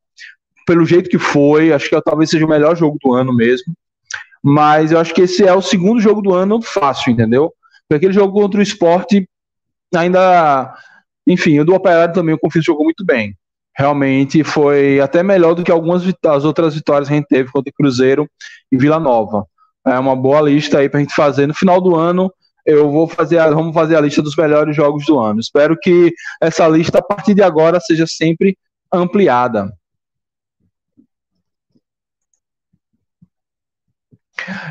pelo 0.66 0.86
jeito 0.86 1.10
que 1.10 1.18
foi, 1.18 1.72
acho 1.72 1.88
que 1.88 2.00
talvez 2.02 2.30
seja 2.30 2.46
o 2.46 2.48
melhor 2.48 2.76
jogo 2.76 2.98
do 3.02 3.12
ano 3.14 3.34
mesmo. 3.34 3.74
Mas 4.42 4.92
eu 4.92 5.00
acho 5.00 5.12
que 5.12 5.22
esse 5.22 5.44
é 5.44 5.52
o 5.52 5.62
segundo 5.62 6.00
jogo 6.00 6.22
do 6.22 6.32
ano 6.32 6.62
fácil, 6.62 7.10
entendeu? 7.10 7.52
Porque 7.88 7.96
aquele 7.96 8.12
jogo 8.12 8.32
contra 8.32 8.60
o 8.60 8.62
esporte 8.62 9.28
ainda. 9.94 10.74
Enfim, 11.26 11.58
o 11.58 11.64
do 11.64 11.74
Operário 11.74 12.14
também, 12.14 12.32
eu 12.32 12.38
confio, 12.38 12.62
jogou 12.62 12.84
muito 12.84 13.04
bem. 13.04 13.34
Realmente 13.76 14.42
foi 14.42 15.00
até 15.00 15.22
melhor 15.22 15.54
do 15.54 15.62
que 15.62 15.70
algumas 15.70 16.02
as 16.26 16.44
outras 16.44 16.74
vitórias 16.74 17.08
que 17.08 17.14
a 17.14 17.16
gente 17.16 17.28
teve 17.28 17.50
contra 17.50 17.70
o 17.70 17.74
Cruzeiro 17.74 18.28
e 18.72 18.78
Vila 18.78 18.98
Nova. 18.98 19.44
É 19.86 19.98
uma 19.98 20.16
boa 20.16 20.40
lista 20.40 20.78
aí 20.78 20.88
pra 20.88 21.00
gente 21.00 21.14
fazer. 21.14 21.46
No 21.46 21.54
final 21.54 21.80
do 21.80 21.94
ano, 21.94 22.32
eu 22.64 22.90
vou 22.90 23.06
fazer 23.06 23.38
a, 23.38 23.50
vamos 23.50 23.74
fazer 23.74 23.96
a 23.96 24.00
lista 24.00 24.22
dos 24.22 24.34
melhores 24.34 24.74
jogos 24.74 25.04
do 25.06 25.18
ano. 25.18 25.40
Espero 25.40 25.76
que 25.80 26.12
essa 26.40 26.66
lista, 26.66 26.98
a 26.98 27.02
partir 27.02 27.34
de 27.34 27.42
agora, 27.42 27.78
seja 27.80 28.06
sempre 28.06 28.56
ampliada. 28.92 29.70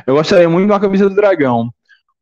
Eu 0.05 0.15
gostaria 0.15 0.49
muito 0.49 0.67
de 0.67 0.71
uma 0.73 0.79
camisa 0.79 1.09
do 1.09 1.15
Dragão. 1.15 1.69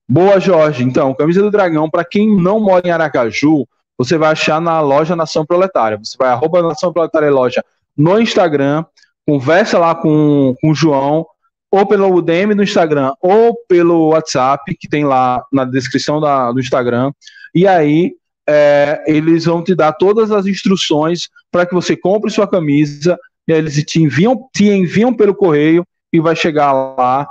Boa, 0.08 0.40
Jorge. 0.40 0.84
Então, 0.84 1.14
camisa 1.14 1.42
do 1.42 1.52
Dragão, 1.52 1.90
para 1.90 2.06
quem 2.06 2.36
não 2.36 2.60
mora 2.60 2.88
em 2.88 2.92
Aracaju, 2.92 3.66
você 3.98 4.18
vai 4.18 4.32
achar 4.32 4.60
na 4.60 4.80
loja 4.82 5.16
Nação 5.16 5.46
Proletária. 5.46 5.98
Você 5.98 6.18
vai 6.18 6.30
arroba 6.30 6.62
Nação 6.62 6.92
Proletária 6.92 7.32
Loja 7.32 7.64
no 7.96 8.20
Instagram, 8.20 8.84
conversa 9.26 9.78
lá 9.78 9.94
com, 9.94 10.56
com 10.60 10.72
o 10.72 10.76
João, 10.76 11.26
ou 11.72 11.88
pelo 11.88 12.22
DM 12.22 12.54
do 12.54 12.64
Instagram, 12.64 13.14
ou 13.22 13.56
pelo 13.68 14.10
WhatsApp, 14.10 14.76
que 14.80 14.88
tem 14.88 15.06
lá 15.06 15.44
na 15.52 15.66
descrição 15.66 16.20
da, 16.20 16.52
do 16.52 16.60
Instagram. 16.60 17.12
E 17.54 17.68
aí, 17.68 18.14
é, 18.48 19.04
eles 19.08 19.46
vão 19.46 19.64
te 19.64 19.74
dar 19.74 19.94
todas 19.94 20.32
as 20.32 20.46
instruções 20.46 21.30
para 21.52 21.66
que 21.66 21.74
você 21.74 21.96
compre 21.96 22.30
sua 22.30 22.48
camisa. 22.48 23.18
E 23.48 23.54
aí 23.54 23.60
eles 23.60 23.76
te 23.84 24.02
enviam, 24.02 24.48
te 24.54 24.66
enviam 24.66 25.14
pelo 25.14 25.36
correio 25.36 25.86
e 26.12 26.20
vai 26.20 26.36
chegar 26.36 26.72
lá 26.72 27.28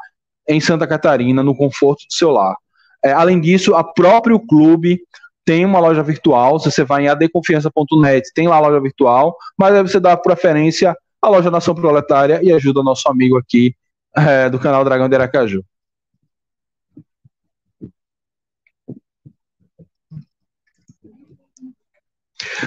em 0.49 0.61
Santa 0.61 0.87
Catarina, 0.87 1.43
no 1.43 1.57
conforto 1.57 2.07
do 2.07 2.13
seu 2.13 2.31
lar. 2.31 2.57
É, 3.05 3.13
além 3.13 3.41
disso, 3.41 3.75
a 3.75 3.85
próprio 3.85 4.39
clube 4.41 5.01
tem 5.45 5.65
uma 5.65 5.79
loja 5.79 6.03
virtual. 6.03 6.59
Se 6.59 6.71
você 6.71 6.85
vai 6.85 7.05
em 7.05 7.09
adconfiança.net, 7.09 8.33
tem 8.35 8.49
lá 8.49 8.57
a 8.57 8.61
loja 8.61 8.81
virtual, 8.81 9.37
mas 9.59 9.75
aí 9.75 9.83
você 9.83 10.01
dá 10.01 10.17
preferência 10.17 10.97
à 11.21 11.29
loja 11.29 11.51
Nação 11.51 11.75
Proletária 11.75 12.41
e 12.43 12.53
ajuda 12.53 12.83
nosso 12.83 13.09
amigo 13.09 13.39
aqui 13.39 13.75
é, 14.17 14.51
do 14.51 14.59
canal 14.59 14.85
Dragão 14.85 15.09
de 15.09 15.15
Aracaju. 15.15 15.65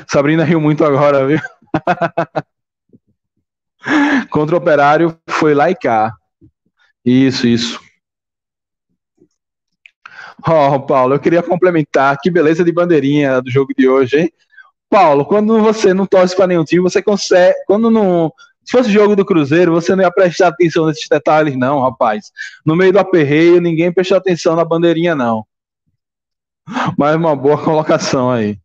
Sabrina 0.08 0.44
riu 0.44 0.62
muito 0.62 0.86
agora, 0.86 1.28
viu? 1.28 1.40
Contra 4.30 4.56
o 4.56 4.58
Operário 4.58 5.16
foi 5.30 5.54
lá 5.54 5.70
e 5.70 5.76
cá. 5.76 6.12
Isso, 7.06 7.48
isso. 7.48 7.85
Ó, 10.48 10.76
oh, 10.76 10.80
Paulo, 10.80 11.16
eu 11.16 11.20
queria 11.20 11.42
complementar. 11.42 12.18
Que 12.22 12.30
beleza 12.30 12.64
de 12.64 12.72
bandeirinha 12.72 13.42
do 13.42 13.50
jogo 13.50 13.74
de 13.76 13.88
hoje, 13.88 14.20
hein? 14.20 14.34
Paulo, 14.90 15.26
quando 15.26 15.60
você 15.60 15.94
não 15.94 16.06
torce 16.06 16.36
para 16.36 16.48
nenhum 16.48 16.64
time, 16.64 16.82
você 16.82 17.02
consegue. 17.02 17.56
Quando 17.66 17.90
não. 17.90 18.32
Se 18.64 18.72
fosse 18.72 18.92
jogo 18.92 19.16
do 19.16 19.26
Cruzeiro, 19.26 19.74
você 19.74 19.96
não 19.96 20.04
ia 20.04 20.12
prestar 20.12 20.48
atenção 20.48 20.88
nesses 20.88 21.08
detalhes, 21.10 21.56
não, 21.56 21.82
rapaz. 21.82 22.32
No 22.66 22.76
meio 22.76 22.94
do 22.94 23.00
aperreio, 23.00 23.62
ninguém 23.62 23.92
prestou 23.92 24.18
atenção 24.18 24.56
na 24.56 24.66
bandeirinha, 24.66 25.14
não. 25.14 25.46
Mas 26.98 27.16
uma 27.16 27.36
boa 27.36 27.58
colocação 27.64 28.32
aí. 28.32 28.58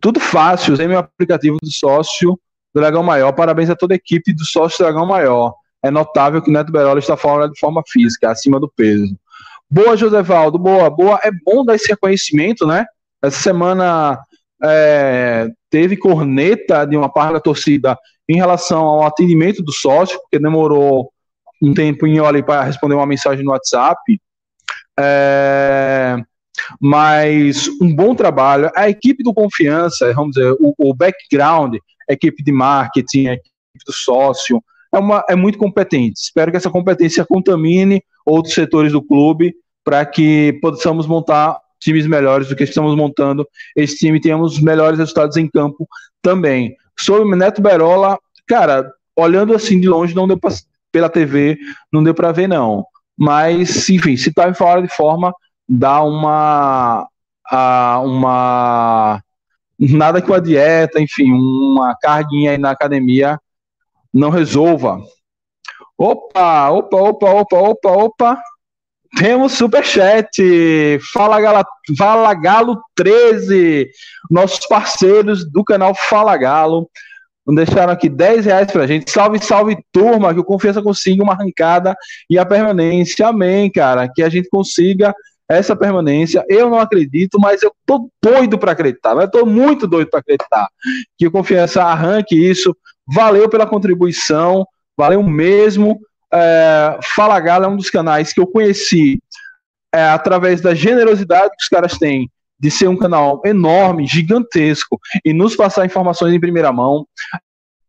Tudo 0.00 0.18
fácil, 0.18 0.72
usei 0.74 0.88
meu 0.88 0.98
aplicativo 0.98 1.58
do 1.62 1.70
sócio 1.70 2.38
Dragão 2.74 3.02
Maior. 3.02 3.32
Parabéns 3.32 3.70
a 3.70 3.76
toda 3.76 3.94
a 3.94 3.96
equipe 3.96 4.32
do 4.32 4.44
sócio 4.44 4.78
Dragão 4.78 5.06
Maior. 5.06 5.54
é 5.82 5.90
notável 5.90 6.40
que 6.40 6.50
Neto 6.50 6.72
Berola 6.72 6.98
está 6.98 7.16
fora 7.16 7.48
de 7.48 7.58
forma 7.58 7.82
física, 7.86 8.30
acima 8.30 8.58
do 8.58 8.68
peso. 8.68 9.16
Boa, 9.72 9.96
Josevaldo, 9.96 10.58
boa, 10.58 10.90
boa. 10.90 11.18
É 11.24 11.30
bom 11.46 11.64
dar 11.64 11.74
esse 11.74 11.88
reconhecimento, 11.88 12.66
né? 12.66 12.84
Essa 13.22 13.40
semana 13.40 14.22
é, 14.62 15.48
teve 15.70 15.96
corneta 15.96 16.84
de 16.84 16.94
uma 16.94 17.08
parte 17.10 17.32
da 17.32 17.40
torcida 17.40 17.96
em 18.28 18.36
relação 18.36 18.82
ao 18.82 19.06
atendimento 19.06 19.62
do 19.62 19.72
sócio, 19.72 20.20
porque 20.20 20.38
demorou 20.38 21.10
um 21.62 21.72
tempo 21.72 22.06
em 22.06 22.18
ali 22.18 22.42
para 22.42 22.64
responder 22.64 22.96
uma 22.96 23.06
mensagem 23.06 23.42
no 23.42 23.52
WhatsApp. 23.52 24.20
É, 25.00 26.18
mas 26.78 27.66
um 27.80 27.96
bom 27.96 28.14
trabalho. 28.14 28.70
A 28.76 28.90
equipe 28.90 29.24
do 29.24 29.32
Confiança, 29.32 30.12
vamos 30.12 30.32
dizer, 30.32 30.54
o, 30.60 30.74
o 30.76 30.94
background, 30.94 31.76
equipe 32.10 32.44
de 32.44 32.52
marketing, 32.52 33.28
equipe 33.28 33.84
do 33.86 33.92
sócio, 33.94 34.62
é, 34.94 34.98
uma, 34.98 35.24
é 35.30 35.34
muito 35.34 35.56
competente. 35.56 36.20
Espero 36.20 36.50
que 36.50 36.58
essa 36.58 36.68
competência 36.68 37.24
contamine 37.24 38.02
outros 38.26 38.52
setores 38.52 38.92
do 38.92 39.00
clube 39.00 39.54
para 39.84 40.04
que 40.06 40.58
possamos 40.60 41.06
montar 41.06 41.58
times 41.80 42.06
melhores 42.06 42.48
do 42.48 42.56
que 42.56 42.64
estamos 42.64 42.94
montando. 42.96 43.46
Esse 43.76 43.96
time 43.98 44.20
tenhamos 44.20 44.60
melhores 44.60 44.98
resultados 44.98 45.36
em 45.36 45.48
campo 45.48 45.86
também. 46.20 46.76
Sobre 46.98 47.24
o 47.24 47.36
Neto 47.36 47.60
Berola, 47.60 48.18
cara, 48.46 48.92
olhando 49.16 49.54
assim 49.54 49.80
de 49.80 49.88
longe, 49.88 50.14
não 50.14 50.28
deu 50.28 50.38
pra, 50.38 50.50
pela 50.90 51.08
TV, 51.08 51.58
não 51.92 52.02
deu 52.02 52.14
para 52.14 52.32
ver, 52.32 52.48
não. 52.48 52.84
Mas, 53.16 53.88
enfim, 53.88 54.16
se 54.16 54.30
em 54.30 54.54
fora 54.54 54.82
de 54.82 54.88
forma, 54.88 55.34
dá 55.68 56.02
uma. 56.02 57.08
A, 57.50 58.00
uma. 58.00 59.22
Nada 59.78 60.22
que 60.22 60.32
a 60.32 60.38
dieta, 60.38 61.00
enfim, 61.00 61.32
uma 61.32 61.96
carguinha 62.00 62.52
aí 62.52 62.58
na 62.58 62.70
academia 62.70 63.38
não 64.12 64.30
resolva. 64.30 65.00
Opa, 65.98 66.70
opa, 66.70 66.96
opa, 66.96 67.30
opa, 67.30 67.56
opa, 67.56 67.90
opa. 67.90 68.42
Temos 69.16 69.52
superchat. 69.52 70.30
Fala, 71.12 71.40
Gala, 71.40 71.64
Fala 71.96 72.34
Galo 72.34 72.80
13. 72.94 73.90
Nossos 74.30 74.66
parceiros 74.66 75.50
do 75.50 75.62
canal 75.62 75.94
Fala 75.94 76.36
Galo. 76.36 76.88
Deixaram 77.46 77.92
aqui 77.92 78.08
10 78.08 78.46
reais 78.46 78.70
pra 78.70 78.86
gente. 78.86 79.10
Salve, 79.10 79.38
salve, 79.42 79.76
turma. 79.92 80.32
Que 80.32 80.40
o 80.40 80.44
Confiança 80.44 80.80
consiga 80.80 81.22
uma 81.22 81.34
arrancada 81.34 81.94
e 82.30 82.38
a 82.38 82.46
permanência. 82.46 83.26
Amém, 83.26 83.70
cara. 83.70 84.08
Que 84.08 84.22
a 84.22 84.28
gente 84.28 84.48
consiga 84.48 85.14
essa 85.48 85.76
permanência. 85.76 86.44
Eu 86.48 86.70
não 86.70 86.78
acredito, 86.78 87.38
mas 87.38 87.62
eu 87.62 87.72
tô 87.84 88.08
doido 88.22 88.58
para 88.58 88.72
acreditar. 88.72 89.14
Eu 89.16 89.30
tô 89.30 89.44
muito 89.44 89.86
doido 89.86 90.08
para 90.08 90.20
acreditar. 90.20 90.68
Que 91.18 91.26
o 91.26 91.30
Confiança 91.30 91.82
arranque 91.82 92.34
isso. 92.34 92.74
Valeu 93.06 93.48
pela 93.48 93.66
contribuição. 93.66 94.64
Valeu 94.96 95.22
mesmo. 95.22 96.00
É, 96.32 96.98
Fala 97.14 97.38
Galo 97.40 97.64
é 97.64 97.68
um 97.68 97.76
dos 97.76 97.90
canais 97.90 98.32
que 98.32 98.40
eu 98.40 98.46
conheci 98.46 99.20
é, 99.94 100.04
através 100.04 100.60
da 100.60 100.74
generosidade 100.74 101.50
que 101.50 101.62
os 101.62 101.68
caras 101.68 101.98
têm 101.98 102.30
de 102.58 102.70
ser 102.70 102.88
um 102.88 102.96
canal 102.96 103.42
enorme, 103.44 104.06
gigantesco 104.06 104.98
e 105.24 105.32
nos 105.32 105.56
passar 105.56 105.84
informações 105.84 106.32
em 106.32 106.40
primeira 106.40 106.72
mão. 106.72 107.06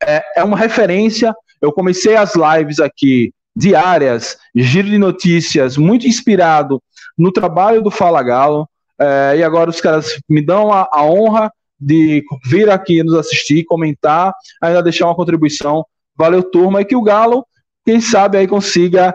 É, 0.03 0.23
é 0.37 0.43
uma 0.43 0.57
referência. 0.57 1.33
Eu 1.61 1.71
comecei 1.71 2.15
as 2.15 2.33
lives 2.35 2.79
aqui 2.79 3.31
diárias, 3.55 4.37
giro 4.55 4.89
de 4.89 4.97
notícias, 4.97 5.77
muito 5.77 6.07
inspirado 6.07 6.81
no 7.17 7.31
trabalho 7.31 7.81
do 7.81 7.91
Fala 7.91 8.23
Galo. 8.23 8.67
É, 8.99 9.37
e 9.37 9.43
agora 9.43 9.69
os 9.69 9.79
caras 9.79 10.19
me 10.27 10.43
dão 10.43 10.71
a, 10.71 10.89
a, 10.91 11.05
honra 11.05 11.51
de 11.79 12.23
vir 12.45 12.69
aqui 12.69 13.03
nos 13.03 13.15
assistir, 13.15 13.65
comentar, 13.65 14.33
ainda 14.61 14.81
deixar 14.81 15.05
uma 15.05 15.15
contribuição. 15.15 15.85
Valeu, 16.15 16.43
turma, 16.43 16.81
e 16.81 16.85
que 16.85 16.95
o 16.95 17.01
Galo 17.01 17.45
quem 17.85 17.99
sabe 17.99 18.37
aí 18.37 18.47
consiga 18.47 19.13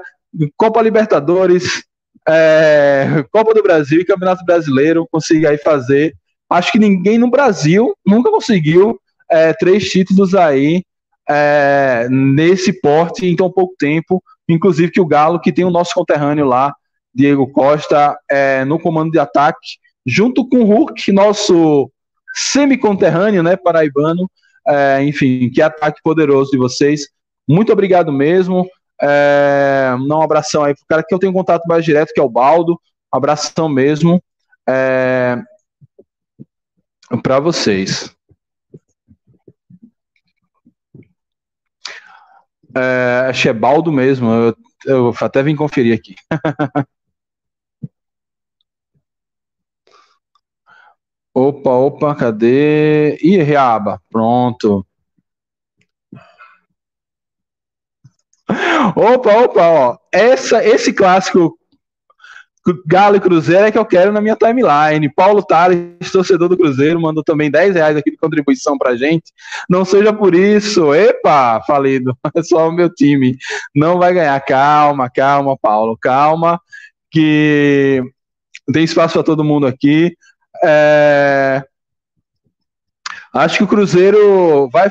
Copa 0.57 0.83
Libertadores, 0.83 1.85
é, 2.29 3.25
Copa 3.33 3.55
do 3.55 3.63
Brasil 3.63 4.01
e 4.01 4.05
Campeonato 4.05 4.45
Brasileiro, 4.45 5.09
consiga 5.11 5.51
aí 5.51 5.59
fazer. 5.59 6.15
Acho 6.51 6.73
que 6.73 6.79
ninguém 6.79 7.19
no 7.19 7.31
Brasil 7.31 7.95
nunca 8.07 8.31
conseguiu 8.31 8.99
é, 9.31 9.53
três 9.55 9.89
títulos 9.91 10.35
aí 10.35 10.83
é, 11.29 12.07
nesse 12.11 12.73
porte 12.81 13.27
em 13.27 13.37
tão 13.37 13.51
pouco 13.51 13.75
tempo. 13.79 14.23
Inclusive 14.49 14.91
que 14.91 15.01
o 15.01 15.07
Galo, 15.07 15.41
que 15.41 15.53
tem 15.53 15.65
o 15.65 15.71
nosso 15.71 15.93
conterrâneo 15.95 16.47
lá, 16.47 16.75
Diego 17.15 17.51
Costa, 17.51 18.19
é, 18.31 18.65
no 18.65 18.79
comando 18.79 19.11
de 19.11 19.19
ataque, 19.19 19.79
junto 20.07 20.49
com 20.49 20.59
o 20.59 20.65
Hulk, 20.65 21.13
nosso 21.13 21.91
semi-conterrâneo, 22.35 23.43
né, 23.43 23.57
paraibano, 23.57 24.31
é, 24.67 25.03
enfim, 25.03 25.51
que 25.51 25.61
ataque 25.61 26.01
poderoso 26.03 26.51
de 26.51 26.59
vocês. 26.59 27.09
Muito 27.49 27.73
obrigado 27.73 28.13
mesmo. 28.13 28.69
É, 29.01 29.95
um 29.99 30.23
abração 30.23 30.65
aí 30.65 30.75
pro 30.75 30.85
cara 30.87 31.05
que 31.07 31.15
eu 31.15 31.19
tenho 31.19 31.33
contato 31.33 31.65
mais 31.67 31.85
direto, 31.85 32.13
que 32.13 32.21
é 32.21 32.23
o 32.23 32.29
Baldo. 32.29 32.79
abração 33.13 33.69
mesmo. 33.69 34.23
É, 34.69 35.37
para 37.23 37.41
vocês. 37.41 38.11
É, 42.77 43.27
acho 43.31 43.43
que 43.43 43.49
é 43.49 43.53
Baldo 43.53 43.93
mesmo. 43.93 44.29
Eu, 44.31 44.57
eu 44.87 45.15
até 45.21 45.43
vim 45.43 45.57
conferir 45.57 45.97
aqui. 45.97 46.15
opa, 51.35 51.71
opa, 51.71 52.15
cadê? 52.15 53.17
Ih, 53.23 53.43
reaba. 53.43 54.01
Pronto. 54.11 54.87
Opa, 58.95 59.33
opa, 59.43 59.63
ó. 59.63 59.97
Essa, 60.13 60.65
esse 60.65 60.93
clássico 60.93 61.59
Galo 62.87 63.17
e 63.17 63.21
Cruzeiro 63.21 63.65
é 63.65 63.73
que 63.73 63.79
eu 63.79 63.85
quero 63.85 64.13
na 64.13 64.21
minha 64.21 64.37
timeline. 64.37 65.13
Paulo 65.15 65.43
Tales, 65.43 66.11
torcedor 66.13 66.49
do 66.49 66.57
Cruzeiro, 66.57 67.01
mandou 67.01 67.23
também 67.23 67.51
10 67.51 67.75
reais 67.75 67.97
aqui 67.97 68.11
de 68.11 68.17
contribuição 68.17 68.77
pra 68.77 68.97
gente. 68.97 69.33
Não 69.69 69.85
seja 69.85 70.13
por 70.13 70.35
isso. 70.35 70.95
Epa, 70.95 71.63
falido. 71.67 72.17
É 72.35 72.43
só 72.43 72.69
o 72.69 72.73
meu 72.73 72.93
time. 72.93 73.37
Não 73.75 73.99
vai 73.99 74.13
ganhar. 74.13 74.39
Calma, 74.41 75.11
calma, 75.11 75.57
Paulo. 75.57 75.97
Calma, 76.01 76.61
que 77.11 78.03
tem 78.73 78.85
espaço 78.85 79.15
para 79.15 79.23
todo 79.23 79.45
mundo 79.45 79.67
aqui. 79.67 80.15
É... 80.63 81.65
Acho 83.33 83.59
que 83.59 83.65
o 83.65 83.69
Cruzeiro 83.69 84.69
vai, 84.71 84.89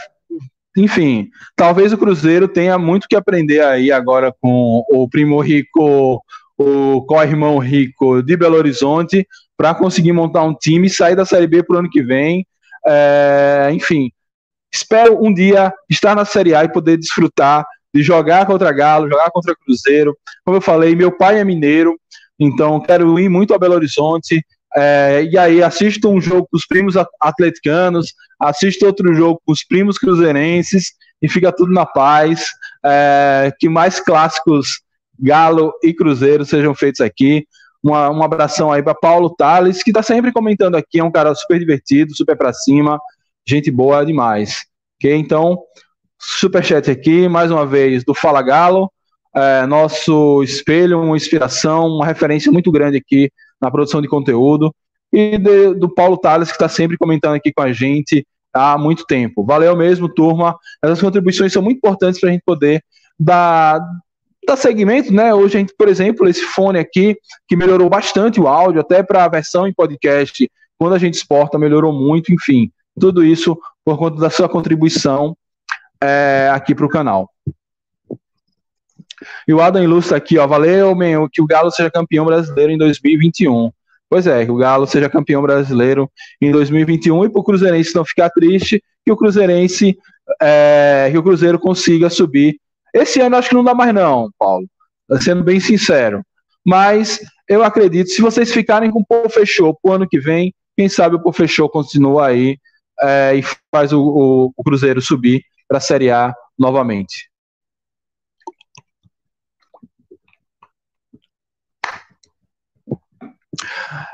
enfim, 0.78 1.30
talvez 1.56 1.92
o 1.92 1.98
Cruzeiro 1.98 2.48
tenha 2.48 2.78
muito 2.78 3.08
que 3.08 3.16
aprender 3.16 3.62
aí 3.62 3.92
agora 3.92 4.32
com 4.40 4.84
o 4.90 5.10
primo 5.10 5.42
rico, 5.42 6.22
o 6.56 7.02
co-irmão 7.02 7.58
rico 7.58 8.22
de 8.22 8.38
Belo 8.38 8.58
Horizonte, 8.58 9.28
para 9.58 9.74
conseguir 9.74 10.14
montar 10.14 10.44
um 10.44 10.54
time 10.54 10.86
e 10.86 10.92
sair 10.92 11.16
da 11.16 11.26
Série 11.26 11.48
B 11.48 11.64
para 11.64 11.78
o 11.78 11.80
ano 11.80 11.90
que 11.90 12.04
vem. 12.04 12.46
É, 12.86 13.70
enfim, 13.74 14.12
espero 14.72 15.18
um 15.20 15.34
dia 15.34 15.74
estar 15.90 16.16
na 16.16 16.26
Série 16.26 16.54
A 16.54 16.64
e 16.64 16.72
poder 16.72 16.98
desfrutar 16.98 17.66
de 17.92 18.04
jogar 18.04 18.46
contra 18.46 18.72
Galo, 18.72 19.10
jogar 19.10 19.32
contra 19.32 19.56
Cruzeiro. 19.56 20.16
Como 20.46 20.58
eu 20.58 20.62
falei, 20.62 20.96
meu 20.96 21.12
pai 21.12 21.40
é 21.40 21.44
mineiro, 21.44 22.00
então 22.40 22.80
quero 22.80 23.20
ir 23.20 23.30
muito 23.30 23.56
a 23.56 23.58
Belo 23.58 23.74
Horizonte, 23.74 24.46
é, 24.78 25.24
e 25.24 25.36
aí 25.36 25.64
assisto 25.64 26.08
um 26.08 26.22
jogo 26.22 26.48
com 26.52 26.56
os 26.56 26.68
primos 26.68 26.94
atleticanos, 27.20 28.14
assisto 28.40 28.86
outro 28.86 29.12
jogo 29.16 29.42
com 29.44 29.52
os 29.52 29.64
primos 29.64 29.98
cruzeirenses 29.98 30.92
e 31.20 31.28
fica 31.28 31.52
tudo 31.52 31.74
na 31.74 31.84
paz. 31.84 32.46
É, 32.86 33.52
que 33.60 33.68
mais 33.68 34.00
clássicos 34.00 34.82
Galo 35.20 35.74
e 35.84 35.92
Cruzeiro 35.96 36.46
sejam 36.46 36.76
feitos 36.76 37.02
aqui. 37.02 37.48
Uma, 37.82 38.12
um 38.12 38.22
abração 38.22 38.72
aí 38.72 38.84
para 38.84 38.94
Paulo 38.94 39.34
Tales, 39.36 39.82
que 39.82 39.90
está 39.90 40.04
sempre 40.04 40.32
comentando 40.32 40.76
aqui, 40.76 41.00
é 41.00 41.04
um 41.04 41.12
cara 41.12 41.34
super 41.34 41.58
divertido, 41.58 42.16
super 42.16 42.38
para 42.38 42.54
cima, 42.54 43.00
gente 43.48 43.72
boa 43.72 44.06
demais. 44.06 44.64
Ok? 45.00 45.12
Então, 45.16 45.58
superchat 46.20 46.92
aqui, 46.92 47.28
mais 47.28 47.50
uma 47.50 47.66
vez, 47.66 48.04
do 48.04 48.14
Fala 48.14 48.44
Galo, 48.44 48.92
é, 49.36 49.66
nosso 49.66 50.44
espelho, 50.44 51.02
uma 51.02 51.18
inspiração, 51.18 51.88
uma 51.88 52.06
referência 52.06 52.52
muito 52.52 52.72
grande 52.72 52.98
aqui 52.98 53.32
na 53.62 53.72
produção 53.72 54.02
de 54.02 54.08
conteúdo, 54.08 54.74
e 55.12 55.38
de, 55.38 55.74
do 55.74 55.90
Paulo 55.90 56.18
Tales, 56.18 56.50
que 56.50 56.56
está 56.56 56.68
sempre 56.68 56.98
comentando 56.98 57.36
aqui 57.36 57.52
com 57.54 57.62
a 57.62 57.72
gente 57.72 58.26
há 58.54 58.78
muito 58.78 59.06
tempo. 59.06 59.44
Valeu 59.44 59.76
mesmo, 59.76 60.10
turma. 60.10 60.58
Essas 60.84 61.02
contribuições 61.02 61.54
são 61.54 61.62
muito 61.62 61.78
importantes 61.78 62.20
para 62.20 62.30
a 62.30 62.32
gente 62.32 62.44
poder 62.46 62.84
dar, 63.20 63.80
dar 64.46 64.56
segmento, 64.56 65.14
né? 65.14 65.34
Hoje 65.34 65.58
a 65.58 65.60
gente, 65.60 65.74
por 65.78 65.88
exemplo, 65.88 66.28
esse 66.28 66.44
fone 66.44 66.80
aqui, 66.80 67.16
que 67.48 67.56
melhorou 67.56 67.90
bastante 67.90 68.40
o 68.40 68.48
áudio, 68.48 68.82
até 68.82 69.04
para 69.04 69.26
a 69.26 69.30
versão 69.30 69.68
em 69.68 69.74
podcast, 69.74 70.50
quando 70.78 70.94
a 70.94 71.00
gente 71.00 71.16
exporta, 71.16 71.58
melhorou 71.58 71.94
muito, 71.94 72.34
enfim. 72.34 72.72
Tudo 73.00 73.24
isso 73.24 73.58
por 73.86 73.98
conta 73.98 74.20
da 74.20 74.30
sua 74.30 74.50
contribuição 74.50 75.36
é, 76.02 76.50
aqui 76.52 76.76
para 76.76 76.86
o 76.86 76.90
canal. 76.90 77.30
E 79.48 79.54
o 79.54 79.62
Adam 79.62 79.84
ilustra 79.84 80.18
aqui, 80.18 80.38
ó, 80.38 80.46
valeu, 80.46 80.96
meu, 80.96 81.30
que 81.32 81.42
o 81.42 81.46
Galo 81.46 81.72
seja 81.72 81.90
campeão 81.90 82.26
brasileiro 82.26 82.72
em 82.72 82.78
2021. 82.78 83.72
Pois 84.10 84.26
é, 84.26 84.46
que 84.46 84.52
o 84.52 84.56
Galo 84.56 84.88
seja 84.88 85.10
campeão 85.10 85.42
brasileiro 85.42 86.10
em 86.42 86.52
2021 86.52 87.26
e 87.26 87.30
para 87.30 87.42
o 87.42 87.44
Cruzeirense 87.44 87.96
não 87.96 88.06
ficar 88.06 88.30
triste, 88.30 88.82
que 89.06 89.12
o 89.12 89.18
Cruzeirense, 89.18 89.98
é, 90.42 91.10
que 91.12 91.18
o 91.18 91.24
Cruzeiro 91.24 91.60
consiga 91.60 92.10
subir 92.10 92.58
Esse 92.94 93.20
ano 93.20 93.36
acho 93.36 93.50
que 93.50 93.56
não 93.56 93.64
dá 93.64 93.74
mais, 93.74 93.94
não, 93.94 94.30
Paulo. 94.38 94.66
Sendo 95.22 95.44
bem 95.44 95.60
sincero. 95.60 96.22
Mas 96.66 97.20
eu 97.48 97.64
acredito, 97.64 98.10
se 98.10 98.22
vocês 98.22 98.52
ficarem 98.52 98.92
com 98.92 99.00
o 99.00 99.06
Pô 99.06 99.30
Fechou 99.30 99.78
pro 99.82 99.94
ano 99.94 100.08
que 100.08 100.20
vem, 100.20 100.54
quem 100.76 100.90
sabe 100.90 101.16
o 101.16 101.22
Pô 101.22 101.32
Fechou 101.32 101.70
continua 101.70 102.28
aí 102.28 102.58
é, 103.02 103.36
e 103.36 103.44
faz 103.74 103.94
o, 103.94 104.02
o, 104.02 104.54
o 104.56 104.64
Cruzeiro 104.64 105.02
subir 105.02 105.42
para 105.68 105.78
a 105.78 105.82
Série 105.82 106.12
A 106.12 106.34
novamente. 106.58 107.27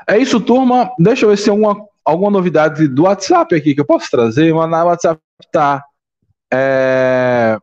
É 0.06 0.18
isso, 0.18 0.40
turma. 0.40 0.90
Deixa 0.98 1.24
eu 1.24 1.30
ver 1.30 1.36
se 1.36 1.44
tem 1.44 1.52
alguma, 1.52 1.86
alguma 2.04 2.30
novidade 2.30 2.88
do 2.88 3.04
WhatsApp 3.04 3.54
aqui 3.54 3.74
que 3.74 3.80
eu 3.80 3.86
posso 3.86 4.10
trazer. 4.10 4.52
O 4.52 4.56
WhatsApp 4.56 5.20
tá. 5.52 5.84
É... 6.52 7.58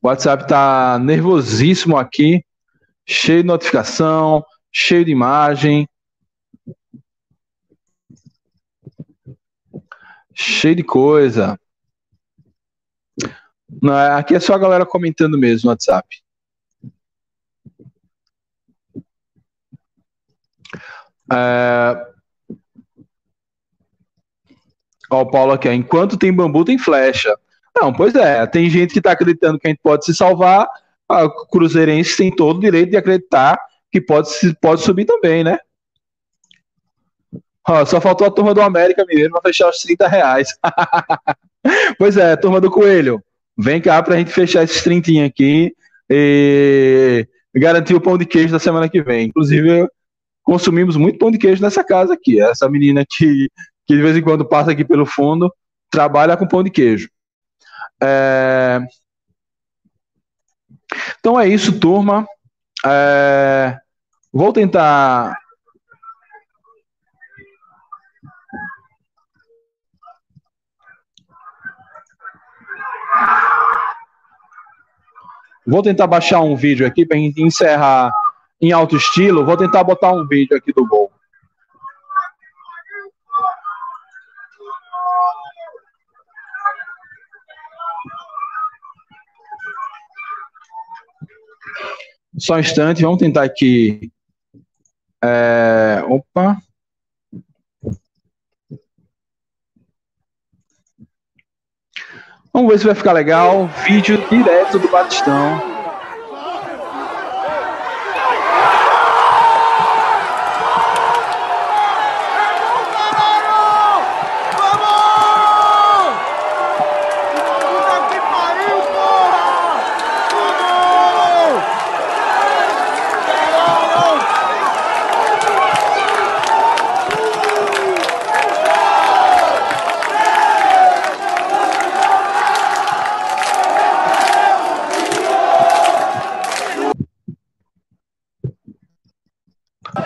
O 0.00 0.06
WhatsApp 0.06 0.46
tá 0.46 0.98
nervosíssimo 1.00 1.96
aqui, 1.96 2.44
cheio 3.06 3.42
de 3.42 3.48
notificação, 3.48 4.44
cheio 4.72 5.04
de 5.04 5.10
imagem. 5.10 5.88
Cheio 10.32 10.76
de 10.76 10.84
coisa. 10.84 11.58
Não, 13.82 13.92
aqui 14.16 14.36
é 14.36 14.40
só 14.40 14.54
a 14.54 14.58
galera 14.58 14.86
comentando 14.86 15.36
mesmo 15.36 15.66
no 15.66 15.72
WhatsApp. 15.72 16.22
É... 21.32 22.06
Ó, 25.10 25.22
o 25.22 25.30
Paulo 25.30 25.52
aqui, 25.52 25.70
enquanto 25.70 26.18
tem 26.18 26.32
bambu, 26.32 26.64
tem 26.64 26.78
flecha. 26.78 27.34
Não, 27.74 27.92
pois 27.92 28.14
é, 28.14 28.46
tem 28.46 28.68
gente 28.68 28.92
que 28.92 28.98
está 28.98 29.12
acreditando 29.12 29.58
que 29.58 29.66
a 29.66 29.70
gente 29.70 29.80
pode 29.82 30.04
se 30.04 30.14
salvar, 30.14 30.68
o 31.08 31.46
Cruzeirense 31.46 32.16
tem 32.16 32.34
todo 32.34 32.58
o 32.58 32.60
direito 32.60 32.90
de 32.90 32.96
acreditar 32.96 33.58
que 33.90 34.00
pode, 34.00 34.28
pode 34.60 34.82
subir 34.82 35.06
também, 35.06 35.42
né? 35.42 35.58
Ó, 37.66 37.84
só 37.84 38.00
faltou 38.00 38.26
a 38.26 38.30
turma 38.30 38.54
do 38.54 38.60
América 38.60 39.04
Mineiro 39.06 39.32
para 39.32 39.42
fechar 39.42 39.68
os 39.68 39.78
30 39.78 40.08
reais. 40.08 40.48
pois 41.98 42.16
é, 42.16 42.36
turma 42.36 42.60
do 42.60 42.70
Coelho, 42.70 43.22
vem 43.56 43.80
cá 43.80 44.02
para 44.02 44.14
a 44.14 44.18
gente 44.18 44.30
fechar 44.30 44.64
esses 44.64 44.82
30 44.82 45.24
aqui 45.24 45.74
e 46.10 47.26
garantir 47.54 47.94
o 47.94 48.00
pão 48.00 48.16
de 48.16 48.26
queijo 48.26 48.52
da 48.52 48.58
semana 48.58 48.88
que 48.88 49.02
vem. 49.02 49.26
Inclusive, 49.26 49.88
consumimos 50.48 50.96
muito 50.96 51.18
pão 51.18 51.30
de 51.30 51.36
queijo 51.36 51.60
nessa 51.60 51.84
casa 51.84 52.14
aqui. 52.14 52.40
Essa 52.40 52.70
menina 52.70 53.04
que, 53.06 53.50
que 53.86 53.94
de 53.94 54.00
vez 54.00 54.16
em 54.16 54.22
quando 54.22 54.48
passa 54.48 54.70
aqui 54.70 54.82
pelo 54.82 55.04
fundo 55.04 55.52
trabalha 55.90 56.38
com 56.38 56.48
pão 56.48 56.62
de 56.62 56.70
queijo. 56.70 57.10
É... 58.02 58.80
Então 61.20 61.38
é 61.38 61.46
isso, 61.46 61.78
turma. 61.78 62.26
É... 62.82 63.76
Vou 64.32 64.50
tentar. 64.50 65.36
Vou 75.66 75.82
tentar 75.82 76.06
baixar 76.06 76.40
um 76.40 76.56
vídeo 76.56 76.86
aqui 76.86 77.04
para 77.04 77.18
encerrar 77.18 78.10
em 78.60 78.72
alto 78.72 78.96
estilo, 78.96 79.44
vou 79.44 79.56
tentar 79.56 79.84
botar 79.84 80.12
um 80.12 80.26
vídeo 80.26 80.56
aqui 80.56 80.72
do 80.72 80.86
gol. 80.86 81.12
Só 92.38 92.54
um 92.54 92.60
instante, 92.60 93.02
vamos 93.02 93.18
tentar 93.18 93.42
aqui. 93.42 94.12
É, 95.22 96.02
opa. 96.08 96.56
Vamos 102.52 102.72
ver 102.72 102.78
se 102.78 102.86
vai 102.86 102.94
ficar 102.94 103.12
legal. 103.12 103.66
Vídeo 103.86 104.16
direto 104.28 104.78
do 104.78 104.88
Batistão. 104.88 105.77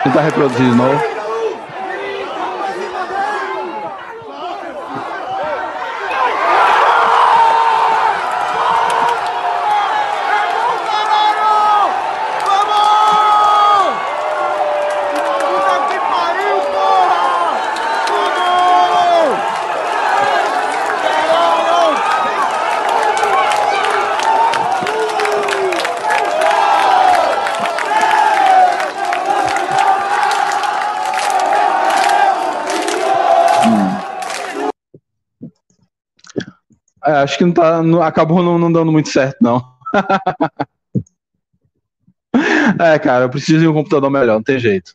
Tentar 0.03 0.23
reproduzir 0.23 0.69
de 0.69 0.77
novo. 0.77 1.22
Acho 37.23 37.39
que 37.39 37.45
não 37.45 37.53
tá, 37.53 37.83
não, 37.83 38.03
acabou 38.03 38.43
não, 38.43 38.59
não, 38.59 38.73
dando 38.73 38.93
muito 38.93 39.09
certo, 39.09 39.39
não. 39.41 39.63
é, 42.81 42.99
cara, 42.99 43.25
eu 43.25 43.31
preciso 43.31 43.61
de 43.61 43.69
um 43.69 43.75
computador 43.75 44.11
melhor, 44.11 44.35
não 44.35 44.43
tem 44.43 44.59
jeito. 44.59 44.95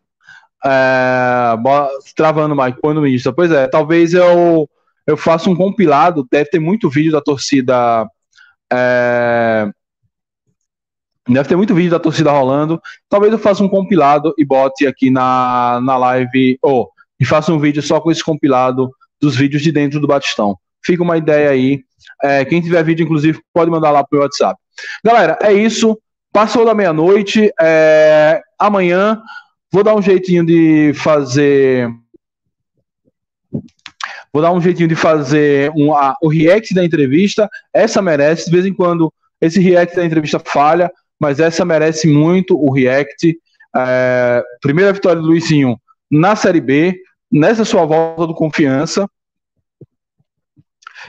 É, 0.66 1.54
travando, 2.16 2.56
Mike, 2.56 2.82
põe 2.82 2.94
no 2.94 3.08
Insta. 3.08 3.32
Pois 3.32 3.52
é, 3.52 3.68
talvez 3.68 4.14
eu, 4.14 4.70
eu 5.06 5.16
faça 5.16 5.50
um 5.50 5.56
compilado, 5.56 6.28
deve 6.30 6.50
ter 6.50 6.60
muito 6.60 6.90
vídeo 6.90 7.12
da 7.12 7.22
torcida. 7.22 8.08
É, 8.72 9.70
deve 11.28 11.48
ter 11.48 11.56
muito 11.56 11.76
vídeo 11.76 11.92
da 11.92 12.00
torcida 12.00 12.32
rolando. 12.32 12.82
Talvez 13.10 13.32
eu 13.32 13.40
faça 13.40 13.64
um 13.64 13.70
compilado 13.70 14.34
e 14.38 14.46
bote 14.46 14.88
aqui 14.88 15.10
na, 15.10 15.80
na 15.82 15.98
live, 15.98 16.58
ou 16.62 16.90
e 17.20 17.26
faça 17.26 17.52
um 17.52 17.60
vídeo 17.60 17.82
só 17.82 18.00
com 18.00 18.12
esse 18.12 18.24
compilado 18.24 18.92
dos 19.20 19.36
vídeos 19.36 19.62
de 19.62 19.72
dentro 19.72 20.00
do 20.00 20.08
Batistão. 20.08 20.58
Fica 20.86 21.04
uma 21.04 21.18
ideia 21.18 21.50
aí. 21.50 21.84
É, 22.24 22.46
quem 22.46 22.62
tiver 22.62 22.84
vídeo, 22.84 23.04
inclusive, 23.04 23.40
pode 23.54 23.72
mandar 23.72 23.92
lá 23.92 24.04
pro 24.04 24.20
WhatsApp. 24.20 24.60
Galera, 25.04 25.38
é 25.42 25.54
isso. 25.54 25.98
Passou 26.32 26.66
da 26.66 26.74
meia-noite. 26.74 27.52
É, 27.60 28.42
amanhã 28.60 29.22
vou 29.72 29.84
dar 29.84 29.96
um 29.96 30.02
jeitinho 30.02 30.46
de 30.46 30.94
fazer. 30.96 31.90
Vou 34.32 34.42
dar 34.42 34.52
um 34.52 34.62
jeitinho 34.62 34.88
de 34.88 34.96
fazer 34.96 35.72
um, 35.76 35.94
a, 35.94 36.16
o 36.22 36.28
react 36.28 36.74
da 36.74 36.84
entrevista. 36.84 37.50
Essa 37.74 38.02
merece. 38.02 38.46
De 38.46 38.52
vez 38.52 38.66
em 38.66 38.74
quando 38.74 39.12
esse 39.42 39.60
react 39.60 39.96
da 39.96 40.06
entrevista 40.06 40.40
falha, 40.40 40.92
mas 41.20 41.40
essa 41.40 41.66
merece 41.66 42.08
muito 42.08 42.58
o 42.58 42.72
react. 42.72 43.38
É, 43.76 44.44
primeira 44.62 44.94
vitória 44.94 45.22
do 45.22 45.28
Luizinho 45.28 45.80
na 46.10 46.36
Série 46.36 46.62
B, 46.62 47.00
nessa 47.32 47.66
sua 47.66 47.86
volta 47.86 48.28
do 48.28 48.34
confiança. 48.34 49.08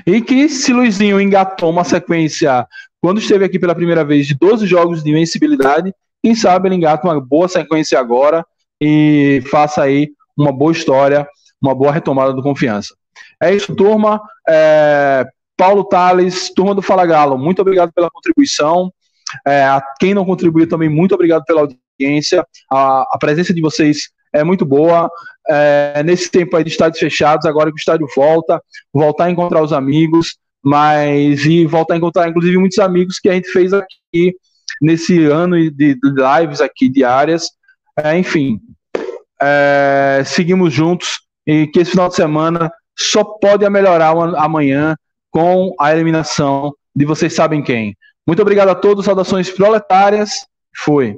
E 0.06 0.20
que 0.20 0.48
se 0.48 0.72
Luizinho 0.72 1.20
engatou 1.20 1.70
uma 1.70 1.84
sequência, 1.84 2.66
quando 3.00 3.20
esteve 3.20 3.44
aqui 3.44 3.58
pela 3.58 3.74
primeira 3.74 4.04
vez, 4.04 4.26
de 4.26 4.34
12 4.34 4.66
jogos 4.66 5.02
de 5.02 5.10
invencibilidade, 5.10 5.92
quem 6.22 6.34
sabe 6.34 6.68
ele 6.68 6.74
engata 6.76 7.06
uma 7.06 7.20
boa 7.20 7.48
sequência 7.48 7.98
agora 7.98 8.44
e 8.80 9.42
faça 9.50 9.82
aí 9.82 10.10
uma 10.36 10.52
boa 10.52 10.72
história, 10.72 11.26
uma 11.60 11.74
boa 11.74 11.92
retomada 11.92 12.32
do 12.32 12.42
confiança. 12.42 12.94
É 13.40 13.54
isso, 13.54 13.74
turma. 13.74 14.20
É, 14.48 15.26
Paulo 15.56 15.84
Tales, 15.84 16.52
turma 16.54 16.74
do 16.74 16.82
Fala 16.82 17.06
Galo, 17.06 17.38
muito 17.38 17.60
obrigado 17.62 17.92
pela 17.92 18.10
contribuição. 18.10 18.92
É, 19.46 19.64
a 19.64 19.82
quem 20.00 20.14
não 20.14 20.24
contribuiu 20.24 20.68
também, 20.68 20.88
muito 20.88 21.14
obrigado 21.14 21.44
pela 21.44 21.62
audiência. 21.62 22.44
A, 22.72 23.02
a 23.12 23.18
presença 23.18 23.52
de 23.52 23.60
vocês 23.60 24.10
é 24.32 24.44
muito 24.44 24.64
boa. 24.64 25.10
É, 25.48 26.02
nesse 26.04 26.30
tempo 26.30 26.56
aí 26.56 26.64
de 26.64 26.70
estádios 26.70 26.98
fechados, 26.98 27.46
agora 27.46 27.70
que 27.70 27.76
o 27.76 27.78
estádio 27.78 28.06
volta, 28.14 28.62
voltar 28.92 29.24
a 29.24 29.30
encontrar 29.30 29.62
os 29.62 29.72
amigos, 29.72 30.36
mas 30.62 31.44
e 31.44 31.64
voltar 31.64 31.94
a 31.94 31.96
encontrar, 31.96 32.28
inclusive, 32.28 32.58
muitos 32.58 32.78
amigos 32.78 33.18
que 33.18 33.28
a 33.28 33.32
gente 33.32 33.50
fez 33.50 33.72
aqui 33.72 34.34
nesse 34.80 35.24
ano 35.24 35.56
de, 35.70 35.98
lives 36.02 36.60
aqui 36.60 36.88
diárias. 36.88 37.50
É, 37.98 38.16
enfim, 38.16 38.60
é, 39.40 40.22
seguimos 40.24 40.72
juntos 40.72 41.20
e 41.46 41.66
que 41.66 41.80
esse 41.80 41.92
final 41.92 42.08
de 42.08 42.14
semana 42.14 42.70
só 42.96 43.24
pode 43.24 43.68
melhorar 43.70 44.10
amanhã 44.36 44.96
com 45.30 45.74
a 45.80 45.92
eliminação 45.92 46.74
de 46.94 47.04
vocês 47.04 47.32
sabem 47.32 47.62
quem. 47.62 47.96
Muito 48.26 48.42
obrigado 48.42 48.68
a 48.68 48.74
todos, 48.74 49.04
saudações 49.04 49.50
proletárias. 49.50 50.46
Fui. 50.76 51.16